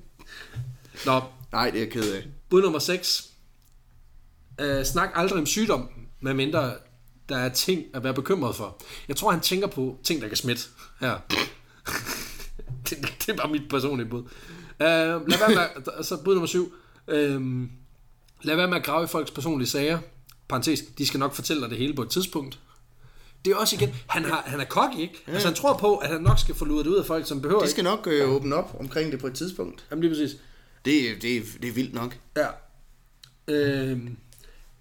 Nå, 1.06 1.22
Nej, 1.52 1.70
det 1.70 1.78
er 1.78 1.84
jeg 1.84 1.92
ked 1.92 2.12
af. 2.12 2.24
bud 2.50 2.62
nummer 2.62 2.78
6. 2.78 3.30
Uh, 4.62 4.82
snak 4.84 5.10
aldrig 5.14 5.40
om 5.40 5.46
sygdom, 5.46 5.88
medmindre 6.20 6.74
der 7.28 7.36
er 7.36 7.48
ting 7.48 7.84
at 7.94 8.04
være 8.04 8.14
bekymret 8.14 8.56
for. 8.56 8.82
Jeg 9.08 9.16
tror, 9.16 9.30
han 9.30 9.40
tænker 9.40 9.66
på 9.66 9.98
ting, 10.04 10.22
der 10.22 10.28
kan 10.28 10.36
smitte 10.36 10.62
her. 11.00 11.18
det, 12.90 12.98
det 13.18 13.28
er 13.28 13.36
bare 13.36 13.48
mit 13.48 13.68
personlige 13.70 14.08
bud. 14.08 14.20
Uh, 14.20 14.28
lad 14.78 15.38
være 15.38 15.68
med, 15.76 16.04
så 16.04 16.22
bud 16.24 16.34
nummer 16.34 16.46
7. 16.46 16.72
Uh, 17.08 17.14
lad 18.42 18.56
være 18.56 18.68
med 18.68 18.76
at 18.76 18.84
grave 18.84 19.04
i 19.04 19.06
folks 19.06 19.30
personlige 19.30 19.68
sager. 19.68 19.98
Parentes, 20.48 20.82
de 20.98 21.06
skal 21.06 21.20
nok 21.20 21.34
fortælle 21.34 21.62
dig 21.62 21.70
det 21.70 21.78
hele 21.78 21.94
på 21.94 22.02
et 22.02 22.10
tidspunkt. 22.10 22.58
Det 23.44 23.52
er 23.52 23.56
også 23.56 23.76
igen, 23.76 23.94
han, 24.06 24.24
har, 24.24 24.42
han 24.46 24.60
er 24.60 24.64
cocky, 24.64 24.98
ikke? 24.98 25.22
Ja. 25.26 25.32
Altså 25.32 25.48
han 25.48 25.54
tror 25.56 25.76
på, 25.76 25.96
at 25.96 26.08
han 26.08 26.20
nok 26.20 26.38
skal 26.38 26.54
få 26.54 26.64
luret 26.64 26.84
det 26.84 26.90
ud 26.90 26.96
af 26.96 27.06
folk, 27.06 27.26
som 27.26 27.42
behøver 27.42 27.62
De 27.62 27.70
skal 27.70 27.84
nok 27.84 28.08
øh, 28.10 28.30
åbne 28.30 28.54
op 28.54 28.76
omkring 28.80 29.12
det 29.12 29.20
på 29.20 29.26
et 29.26 29.34
tidspunkt. 29.34 29.84
Jamen 29.90 30.02
lige 30.02 30.10
præcis. 30.10 30.36
Det, 30.84 31.22
det, 31.22 31.42
det 31.62 31.68
er 31.68 31.72
vildt 31.72 31.94
nok. 31.94 32.18
Ja. 32.36 32.46
Øh, 33.48 34.00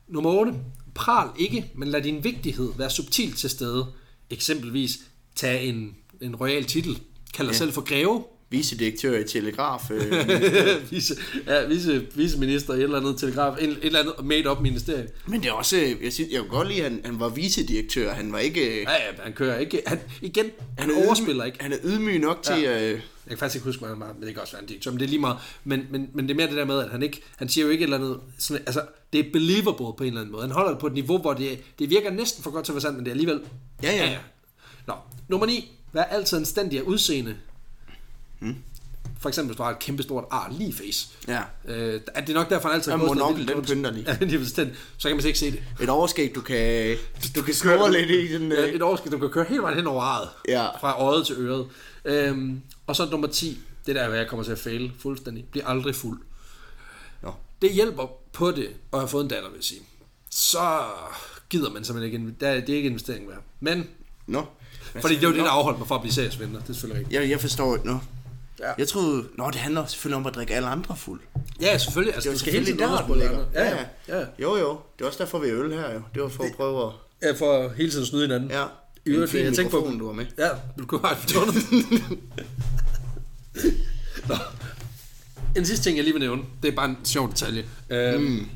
nummer 0.08 0.32
8. 0.32 0.54
Pral 0.96 1.30
ikke, 1.40 1.72
men 1.76 1.88
lad 1.88 2.02
din 2.02 2.24
vigtighed 2.24 2.72
være 2.78 2.90
subtilt 2.90 3.38
til 3.38 3.50
stede. 3.50 3.86
Eksempelvis 4.30 5.00
tag 5.36 5.66
en, 5.66 5.96
en 6.22 6.36
royal 6.36 6.66
titel. 6.66 7.02
Kald 7.34 7.48
dig 7.48 7.54
ja. 7.54 7.58
selv 7.58 7.74
for 7.74 7.82
greve. 7.82 8.24
Vicedirektør 8.58 9.18
i 9.20 9.24
Telegraf. 9.24 9.92
Øh, 9.92 10.12
vice, 10.92 11.16
ja, 11.48 11.66
vice, 11.66 12.06
viceminister 12.16 12.74
i 12.74 12.78
et 12.78 12.84
eller 12.84 12.98
andet 13.00 13.18
telegraf. 13.18 13.58
Et, 13.62 13.70
et 13.70 13.78
eller 13.82 14.00
andet 14.00 14.14
made-up 14.26 14.62
ministerie. 14.62 15.08
men 15.28 15.42
det 15.42 15.50
er 15.50 15.54
også... 15.54 15.78
øh, 15.78 16.04
Jeg, 16.04 16.14
synes, 16.14 16.32
jeg 16.32 16.40
kan 16.42 16.50
godt 16.50 16.68
lide, 16.68 16.78
at 16.86 16.92
han, 16.92 17.02
han 17.06 17.20
var 17.20 17.30
vicedirektør. 17.30 18.14
Han 18.14 18.32
var 18.32 18.40
ikke... 18.40 18.62
øh, 18.62 18.78
Ja, 18.82 18.92
ja, 18.92 19.24
han 19.24 19.34
kører 19.34 19.60
ikke. 19.60 19.82
Han, 19.88 20.00
igen, 20.22 20.46
han 20.78 20.92
er 20.92 21.06
overspiller 21.06 21.44
ydmy- 21.44 21.46
ikke. 21.46 21.58
Han 21.64 21.74
er 21.74 21.78
ydmyg 21.84 22.20
nok 22.20 22.44
til... 22.44 22.62
Ja. 22.62 22.84
Øh, 22.84 22.90
Jeg 22.92 23.00
kan 23.30 23.38
faktisk 23.38 23.56
ikke 23.56 23.66
huske, 23.66 23.80
hvad 23.80 23.90
han 23.90 24.00
var, 24.00 24.14
men 24.20 24.24
det 24.28 24.34
kan 24.34 24.42
også 24.42 24.54
være 24.54 24.62
en 24.62 24.68
direktør, 24.68 24.92
men 24.92 25.00
det 25.00 25.06
er 25.06 25.10
lige 25.10 25.20
meget. 25.20 25.38
Men, 25.64 25.88
men, 25.92 26.10
men 26.14 26.26
det 26.28 26.32
er 26.34 26.36
mere 26.38 26.48
det 26.48 26.56
der 26.58 26.66
med, 26.66 26.80
at 26.80 26.90
han 26.92 27.04
ikke, 27.04 27.22
han 27.38 27.50
siger 27.50 27.66
jo 27.66 27.72
ikke 27.72 27.82
et 27.84 27.94
eller 27.94 27.98
andet, 27.98 28.20
sådan, 28.40 28.64
altså, 28.66 28.82
det 29.14 29.20
er 29.20 29.32
believable 29.34 29.78
på 29.78 29.96
en 30.00 30.06
eller 30.08 30.20
anden 30.22 30.32
måde. 30.32 30.42
Han 30.44 30.52
holder 30.52 30.70
det 30.72 30.80
på 30.80 30.88
et 30.88 30.94
niveau, 30.94 31.18
hvor 31.18 31.34
det, 31.34 31.60
det 31.80 31.90
virker 31.90 32.12
næsten 32.12 32.44
for 32.44 32.52
godt 32.52 32.66
til 32.66 32.72
at 32.72 32.76
være 32.76 32.82
sandt, 32.82 32.96
men 32.98 33.06
det 33.06 33.10
er 33.12 33.14
alligevel... 33.14 33.42
Ja, 33.84 33.92
ja. 33.96 34.18
Nå, 34.88 34.94
nummer 35.28 35.46
9. 35.48 35.72
Vær 35.94 36.04
altid 36.04 36.38
anstændig 36.38 36.80
af 36.80 36.84
udseende. 36.84 37.36
Hmm. 38.40 38.56
For 39.20 39.30
eksempel, 39.30 39.48
hvis 39.50 39.58
du 39.58 39.64
har 39.64 39.72
et 39.72 39.80
kæmpe 39.80 40.04
stort 40.04 40.24
ar 40.32 40.54
lige 40.58 40.74
face. 40.74 41.08
ja. 41.28 41.42
Øh, 41.66 42.02
er 42.16 42.22
det 42.26 42.36
nok 42.36 42.50
derfor, 42.50 42.70
han 42.70 42.76
altid 42.76 42.92
har 42.92 43.00
gået 43.00 43.18
sådan 43.18 43.48
den 43.48 43.62
pynter 43.66 43.92
lige. 43.92 44.06
Ja, 44.22 44.26
lige 44.26 44.40
bestemt. 44.40 44.74
Så 44.98 45.08
kan 45.08 45.18
man 45.18 45.26
ikke 45.26 45.40
se 45.40 45.52
det. 45.52 45.64
Et 45.82 45.90
overskæg, 45.90 46.36
du 46.36 46.42
kan, 46.42 46.96
du 47.36 47.42
kan 47.42 47.54
snurre 47.54 47.92
lidt 47.92 48.10
i. 48.12 48.34
Den, 48.34 48.52
Ja, 48.52 48.58
et 48.58 48.82
overskridt, 48.82 49.12
du 49.12 49.18
kan 49.18 49.30
køre 49.30 49.46
hele 49.50 49.62
vejen 49.62 49.78
hen 49.78 49.88
over 49.88 50.02
arret. 50.02 50.30
Ja. 50.48 50.68
Fra 50.80 51.02
øjet 51.02 51.26
til 51.28 51.36
øret. 51.40 51.68
Øhm, 52.06 52.62
og 52.88 52.96
så 52.96 53.06
nummer 53.12 53.28
10. 53.28 53.60
Det 53.86 53.96
der, 53.96 54.02
er, 54.02 54.10
hvad 54.10 54.18
jeg 54.20 54.28
kommer 54.28 54.44
til 54.44 54.52
at 54.52 54.60
fail 54.60 54.92
fuldstændig. 55.00 55.46
Bliv 55.52 55.64
aldrig 55.66 55.96
fuld. 55.96 56.20
Nå. 57.22 57.34
Det 57.62 57.72
hjælper 57.74 58.08
på 58.34 58.52
det, 58.52 58.68
og 58.92 59.00
have 59.00 59.08
fået 59.08 59.24
en 59.24 59.30
datter, 59.30 59.50
vil 59.50 59.58
jeg 59.58 59.64
sige. 59.64 59.82
Så 60.30 60.80
gider 61.50 61.70
man 61.70 61.84
simpelthen 61.84 62.22
ikke. 62.22 62.36
Det 62.40 62.48
er 62.74 62.76
ikke 62.76 62.90
investering 62.90 63.30
værd. 63.30 63.42
Men 63.60 63.88
Nå. 64.28 64.46
Fordi 65.02 65.16
det 65.16 65.28
var 65.28 65.34
det, 65.34 65.44
der 65.44 65.50
afholdt 65.50 65.78
mig 65.80 65.88
fra 65.88 65.96
at 65.96 66.02
blive 66.02 66.14
seriesvindler. 66.14 66.60
Det 66.60 66.70
er 66.70 66.74
selvfølgelig 66.74 67.00
rigtigt. 67.00 67.22
Jeg, 67.22 67.30
jeg 67.30 67.40
forstår 67.42 67.76
ikke 67.76 67.86
noget. 67.86 68.02
Ja. 68.68 68.74
Jeg 68.78 68.88
troede, 68.88 69.24
nå, 69.38 69.48
det 69.48 69.56
handler 69.56 69.86
selvfølgelig 69.86 70.18
om 70.18 70.26
at 70.26 70.36
drikke 70.36 70.56
alle 70.56 70.68
andre 70.68 70.96
fuld. 70.98 71.20
Ja, 71.62 71.78
selvfølgelig. 71.78 72.14
Altså, 72.16 72.30
Det 72.30 72.36
er 72.36 72.38
jo 72.38 72.40
skal 72.40 72.54
hele 72.54 72.66
tiden 72.66 72.80
der, 72.80 73.46
Ja, 73.54 73.70
ja, 73.70 73.86
ja. 74.20 74.26
Jo, 74.40 74.58
jo. 74.58 74.80
Det 74.98 75.04
er 75.04 75.08
også 75.08 75.20
derfor, 75.24 75.40
vi 75.40 75.48
er 75.48 75.56
øl 75.60 75.74
her, 75.74 75.94
jo. 75.94 76.02
Det 76.14 76.22
var 76.22 76.30
for 76.30 76.44
at 76.44 76.52
prøve 76.58 76.88
at... 76.88 76.92
Ja, 77.24 77.32
for 77.32 77.74
hele 77.78 77.90
tiden 77.90 78.02
at 78.02 78.08
snyde 78.08 78.22
hinanden. 78.24 78.52
Ja. 78.52 78.64
I 79.06 79.10
øvrigt, 79.10 79.34
jeg 79.34 79.54
tænker 79.54 79.72
på- 79.72 79.92
du 80.00 80.06
har 80.06 80.14
med. 80.14 80.26
Ja, 80.38 80.50
du 80.80 80.86
kunne 80.86 81.02
have 81.04 81.18
tårnet. 81.28 81.56
Nå. 84.30 84.36
En 85.58 85.66
sidste 85.66 85.84
ting, 85.86 85.98
jeg 85.98 86.04
lige 86.04 86.14
vil 86.14 86.22
nævne, 86.22 86.42
det 86.64 86.72
er 86.72 86.76
bare 86.76 86.90
en 86.90 86.98
sjov 87.04 87.30
detalje. 87.32 87.66
Uh, 87.92 88.22
mm. 88.22 88.48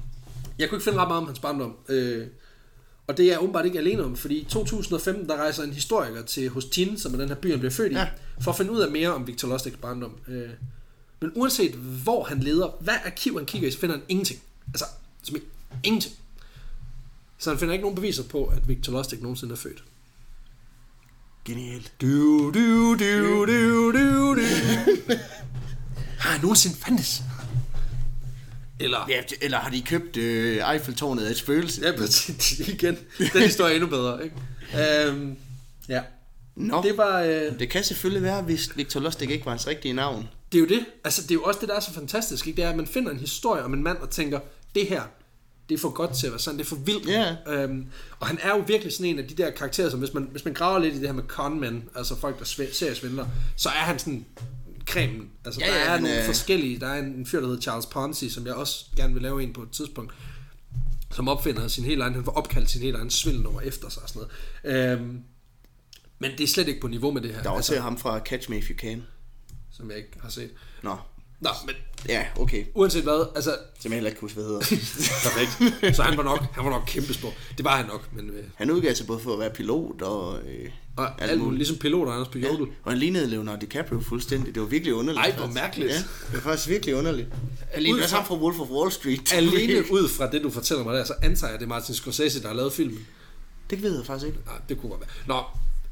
Jeg 0.59 0.69
kunne 0.69 0.77
ikke 0.77 0.83
finde 0.83 0.99
ret 0.99 1.07
meget 1.07 1.19
om 1.21 1.25
hans 1.25 1.39
barndom. 1.39 1.75
Uh, 1.89 1.95
og 3.07 3.17
det 3.17 3.25
er 3.25 3.29
jeg 3.29 3.41
åbenbart 3.41 3.65
ikke 3.65 3.79
alene 3.79 4.03
om, 4.03 4.15
fordi 4.15 4.35
i 4.37 4.43
2015, 4.43 5.29
der 5.29 5.35
rejser 5.35 5.63
en 5.63 5.73
historiker 5.73 6.21
til 6.21 6.49
Hostin, 6.49 6.97
som 6.97 7.13
er 7.13 7.17
den 7.17 7.27
her 7.27 7.35
by, 7.35 7.49
han 7.51 7.59
bliver 7.59 7.71
født 7.71 7.91
i, 7.91 7.95
Ja. 7.95 8.07
for 8.41 8.51
at 8.51 8.57
finde 8.57 8.71
ud 8.71 8.79
af 8.79 8.91
mere 8.91 9.13
om 9.13 9.27
Victor 9.27 9.47
Lustigs 9.47 9.77
barndom. 9.81 10.11
Uh, 10.27 10.33
men 11.21 11.31
uanset 11.35 11.71
hvor 11.75 12.23
han 12.23 12.39
leder, 12.39 12.77
hvad 12.79 12.93
arkiv 13.05 13.37
han 13.37 13.45
kigger 13.45 13.67
i, 13.67 13.71
så 13.71 13.79
finder 13.79 13.95
han 13.95 14.03
ingenting. 14.09 14.39
Altså, 14.67 14.85
simpelthen 15.23 15.51
ingenting. 15.83 16.15
Så 17.37 17.49
han 17.49 17.59
finder 17.59 17.73
ikke 17.73 17.83
nogen 17.83 17.95
beviser 17.95 18.23
på, 18.23 18.45
at 18.45 18.67
Victor 18.67 18.93
Lustig 18.93 19.21
nogensinde 19.21 19.53
er 19.53 19.57
født. 19.57 19.83
Genialt. 21.45 21.93
Du, 22.01 22.51
du, 22.53 22.95
du, 22.99 23.45
du, 23.45 23.91
du, 23.91 24.35
du. 24.35 24.41
Har 26.19 26.31
jeg 26.31 26.41
nogensinde 26.41 26.75
fandtes? 26.77 27.21
Eller... 28.79 29.05
Ja, 29.09 29.21
eller 29.41 29.57
har 29.57 29.69
de 29.71 29.81
købt 29.81 30.17
øh, 30.17 30.71
Eiffeltårnet 30.73 31.25
af 31.25 31.29
et 31.31 31.37
spøgelse? 31.37 31.81
Ja, 31.85 31.97
præcis. 31.97 32.59
Igen. 32.73 32.97
Den 33.33 33.41
historie 33.41 33.71
er 33.71 33.75
endnu 33.75 33.89
bedre, 33.89 34.23
ikke? 34.23 34.35
Øhm, 35.07 35.35
ja. 35.89 36.01
Nå, 36.55 36.81
Det 36.83 36.97
var... 36.97 37.21
Øh, 37.21 37.59
det 37.59 37.69
kan 37.69 37.83
selvfølgelig 37.83 38.23
være, 38.23 38.41
hvis 38.41 38.69
Victor 38.77 38.99
Lustig 38.99 39.31
ikke 39.31 39.45
var 39.45 39.51
hans 39.51 39.67
rigtige 39.67 39.93
navn. 39.93 40.27
det 40.51 40.57
er 40.57 40.61
jo 40.61 40.67
det. 40.67 40.85
Altså, 41.03 41.21
det 41.21 41.31
er 41.31 41.35
jo 41.35 41.43
også 41.43 41.59
det, 41.59 41.69
der 41.69 41.75
er 41.75 41.79
så 41.79 41.93
fantastisk, 41.93 42.47
ikke? 42.47 42.57
Det 42.57 42.65
er, 42.65 42.69
at 42.69 42.75
man 42.75 42.87
finder 42.87 43.11
en 43.11 43.19
historie 43.19 43.63
om 43.63 43.73
en 43.73 43.83
mand 43.83 43.97
og 43.97 44.09
tænker, 44.09 44.39
det 44.75 44.87
her, 44.87 45.01
det 45.69 45.75
er 45.75 45.79
for 45.79 45.89
godt 45.89 46.13
til 46.17 46.25
at 46.27 46.31
være 46.31 46.39
sandt, 46.39 46.59
det 46.59 46.65
er 46.65 46.69
for 46.69 46.75
vildt. 46.75 47.07
Ja. 47.07 47.35
Øhm, 47.47 47.85
og 48.19 48.27
han 48.27 48.39
er 48.41 48.49
jo 48.49 48.63
virkelig 48.67 48.93
sådan 48.93 49.05
en 49.05 49.19
af 49.19 49.27
de 49.27 49.33
der 49.43 49.49
karakterer, 49.51 49.89
som 49.89 49.99
hvis 49.99 50.13
man, 50.13 50.27
hvis 50.31 50.45
man 50.45 50.53
graver 50.53 50.79
lidt 50.79 50.95
i 50.95 50.97
det 50.99 51.07
her 51.07 51.13
med 51.13 51.23
conmen, 51.23 51.83
altså 51.95 52.15
folk, 52.19 52.39
der 52.39 52.45
sve- 52.45 52.73
seriesvindler, 52.73 53.25
så 53.55 53.69
er 53.69 53.73
han 53.73 53.99
sådan 53.99 54.25
cremen. 54.87 55.29
Altså, 55.45 55.61
Ja, 55.61 55.67
der 55.67 55.73
ja, 55.75 55.79
er 55.85 55.89
han 55.89 56.01
nogle 56.01 56.15
er- 56.15 56.25
forskellige. 56.25 56.79
Der 56.79 56.87
er 56.87 56.99
en 57.03 57.25
fyr, 57.25 57.39
der 57.39 57.47
hedder 57.47 57.61
Charles 57.61 57.85
Ponzi, 57.85 58.29
som 58.29 58.45
jeg 58.45 58.53
også 58.55 58.85
gerne 58.95 59.13
vil 59.13 59.21
lave 59.23 59.43
en 59.43 59.53
på 59.53 59.61
et 59.63 59.69
tidspunkt, 59.71 60.13
som 61.11 61.27
opfinder 61.27 61.67
sin 61.67 61.83
helt 61.83 62.01
egen, 62.01 62.13
han 62.13 62.23
får 62.25 62.31
opkaldt 62.31 62.69
sin 62.69 62.81
helt 62.81 62.95
egen 62.95 63.09
svindelnummer 63.09 63.61
efter 63.61 63.89
sig 63.89 64.03
og 64.03 64.09
sådan 64.09 64.21
noget. 64.63 64.91
Øhm, 64.99 65.21
men 66.19 66.31
det 66.31 66.41
er 66.41 66.47
slet 66.47 66.67
ikke 66.67 66.81
på 66.81 66.87
niveau 66.87 67.11
med 67.11 67.21
det 67.21 67.33
her, 67.35 67.41
Der 67.43 67.49
er 67.49 67.53
også 67.53 67.73
altså, 67.73 67.83
ham 67.83 67.97
fra 67.97 68.19
Catch 68.19 68.49
Me 68.49 68.57
If 68.57 68.69
You 68.69 68.75
Can. 68.77 69.03
som 69.71 69.89
jeg 69.89 69.97
ikke 69.97 70.11
har 70.21 70.29
set. 70.29 70.49
Nå, 70.83 70.95
Nå, 71.41 71.49
men 71.65 71.75
ja, 72.09 72.25
okay. 72.39 72.65
uanset 72.75 73.03
hvad, 73.03 73.27
altså, 73.35 73.55
Som 73.79 73.91
jeg 73.91 73.95
heller 73.95 74.09
ikke 74.09 74.21
huske, 74.21 74.35
hvad 74.35 74.45
hedder. 74.45 74.59
perfekt. 75.27 75.95
Så 75.95 76.03
han 76.03 76.17
var 76.17 76.23
nok, 76.23 76.39
han 76.53 76.63
var 76.65 76.69
nok 76.71 76.83
kæmpe 76.87 77.13
stor. 77.13 77.33
Det 77.57 77.65
var 77.65 77.77
han 77.77 77.85
nok, 77.85 78.09
men... 78.15 78.29
Øh, 78.29 78.43
Han 78.55 78.71
udgav 78.71 78.95
sig 78.95 79.07
både 79.07 79.19
for 79.19 79.33
at 79.33 79.39
være 79.39 79.49
pilot 79.49 80.01
og... 80.01 80.37
Øh, 80.39 80.69
og 80.97 81.21
alt 81.21 81.41
muligt, 81.41 81.57
ligesom 81.57 81.77
piloter 81.77 82.11
Anders 82.11 82.27
på 82.27 82.37
Ja, 82.39 82.47
Jodel. 82.47 82.67
og 82.83 82.91
han 82.91 82.97
lignede 82.99 83.27
Leonardo 83.27 83.59
DiCaprio 83.61 83.99
fuldstændig. 84.01 84.55
Det 84.55 84.61
var 84.61 84.67
virkelig 84.67 84.93
underligt. 84.93 85.25
Ej, 85.25 85.35
hvor 85.37 85.47
mærkeligt. 85.47 85.89
Ja, 85.91 85.97
det 85.97 86.33
var 86.33 86.39
faktisk 86.39 86.69
virkelig 86.69 86.95
underligt. 86.95 87.27
Lignede 87.77 88.03
også 88.03 88.09
fra- 88.15 88.17
ham 88.21 88.27
fra 88.27 88.35
Wolf 88.35 88.59
of 88.59 88.69
Wall 88.69 88.91
Street. 88.91 89.33
Alene 89.33 89.83
ud 89.91 90.09
fra 90.09 90.31
det, 90.31 90.43
du 90.43 90.49
fortæller 90.49 90.83
mig 90.83 90.93
der, 90.95 91.03
så 91.05 91.13
antager 91.21 91.47
jeg, 91.49 91.53
at 91.53 91.59
det 91.59 91.65
er 91.65 91.69
Martin 91.69 91.95
Scorsese, 91.95 92.41
der 92.41 92.47
har 92.47 92.55
lavet 92.55 92.73
filmen. 92.73 93.07
Det 93.69 93.83
ved 93.83 93.95
jeg 93.97 94.05
faktisk 94.05 94.27
ikke. 94.27 94.39
Nej, 94.45 94.55
det 94.69 94.79
kunne 94.81 94.89
godt 94.89 95.01
være. 95.01 95.09
Nå, 95.37 95.43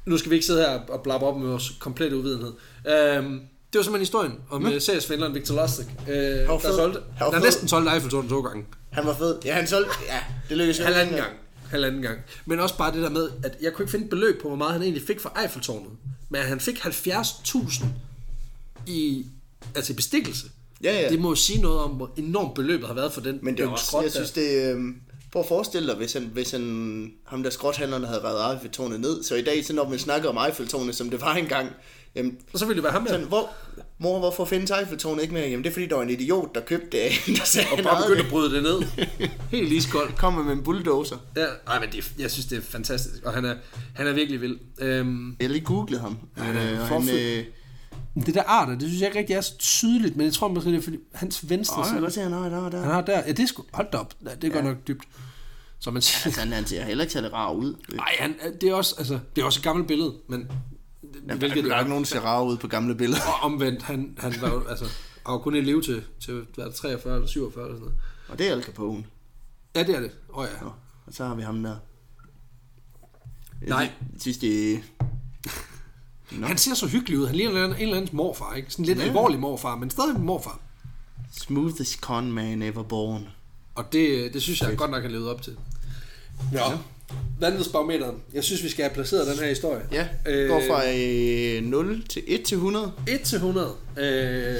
nu 0.05 0.17
skal 0.17 0.29
vi 0.29 0.35
ikke 0.35 0.45
sidde 0.45 0.61
her 0.61 0.79
og 0.89 1.01
blappe 1.03 1.25
op 1.25 1.37
med 1.37 1.47
vores 1.47 1.71
komplette 1.79 2.17
uvidenhed. 2.17 2.53
Øhm, 2.89 3.41
det 3.75 3.79
var 3.79 3.83
simpelthen 3.83 4.01
historien 4.01 4.33
om 4.49 4.61
mm. 4.61 4.79
seriesvindleren 4.79 5.35
Victor 5.35 5.61
Lustig, 5.61 5.85
øh, 6.07 6.15
der, 6.15 6.59
fed. 6.59 6.75
solgte, 6.75 6.99
var 7.19 7.25
der 7.25 7.31
fed. 7.31 7.45
næsten 7.45 7.67
solgte 7.67 7.91
Eiffeltårnet 7.91 8.29
to 8.29 8.41
gange. 8.41 8.65
Han 8.91 9.05
var 9.05 9.15
fed. 9.15 9.37
Ja, 9.45 9.53
han 9.53 9.67
solgte... 9.67 9.91
Ja, 10.07 10.19
det 10.49 10.57
lykkedes 10.57 10.79
jo 10.79 10.83
Halvanden 10.83 11.15
gang. 11.15 11.33
Halvanden 11.69 12.01
gang. 12.01 12.19
Men 12.45 12.59
også 12.59 12.77
bare 12.77 12.93
det 12.93 13.01
der 13.01 13.09
med, 13.09 13.29
at 13.43 13.57
jeg 13.61 13.73
kunne 13.73 13.83
ikke 13.83 13.91
finde 13.91 14.07
beløb 14.07 14.41
på, 14.41 14.47
hvor 14.47 14.57
meget 14.57 14.73
han 14.73 14.81
egentlig 14.81 15.03
fik 15.07 15.19
for 15.19 15.41
Eiffeltårnet. 15.41 15.89
Men 16.29 16.41
han 16.41 16.59
fik 16.59 16.85
70.000 16.85 17.85
i, 18.87 19.25
altså 19.75 19.93
i 19.93 19.95
bestikkelse. 19.95 20.47
Ja, 20.83 21.01
ja. 21.01 21.09
Det 21.09 21.19
må 21.19 21.29
jo 21.29 21.35
sige 21.35 21.61
noget 21.61 21.79
om, 21.79 21.91
hvor 21.91 22.11
enormt 22.17 22.53
beløbet 22.53 22.87
har 22.87 22.93
været 22.93 23.13
for 23.13 23.21
den 23.21 23.39
Men 23.41 23.57
det 23.57 23.63
er 23.63 23.69
også, 23.69 23.85
skrot 23.85 24.03
jeg 24.03 24.11
synes, 24.11 24.31
det 24.31 24.63
er... 24.63 24.91
Prøv 25.31 25.41
at 25.41 25.47
forestille 25.47 25.87
dig, 25.87 25.95
hvis, 25.95 26.13
han, 26.13 26.29
hvis 26.33 26.51
han, 26.51 27.11
ham 27.25 27.43
der 27.43 27.49
skrothandlerne 27.49 28.07
havde 28.07 28.23
reddet 28.23 28.53
Eiffeltårnet 28.53 28.99
ned. 28.99 29.23
Så 29.23 29.35
i 29.35 29.41
dag, 29.41 29.65
så 29.65 29.73
når 29.73 29.89
man 29.89 29.99
snakker 29.99 30.29
om 30.29 30.37
Eiffeltårnet, 30.47 30.95
som 30.95 31.09
det 31.09 31.21
var 31.21 31.33
engang, 31.35 31.69
jamen, 32.15 32.37
Og 32.53 32.59
så 32.59 32.65
ville 32.65 32.75
det 32.75 32.83
være 32.83 32.93
ham 32.93 33.03
der. 33.03 33.11
sådan, 33.11 33.25
hvor, 33.27 33.49
mor, 33.97 34.19
hvorfor 34.19 34.45
findes 34.45 34.71
Eiffeltårnet 34.71 35.21
ikke 35.21 35.33
mere? 35.33 35.49
Jamen, 35.49 35.63
det 35.63 35.69
er 35.69 35.73
fordi, 35.73 35.85
der 35.87 35.95
var 35.95 36.03
en 36.03 36.09
idiot, 36.09 36.55
der 36.55 36.61
købte 36.61 36.97
det 36.97 37.11
der 37.37 37.45
sagde, 37.45 37.67
Og 37.71 37.75
han 37.75 37.85
bare 37.85 38.03
begyndte 38.03 38.23
at 38.23 38.29
bryde 38.29 38.55
det 38.55 38.63
ned. 38.63 38.81
Helt 39.57 39.71
iskoldt. 39.73 40.15
Kommer 40.17 40.43
med 40.43 40.53
en 40.53 40.63
bulldozer. 40.63 41.17
Ja, 41.37 41.45
ej, 41.67 41.79
men 41.79 41.89
det, 41.91 42.13
jeg 42.19 42.31
synes, 42.31 42.45
det 42.45 42.57
er 42.57 42.61
fantastisk. 42.61 43.23
Og 43.25 43.33
han 43.33 43.45
er, 43.45 43.55
han 43.95 44.07
er 44.07 44.13
virkelig 44.13 44.41
vild. 44.41 44.57
Øhm, 44.81 45.35
Jeg 45.39 45.47
har 45.47 45.53
lige 45.53 45.65
googlet 45.65 45.99
ham. 46.01 46.17
Han 46.37 46.55
Øh, 46.57 46.81
og 46.81 46.87
forfed. 46.87 47.37
øh, 47.37 47.45
det 48.25 48.33
der 48.35 48.43
arter, 48.43 48.73
det 48.73 48.81
synes 48.81 49.01
jeg 49.01 49.07
ikke 49.07 49.19
rigtig 49.19 49.33
er 49.35 49.41
så 49.41 49.57
tydeligt, 49.57 50.15
men 50.15 50.25
jeg 50.25 50.33
tror 50.33 50.47
måske, 50.47 50.69
det 50.69 50.77
er 50.77 50.81
fordi 50.81 50.97
hans 51.13 51.49
venstre 51.49 51.77
jeg 51.77 51.83
kan 51.85 51.91
side. 51.93 52.01
godt 52.01 52.13
se, 52.13 52.21
han 52.21 52.31
har 52.31 52.49
der, 52.49 52.69
der. 52.69 52.81
Han 52.81 52.91
har 52.91 53.01
der, 53.01 53.21
ja, 53.27 53.31
det 53.31 53.39
er 53.39 53.45
sgu, 53.47 53.63
hold 53.73 53.87
da 53.91 53.97
op, 53.97 54.13
ja, 54.25 54.29
det 54.41 54.43
er 54.47 54.51
godt 54.53 54.65
nok 54.65 54.77
dybt. 54.87 55.03
Så 55.79 55.91
man 55.91 56.01
siger, 56.01 56.25
Altså, 56.25 56.39
han, 56.41 56.51
han 56.51 56.65
ser 56.65 56.83
heller 56.83 57.03
ikke 57.03 57.13
særlig 57.13 57.33
rar 57.33 57.51
ud. 57.51 57.75
nej, 57.95 58.15
han, 58.19 58.35
det 58.61 58.69
er 58.69 58.73
også, 58.73 58.95
altså, 58.97 59.19
det 59.35 59.41
er 59.41 59.45
også 59.45 59.59
et 59.59 59.63
gammelt 59.63 59.87
billede, 59.87 60.13
men 60.29 60.47
Jamen, 61.27 61.37
hvilket 61.39 61.63
der 61.63 61.75
er 61.75 61.79
ikke 61.79 61.89
nogen, 61.89 62.03
der 62.03 62.07
ser 62.07 62.19
rar 62.19 62.41
ud 62.43 62.57
på 62.57 62.67
gamle 62.67 62.95
billeder. 62.95 63.21
Og 63.21 63.33
omvendt, 63.51 63.81
han, 63.83 64.17
han 64.19 64.33
var 64.41 64.53
jo, 64.53 64.67
altså, 64.67 64.85
han 65.25 65.31
var 65.33 65.37
kun 65.37 65.55
i 65.55 65.61
live 65.61 65.81
til, 65.81 66.03
til 66.19 66.45
hvad 66.55 66.65
er 66.65 66.69
det, 66.69 66.77
43 66.77 67.15
eller 67.15 67.27
47 67.27 67.63
eller 67.65 67.75
sådan 67.75 67.85
noget. 67.85 67.99
Og 68.29 68.37
det 68.39 68.47
er 68.47 68.51
Al 68.51 68.63
Capone. 68.63 69.05
Ja, 69.75 69.83
det 69.83 69.95
er 69.95 69.99
det. 69.99 70.11
Åh 70.29 70.37
oh, 70.37 70.47
ja. 70.55 70.65
Nå, 70.65 70.71
og 71.05 71.13
så 71.13 71.25
har 71.25 71.35
vi 71.35 71.41
ham 71.41 71.63
der. 71.63 71.75
Nej. 73.61 73.79
Jeg 74.13 74.21
synes, 74.21 74.37
det 74.37 74.83
Nå. 76.31 76.47
Han 76.47 76.57
ser 76.57 76.73
så 76.73 76.87
hyggelig 76.87 77.19
ud. 77.19 77.25
Han 77.27 77.35
ligner 77.35 77.51
en 77.51 77.55
eller 77.57 77.63
anden, 77.65 77.77
en 77.77 77.83
eller 77.83 77.97
anden 78.01 78.15
morfar, 78.17 78.53
ikke? 78.53 78.71
Sådan 78.71 78.85
lidt 78.85 78.99
Ja. 78.99 79.03
alvorlig 79.03 79.39
morfar, 79.39 79.75
men 79.75 79.89
stadig 79.89 80.19
morfar. 80.19 80.59
Smoothest 81.31 81.99
con 81.99 82.31
man 82.31 82.61
ever 82.61 82.83
born. 82.83 83.27
Og 83.75 83.93
det, 83.93 84.33
det 84.33 84.41
synes 84.41 84.61
jeg 84.61 84.77
godt 84.77 84.91
nok, 84.91 85.01
han 85.01 85.11
levede 85.11 85.31
op 85.31 85.41
til. 85.41 85.57
Ja. 86.53 86.63
Vanvidsbarometeren. 87.39 88.15
Jeg 88.33 88.43
synes, 88.43 88.63
vi 88.63 88.69
skal 88.69 88.83
have 88.83 88.93
placeret 88.93 89.27
den 89.27 89.37
her 89.39 89.47
historie. 89.49 89.81
Ja, 89.91 90.07
Øh, 90.27 90.49
går 90.49 90.61
fra 90.69 90.81
øh, 90.95 91.63
0 91.63 92.03
til 92.09 92.23
1 92.27 92.43
til 92.43 92.55
100. 92.55 92.91
1 93.07 93.21
til 93.21 93.35
100. 93.35 93.71
Øh, 93.97 94.55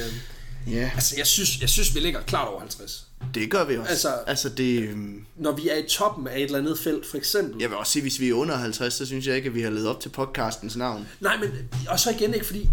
Ja, 0.72 0.92
altså, 0.96 1.16
jeg 1.18 1.28
synes, 1.28 1.62
jeg 1.62 1.70
synes, 1.70 1.96
vi 1.96 2.00
ligger 2.00 2.22
klart 2.22 2.48
over 2.48 2.60
50. 2.60 3.08
det 3.34 3.52
gør 3.52 3.66
vi 3.66 3.78
også. 3.78 3.90
Altså- 3.90 4.08
Altså, 4.10 4.24
altså 4.28 4.50
det... 4.50 4.80
øhm, 4.82 5.26
Når 5.38 5.52
vi 5.52 5.70
er 5.70 5.76
i 5.76 5.84
toppen 5.90 6.28
af 6.28 6.38
et 6.38 6.44
eller 6.44 6.58
andet 6.60 6.80
felt, 6.80 7.06
for 7.06 7.18
eksempel. 7.18 7.62
Jeg 7.62 7.70
vil 7.70 7.78
også 7.78 7.92
sige, 7.92 8.02
hvis 8.02 8.20
vi 8.20 8.30
er 8.30 8.34
under 8.34 8.56
50, 8.56 8.94
så 8.94 9.06
synes 9.06 9.28
jeg 9.28 9.36
ikke, 9.36 9.48
at 9.50 9.56
vi 9.56 9.62
har 9.62 9.70
levet 9.70 9.88
op 9.88 10.00
til 10.00 10.10
podcastens 10.10 10.76
navn. 10.76 11.08
Nej, 11.20 11.38
men 11.38 11.50
og 11.90 12.00
så 12.00 12.10
igen 12.12 12.34
ikke, 12.34 12.46
fordi 12.46 12.70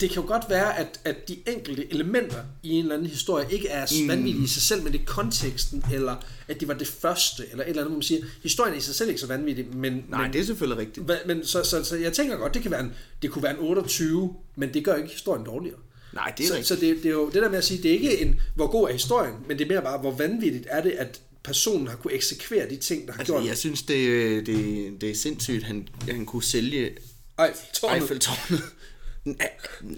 det 0.00 0.10
kan 0.10 0.22
jo 0.22 0.28
godt 0.28 0.44
være, 0.48 0.78
at, 0.78 1.00
at 1.04 1.28
de 1.28 1.36
enkelte 1.46 1.92
elementer 1.92 2.44
i 2.62 2.70
en 2.70 2.82
eller 2.82 2.94
anden 2.94 3.08
historie 3.08 3.46
ikke 3.50 3.68
er 3.68 3.86
mm. 4.02 4.08
vanvittige 4.08 4.44
i 4.44 4.46
sig 4.46 4.62
selv, 4.62 4.82
men 4.82 4.92
det 4.92 5.00
er 5.00 5.04
konteksten, 5.04 5.84
eller 5.92 6.16
at 6.48 6.60
det 6.60 6.68
var 6.68 6.74
det 6.74 6.86
første, 6.86 7.42
eller 7.50 7.64
et 7.64 7.68
eller 7.68 7.82
andet, 7.82 7.90
hvor 7.90 7.96
man 7.96 8.02
siger, 8.02 8.24
historien 8.42 8.74
er 8.74 8.78
i 8.78 8.80
sig 8.80 8.94
selv 8.94 9.08
ikke 9.08 9.20
så 9.20 9.26
vanvittig, 9.26 9.66
men, 9.76 10.04
Nej, 10.08 10.22
men, 10.22 10.32
det 10.32 10.40
er 10.40 10.44
selvfølgelig 10.44 10.78
rigtigt. 10.78 11.10
Hva- 11.10 11.26
men 11.26 11.46
så, 11.46 11.62
så, 11.62 11.84
så, 11.84 11.96
jeg 11.96 12.12
tænker 12.12 12.36
godt, 12.36 12.54
det, 12.54 12.62
kan 12.62 12.70
være 12.70 12.80
en, 12.80 12.92
det 13.22 13.30
kunne 13.30 13.42
være 13.42 13.52
en 13.52 13.58
28, 13.58 14.34
men 14.56 14.74
det 14.74 14.84
gør 14.84 14.94
ikke 14.94 15.08
historien 15.08 15.44
dårligere. 15.44 15.78
Nej, 16.12 16.32
det 16.38 16.44
er 16.44 16.48
så, 16.48 16.54
rigtigt. 16.54 16.68
så 16.68 16.74
det, 16.74 16.96
det 16.96 17.06
er 17.06 17.12
jo 17.12 17.26
det 17.26 17.42
der 17.42 17.50
med 17.50 17.58
at 17.58 17.64
sige, 17.64 17.82
det 17.82 17.90
er 17.90 17.94
ikke 17.94 18.20
en, 18.20 18.40
hvor 18.54 18.66
god 18.66 18.88
er 18.88 18.92
historien, 18.92 19.34
men 19.48 19.58
det 19.58 19.64
er 19.64 19.68
mere 19.68 19.82
bare, 19.82 19.98
hvor 19.98 20.10
vanvittigt 20.10 20.66
er 20.70 20.82
det, 20.82 20.90
at 20.90 21.20
personen 21.42 21.86
har 21.86 21.96
kunne 21.96 22.12
eksekvere 22.12 22.70
de 22.70 22.76
ting, 22.76 23.06
der 23.06 23.12
har 23.12 23.18
Altså, 23.18 23.34
gjort 23.34 23.46
jeg 23.46 23.58
synes, 23.58 23.82
det, 23.82 24.08
øh, 24.08 24.46
det, 24.46 25.00
det 25.00 25.10
er 25.10 25.14
sindssygt, 25.14 25.64
han, 25.64 25.88
han 26.08 26.26
kunne 26.26 26.42
sælge 26.42 26.90
Eiffeltårnet. 27.38 28.00
Eiffeltårnet 28.00 28.62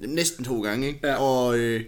næsten 0.03 0.45
to 0.45 0.63
gange, 0.63 0.87
ikke? 0.89 1.07
Ja. 1.09 1.15
Og, 1.15 1.59
øh, 1.59 1.85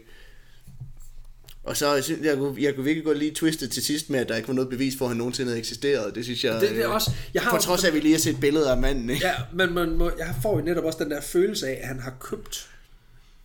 og 1.65 1.77
så, 1.77 1.95
jeg, 1.95 2.05
synes, 2.05 2.21
jeg, 2.27 2.37
kunne, 2.37 2.63
jeg 2.63 2.75
kunne 2.75 2.85
virkelig 2.85 3.05
godt 3.05 3.19
lige 3.19 3.31
twiste 3.35 3.67
til 3.69 3.83
sidst 3.85 4.11
med, 4.11 4.21
at 4.21 4.29
der 4.29 4.37
ikke 4.37 4.49
var 4.49 4.55
noget 4.55 4.71
bevis 4.71 4.95
for, 4.99 5.05
at 5.05 5.09
han 5.09 5.17
nogensinde 5.17 5.49
havde 5.51 5.59
eksisteret. 5.59 6.15
Det 6.15 6.25
synes 6.25 6.45
jeg... 6.45 6.61
Det- 6.61 6.71
det 6.71 6.79
er 6.81 6.89
øh, 6.89 6.95
også- 6.95 7.11
jeg 7.35 7.43
har 7.43 7.51
på 7.51 7.57
trods 7.63 7.85
af, 7.85 7.89
at 7.89 7.95
vi 7.95 8.01
lige 8.01 8.13
har 8.13 8.19
set 8.21 8.41
billeder 8.41 8.71
af 8.73 8.77
manden, 8.81 9.11
ikke? 9.11 9.27
Ja, 9.27 9.35
men 9.53 9.75
man 9.75 9.91
må, 9.97 10.11
jeg 10.19 10.35
får 10.43 10.59
jo 10.59 10.65
netop 10.65 10.85
også 10.85 10.99
den 11.05 11.11
der 11.11 11.21
følelse 11.21 11.67
af, 11.69 11.79
at 11.83 11.89
han 11.89 12.01
har 12.01 12.15
købt, 12.21 12.69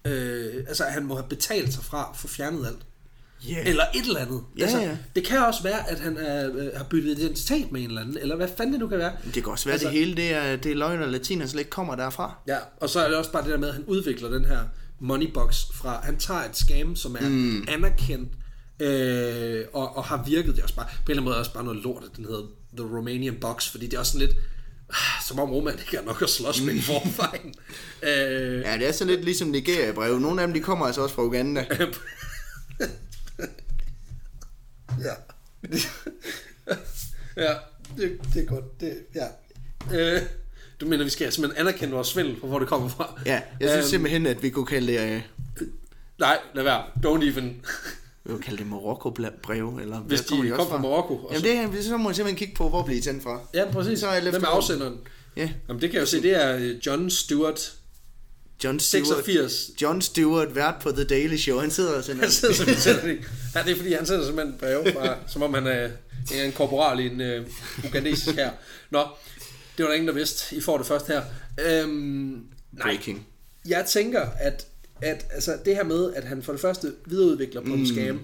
øh, 0.05 0.53
altså 0.67 0.83
at 0.85 0.91
han 0.93 1.03
må 1.05 1.15
have 1.15 1.29
betalt 1.29 1.73
sig 1.73 1.83
fra 1.83 2.13
få 2.15 2.27
fjernet 2.27 2.65
alt. 2.67 2.77
Yeah. 3.51 3.69
Eller 3.69 3.83
et 3.95 4.01
eller 4.07 4.19
andet. 4.19 4.43
Ja, 4.57 4.61
altså, 4.63 4.77
ja. 4.77 4.97
Det 5.15 5.25
kan 5.25 5.39
også 5.39 5.63
være, 5.63 5.89
at 5.89 5.99
han 5.99 6.17
er, 6.17 6.49
øh, 6.55 6.69
har 6.75 6.83
byttet 6.83 7.19
identitet 7.19 7.71
med 7.71 7.81
en 7.81 7.87
eller 7.87 8.01
anden, 8.01 8.17
eller 8.17 8.35
hvad 8.35 8.47
fanden 8.57 8.73
det 8.73 8.79
nu 8.79 8.87
kan 8.87 8.97
være. 8.97 9.11
Det 9.25 9.33
kan 9.43 9.45
også 9.51 9.65
være, 9.65 9.73
Altså- 9.73 9.87
det 9.87 9.97
hele 9.99 10.15
det 10.15 10.33
er, 10.33 10.55
det 10.55 10.71
er 10.71 10.75
løgn 10.75 11.01
og 11.01 11.07
latin, 11.07 11.47
slet 11.47 11.59
ikke 11.59 11.69
kommer 11.71 11.95
derfra. 11.95 12.35
Ja, 12.47 12.57
og 12.81 12.89
så 12.89 12.99
er 12.99 13.07
det 13.07 13.17
også 13.17 13.31
bare 13.31 13.43
det 13.43 13.51
der 13.51 13.57
med, 13.57 13.67
at 13.67 13.73
han 13.73 13.83
udvikler 13.87 14.29
den 14.29 14.45
her 14.45 14.59
moneybox 14.99 15.63
fra, 15.73 15.99
han 16.03 16.17
tager 16.17 16.43
et 16.43 16.57
scam, 16.57 16.95
som 16.95 17.15
er 17.19 17.29
mm. 17.29 17.65
anerkendt, 17.67 18.29
øh, 18.79 19.65
og, 19.73 19.97
og 19.97 20.03
har 20.03 20.23
virket, 20.27 20.53
det 20.55 20.59
er 20.59 20.63
også 20.63 20.75
bare, 20.75 20.85
på 20.85 20.91
en 20.91 21.01
eller 21.11 21.21
anden 21.21 21.25
måde 21.25 21.37
også 21.37 21.53
bare 21.53 21.63
noget 21.63 21.83
lort, 21.83 22.03
at 22.03 22.17
den 22.17 22.25
hedder 22.25 22.43
The 22.77 22.85
Romanian 22.97 23.35
Box, 23.41 23.71
fordi 23.71 23.85
det 23.85 23.93
er 23.93 23.99
også 23.99 24.11
sådan 24.11 24.27
lidt, 24.27 24.37
Som 25.27 25.39
om 25.39 25.51
Roman 25.51 25.73
ikke 25.79 25.97
er 25.97 26.01
nok 26.05 26.21
at 26.21 26.29
slås 26.29 26.61
med 26.61 26.73
i 26.73 26.81
forvejen. 26.89 27.53
øh, 28.03 28.61
Ja, 28.61 28.77
det 28.77 28.87
er 28.87 28.91
så 28.91 29.05
lidt 29.05 29.23
ligesom 29.25 29.47
Nigeria-brev. 29.47 30.19
Nogle 30.19 30.41
af 30.41 30.47
dem, 30.47 30.53
de 30.53 30.59
kommer 30.59 30.85
altså 30.85 31.01
også 31.01 31.15
fra 31.15 31.23
Uganda. 31.23 31.65
ja. 35.05 35.13
ja, 37.37 37.53
det, 37.97 38.19
det 38.33 38.41
er 38.41 38.45
godt. 38.45 38.81
Det, 38.81 38.97
ja. 39.15 39.27
Øh, 40.15 40.21
du 40.81 40.85
mener, 40.85 41.03
vi 41.03 41.09
skal 41.09 41.31
simpelthen 41.31 41.67
anerkende 41.67 41.93
vores 41.93 42.07
svindel 42.07 42.39
på, 42.39 42.47
hvor 42.47 42.59
det 42.59 42.67
kommer 42.67 42.89
fra? 42.89 43.19
Ja, 43.25 43.41
jeg 43.59 43.69
synes 43.69 43.83
Øhm, 43.85 43.89
simpelthen, 43.89 44.25
at 44.25 44.43
vi 44.43 44.49
kunne 44.49 44.65
kalde 44.65 44.93
det, 44.93 44.99
øh, 45.15 45.21
Nej, 46.19 46.37
lad 46.55 46.63
være. 46.63 46.83
Don't 47.05 47.23
even. 47.31 47.45
vi 48.25 48.29
kunne 48.31 48.41
kalde 48.41 48.57
det 48.57 48.67
Marokko-brev, 48.67 49.77
eller 49.81 49.99
Hvis 49.99 50.21
de 50.21 50.35
også 50.35 50.53
kom 50.55 50.67
fra 50.69 50.77
Marokko. 50.81 51.13
og 51.17 51.33
Jamen 51.33 51.71
så- 51.71 51.75
det, 51.77 51.85
så 51.85 51.97
må 51.97 52.09
jeg 52.09 52.15
simpelthen 52.15 52.37
kigge 52.37 52.55
på, 52.55 52.69
hvor 52.69 52.83
bliver 52.83 52.99
de 52.99 53.03
sendt 53.03 53.23
fra. 53.23 53.39
Ja, 53.53 53.71
præcis. 53.71 53.99
Så 53.99 54.07
er 54.07 54.21
Hvem 54.21 54.43
er 54.43 54.47
afsenderen? 54.47 54.97
Ja, 55.37 55.49
Jamen, 55.67 55.81
det 55.81 55.89
kan 55.89 55.95
jeg 55.95 56.01
jo 56.01 56.05
se, 56.05 56.21
det 56.21 56.43
er 56.45 56.55
øh, 56.57 56.85
John 56.85 57.09
Stewart, 57.09 57.73
John 58.63 58.79
Stewart. 58.79 59.07
86. 59.25 59.71
John 59.81 60.01
Stewart, 60.01 60.55
vært 60.55 60.75
på 60.81 60.91
The 60.91 61.03
Daily 61.03 61.37
Show, 61.37 61.59
han 61.59 61.71
sidder 61.71 61.93
og 61.97 62.03
sender... 62.03 62.21
Han 62.21 62.31
sidder 62.31 62.53
simpelthen 62.53 62.81
sender 62.83 63.01
det. 63.13 63.19
Ja, 63.55 63.63
det 63.63 63.71
er 63.71 63.75
fordi, 63.75 63.93
han 63.93 64.05
sender 64.05 64.25
simpelthen 64.25 64.55
breve 64.59 64.93
fra, 64.93 65.15
som 65.27 65.41
om 65.43 65.53
han 65.53 65.67
er, 65.67 65.89
er 66.35 66.43
en 66.43 66.51
korporal 66.51 66.99
i 66.99 67.05
en 67.05 67.21
uh, 67.21 67.85
ugandesisk 67.85 68.35
her. 68.35 68.51
Nå, 68.89 69.05
det 69.77 69.83
var 69.83 69.89
der 69.89 69.93
ingen, 69.95 70.07
der 70.07 70.13
vidste. 70.13 70.55
I 70.55 70.61
får 70.61 70.77
det 70.77 70.87
først 70.87 71.07
her. 71.07 71.21
Øhm, 71.67 71.91
nej, 72.71 72.81
Breaking. 72.81 73.27
jeg 73.67 73.85
tænker, 73.85 74.25
at, 74.39 74.67
at 75.01 75.25
altså, 75.31 75.57
det 75.65 75.75
her 75.75 75.83
med, 75.83 76.13
at 76.13 76.23
han 76.23 76.43
for 76.43 76.51
det 76.51 76.61
første 76.61 76.93
videreudvikler 77.05 77.61
på 77.61 77.67
mm. 77.67 77.79
en 77.79 77.87
scam, 77.87 78.19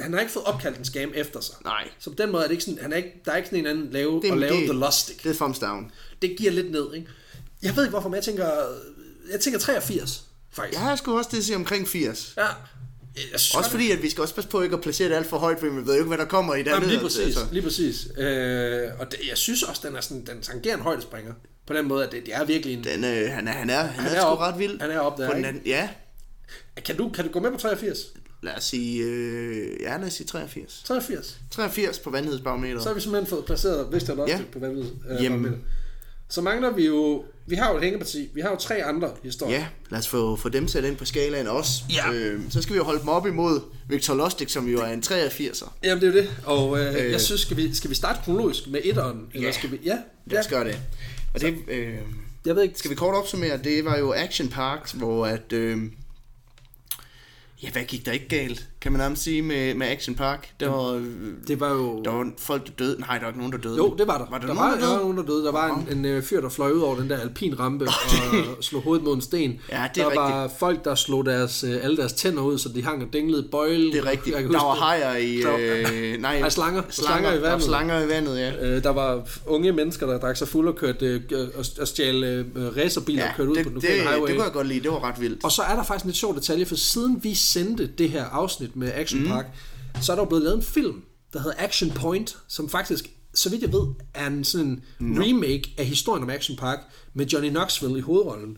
han 0.00 0.12
har 0.12 0.20
ikke 0.20 0.32
fået 0.32 0.46
opkaldt 0.46 0.78
en 0.78 0.84
scam 0.84 1.12
efter 1.14 1.40
sig. 1.40 1.54
Nej. 1.64 1.88
Så 1.98 2.10
på 2.10 2.16
den 2.18 2.32
måde 2.32 2.42
er 2.42 2.46
det 2.48 2.52
ikke 2.52 2.64
sådan, 2.64 2.78
han 2.82 2.92
er 2.92 2.96
ikke, 2.96 3.12
der 3.24 3.32
er 3.32 3.36
ikke 3.36 3.48
sådan 3.48 3.58
en 3.58 3.66
anden 3.66 3.90
lave, 3.92 4.22
Det 4.22 4.30
at 4.32 4.38
lave 4.38 4.56
det- 4.56 4.62
The 4.70 4.72
Lustig. 4.78 5.16
Det 5.24 5.30
er 5.30 5.34
thumbs 5.34 5.58
down. 5.58 5.90
Det 6.22 6.36
giver 6.38 6.52
lidt 6.52 6.70
ned, 6.70 6.94
ikke? 6.94 7.06
Jeg 7.62 7.76
ved 7.76 7.82
ikke 7.84 7.90
hvorfor, 7.90 8.08
men 8.08 8.14
jeg 8.16 8.24
tænker, 8.24 8.46
jeg 9.32 9.40
tænker 9.40 9.58
83, 9.60 10.22
faktisk. 10.52 10.78
Jeg 10.78 10.88
har 10.88 10.96
sgu 10.96 11.18
også 11.18 11.30
det 11.32 11.44
sige 11.44 11.56
omkring 11.56 11.88
80. 11.88 12.34
ja. 12.36 12.42
Jeg 13.32 13.40
synes, 13.40 13.54
Også 13.54 13.70
fordi, 13.70 13.90
at 13.90 14.02
vi 14.02 14.10
skal 14.10 14.22
også 14.22 14.34
passe 14.34 14.50
på 14.50 14.62
ikke 14.62 14.74
at 14.76 14.80
placere 14.82 15.08
det 15.08 15.14
alt 15.14 15.26
for 15.26 15.38
højt, 15.38 15.58
for 15.60 15.66
vi 15.66 15.76
ved 15.76 15.84
jo 15.84 15.92
ikke, 15.92 16.04
hvad 16.04 16.18
der 16.18 16.24
kommer 16.24 16.54
i 16.54 16.58
det 16.58 16.66
Jamen, 16.66 16.88
lige 16.88 17.00
præcis, 17.00 17.18
altså. 17.24 17.40
lige 17.52 17.62
præcis. 17.62 18.06
Øh, 18.18 18.88
og 18.98 19.10
det, 19.12 19.18
jeg 19.28 19.38
synes 19.38 19.62
også, 19.62 19.82
den 19.88 19.96
er 19.96 20.00
sådan, 20.00 20.24
den 20.26 20.40
tangerer 20.42 20.74
en 20.76 20.80
højdespringer. 20.82 21.32
På 21.66 21.74
den 21.74 21.88
måde, 21.88 22.06
at 22.06 22.12
det, 22.12 22.26
det 22.26 22.34
er 22.34 22.44
virkelig 22.44 22.74
en... 22.78 22.84
Den, 22.84 23.04
øh, 23.04 23.30
han 23.30 23.48
er, 23.48 23.52
han 23.52 23.70
er, 23.70 23.82
han, 23.82 23.88
Han 24.04 24.12
er, 24.12 24.16
er 24.16 24.20
sgu 24.20 24.28
op- 24.28 24.38
ret 24.38 24.58
vild. 24.58 24.80
han 24.80 24.90
er 24.90 24.98
op 24.98 25.18
der, 25.18 25.28
På 25.30 25.36
den 25.36 25.44
anden, 25.44 25.62
ja, 25.66 25.88
Kan 26.84 26.96
du, 26.96 27.08
kan 27.08 27.24
du 27.26 27.32
gå 27.32 27.40
med 27.40 27.50
på 27.50 27.56
83? 27.56 27.98
lad 28.42 28.52
os 28.56 28.64
sige, 28.64 29.02
øh, 29.04 29.80
ja, 29.80 29.96
lad 29.96 30.06
os 30.06 30.12
sige 30.12 30.26
83. 30.26 30.82
83. 30.86 31.38
83 31.50 31.98
på 31.98 32.10
vandhedsbarometeret. 32.10 32.82
Så 32.82 32.88
har 32.88 32.94
vi 32.94 33.00
simpelthen 33.00 33.30
fået 33.30 33.44
placeret 33.44 33.88
Lost 33.92 34.08
Ja. 34.28 34.40
på 34.52 34.58
vandet. 34.58 34.92
Øh, 35.10 35.24
Jamen. 35.24 35.62
Så 36.32 36.40
mangler 36.40 36.70
vi 36.70 36.86
jo... 36.86 37.24
Vi 37.46 37.54
har 37.56 37.70
jo 37.70 37.76
et 37.76 37.82
hængeparti. 37.82 38.28
Vi 38.34 38.40
har 38.40 38.50
jo 38.50 38.56
tre 38.56 38.84
andre 38.84 39.10
historier. 39.22 39.56
Ja, 39.58 39.66
lad 39.90 39.98
os 39.98 40.08
få, 40.08 40.36
få 40.36 40.48
dem 40.48 40.68
sat 40.68 40.84
ind 40.84 40.96
på 40.96 41.04
skalaen 41.04 41.46
også. 41.46 41.82
Ja. 41.90 42.12
Øh, 42.12 42.40
så 42.50 42.62
skal 42.62 42.72
vi 42.72 42.76
jo 42.78 42.84
holde 42.84 43.00
dem 43.00 43.08
op 43.08 43.26
imod 43.26 43.60
Victor 43.88 44.14
Lustig, 44.14 44.50
som 44.50 44.68
jo 44.68 44.80
er 44.80 44.86
en 44.86 45.02
83'er. 45.06 45.70
Jamen, 45.84 46.02
det 46.02 46.08
er 46.08 46.12
jo 46.12 46.18
det. 46.20 46.30
Og 46.44 46.80
øh, 46.80 46.94
Øh. 47.04 47.10
jeg 47.12 47.20
synes, 47.20 47.40
skal 47.40 47.56
vi, 47.56 47.74
skal 47.74 47.90
vi 47.90 47.94
starte 47.94 48.18
kronologisk 48.24 48.66
med 48.66 48.80
etteren? 48.84 49.26
Eller 49.34 49.46
Ja. 49.48 49.52
skal 49.52 49.70
vi... 49.70 49.78
Ja, 49.84 49.98
Lad 50.26 50.40
os 50.40 50.48
gøre 50.48 50.64
det. 50.64 50.78
Og 51.34 51.40
det, 51.40 51.54
øh, 51.68 51.94
Jeg 52.46 52.56
ved 52.56 52.62
ikke... 52.62 52.78
skal 52.78 52.90
vi 52.90 52.94
kort 52.94 53.14
opsummere, 53.14 53.56
det 53.64 53.84
var 53.84 53.98
jo 53.98 54.12
Action 54.16 54.48
Park, 54.48 54.94
hvor 54.94 55.26
at... 55.26 55.52
Øh, 55.52 55.78
ja, 57.62 57.70
hvad 57.70 57.82
gik 57.84 58.06
der 58.06 58.12
ikke 58.12 58.28
galt, 58.28 58.68
kan 58.82 58.92
man 58.92 58.98
nærmest 58.98 59.22
sige, 59.22 59.42
med, 59.42 59.74
med 59.74 59.86
Action 59.86 60.14
Park? 60.14 60.48
Der 60.60 60.68
var, 60.68 61.02
Det 61.48 61.60
var 61.60 61.70
jo... 61.70 62.02
der 62.04 62.10
var 62.10 62.30
folk, 62.38 62.66
der 62.66 62.72
døde. 62.78 63.00
Nej, 63.00 63.14
der 63.14 63.20
var 63.20 63.28
ikke 63.28 63.38
nogen, 63.38 63.52
der 63.52 63.58
døde. 63.58 63.76
Jo, 63.76 63.94
det 63.98 64.06
var 64.06 64.18
der. 64.18 64.26
Var 64.30 64.38
der, 64.38 64.46
der, 64.46 64.54
nogen, 64.54 64.70
var, 64.70 64.74
der 64.74 64.80
der 64.80 64.86
var 64.86 64.92
døde? 64.92 65.02
nogen, 65.02 65.16
der 65.16 65.22
døde. 65.22 65.44
Der 65.44 65.52
var 65.52 65.86
en, 65.90 65.98
en 65.98 66.04
øh, 66.04 66.22
fyr, 66.22 66.40
der 66.40 66.48
fløj 66.48 66.70
ud 66.70 66.80
over 66.80 66.96
den 66.96 67.10
der 67.10 67.18
alpinrampe 67.20 67.84
og 67.84 67.92
slog 68.64 68.82
hovedet 68.82 69.04
mod 69.04 69.14
en 69.14 69.20
sten. 69.20 69.60
Ja, 69.72 69.84
det 69.94 70.02
er 70.02 70.08
der 70.08 70.14
var 70.20 70.50
folk, 70.58 70.84
der 70.84 70.94
slog 70.94 71.26
deres, 71.26 71.64
øh, 71.64 71.84
alle 71.84 71.96
deres 71.96 72.12
tænder 72.12 72.42
ud, 72.42 72.58
så 72.58 72.68
de 72.68 72.82
hang 72.84 73.02
og 73.02 73.08
dinglede 73.12 73.48
bøjle. 73.52 73.92
Det 73.92 73.98
er 73.98 74.06
rigtigt. 74.10 74.36
Der 74.36 74.42
var 74.64 74.74
hajer 74.74 75.16
i... 75.16 75.36
Øh, 75.36 76.20
nej, 76.20 76.40
Nej, 76.40 76.48
slanger. 76.48 76.82
Slanger 76.90 77.30
i 77.32 77.34
Der 77.34 77.40
var 77.40 77.48
vandet. 77.48 77.64
slanger 77.66 78.00
i 78.04 78.08
vandet, 78.08 78.38
ja. 78.38 78.52
Øh, 78.66 78.82
der 78.82 78.90
var 78.90 79.20
unge 79.46 79.72
mennesker, 79.72 80.06
der 80.06 80.18
drak 80.18 80.36
sig 80.36 80.48
fuld 80.48 80.68
og 80.68 80.76
kørte 80.76 81.06
øh, 81.30 81.48
og, 81.58 81.64
og 81.80 81.88
stjal 81.88 82.24
øh, 82.24 82.46
racerbiler 82.76 83.22
Ja, 83.22 83.28
og 83.30 83.36
kørte 83.36 83.50
ud 83.50 83.56
det, 83.56 83.64
på 83.64 83.68
den 83.68 83.74
lokale 83.74 83.94
det, 83.98 84.02
highway. 84.08 84.26
det 84.28 84.36
kunne 84.36 84.44
jeg 84.44 84.52
godt 84.52 84.66
lide. 84.66 84.80
Det 84.80 84.90
var 84.90 85.04
ret 85.04 85.20
vildt. 85.20 85.44
Og 85.44 85.52
så 85.52 85.62
er 85.62 85.76
der 85.76 85.82
faktisk 85.82 86.04
en 86.04 86.08
lidt 86.08 86.16
sjov 86.16 86.34
detalje, 86.36 86.64
for 86.66 86.74
siden 86.74 87.18
vi 87.22 87.34
sendte 87.34 87.86
det 87.86 88.10
her 88.10 88.24
afsnit 88.24 88.71
med 88.76 88.92
Action 88.94 89.26
Park, 89.26 89.46
mm. 89.94 90.02
så 90.02 90.12
er 90.12 90.16
der 90.16 90.22
jo 90.22 90.28
blevet 90.28 90.44
lavet 90.44 90.56
en 90.56 90.62
film, 90.62 91.02
der 91.32 91.38
hedder 91.38 91.56
Action 91.58 91.90
Point, 91.90 92.36
som 92.48 92.68
faktisk, 92.68 93.10
så 93.34 93.50
vidt 93.50 93.62
jeg 93.62 93.72
ved, 93.72 93.86
er 94.14 94.26
en 94.26 94.44
sådan 94.44 94.82
no. 95.00 95.22
remake 95.22 95.74
af 95.78 95.84
historien 95.84 96.22
om 96.22 96.30
Action 96.30 96.56
Park 96.56 96.78
med 97.14 97.26
Johnny 97.26 97.48
Knoxville 97.50 97.98
i 97.98 98.00
hovedrollen, 98.00 98.56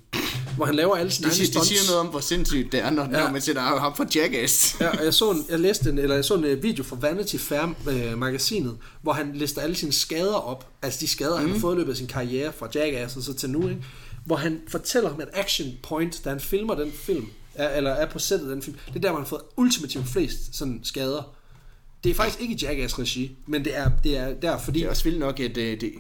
hvor 0.57 0.65
han 0.65 0.75
laver 0.75 0.97
alle 0.97 1.11
sine 1.11 1.29
Det, 1.29 1.37
siger, 1.37 1.47
det 1.47 1.53
stunts. 1.53 1.69
siger 1.69 1.81
noget 1.89 2.01
om, 2.01 2.07
hvor 2.07 2.21
sindssygt 2.21 2.73
det 2.73 2.81
er, 2.81 2.91
når, 2.91 3.03
ja. 3.03 3.09
Når 3.09 3.31
man 3.31 3.41
sætter 3.41 3.63
ham 3.63 3.97
fra 3.97 4.07
Jackass. 4.15 4.77
Ja, 4.81 4.99
og 4.99 5.05
jeg 5.05 5.15
så 5.15 5.31
en, 5.31 5.45
jeg 5.51 5.61
læste 5.61 5.91
en, 5.91 5.99
eller 5.99 6.15
jeg 6.15 6.25
så 6.25 6.35
en 6.35 6.45
øh, 6.45 6.63
video 6.63 6.85
fra 6.85 6.97
Vanity 7.01 7.37
Fair 7.37 7.75
øh, 7.89 8.19
magasinet, 8.19 8.77
hvor 9.03 9.13
han 9.13 9.31
lister 9.35 9.61
alle 9.61 9.77
sine 9.77 9.93
skader 9.93 10.35
op, 10.35 10.69
altså 10.83 11.01
de 11.01 11.09
skader, 11.09 11.37
mm. 11.37 11.41
han 11.41 11.51
har 11.51 11.59
fået 11.59 11.75
i 11.75 11.79
løbet 11.79 11.91
af 11.91 11.97
sin 11.97 12.07
karriere 12.07 12.53
fra 12.53 12.69
Jackass 12.75 13.17
og 13.17 13.23
så 13.23 13.35
til 13.35 13.51
nu, 13.51 13.69
ikke? 13.69 13.83
hvor 14.25 14.37
han 14.37 14.61
fortæller 14.69 15.11
om, 15.11 15.21
at 15.21 15.29
Action 15.33 15.69
Point, 15.83 16.21
da 16.25 16.31
han 16.31 16.41
filmer 16.41 16.75
den 16.75 16.93
film, 16.93 17.27
er, 17.55 17.77
eller 17.77 17.91
er 17.91 18.07
på 18.07 18.19
sættet 18.19 18.49
af 18.49 18.55
den 18.55 18.63
film, 18.63 18.77
det 18.87 18.97
er 18.97 19.01
der, 19.01 19.09
hvor 19.09 19.19
han 19.19 19.25
har 19.25 19.29
fået 19.29 19.43
ultimativt 19.57 20.09
flest 20.09 20.57
sådan 20.57 20.81
skader. 20.83 21.37
Det 22.05 22.11
er 22.11 22.15
faktisk 22.15 22.41
ikke 22.41 22.55
i 22.55 22.59
Jackass-regi, 22.63 23.37
men 23.47 23.65
det 23.65 23.77
er, 23.77 23.91
det 24.05 24.17
er 24.17 24.35
der, 24.35 24.59
fordi 24.59 24.79
Det 24.79 24.87
er 24.87 24.91
også 24.91 25.05
vildt 25.05 25.19
nok, 25.19 25.41
at 25.41 25.55
det, 25.55 25.81
det 25.81 25.93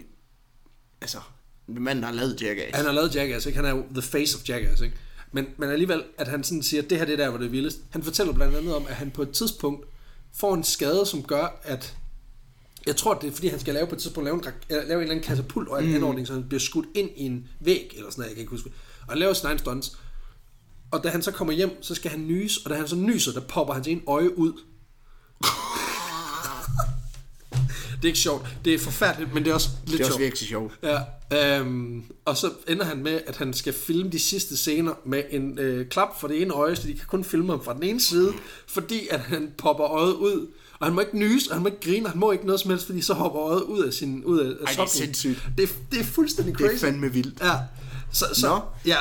altså, 1.01 1.19
manden 1.67 2.05
har 2.05 2.13
lavet 2.13 2.43
Jackass. 2.43 2.77
han 2.77 2.85
har 2.85 2.93
lavet 2.93 3.15
Jackass, 3.15 3.47
ikke? 3.47 3.57
Han 3.57 3.65
er 3.65 3.71
jo 3.71 3.85
the 3.93 4.03
face 4.03 4.39
of 4.39 4.49
Jackass, 4.49 4.81
ikke? 4.81 4.97
Men, 5.33 5.47
men 5.57 5.71
alligevel, 5.71 6.03
at 6.19 6.29
han 6.29 6.45
sådan 6.45 6.63
siger, 6.63 6.83
at 6.83 6.91
det 6.91 6.99
her 6.99 7.05
det 7.05 7.13
er 7.13 7.17
der, 7.17 7.29
hvor 7.29 7.39
det 7.39 7.47
er 7.47 7.51
vildest. 7.51 7.79
Han 7.91 8.03
fortæller 8.03 8.33
blandt 8.33 8.57
andet 8.57 8.75
om, 8.75 8.87
at 8.89 8.95
han 8.95 9.11
på 9.11 9.23
et 9.23 9.31
tidspunkt 9.31 9.87
får 10.35 10.55
en 10.55 10.65
skade, 10.65 11.07
som 11.07 11.23
gør, 11.23 11.61
at 11.63 11.97
jeg 12.87 12.97
tror, 12.97 13.15
det 13.15 13.29
er 13.29 13.33
fordi, 13.33 13.49
han 13.49 13.61
skal 13.61 13.75
lave 13.75 13.87
på 13.87 13.95
et 13.95 14.01
tidspunkt 14.01 14.25
lave 14.25 14.37
en, 14.37 14.45
lave 14.69 14.83
en 14.83 14.91
eller 14.91 15.01
anden 15.01 15.21
katapult 15.21 15.69
og 15.69 15.85
en 15.85 15.95
anordning, 15.95 16.27
så 16.27 16.33
han 16.33 16.45
bliver 16.49 16.61
skudt 16.61 16.87
ind 16.95 17.11
i 17.17 17.23
en 17.23 17.49
væg, 17.61 17.93
eller 17.97 18.11
sådan 18.11 18.21
noget, 18.21 18.29
jeg 18.29 18.37
kan 18.37 18.41
ikke 18.41 18.51
huske. 18.51 18.73
Og 19.01 19.13
han 19.13 19.19
laver 19.19 19.33
sin 19.33 19.47
egen 19.47 19.59
stunts. 19.59 19.99
Og 20.95 21.05
da 21.05 21.09
han 21.09 21.23
så 21.23 21.31
kommer 21.31 21.53
hjem, 21.55 21.83
så 21.83 21.95
skal 21.95 22.11
han 22.11 22.21
nys, 22.21 22.57
og 22.57 22.71
da 22.71 22.75
han 22.77 22.89
så 22.89 22.97
nyser, 22.97 23.33
der 23.33 23.41
popper 23.41 23.75
hans 23.75 23.87
en 23.89 24.03
øje 24.07 24.39
ud. 24.39 24.53
det 27.97 28.03
er 28.03 28.07
ikke 28.07 28.19
sjovt. 28.19 28.47
Det 28.65 28.75
er 28.75 28.79
forfærdeligt, 28.79 29.35
men 29.35 29.45
det 29.45 29.51
er 29.51 29.55
også 29.55 29.69
lidt 29.87 29.93
det 29.93 30.01
er 30.01 30.05
også 30.05 30.13
sjovt. 30.13 30.23
virkelig 30.23 30.49
sjovt. 30.49 30.73
Ja, 30.83 30.99
øhm, 31.61 32.03
og 32.25 32.37
så 32.37 32.51
ender 32.69 32.85
han 32.85 33.03
med, 33.03 33.21
at 33.27 33.37
han 33.37 33.53
skal 33.55 33.73
filme 33.73 34.11
de 34.11 34.19
sidste 34.19 34.57
scener 34.57 34.93
med 35.07 35.23
en 35.31 35.59
øh, 35.59 35.89
klap 35.89 36.21
for 36.21 36.29
det 36.29 36.43
ene 36.43 36.55
øje, 36.55 36.77
så 36.77 36.87
de 36.87 36.95
kan 36.95 37.07
kun 37.07 37.25
filme 37.25 37.51
ham 37.53 37.65
fra 37.65 37.75
den 37.75 37.83
ene 37.83 38.01
side, 38.01 38.33
fordi 38.67 39.01
at 39.11 39.21
han 39.21 39.51
popper 39.59 39.87
øjet 39.87 40.13
ud. 40.13 40.47
Og 40.79 40.87
han 40.87 40.95
må 40.95 41.01
ikke 41.01 41.19
nys, 41.19 41.47
og 41.47 41.55
han 41.57 41.63
må 41.63 41.69
ikke 41.69 41.81
grine, 41.81 42.07
og 42.07 42.11
han 42.11 42.21
må 42.21 42.33
ikke 42.33 42.47
noget 42.47 42.61
som 42.61 42.71
helst, 42.71 42.87
fordi 42.87 43.01
så 43.01 43.15
hopper 43.15 43.41
øjet 43.43 43.63
ud 43.63 43.85
af 43.85 43.93
sin 43.93 44.25
ud 44.25 44.39
af, 44.39 44.47
af 44.47 44.55
det 44.69 44.79
er 44.79 44.87
sindssygt. 44.87 45.43
Det, 45.59 45.63
er- 45.71 45.75
det 45.93 46.01
er 46.01 46.05
fuldstændig 46.05 46.59
Det 46.59 46.67
crazy. 46.71 46.85
er 46.85 46.89
fandme 46.89 47.13
vildt. 47.13 47.41
Ja. 47.41 47.53
Så, 48.15 48.25
så, 48.33 48.49
Nå. 48.49 48.61
ja, 48.87 48.97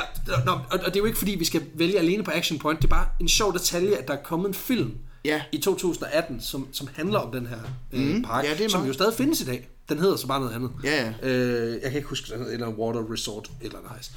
nå, 0.46 0.52
og, 0.52 0.60
og 0.70 0.78
det 0.86 0.96
er 0.96 1.00
jo 1.00 1.04
ikke 1.04 1.18
fordi, 1.18 1.34
vi 1.38 1.44
skal 1.44 1.62
vælge 1.74 1.98
alene 1.98 2.22
på 2.24 2.30
Action 2.34 2.58
Point. 2.58 2.82
Det 2.82 2.86
er 2.86 2.90
bare 2.94 3.06
en 3.20 3.28
sjov 3.28 3.54
detalje, 3.54 3.94
at 3.96 4.08
der 4.08 4.14
er 4.14 4.22
kommet 4.22 4.48
en 4.48 4.54
film 4.54 4.92
Ja. 5.24 5.42
i 5.52 5.58
2018, 5.58 6.40
som, 6.40 6.68
som 6.72 6.88
handler 6.94 7.18
om 7.18 7.32
den 7.32 7.46
her 7.46 7.56
øh, 7.92 8.00
Mm, 8.14 8.22
park, 8.22 8.44
ja, 8.44 8.50
det 8.50 8.60
er 8.64 8.68
som 8.68 8.80
meget- 8.80 8.88
jo 8.88 8.92
stadig 8.94 9.14
findes 9.14 9.40
i 9.40 9.44
dag. 9.44 9.68
Den 9.88 9.98
hedder 9.98 10.16
så 10.16 10.26
bare 10.26 10.40
noget 10.40 10.54
andet. 10.54 10.70
Ja, 10.84 11.12
ja. 11.22 11.28
Øh, 11.30 11.72
jeg 11.72 11.90
kan 11.90 11.94
ikke 11.96 12.08
huske, 12.08 12.30
den 12.32 12.38
hedder, 12.38 12.52
eller 12.52 12.68
Water 12.68 13.12
Resort, 13.12 13.50
eller 13.60 13.78
nice. 13.96 14.10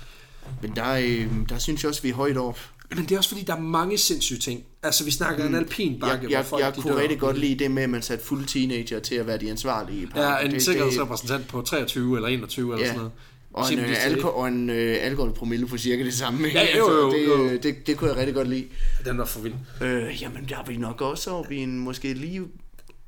Men 0.61 0.75
der, 0.75 0.91
øh, 0.93 1.27
der 1.49 1.57
synes 1.57 1.83
jeg 1.83 1.89
også, 1.89 2.01
vi 2.01 2.09
er 2.09 2.13
højt 2.13 2.37
op. 2.37 2.59
Men 2.95 3.03
det 3.05 3.11
er 3.11 3.17
også 3.17 3.29
fordi, 3.29 3.43
der 3.43 3.55
er 3.55 3.59
mange 3.59 3.97
sindssyge 3.97 4.39
ting. 4.39 4.63
Altså, 4.83 5.03
vi 5.03 5.11
snakker 5.11 5.43
mm. 5.43 5.49
en 5.49 5.55
alpin 5.59 5.99
bakke, 5.99 6.23
Jeg, 6.23 6.31
jeg, 6.31 6.39
hvor 6.41 6.49
folk 6.49 6.63
jeg 6.63 6.75
de 6.75 6.81
kunne 6.81 6.93
dør. 6.93 7.01
rigtig 7.01 7.19
godt 7.19 7.37
lide 7.37 7.55
det 7.63 7.71
med, 7.71 7.83
at 7.83 7.89
man 7.89 8.01
satte 8.01 8.25
fulde 8.25 8.45
teenager 8.45 8.99
til 8.99 9.15
at 9.15 9.27
være 9.27 9.37
de 9.37 9.49
ansvarlige 9.51 10.01
i 10.01 10.05
parken. 10.05 10.21
Ja, 10.21 10.45
en 10.45 10.51
det, 10.51 10.63
sikkerhedsrepræsentant 10.63 11.47
på 11.47 11.61
23 11.61 12.15
eller 12.17 12.27
21 12.29 12.73
eller 12.73 12.79
Ja. 12.79 12.85
sådan 12.87 12.97
noget. 12.97 13.11
Og 13.57 13.73
en, 13.73 13.79
øh, 13.79 13.89
det- 13.89 13.95
alko- 13.95 14.27
og 14.37 14.47
en 14.47 14.69
øh, 14.69 14.97
alkoholpromille 15.01 15.67
på 15.67 15.77
cirka 15.77 16.03
det 16.03 16.13
samme. 16.13 16.47
Ja, 16.47 16.77
jo, 16.77 16.91
jo, 16.91 17.11
det, 17.11 17.25
jo. 17.27 17.43
øh, 17.45 17.63
Det, 17.63 17.87
det 17.87 17.97
kunne 17.97 18.09
jeg 18.09 18.17
rigtig 18.17 18.35
godt 18.35 18.47
lide. 18.49 18.65
Den 19.05 19.17
var 19.17 19.25
for 19.25 19.39
vild. 19.39 19.53
Øh, 19.81 20.21
jamen, 20.21 20.45
der 20.49 20.57
er 20.57 20.63
vi 20.67 20.77
nok 20.77 21.01
også 21.01 21.31
oppe 21.31 21.55
i 21.55 21.57
en 21.57 21.79
måske 21.79 22.13
lige... 22.13 22.41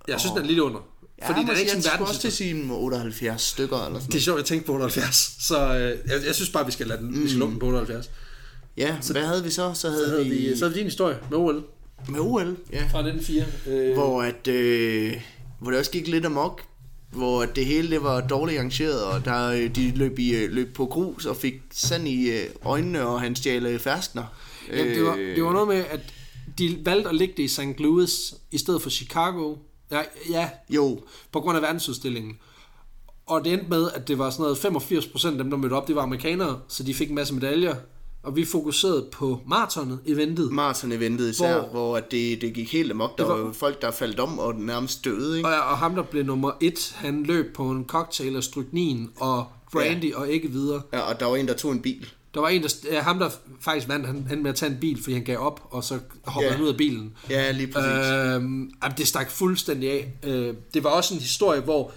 Jeg 0.07 0.19
synes, 0.19 0.33
den 0.33 0.43
er 0.43 0.47
lidt 0.47 0.59
under. 0.59 0.79
Ja, 1.21 1.29
fordi 1.29 1.39
den 1.41 1.49
er 1.49 1.53
ikke 1.55 1.69
sådan 1.71 1.83
skulle 1.83 2.07
også 2.09 2.31
til 2.31 2.55
en 2.55 2.71
78 2.71 3.41
stykker 3.41 3.85
eller 3.85 3.99
sådan 3.99 4.11
Det 4.11 4.17
er 4.17 4.21
sjovt, 4.21 4.37
jeg 4.37 4.45
tænkte 4.45 4.65
på 4.67 4.73
78. 4.73 5.35
Så 5.39 5.57
øh, 5.75 5.81
jeg, 5.81 6.25
jeg, 6.25 6.35
synes 6.35 6.49
bare, 6.49 6.65
vi 6.65 6.71
skal 6.71 6.87
lade 6.87 6.99
den. 7.01 7.07
Mm. 7.15 7.23
Vi 7.23 7.27
skal 7.27 7.39
lukke 7.39 7.51
den 7.51 7.59
på 7.59 7.65
78. 7.65 8.09
Ja, 8.77 8.95
så 9.01 9.13
hvad 9.13 9.23
havde 9.23 9.43
vi 9.43 9.49
så? 9.49 9.71
Så 9.73 9.89
havde, 9.89 10.05
Så 10.05 10.09
havde 10.11 10.23
vi, 10.23 10.29
vi, 10.29 10.57
så 10.57 10.65
havde 10.65 10.73
vi 10.73 10.79
din 10.79 10.85
historie 10.87 11.17
med 11.29 11.37
OL 11.37 11.63
med 12.09 12.19
OL, 12.19 12.57
ja. 12.73 12.81
fra 12.91 12.99
1904. 13.07 13.45
Øh, 13.67 13.93
Hvor, 13.93 14.21
at, 14.23 14.47
øh, 14.47 15.13
hvor 15.59 15.71
det 15.71 15.79
også 15.79 15.91
gik 15.91 16.07
lidt 16.07 16.25
amok. 16.25 16.61
Hvor 17.11 17.45
det 17.45 17.65
hele 17.65 17.91
det 17.91 18.03
var 18.03 18.21
dårligt 18.21 18.57
arrangeret, 18.57 19.03
og 19.03 19.25
der, 19.25 19.51
øh, 19.51 19.75
de 19.75 19.91
løb, 19.95 20.19
i, 20.19 20.35
øh, 20.35 20.51
løb 20.51 20.73
på 20.73 20.85
grus 20.85 21.25
og 21.25 21.35
fik 21.35 21.53
sand 21.71 22.07
i 22.07 22.29
øh, 22.29 22.45
øjnene, 22.63 23.07
og 23.07 23.21
han 23.21 23.35
stjal 23.35 23.79
ferskner. 23.79 24.23
Ja, 24.71 24.83
det, 24.83 25.03
var, 25.03 25.15
det 25.15 25.43
var 25.43 25.53
noget 25.53 25.67
med, 25.67 25.85
at 25.89 26.13
de 26.57 26.77
valgte 26.83 27.09
at 27.09 27.15
lægge 27.15 27.33
det 27.37 27.43
i 27.43 27.47
St. 27.47 27.79
Louis 27.79 28.33
i 28.51 28.57
stedet 28.57 28.81
for 28.81 28.89
Chicago. 28.89 29.55
Ja, 29.91 30.01
ja 30.29 30.49
Jo, 30.69 31.03
på 31.31 31.39
grund 31.39 31.57
af 31.57 31.61
verdensudstillingen. 31.61 32.37
Og 33.25 33.45
det 33.45 33.53
endte 33.53 33.69
med, 33.69 33.91
at 33.91 34.07
det 34.07 34.17
var 34.17 34.29
sådan 34.29 34.43
noget 34.43 34.83
85% 34.85 35.27
af 35.27 35.37
dem, 35.37 35.49
der 35.49 35.57
mødte 35.57 35.73
op, 35.73 35.87
det 35.87 35.95
var 35.95 36.01
amerikanere, 36.01 36.59
så 36.67 36.83
de 36.83 36.93
fik 36.93 37.09
en 37.09 37.15
masse 37.15 37.33
medaljer. 37.33 37.75
Og 38.23 38.35
vi 38.35 38.45
fokuserede 38.45 39.05
på 39.11 39.39
maratonet, 39.47 39.99
eventet. 40.05 40.51
Marathon-eventet 40.51 41.29
især, 41.29 41.59
Hvor- 41.59 41.67
hvor, 41.71 41.99
det, 41.99 42.41
det 42.41 42.53
gik 42.53 42.71
helt 42.73 42.91
amok. 42.91 43.17
Der 43.17 43.25
var- 43.25 43.37
var 43.37 43.51
folk, 43.53 43.81
der 43.81 43.91
faldt 43.91 44.19
om 44.19 44.39
og 44.39 44.55
nærmest 44.55 45.05
døde, 45.05 45.37
ikke? 45.37 45.49
Og, 45.49 45.55
og 45.55 45.77
ham, 45.77 45.95
der 45.95 46.03
blev 46.03 46.23
nummer 46.25 46.51
et, 46.61 46.93
han 46.95 47.23
løb 47.23 47.55
på 47.55 47.69
en 47.71 47.85
cocktail 47.87 48.35
af 48.35 48.43
stryknin 48.43 49.09
og 49.19 49.45
brandy 49.71 50.13
og 50.13 50.29
ikke 50.29 50.47
videre. 50.51 50.81
Ja, 50.93 50.99
og 50.99 51.19
der 51.19 51.25
var 51.25 51.35
en, 51.35 51.47
der 51.47 51.53
tog 51.53 51.71
en 51.71 51.81
bil. 51.81 52.07
Der 52.33 52.39
var 52.39 52.47
en, 52.47 52.63
der, 52.63 52.73
ja, 52.91 53.01
ham, 53.01 53.19
der 53.19 53.29
faktisk 53.61 53.87
vandt, 53.87 54.05
han 54.05 54.15
endte 54.15 54.35
med 54.35 54.49
at 54.49 54.55
tage 54.55 54.71
en 54.71 54.77
bil, 54.81 55.03
fordi 55.03 55.13
han 55.13 55.23
gav 55.23 55.37
op, 55.39 55.67
og 55.71 55.83
så 55.83 55.99
hoppede 56.25 56.45
Ja. 56.51 56.55
han 56.55 56.63
ud 56.63 56.69
af 56.69 56.77
bilen. 56.77 57.13
Ja, 57.29 57.51
lige 57.51 57.67
præcis. 57.67 58.09
Øh, 58.11 58.35
Øhm, 58.35 58.71
det 58.97 59.07
stak 59.07 59.31
fuldstændig 59.31 59.91
af. 59.91 60.13
Øh, 60.23 60.53
det 60.73 60.83
var 60.83 60.89
også 60.89 61.13
en 61.13 61.19
historie, 61.19 61.61
hvor 61.61 61.91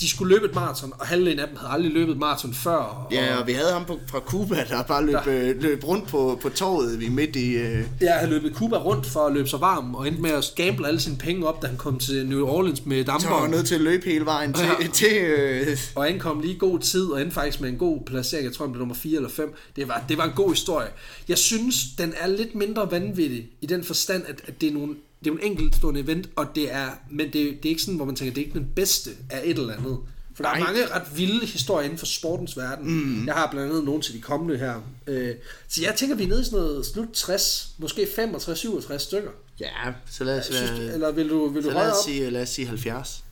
de 0.00 0.08
skulle 0.10 0.34
løbe 0.34 0.46
et 0.46 0.54
maraton, 0.54 0.92
og 0.98 1.06
halvdelen 1.06 1.38
af 1.38 1.48
dem 1.48 1.56
havde 1.56 1.72
aldrig 1.72 1.92
løbet 1.92 2.12
et 2.12 2.18
maraton 2.18 2.54
før. 2.54 2.76
Og, 2.76 3.12
ja, 3.12 3.36
og 3.36 3.46
vi 3.46 3.52
havde 3.52 3.72
ham 3.72 3.84
på, 3.84 3.98
fra 4.06 4.18
Cuba, 4.20 4.64
der 4.68 4.82
bare 4.82 5.06
løb, 5.06 5.26
øh, 5.26 5.62
løb 5.62 5.84
rundt 5.84 6.08
på, 6.08 6.38
på 6.42 6.48
torvet 6.48 7.00
vi 7.00 7.08
midt 7.08 7.36
i... 7.36 7.52
Øh, 7.52 7.84
Jeg 8.00 8.14
havde 8.14 8.30
løbet 8.30 8.54
Cuba 8.54 8.76
rundt 8.76 9.06
for 9.06 9.20
at 9.20 9.32
løbe 9.32 9.48
sig 9.48 9.60
varm, 9.60 9.94
og 9.94 10.08
endte 10.08 10.22
med 10.22 10.30
at 10.30 10.52
gamble 10.56 10.88
alle 10.88 11.00
sine 11.00 11.16
penge 11.16 11.46
op, 11.46 11.62
da 11.62 11.66
han 11.66 11.76
kom 11.76 11.98
til 11.98 12.26
New 12.26 12.46
Orleans 12.46 12.86
med 12.86 13.04
så 13.04 13.28
var 13.28 13.48
nødt 13.48 13.66
til 13.66 13.74
at 13.74 13.80
løbe 13.80 14.04
hele 14.04 14.24
vejen 14.24 14.52
til... 14.52 14.66
Ja. 14.80 14.86
til 14.92 15.16
øh, 15.16 15.78
Og 15.94 16.10
ankom 16.10 16.40
lige 16.40 16.58
god 16.58 16.78
tid, 16.78 17.04
og 17.06 17.20
endte 17.20 17.34
faktisk 17.34 17.60
med 17.60 17.68
en 17.68 17.78
god 17.78 18.00
placering. 18.06 18.44
Jeg 18.46 18.52
tror, 18.54 18.64
han 18.64 18.72
blev 18.72 18.78
nummer 18.80 18.94
4 18.94 19.16
eller 19.16 19.30
5. 19.30 19.54
Det 19.76 19.88
var, 19.88 20.04
det 20.08 20.18
var 20.18 20.24
en 20.24 20.32
god 20.36 20.50
historie. 20.50 20.88
Jeg 21.28 21.38
synes, 21.38 21.76
den 21.98 22.14
er 22.20 22.26
lidt 22.26 22.54
mindre 22.54 22.90
vanvittig, 22.90 23.48
i 23.60 23.66
den 23.66 23.84
forstand, 23.84 24.22
at, 24.28 24.40
at 24.46 24.60
det 24.60 24.68
er 24.68 24.72
nogle 24.72 24.94
det 25.24 25.30
er 25.30 25.34
jo 25.34 25.38
en 25.42 25.50
enkeltstående 25.50 26.00
event, 26.00 26.28
og 26.36 26.46
det 26.54 26.72
er, 26.72 26.90
men 27.10 27.26
det, 27.26 27.32
det 27.34 27.64
er 27.64 27.68
ikke 27.68 27.82
sådan, 27.82 27.94
hvor 27.96 28.04
man 28.04 28.16
tænker, 28.16 28.34
det 28.34 28.40
er 28.40 28.46
ikke 28.46 28.58
den 28.58 28.68
bedste 28.76 29.10
af 29.30 29.40
et 29.44 29.58
eller 29.58 29.74
andet. 29.76 29.98
For 30.36 30.42
der 30.44 30.50
er 30.50 30.58
mange 30.58 30.86
ret 30.86 31.02
vilde 31.16 31.46
historier 31.46 31.84
inden 31.84 31.98
for 31.98 32.06
sportens 32.06 32.56
verden. 32.56 32.90
Mm. 33.20 33.26
Jeg 33.26 33.34
har 33.34 33.50
blandt 33.50 33.70
andet 33.70 33.84
nogle 33.84 34.02
til 34.02 34.14
de 34.14 34.20
kommende 34.20 34.58
her. 34.58 34.80
Øh, 35.06 35.34
så 35.68 35.82
jeg 35.82 35.94
tænker, 35.96 36.16
vi 36.16 36.22
er 36.24 36.28
nede 36.28 36.40
i 36.40 36.44
sådan 36.44 36.58
noget 36.58 36.86
slut 36.86 37.08
60, 37.12 37.74
måske 37.78 38.02
65-67 38.18 38.98
stykker. 38.98 39.30
ja, 39.60 39.68
så 40.10 40.24
lad 40.24 40.38
os, 40.38 40.44
Synes, 40.46 40.70
du- 40.70 40.76
øh, 40.76 40.92
eller 40.94 41.12
vil 41.12 41.30
du, 41.30 41.48
vil 41.48 41.64
du 41.64 41.70
lad 41.70 41.76
os, 41.90 41.98
op? 41.98 42.04
sige, 42.04 42.30
lad 42.30 42.42
os 42.42 42.48
sige 42.48 42.66
70. 42.66 43.24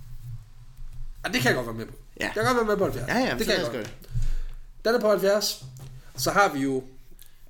Ja, 1.27 1.33
det 1.33 1.41
kan 1.41 1.47
jeg 1.49 1.55
godt 1.55 1.67
være 1.67 1.77
med 1.77 1.87
på. 1.87 1.93
Ja. 2.21 2.25
Jeg 2.25 2.33
kan 2.35 2.45
godt 2.45 2.57
være 2.57 2.67
med 2.67 2.77
på 2.77 2.85
70. 2.85 3.09
Ja, 3.09 3.19
ja, 3.19 3.39
det 3.39 3.47
kan 3.47 3.55
jeg 3.57 3.65
godt. 3.65 3.73
det. 3.75 3.91
Den 4.85 4.95
er 4.95 5.01
på 5.01 5.09
70. 5.09 5.65
Så 6.17 6.31
har 6.31 6.53
vi 6.53 6.61
jo 6.61 6.85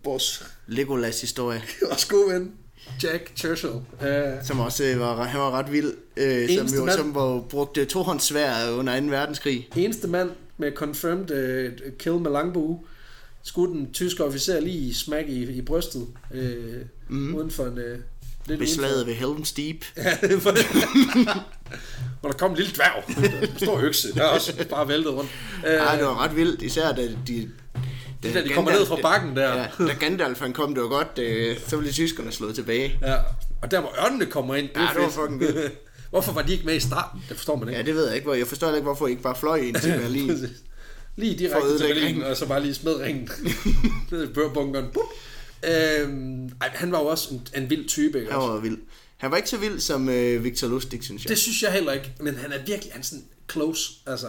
vores, 0.04 0.44
Legolas 0.66 1.20
historie, 1.20 1.62
vores 1.88 2.04
gode 2.04 2.34
ven, 2.34 2.52
Jack 3.02 3.32
Churchill. 3.36 3.72
Uh, 3.72 4.46
som 4.46 4.60
også 4.60 4.84
øh, 4.84 5.00
var, 5.00 5.24
han 5.24 5.40
var 5.40 5.50
ret 5.50 5.72
vild, 5.72 5.92
øh, 6.16 6.48
som 6.48 6.66
jo 6.66 6.84
mand- 6.84 6.96
som 6.96 7.14
var, 7.14 7.40
brugte 7.40 7.84
tohåndssvær 7.84 8.70
under 8.70 9.00
2. 9.00 9.06
verdenskrig. 9.06 9.68
eneste 9.76 10.08
mand 10.08 10.30
med 10.58 10.72
confirmed 10.72 11.30
uh, 11.30 11.92
kill 11.98 12.14
med 12.14 12.30
langbue. 12.30 12.80
Skudt 13.42 13.70
en 13.70 13.92
tysk 13.92 14.20
officer 14.20 14.60
lige 14.60 14.78
i 14.78 14.92
smack 14.92 15.28
i, 15.28 15.42
i 15.42 15.62
brystet. 15.62 16.06
Uh, 16.30 16.38
mm. 17.08 17.34
Uden 17.34 17.50
for 17.50 17.64
en... 17.64 17.72
Uh, 17.78 18.00
lidt 18.46 18.60
Ved 18.60 18.66
slaget 18.66 19.06
ved 19.06 19.14
Helm's 19.14 19.52
Deep. 19.56 19.84
Ja, 19.96 20.16
det 20.28 20.44
var 20.44 20.52
Hvor 22.20 22.30
der 22.30 22.38
kom 22.38 22.50
en 22.50 22.56
lille 22.56 22.72
dværg. 22.72 23.04
En 23.42 23.58
stor 23.64 23.78
økse. 23.80 24.14
Der 24.14 24.22
er 24.22 24.26
også 24.28 24.66
bare 24.70 24.88
væltet 24.88 25.12
rundt. 25.12 25.30
Uh, 25.64 25.70
Ej, 25.70 25.96
det 25.96 26.04
var 26.04 26.24
ret 26.24 26.36
vildt, 26.36 26.62
især 26.62 26.92
da 26.92 27.08
de... 27.26 27.48
Der, 28.22 28.42
de 28.42 28.48
kommer 28.48 28.70
ned 28.70 28.86
fra 28.86 28.96
bakken 29.02 29.36
der. 29.36 29.56
Ja, 29.56 29.66
da 29.86 29.92
Gandalf 30.00 30.40
han 30.40 30.52
kom, 30.52 30.74
det 30.74 30.82
var 30.82 30.88
godt, 30.88 31.18
øh, 31.18 31.56
så 31.68 31.78
blev 31.78 31.92
tyskerne 31.92 32.32
slået 32.32 32.54
tilbage. 32.54 32.98
Ja, 33.02 33.16
og 33.62 33.70
der 33.70 33.80
hvor 33.80 34.06
ørnene 34.06 34.26
kommer 34.26 34.54
ind, 34.54 34.68
det, 34.68 34.80
Ja, 34.80 34.88
det 34.94 35.02
var 35.02 35.08
fucking 35.08 35.40
vildt. 35.40 35.72
Hvorfor 36.10 36.32
var 36.32 36.42
de 36.42 36.52
ikke 36.52 36.64
med 36.66 36.74
i 36.76 36.80
starten? 36.80 37.22
Det 37.28 37.36
forstår 37.36 37.56
man 37.56 37.68
ikke. 37.68 37.80
Ja, 37.80 37.86
det 37.86 37.94
ved 37.94 38.06
jeg 38.06 38.14
ikke, 38.14 38.24
hvor 38.24 38.34
jeg 38.34 38.46
forstår 38.46 38.68
ikke, 38.74 38.82
hvorfor 38.82 39.06
I 39.06 39.10
ikke 39.10 39.22
bare 39.22 39.36
fløj 39.36 39.56
ind 39.56 39.76
til 39.76 39.98
Berlin. 40.02 40.30
Lige 41.16 41.38
direkte 41.38 41.78
til 41.78 41.86
Berlin, 41.86 42.04
ringen. 42.04 42.22
og 42.24 42.36
så 42.36 42.46
bare 42.46 42.62
lige 42.62 42.74
smed 42.74 42.94
ringen 43.00 43.28
ned 44.10 44.24
i 44.30 44.32
børbunkeren. 44.32 44.86
Øhm, 45.64 46.44
ej, 46.60 46.70
han 46.74 46.92
var 46.92 46.98
jo 47.00 47.06
også 47.06 47.34
en, 47.34 47.46
en 47.62 47.70
vild 47.70 47.88
type, 47.88 48.20
ikke? 48.20 48.32
Han 48.32 48.40
var 48.40 48.60
vild. 48.60 48.78
Han 49.16 49.30
var 49.30 49.36
ikke 49.36 49.48
så 49.48 49.56
vild 49.56 49.80
som 49.80 50.08
øh, 50.08 50.44
Victor 50.44 50.68
Lustig, 50.68 51.04
synes 51.04 51.24
jeg. 51.24 51.28
Det 51.28 51.38
synes 51.38 51.62
jeg 51.62 51.72
heller 51.72 51.92
ikke, 51.92 52.12
men 52.20 52.36
han 52.36 52.52
er 52.52 52.58
virkelig 52.66 52.92
han 52.92 53.00
er 53.00 53.04
sådan 53.04 53.24
close, 53.52 53.92
altså. 54.06 54.26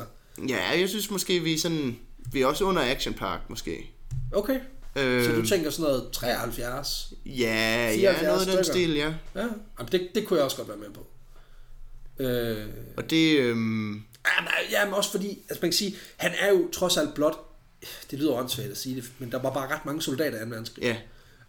Ja, 0.49 0.79
jeg 0.79 0.89
synes 0.89 1.11
måske, 1.11 1.39
vi 1.39 1.57
sådan... 1.57 1.97
Vi 2.32 2.41
er 2.41 2.45
også 2.45 2.63
under 2.63 2.91
Action 2.91 3.13
Park, 3.13 3.39
måske. 3.49 3.91
Okay, 4.32 4.59
Øh, 4.95 5.26
så 5.26 5.32
du 5.32 5.45
tænker 5.45 5.69
sådan 5.69 5.84
noget 5.84 6.11
73? 6.11 7.13
Ja, 7.26 7.32
ja, 7.32 8.13
74 8.13 8.26
noget 8.26 8.47
af 8.47 8.55
den 8.55 8.65
stil, 8.65 8.93
ja. 8.93 9.13
Ja, 9.36 9.47
Jamen, 9.80 9.91
det, 9.91 10.09
det 10.15 10.28
kunne 10.28 10.38
jeg 10.38 10.45
også 10.45 10.57
godt 10.57 10.67
være 10.67 10.78
med 10.78 10.89
på. 10.89 11.07
Øh, 12.19 12.65
Og 12.97 13.09
det... 13.09 13.39
Øhm, 13.39 14.03
Jamen, 14.38 14.51
jamen 14.71 14.93
også 14.93 15.11
fordi, 15.11 15.28
altså 15.28 15.59
man 15.61 15.71
kan 15.71 15.74
sige, 15.74 15.95
han 16.17 16.32
er 16.39 16.49
jo 16.49 16.71
trods 16.71 16.97
alt 16.97 17.13
blot, 17.13 17.38
det 18.11 18.19
lyder 18.19 18.34
åndssvagt 18.34 18.71
at 18.71 18.78
sige 18.78 18.95
det, 18.95 19.11
men 19.19 19.32
der 19.32 19.39
var 19.41 19.53
bare 19.53 19.76
ret 19.76 19.86
mange 19.86 20.01
soldater 20.01 20.38
i 20.38 20.43
2. 20.43 20.49
verdenskrig. 20.49 20.84
ja, 20.84 20.97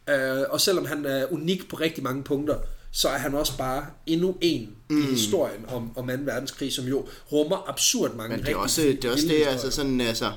Øh, 0.09 0.45
og 0.51 0.61
selvom 0.61 0.87
han 0.87 1.07
er 1.07 1.33
unik 1.33 1.69
på 1.69 1.77
rigtig 1.77 2.03
mange 2.03 2.23
punkter, 2.23 2.59
så 2.91 3.09
er 3.09 3.19
han 3.19 3.35
også 3.35 3.59
bare 3.59 3.87
endnu 4.07 4.37
en 4.41 4.77
mm. 4.91 5.03
i 5.03 5.07
historien 5.07 5.65
om, 5.69 5.99
om 5.99 6.09
2. 6.09 6.13
verdenskrig, 6.19 6.73
som 6.73 6.85
jo 6.85 7.09
rummer 7.33 7.69
absurd 7.69 8.15
mange 8.15 8.37
men 8.37 8.47
det 8.47 8.53
er 8.53 8.57
også 8.57 8.83
det, 8.83 9.05
er 9.05 9.13
også 9.13 9.27
det 9.27 9.47
altså 9.47 9.71
sådan, 9.71 10.01
altså... 10.01 10.33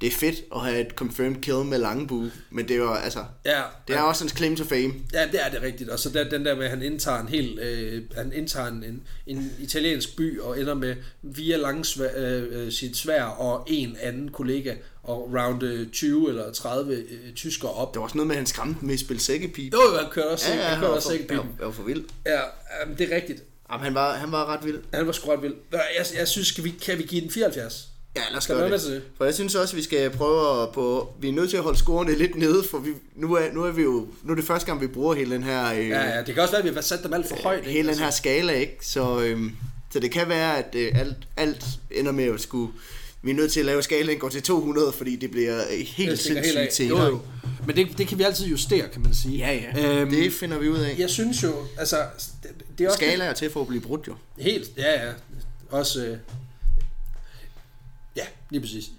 Det 0.00 0.06
er 0.06 0.10
fedt 0.10 0.36
at 0.54 0.60
have 0.60 0.80
et 0.80 0.90
confirmed 0.96 1.40
kill 1.42 1.56
med 1.64 1.78
langbue, 1.78 2.32
men 2.50 2.68
det 2.68 2.74
er 2.74 2.78
jo 2.78 2.92
altså... 2.94 3.24
Ja, 3.44 3.62
Det 3.88 3.96
er 3.96 4.00
også 4.00 4.24
hans 4.24 4.32
claim 4.36 4.56
to 4.56 4.64
fame. 4.64 4.94
Ja, 5.12 5.26
det 5.32 5.40
er 5.46 5.50
det 5.50 5.62
rigtigt. 5.62 5.90
Og 5.90 5.98
så 5.98 6.10
der, 6.10 6.28
den 6.28 6.44
der 6.44 6.54
med, 6.54 6.64
at 6.64 6.70
han 6.70 6.82
indtager 6.82 7.20
en 7.20 7.28
helt, 7.28 7.60
øh, 7.60 8.02
han 8.16 8.32
indtager 8.32 8.66
en, 8.66 8.84
en, 8.84 9.02
en 9.26 9.52
italiensk 9.58 10.16
by 10.16 10.40
og 10.40 10.60
ender 10.60 10.74
med 10.74 10.96
via 11.22 11.56
lange 11.56 12.04
øh, 12.16 12.46
øh, 12.50 12.72
sit 12.72 12.96
svær 12.96 13.22
og 13.22 13.64
en 13.70 13.96
anden 14.02 14.28
kollega 14.30 14.74
og 15.02 15.30
rounde 15.34 15.88
20 15.92 16.28
eller 16.28 16.52
30 16.52 16.94
øh, 16.94 17.32
tyskere 17.34 17.70
op. 17.72 17.94
Der 17.94 18.00
var 18.00 18.04
også 18.04 18.16
noget 18.16 18.26
med, 18.26 18.34
at 18.34 18.38
han 18.38 18.46
skræmte 18.46 18.84
med 18.84 18.94
at 18.94 19.00
spille 19.00 19.20
sækkepip. 19.22 19.72
Jo, 19.72 19.78
han 20.00 20.10
kørte 20.10 20.28
også, 20.28 20.52
ja, 20.52 20.56
ja, 20.56 20.62
han 20.62 20.80
kørte 20.80 20.90
også 20.92 21.12
ikke 21.12 21.26
jeg, 21.30 21.42
jeg 21.58 21.66
var 21.66 21.72
for 21.72 21.82
vild. 21.82 22.04
Ja, 22.26 22.40
jamen, 22.80 22.98
det 22.98 23.12
er 23.12 23.16
rigtigt. 23.16 23.42
Jamen, 23.72 23.84
han 23.84 23.94
var, 23.94 24.14
han 24.16 24.32
var 24.32 24.46
ret 24.46 24.64
vild. 24.66 24.78
Han 24.94 25.06
var 25.06 25.12
sgu 25.12 25.30
ret 25.30 25.42
vild. 25.42 25.54
Jeg, 25.72 26.06
jeg 26.18 26.28
synes, 26.28 26.50
kan 26.50 26.64
vi, 26.64 26.70
kan 26.82 26.98
vi 26.98 27.02
give 27.02 27.20
den 27.20 27.30
74? 27.30 27.88
Ja, 28.16 28.22
lad 28.30 28.36
os 28.36 28.46
gøre 28.46 28.72
det. 28.72 28.80
til? 28.80 29.02
For 29.16 29.24
jeg 29.24 29.34
synes 29.34 29.54
også, 29.54 29.72
at 29.72 29.76
vi 29.76 29.82
skal 29.82 30.10
prøve 30.10 30.62
at 30.62 30.68
på... 30.72 31.12
Vi 31.20 31.28
er 31.28 31.32
nødt 31.32 31.50
til 31.50 31.56
at 31.56 31.62
holde 31.62 31.78
scorene 31.78 32.14
lidt 32.18 32.36
nede, 32.36 32.64
for 32.70 32.78
vi, 32.78 32.90
nu, 33.16 33.34
er, 33.34 33.52
nu 33.52 33.64
er 33.64 33.70
vi 33.72 33.82
jo... 33.82 34.08
Nu 34.22 34.32
er 34.32 34.36
det 34.36 34.44
første 34.44 34.66
gang, 34.66 34.80
vi 34.80 34.86
bruger 34.86 35.14
hele 35.14 35.34
den 35.34 35.42
her... 35.42 35.72
Øh, 35.72 35.88
Ja, 35.88 36.16
ja, 36.16 36.22
det 36.22 36.34
kan 36.34 36.38
også 36.42 36.52
være, 36.52 36.62
at 36.62 36.68
vi 36.68 36.74
har 36.74 36.80
sat 36.80 37.02
dem 37.02 37.12
alt 37.12 37.28
for 37.28 37.36
højt. 37.42 37.58
ikke? 37.58 37.70
hele 37.70 37.82
den 37.82 37.88
Altså, 37.88 38.04
her 38.04 38.10
skala, 38.10 38.52
ikke? 38.52 38.76
Så, 38.82 39.20
øhm, 39.20 39.52
så 39.92 40.00
det 40.00 40.10
kan 40.10 40.28
være, 40.28 40.58
at 40.58 40.74
øh, 40.74 40.92
alt, 41.00 41.16
alt 41.36 41.64
ender 41.90 42.12
med 42.12 42.24
at 42.24 42.40
skulle... 42.40 42.72
Vi 43.22 43.30
er 43.30 43.34
nødt 43.34 43.52
til 43.52 43.60
at 43.60 43.66
lave 43.66 43.82
skalaen 43.82 44.18
går 44.18 44.28
til 44.28 44.42
200, 44.42 44.92
fordi 44.92 45.16
det 45.16 45.30
bliver 45.30 45.56
øh, 45.72 45.78
helt 45.86 46.18
sindssygt 46.18 46.56
Jo, 46.56 46.70
senere. 46.70 47.06
jo. 47.06 47.20
Men 47.66 47.76
det, 47.76 47.98
det 47.98 48.08
kan 48.08 48.18
vi 48.18 48.22
altid 48.22 48.46
justere, 48.46 48.88
kan 48.88 49.02
man 49.02 49.14
sige. 49.14 49.36
Ja, 49.38 49.52
ja. 49.82 50.00
Øhm, 50.00 50.10
det 50.10 50.32
finder 50.32 50.58
vi 50.58 50.68
ud 50.68 50.78
af. 50.78 50.96
Jeg 50.98 51.10
synes 51.10 51.42
jo, 51.42 51.52
altså... 51.78 51.96
Det, 52.42 52.50
det 52.78 52.84
er 52.84 52.88
også 52.88 52.96
Skala 52.96 53.24
er 53.24 53.32
til 53.32 53.50
for 53.50 53.60
at 53.60 53.66
blive 53.66 53.80
brudt, 53.80 54.08
jo. 54.08 54.14
Helt, 54.38 54.70
ja, 54.76 55.06
ja. 55.06 55.12
Også, 55.70 56.04
øh 56.06 56.16
lige 58.50 58.60
præcis. 58.60 58.90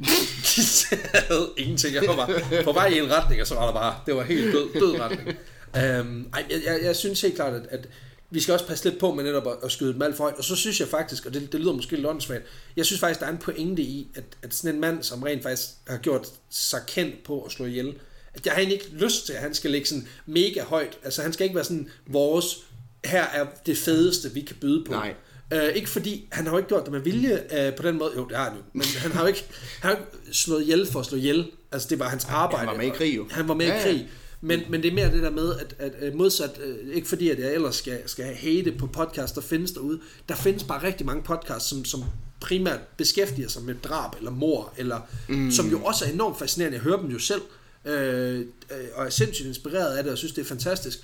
jeg 0.91 1.23
havde 1.29 1.49
ingenting. 1.57 1.95
Jeg 1.95 2.03
var 2.07 2.15
bare 2.15 2.63
på 2.63 2.71
vej 2.71 2.87
i 2.87 2.99
en 2.99 3.11
retning, 3.11 3.41
og 3.41 3.47
så 3.47 3.55
var 3.55 3.65
der 3.65 3.73
bare, 3.73 3.99
det 4.05 4.15
var 4.15 4.23
helt 4.23 4.53
død, 4.53 4.73
død 4.73 4.99
retning. 4.99 5.37
Øhm, 5.77 6.29
ej, 6.33 6.45
jeg, 6.49 6.61
jeg, 6.65 6.79
jeg, 6.83 6.95
synes 6.95 7.21
helt 7.21 7.35
klart, 7.35 7.53
at, 7.53 7.67
at 7.69 7.87
vi 8.29 8.39
skal 8.39 8.53
også 8.53 8.67
passe 8.67 8.89
lidt 8.89 8.99
på 8.99 9.13
med 9.13 9.23
netop 9.23 9.47
at, 9.47 9.53
at 9.63 9.71
skyde 9.71 9.93
dem 9.93 10.01
alt 10.01 10.17
for 10.17 10.23
højt. 10.23 10.35
Og 10.35 10.43
så 10.43 10.55
synes 10.55 10.79
jeg 10.79 10.87
faktisk, 10.87 11.25
og 11.25 11.33
det, 11.33 11.51
det 11.51 11.59
lyder 11.59 11.73
måske 11.73 11.95
lidt 11.95 12.07
åndssvagt, 12.07 12.43
jeg 12.75 12.85
synes 12.85 12.99
faktisk, 12.99 13.19
der 13.19 13.25
er 13.25 13.31
en 13.31 13.37
pointe 13.37 13.81
i, 13.81 14.07
at, 14.15 14.23
at 14.41 14.53
sådan 14.53 14.75
en 14.75 14.81
mand, 14.81 15.03
som 15.03 15.23
rent 15.23 15.43
faktisk 15.43 15.67
har 15.87 15.97
gjort 15.97 16.27
sig 16.49 16.79
kendt 16.87 17.23
på 17.23 17.41
at 17.41 17.51
slå 17.51 17.65
ihjel, 17.65 17.95
at 18.33 18.45
jeg 18.45 18.53
har 18.53 18.59
egentlig 18.59 18.81
ikke 18.81 19.05
lyst 19.05 19.25
til, 19.25 19.33
at 19.33 19.41
han 19.41 19.53
skal 19.53 19.71
ligge 19.71 19.87
sådan 19.87 20.07
mega 20.25 20.63
højt. 20.63 20.97
Altså 21.03 21.21
han 21.21 21.33
skal 21.33 21.43
ikke 21.43 21.55
være 21.55 21.65
sådan, 21.65 21.89
vores, 22.07 22.57
her 23.05 23.23
er 23.23 23.45
det 23.65 23.77
fedeste, 23.77 24.33
vi 24.33 24.41
kan 24.41 24.55
byde 24.61 24.83
på. 24.85 24.91
Nej. 24.91 25.13
Uh, 25.55 25.75
ikke 25.75 25.89
fordi, 25.89 26.27
han 26.31 26.45
har 26.45 26.51
jo 26.51 26.57
ikke 26.57 26.67
gjort 26.67 26.83
det 26.83 26.91
med 26.91 26.99
vilje 26.99 27.33
uh, 27.33 27.75
på 27.75 27.83
den 27.83 27.97
måde, 27.97 28.11
jo 28.15 28.27
det 28.27 28.37
har 28.37 28.43
han 28.43 28.53
jo, 28.53 28.63
men 28.73 28.85
han 28.97 29.11
har 29.11 29.21
jo 29.21 29.27
ikke, 29.27 29.45
han 29.81 29.91
har 29.91 29.97
ikke 29.97 30.11
slået 30.31 30.61
ihjel 30.61 30.87
for 30.91 30.99
at 30.99 31.05
slå 31.05 31.17
ihjel, 31.17 31.51
altså 31.71 31.87
det 31.89 31.99
var 31.99 32.09
hans 32.09 32.25
arbejde. 32.25 32.67
var 32.67 32.77
med 32.77 32.85
i 32.85 32.89
krig, 32.89 33.15
jo. 33.15 33.27
Han 33.31 33.47
var 33.47 33.53
med 33.53 33.65
Ja, 33.65 33.73
i 33.73 33.77
ja. 33.77 33.83
krig, 33.83 34.09
men, 34.41 34.61
men 34.69 34.83
det 34.83 34.89
er 34.89 34.93
mere 34.95 35.11
det 35.11 35.23
der 35.23 35.29
med, 35.29 35.55
at, 35.55 35.75
at, 35.79 35.91
at 35.91 36.15
modsat, 36.15 36.59
ikke 36.93 37.07
fordi 37.07 37.29
at 37.29 37.39
jeg 37.39 37.53
ellers 37.53 37.75
skal, 37.75 37.99
skal 38.05 38.25
hate 38.35 38.71
på 38.71 38.87
podcasts, 38.87 39.31
der 39.31 39.41
findes 39.41 39.71
derude, 39.71 39.99
der 40.29 40.35
findes 40.35 40.63
bare 40.63 40.83
rigtig 40.83 41.05
mange 41.05 41.23
podcasts, 41.23 41.69
som, 41.69 41.85
som 41.85 42.03
primært 42.39 42.79
beskæftiger 42.97 43.47
sig 43.47 43.63
med 43.63 43.75
drab 43.83 44.15
eller 44.17 44.31
mor, 44.31 44.73
eller, 44.77 44.99
mm. 45.27 45.51
som 45.51 45.69
jo 45.69 45.83
også 45.83 46.05
er 46.05 46.09
enormt 46.09 46.39
fascinerende, 46.39 46.75
jeg 46.75 46.83
hører 46.83 47.01
dem 47.01 47.09
jo 47.09 47.19
selv, 47.19 47.41
øh, 47.85 48.39
øh, 48.39 48.45
og 48.93 49.05
er 49.05 49.09
sindssygt 49.09 49.47
inspireret 49.47 49.97
af 49.97 50.03
det, 50.03 50.11
og 50.11 50.17
synes 50.17 50.33
det 50.33 50.41
er 50.41 50.45
fantastisk. 50.45 50.99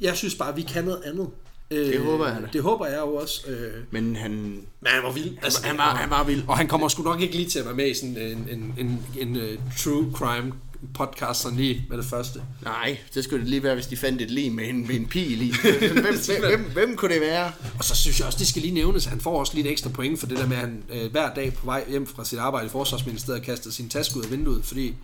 Jeg 0.00 0.16
synes 0.16 0.34
bare, 0.34 0.48
at 0.48 0.56
vi 0.56 0.62
kan 0.62 0.84
noget 0.84 1.02
andet. 1.04 1.28
Øh, 1.70 1.86
Det 1.86 2.00
håber 2.00 2.26
jeg 2.28 2.42
da. 2.42 2.46
Det 2.52 2.62
håber 2.62 2.86
jeg 2.86 2.98
jo 2.98 3.14
også. 3.14 3.40
Øh, 3.50 3.72
Men 3.90 4.16
han, 4.16 4.30
men 4.30 4.86
han 4.86 5.02
var 5.02 5.12
vild. 5.12 5.36
Altså, 5.42 5.66
han 5.66 5.78
var- 5.78 5.94
han 5.96 6.10
var 6.10 6.24
vild. 6.24 6.42
Og 6.48 6.56
han 6.58 6.68
kommer 6.68 6.88
sgu 6.88 7.02
nok 7.02 7.20
ikke 7.20 7.36
lige 7.36 7.48
til 7.50 7.58
at 7.58 7.64
være 7.64 7.74
med 7.74 7.90
i 7.90 7.94
sådan 7.94 8.16
en, 8.18 8.48
en, 8.50 8.74
en, 8.78 9.00
en 9.18 9.36
uh, 9.36 9.42
true 9.78 10.12
crime 10.14 10.52
podcast 10.94 11.40
sådan 11.40 11.58
lige 11.58 11.86
med 11.88 11.98
det 11.98 12.06
første. 12.06 12.40
Nej, 12.62 12.96
det 13.14 13.24
skulle 13.24 13.40
det 13.40 13.48
lige 13.50 13.62
være, 13.62 13.74
hvis 13.74 13.86
de 13.86 13.96
fandt 13.96 14.22
et 14.22 14.30
lig 14.30 14.52
med 14.52 14.68
en, 14.68 14.86
med 14.86 14.94
en 14.94 15.06
pil 15.06 15.42
i. 15.42 15.52
hvem, 15.92 16.04
hvem, 16.04 16.14
hvem, 16.48 16.60
hvem 16.72 16.96
kunne 16.96 17.12
det 17.14 17.20
være? 17.20 17.52
Og 17.78 17.84
så 17.84 17.96
synes 17.96 18.18
jeg 18.18 18.26
også, 18.26 18.38
det 18.38 18.46
skal 18.48 18.62
lige 18.62 18.74
nævnes, 18.74 19.06
at 19.06 19.10
han 19.10 19.20
får 19.20 19.38
også 19.40 19.54
lige 19.54 19.64
et 19.66 19.70
ekstra 19.72 19.90
point 19.90 20.20
for 20.20 20.26
det 20.26 20.38
der 20.38 20.46
med, 20.46 20.56
at 20.56 20.60
han 20.62 20.82
øh, 20.92 21.10
hver 21.10 21.34
dag 21.34 21.54
på 21.54 21.66
vej 21.66 21.84
hjem 21.90 22.06
fra 22.06 22.24
sit 22.24 22.38
arbejde 22.38 22.66
i 22.66 22.70
Forsvarsministeriet 22.70 23.42
kastede 23.42 23.74
sin 23.74 23.88
taske 23.88 24.16
ud 24.18 24.24
af 24.24 24.30
vinduet, 24.30 24.64
fordi 24.64 24.94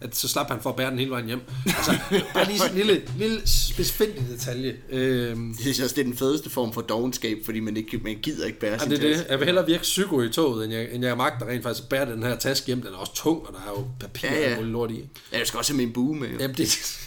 at 0.00 0.16
så 0.16 0.28
slap 0.28 0.48
han 0.50 0.60
for 0.60 0.70
at 0.70 0.76
bære 0.76 0.90
den 0.90 0.98
hele 0.98 1.10
vejen 1.10 1.26
hjem. 1.26 1.40
Altså, 1.66 1.98
bare 2.34 2.46
lige 2.46 2.58
sådan 2.58 2.72
en 2.72 2.76
lille, 2.86 3.02
lille 3.18 3.40
specifik 3.48 4.08
detalje. 4.30 4.76
Øhm, 4.90 5.48
Jeg 5.50 5.56
synes 5.60 5.80
også, 5.80 5.94
det 5.94 6.00
er 6.00 6.04
den 6.04 6.16
fedeste 6.16 6.50
form 6.50 6.72
for 6.72 6.80
dogenskab, 6.80 7.38
fordi 7.44 7.60
man, 7.60 7.76
ikke, 7.76 7.98
man 8.04 8.18
gider 8.22 8.46
ikke 8.46 8.58
bære 8.60 8.78
sin 8.78 8.90
det 8.90 8.98
er 8.98 9.02
det. 9.02 9.16
taske. 9.16 9.30
Jeg 9.30 9.38
vil 9.38 9.44
hellere 9.46 9.66
virke 9.66 9.82
psyko 9.82 10.20
i 10.22 10.28
toget, 10.28 10.64
end 10.64 10.72
jeg, 10.74 10.88
end 10.92 11.04
jeg 11.04 11.16
magter 11.16 11.46
rent 11.46 11.62
faktisk 11.62 11.82
at 11.82 11.88
bære 11.88 12.06
den 12.12 12.22
her 12.22 12.36
taske 12.36 12.66
hjem. 12.66 12.82
Den 12.82 12.92
er 12.92 12.96
også 12.96 13.14
tung, 13.14 13.46
og 13.46 13.52
der 13.52 13.60
er 13.60 13.70
jo 13.80 13.86
papir 14.00 14.28
Ja, 14.28 14.50
ja, 14.50 14.58
og 14.58 14.64
lort 14.64 14.90
i. 14.90 15.04
Ja, 15.32 15.38
jeg 15.38 15.46
skal 15.46 15.58
også 15.58 15.72
have 15.72 15.76
min 15.84 15.92
bue 15.92 16.16
med. 16.16 16.28
jo. 16.28 16.36
Jamen, 16.40 16.56
det, 16.56 16.98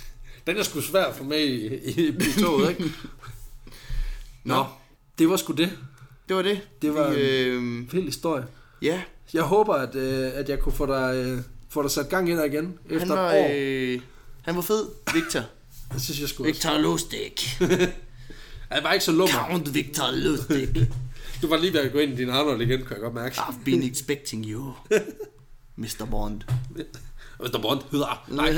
den 0.48 0.58
er 0.58 0.64
sgu 0.64 0.82
svær 0.82 1.14
for 1.14 1.24
mig 1.24 1.46
i, 1.48 1.76
i, 1.76 2.08
i 2.08 2.42
toget, 2.42 2.70
ikke? 2.70 2.84
Nå, 4.44 4.66
det 5.20 5.30
var 5.30 5.38
sgu 5.38 5.54
det. 5.54 5.70
Det 6.30 6.36
var 6.36 6.42
det. 6.42 6.60
Det 6.82 6.94
var 6.94 7.08
en- 7.12 7.18
øh, 7.18 7.94
Vild 7.94 8.06
historie. 8.06 8.44
ja, 8.82 9.02
Jeg 9.34 9.44
håber, 9.44 9.74
at, 9.74 9.96
øh, 9.96 10.32
at 10.34 10.50
jeg 10.50 10.60
kunne 10.60 10.74
få 10.74 10.86
dig, 10.86 11.16
øh, 11.26 11.42
få 11.72 11.84
dig 11.84 11.92
sat 11.92 12.10
gang 12.10 12.30
ind 12.30 12.40
igen 12.46 12.78
efter 12.90 13.00
han 13.00 13.10
var, 13.10 13.32
et 13.32 13.46
år. 13.46 13.50
øh, 13.54 14.02
han 14.42 14.56
var 14.56 14.62
fed. 14.62 14.86
Victor. 15.14 15.42
Det 15.94 16.02
synes 16.02 16.20
jeg 16.22 16.30
sgu. 16.30 16.44
Victor 16.44 16.78
Lustig. 16.78 17.34
Jeg 18.72 18.84
var 18.84 18.92
ikke 18.94 19.06
så 19.06 19.12
lummer. 19.12 19.48
Count 19.50 19.74
Victor 19.74 20.12
Lustig. 20.12 20.70
Du 21.42 21.48
var 21.48 21.58
lige 21.58 21.74
ved 21.74 21.80
at 21.80 21.92
gå 21.92 21.98
ind 22.00 22.14
i 22.14 22.16
din 22.16 22.30
Arnold 22.30 22.62
igen, 22.62 22.80
kan 22.80 22.92
jeg 22.92 23.00
godt 23.00 23.14
mærke. 23.14 23.36
I've 23.36 23.64
been 23.66 23.84
expecting 23.84 24.46
you. 24.46 24.74
Mr. 25.76 26.08
Bond. 26.12 26.42
Der 27.54 27.62
Bond. 27.62 27.82
Nej, 28.28 28.54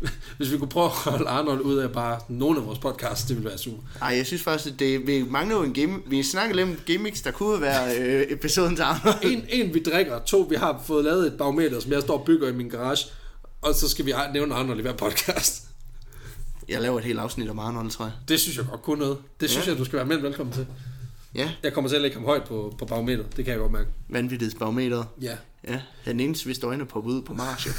Hvis 0.36 0.52
vi 0.52 0.58
kunne 0.58 0.68
prøve 0.68 0.84
at 0.86 0.90
holde 0.92 1.28
Arnold 1.28 1.60
ud 1.60 1.76
af 1.76 1.92
bare 1.92 2.20
nogle 2.28 2.60
af 2.60 2.66
vores 2.66 2.78
podcasts, 2.78 3.24
det 3.24 3.36
ville 3.36 3.48
være 3.48 3.58
super. 3.58 3.82
Ej, 4.02 4.08
jeg 4.08 4.26
synes 4.26 4.42
faktisk, 4.42 4.72
at 4.74 4.78
det, 4.78 5.06
vi 5.06 5.24
mangler 5.30 5.62
en 5.62 5.74
game. 5.74 5.98
Vi 6.06 6.22
snakker 6.22 6.56
lidt 6.56 6.68
om 6.68 6.76
gimmicks, 6.86 7.20
der 7.22 7.30
kunne 7.30 7.60
være 7.60 7.96
øh, 7.98 8.26
episoden 8.30 8.76
til 8.76 8.82
Arnold. 8.82 9.16
En, 9.24 9.44
en 9.48 9.74
vi 9.74 9.82
drikker, 9.82 10.18
to 10.18 10.46
vi 10.50 10.56
har 10.56 10.82
fået 10.86 11.04
lavet 11.04 11.26
et 11.26 11.32
barometer, 11.38 11.80
som 11.80 11.92
jeg 11.92 12.02
står 12.02 12.18
og 12.18 12.24
bygger 12.26 12.48
i 12.48 12.52
min 12.52 12.68
garage, 12.68 13.06
og 13.62 13.74
så 13.74 13.88
skal 13.88 14.06
vi 14.06 14.12
nævne 14.32 14.54
Arnold 14.54 14.78
i 14.78 14.82
hver 14.82 14.92
podcast. 14.92 15.64
Jeg 16.68 16.80
laver 16.80 16.98
et 16.98 17.04
helt 17.04 17.18
afsnit 17.18 17.48
om 17.48 17.58
Arnold, 17.58 17.90
tror 17.90 18.04
jeg. 18.04 18.12
Det 18.28 18.40
synes 18.40 18.56
jeg 18.56 18.66
godt 18.70 18.82
kunne 18.82 18.98
noget. 18.98 19.18
Det 19.40 19.50
synes 19.50 19.66
Ja. 19.66 19.70
jeg, 19.70 19.78
du 19.78 19.84
skal 19.84 19.96
være 19.96 20.06
med 20.06 20.16
velkommen 20.18 20.52
til. 20.54 20.66
Ja, 21.34 21.50
Jeg 21.62 21.72
kommer 21.72 21.90
selv 21.90 22.04
ikke 22.04 22.16
ham 22.16 22.24
højt 22.26 22.44
på, 22.44 22.74
på 22.78 22.84
barometer, 22.84 23.24
det 23.36 23.44
kan 23.44 23.52
jeg 23.52 23.58
godt 23.58 23.72
mærke. 23.72 23.88
vanvittighedsbarometeret. 24.08 25.06
Ja. 25.22 25.36
Ja, 25.68 25.80
den 26.04 26.20
eneste, 26.20 26.44
hvis 26.44 26.62
øjne 26.62 26.86
poppet 26.86 27.10
ud 27.10 27.22
på 27.22 27.34
Mars. 27.34 27.66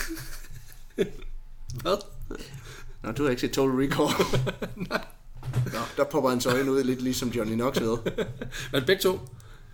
Hvad? 1.82 1.98
Nå, 3.04 3.12
du 3.12 3.24
har 3.24 3.30
ikke 3.30 3.42
set 3.42 3.52
Total 3.52 3.76
Recall. 3.76 4.14
Nå, 5.74 5.80
der 5.98 6.04
popper 6.04 6.30
hans 6.30 6.46
øjne 6.46 6.72
ud 6.72 6.84
lidt 6.84 7.02
ligesom 7.02 7.30
Johnny 7.30 7.54
Knoxville. 7.54 7.98
Men 8.72 8.84
begge 8.88 9.02
to. 9.02 9.20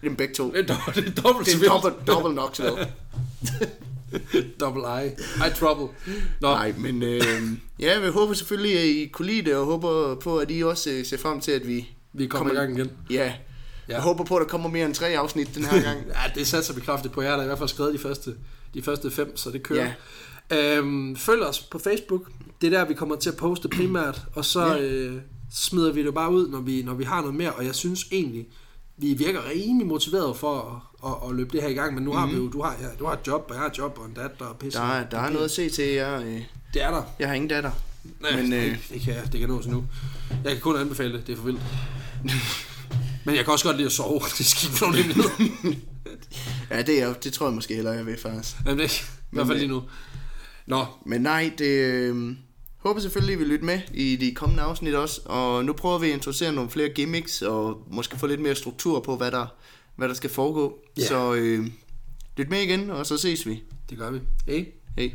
Dem 0.02 0.16
begge 0.16 0.34
to. 0.34 0.52
Det 0.52 0.70
er 0.70 0.76
dobbelt, 0.76 0.96
det 0.96 1.18
er 1.18 1.22
dobbelt, 1.22 1.48
Det 1.48 1.64
er 1.64 1.70
dobbelt, 1.70 2.08
dobbelt 2.08 2.34
Knoxville. 2.36 2.88
Double 4.60 4.82
eye. 4.82 5.16
Eye 5.46 5.54
trouble. 5.60 5.88
Nå, 6.42 6.48
Nej, 6.54 6.74
men 6.78 7.04
øh, 7.04 7.22
ja, 7.80 8.00
vi 8.00 8.08
håber 8.08 8.34
selvfølgelig, 8.34 8.80
at 8.80 8.86
I 8.86 9.10
kunne 9.14 9.28
lide 9.28 9.42
det, 9.50 9.56
og 9.56 9.66
håber 9.66 10.16
på, 10.16 10.38
at 10.38 10.52
I 10.52 10.64
også 10.64 10.90
øh, 10.90 11.06
ser 11.06 11.18
frem 11.18 11.42
til, 11.42 11.52
at 11.52 11.68
vi... 11.68 11.90
vi 12.14 12.28
kommer 12.28 12.54
i 12.54 12.56
gang 12.56 12.78
igen. 12.78 12.92
Ja, 13.10 13.16
ja. 13.16 13.34
jeg 13.88 14.02
håber 14.02 14.24
på, 14.24 14.36
at 14.36 14.42
der 14.42 14.48
kommer 14.48 14.70
mere 14.70 14.86
end 14.86 14.96
tre 14.96 15.08
afsnit 15.08 15.56
den 15.56 15.66
her 15.66 15.82
gang. 15.88 16.00
Ja, 16.08 16.32
det 16.36 16.48
satser 16.48 16.74
vi 16.74 16.82
kraftigt 16.82 17.14
på. 17.14 17.22
Jeg 17.22 17.32
har 17.32 17.38
da 17.38 17.44
i 17.44 17.46
hvert 17.46 17.58
fald 17.58 17.70
skrevet 17.70 17.94
de 17.94 18.00
første, 18.00 18.36
de 18.74 18.82
første 18.82 19.12
fem, 19.12 19.38
så 19.38 19.52
det 19.52 19.64
kører. 19.64 19.84
Ja. 19.84 19.94
Øhm, 20.52 21.16
følg 21.16 21.44
os 21.44 21.60
på 21.60 21.80
Facebook. 21.80 22.22
Det 22.62 22.74
er 22.74 22.78
der, 22.80 22.86
vi 22.88 22.94
kommer 22.94 23.16
til 23.16 23.30
at 23.30 23.36
poste 23.38 23.68
primært. 23.70 24.22
Og 24.34 24.46
så 24.46 24.66
Ja. 24.76 24.82
øh, 24.82 25.22
smider 25.54 25.92
vi 25.94 26.06
det 26.06 26.14
bare 26.14 26.32
ud, 26.34 26.48
når 26.50 26.60
vi, 26.62 26.82
når 26.84 26.94
vi 26.94 27.04
har 27.04 27.20
noget 27.22 27.36
mere. 27.36 27.52
Og 27.52 27.66
jeg 27.66 27.76
synes 27.76 28.06
egentlig, 28.12 28.46
vi 28.98 29.14
virker 29.14 29.50
rimelig 29.50 29.88
motiveret 29.88 30.38
for 30.38 30.84
at, 31.04 31.10
at, 31.12 31.30
at 31.30 31.36
løbe 31.36 31.50
det 31.52 31.62
her 31.62 31.70
i 31.70 31.74
gang. 31.74 31.94
Men 31.96 32.04
nu 32.04 32.14
har 32.14 32.28
vi 32.28 32.36
jo, 32.36 32.48
du 32.50 32.62
har, 32.62 32.76
ja, 32.82 32.88
du 33.00 33.06
har 33.06 33.14
et 33.14 33.28
job, 33.28 33.46
og 33.50 33.54
jeg 33.56 33.62
har 33.62 33.70
et 33.70 33.78
job, 33.78 33.98
og 34.00 34.06
en 34.06 34.14
datter, 34.14 34.46
og 34.46 34.58
pisse. 34.58 34.80
Der 34.80 34.86
er, 34.86 35.10
der 35.10 35.20
er 35.20 35.30
noget 35.30 35.46
at 35.46 35.52
se 35.52 35.70
til 35.70 35.86
jer. 35.88 36.22
Øh, 36.22 36.42
Det 36.74 36.82
er 36.82 36.92
der. 36.92 37.04
jeg 37.20 37.28
har 37.28 37.36
ingen 37.36 37.50
datter. 37.50 37.72
Nej, 38.22 38.42
Men, 38.42 38.54
øh, 38.54 38.66
øh, 38.66 38.78
det, 38.94 39.02
kan, 39.02 39.16
det 39.32 39.40
kan 39.40 39.50
nås 39.50 39.68
nu. 39.68 39.84
Jeg 40.44 40.52
kan 40.52 40.62
kun 40.62 40.80
anbefale 40.80 41.14
det. 41.18 41.28
Det 41.28 41.34
er 41.34 41.38
for 41.38 41.44
vildt. 41.46 41.62
Men 43.26 43.36
jeg 43.36 43.44
kan 43.44 43.52
også 43.54 43.66
godt 43.66 43.78
lide 43.78 43.86
at 43.86 43.92
sove. 43.92 44.20
Det 44.38 44.46
skal 44.46 44.70
ikke 44.70 44.82
nogen 44.82 44.96
hemmelighed. 44.96 45.76
Ja, 46.70 46.82
det, 46.82 47.02
er, 47.02 47.14
det 47.14 47.34
tror 47.34 47.46
jeg 47.46 47.54
måske 47.56 47.76
heller, 47.76 47.92
jeg 47.94 48.06
vil 48.06 48.18
faktisk. 48.22 48.56
Men 48.66 48.80
det, 48.80 49.02
i 49.02 49.36
hvert 49.36 49.48
fald 49.48 49.58
lige 49.60 49.70
nu. 49.70 49.84
Nå, 50.66 50.86
Men 51.06 51.22
nej, 51.22 51.52
det... 51.58 51.66
Øh, 51.66 52.36
håber 52.78 53.00
selvfølgelig, 53.00 53.34
I 53.34 53.38
vil 53.38 53.48
lytte 53.48 53.66
med 53.66 53.80
i 53.94 54.16
de 54.16 54.36
kommende 54.36 54.64
afsnit 54.64 54.96
også. 54.96 55.22
Og 55.26 55.66
nu 55.66 55.74
prøver 55.74 55.98
vi 55.98 56.08
at 56.08 56.14
introducere 56.14 56.54
nogle 56.54 56.70
flere 56.70 56.90
gimmicks, 56.90 57.42
og 57.42 57.84
måske 57.88 58.20
få 58.20 58.28
lidt 58.28 58.42
mere 58.42 58.56
struktur 58.56 59.00
på, 59.00 59.16
hvad 59.16 59.32
der, 59.32 59.48
hvad 59.96 60.08
der 60.08 60.14
skal 60.14 60.30
foregå. 60.30 60.80
Ja. 60.98 61.06
Så 61.06 61.34
øh, 61.34 61.68
lyt 62.38 62.50
med 62.50 62.62
igen, 62.62 62.90
og 62.90 63.06
så 63.06 63.18
ses 63.18 63.48
vi. 63.48 63.64
det 63.90 63.98
gør 63.98 64.12
vi. 64.12 64.20
Hey. 64.48 64.66
Hej. 64.98 65.12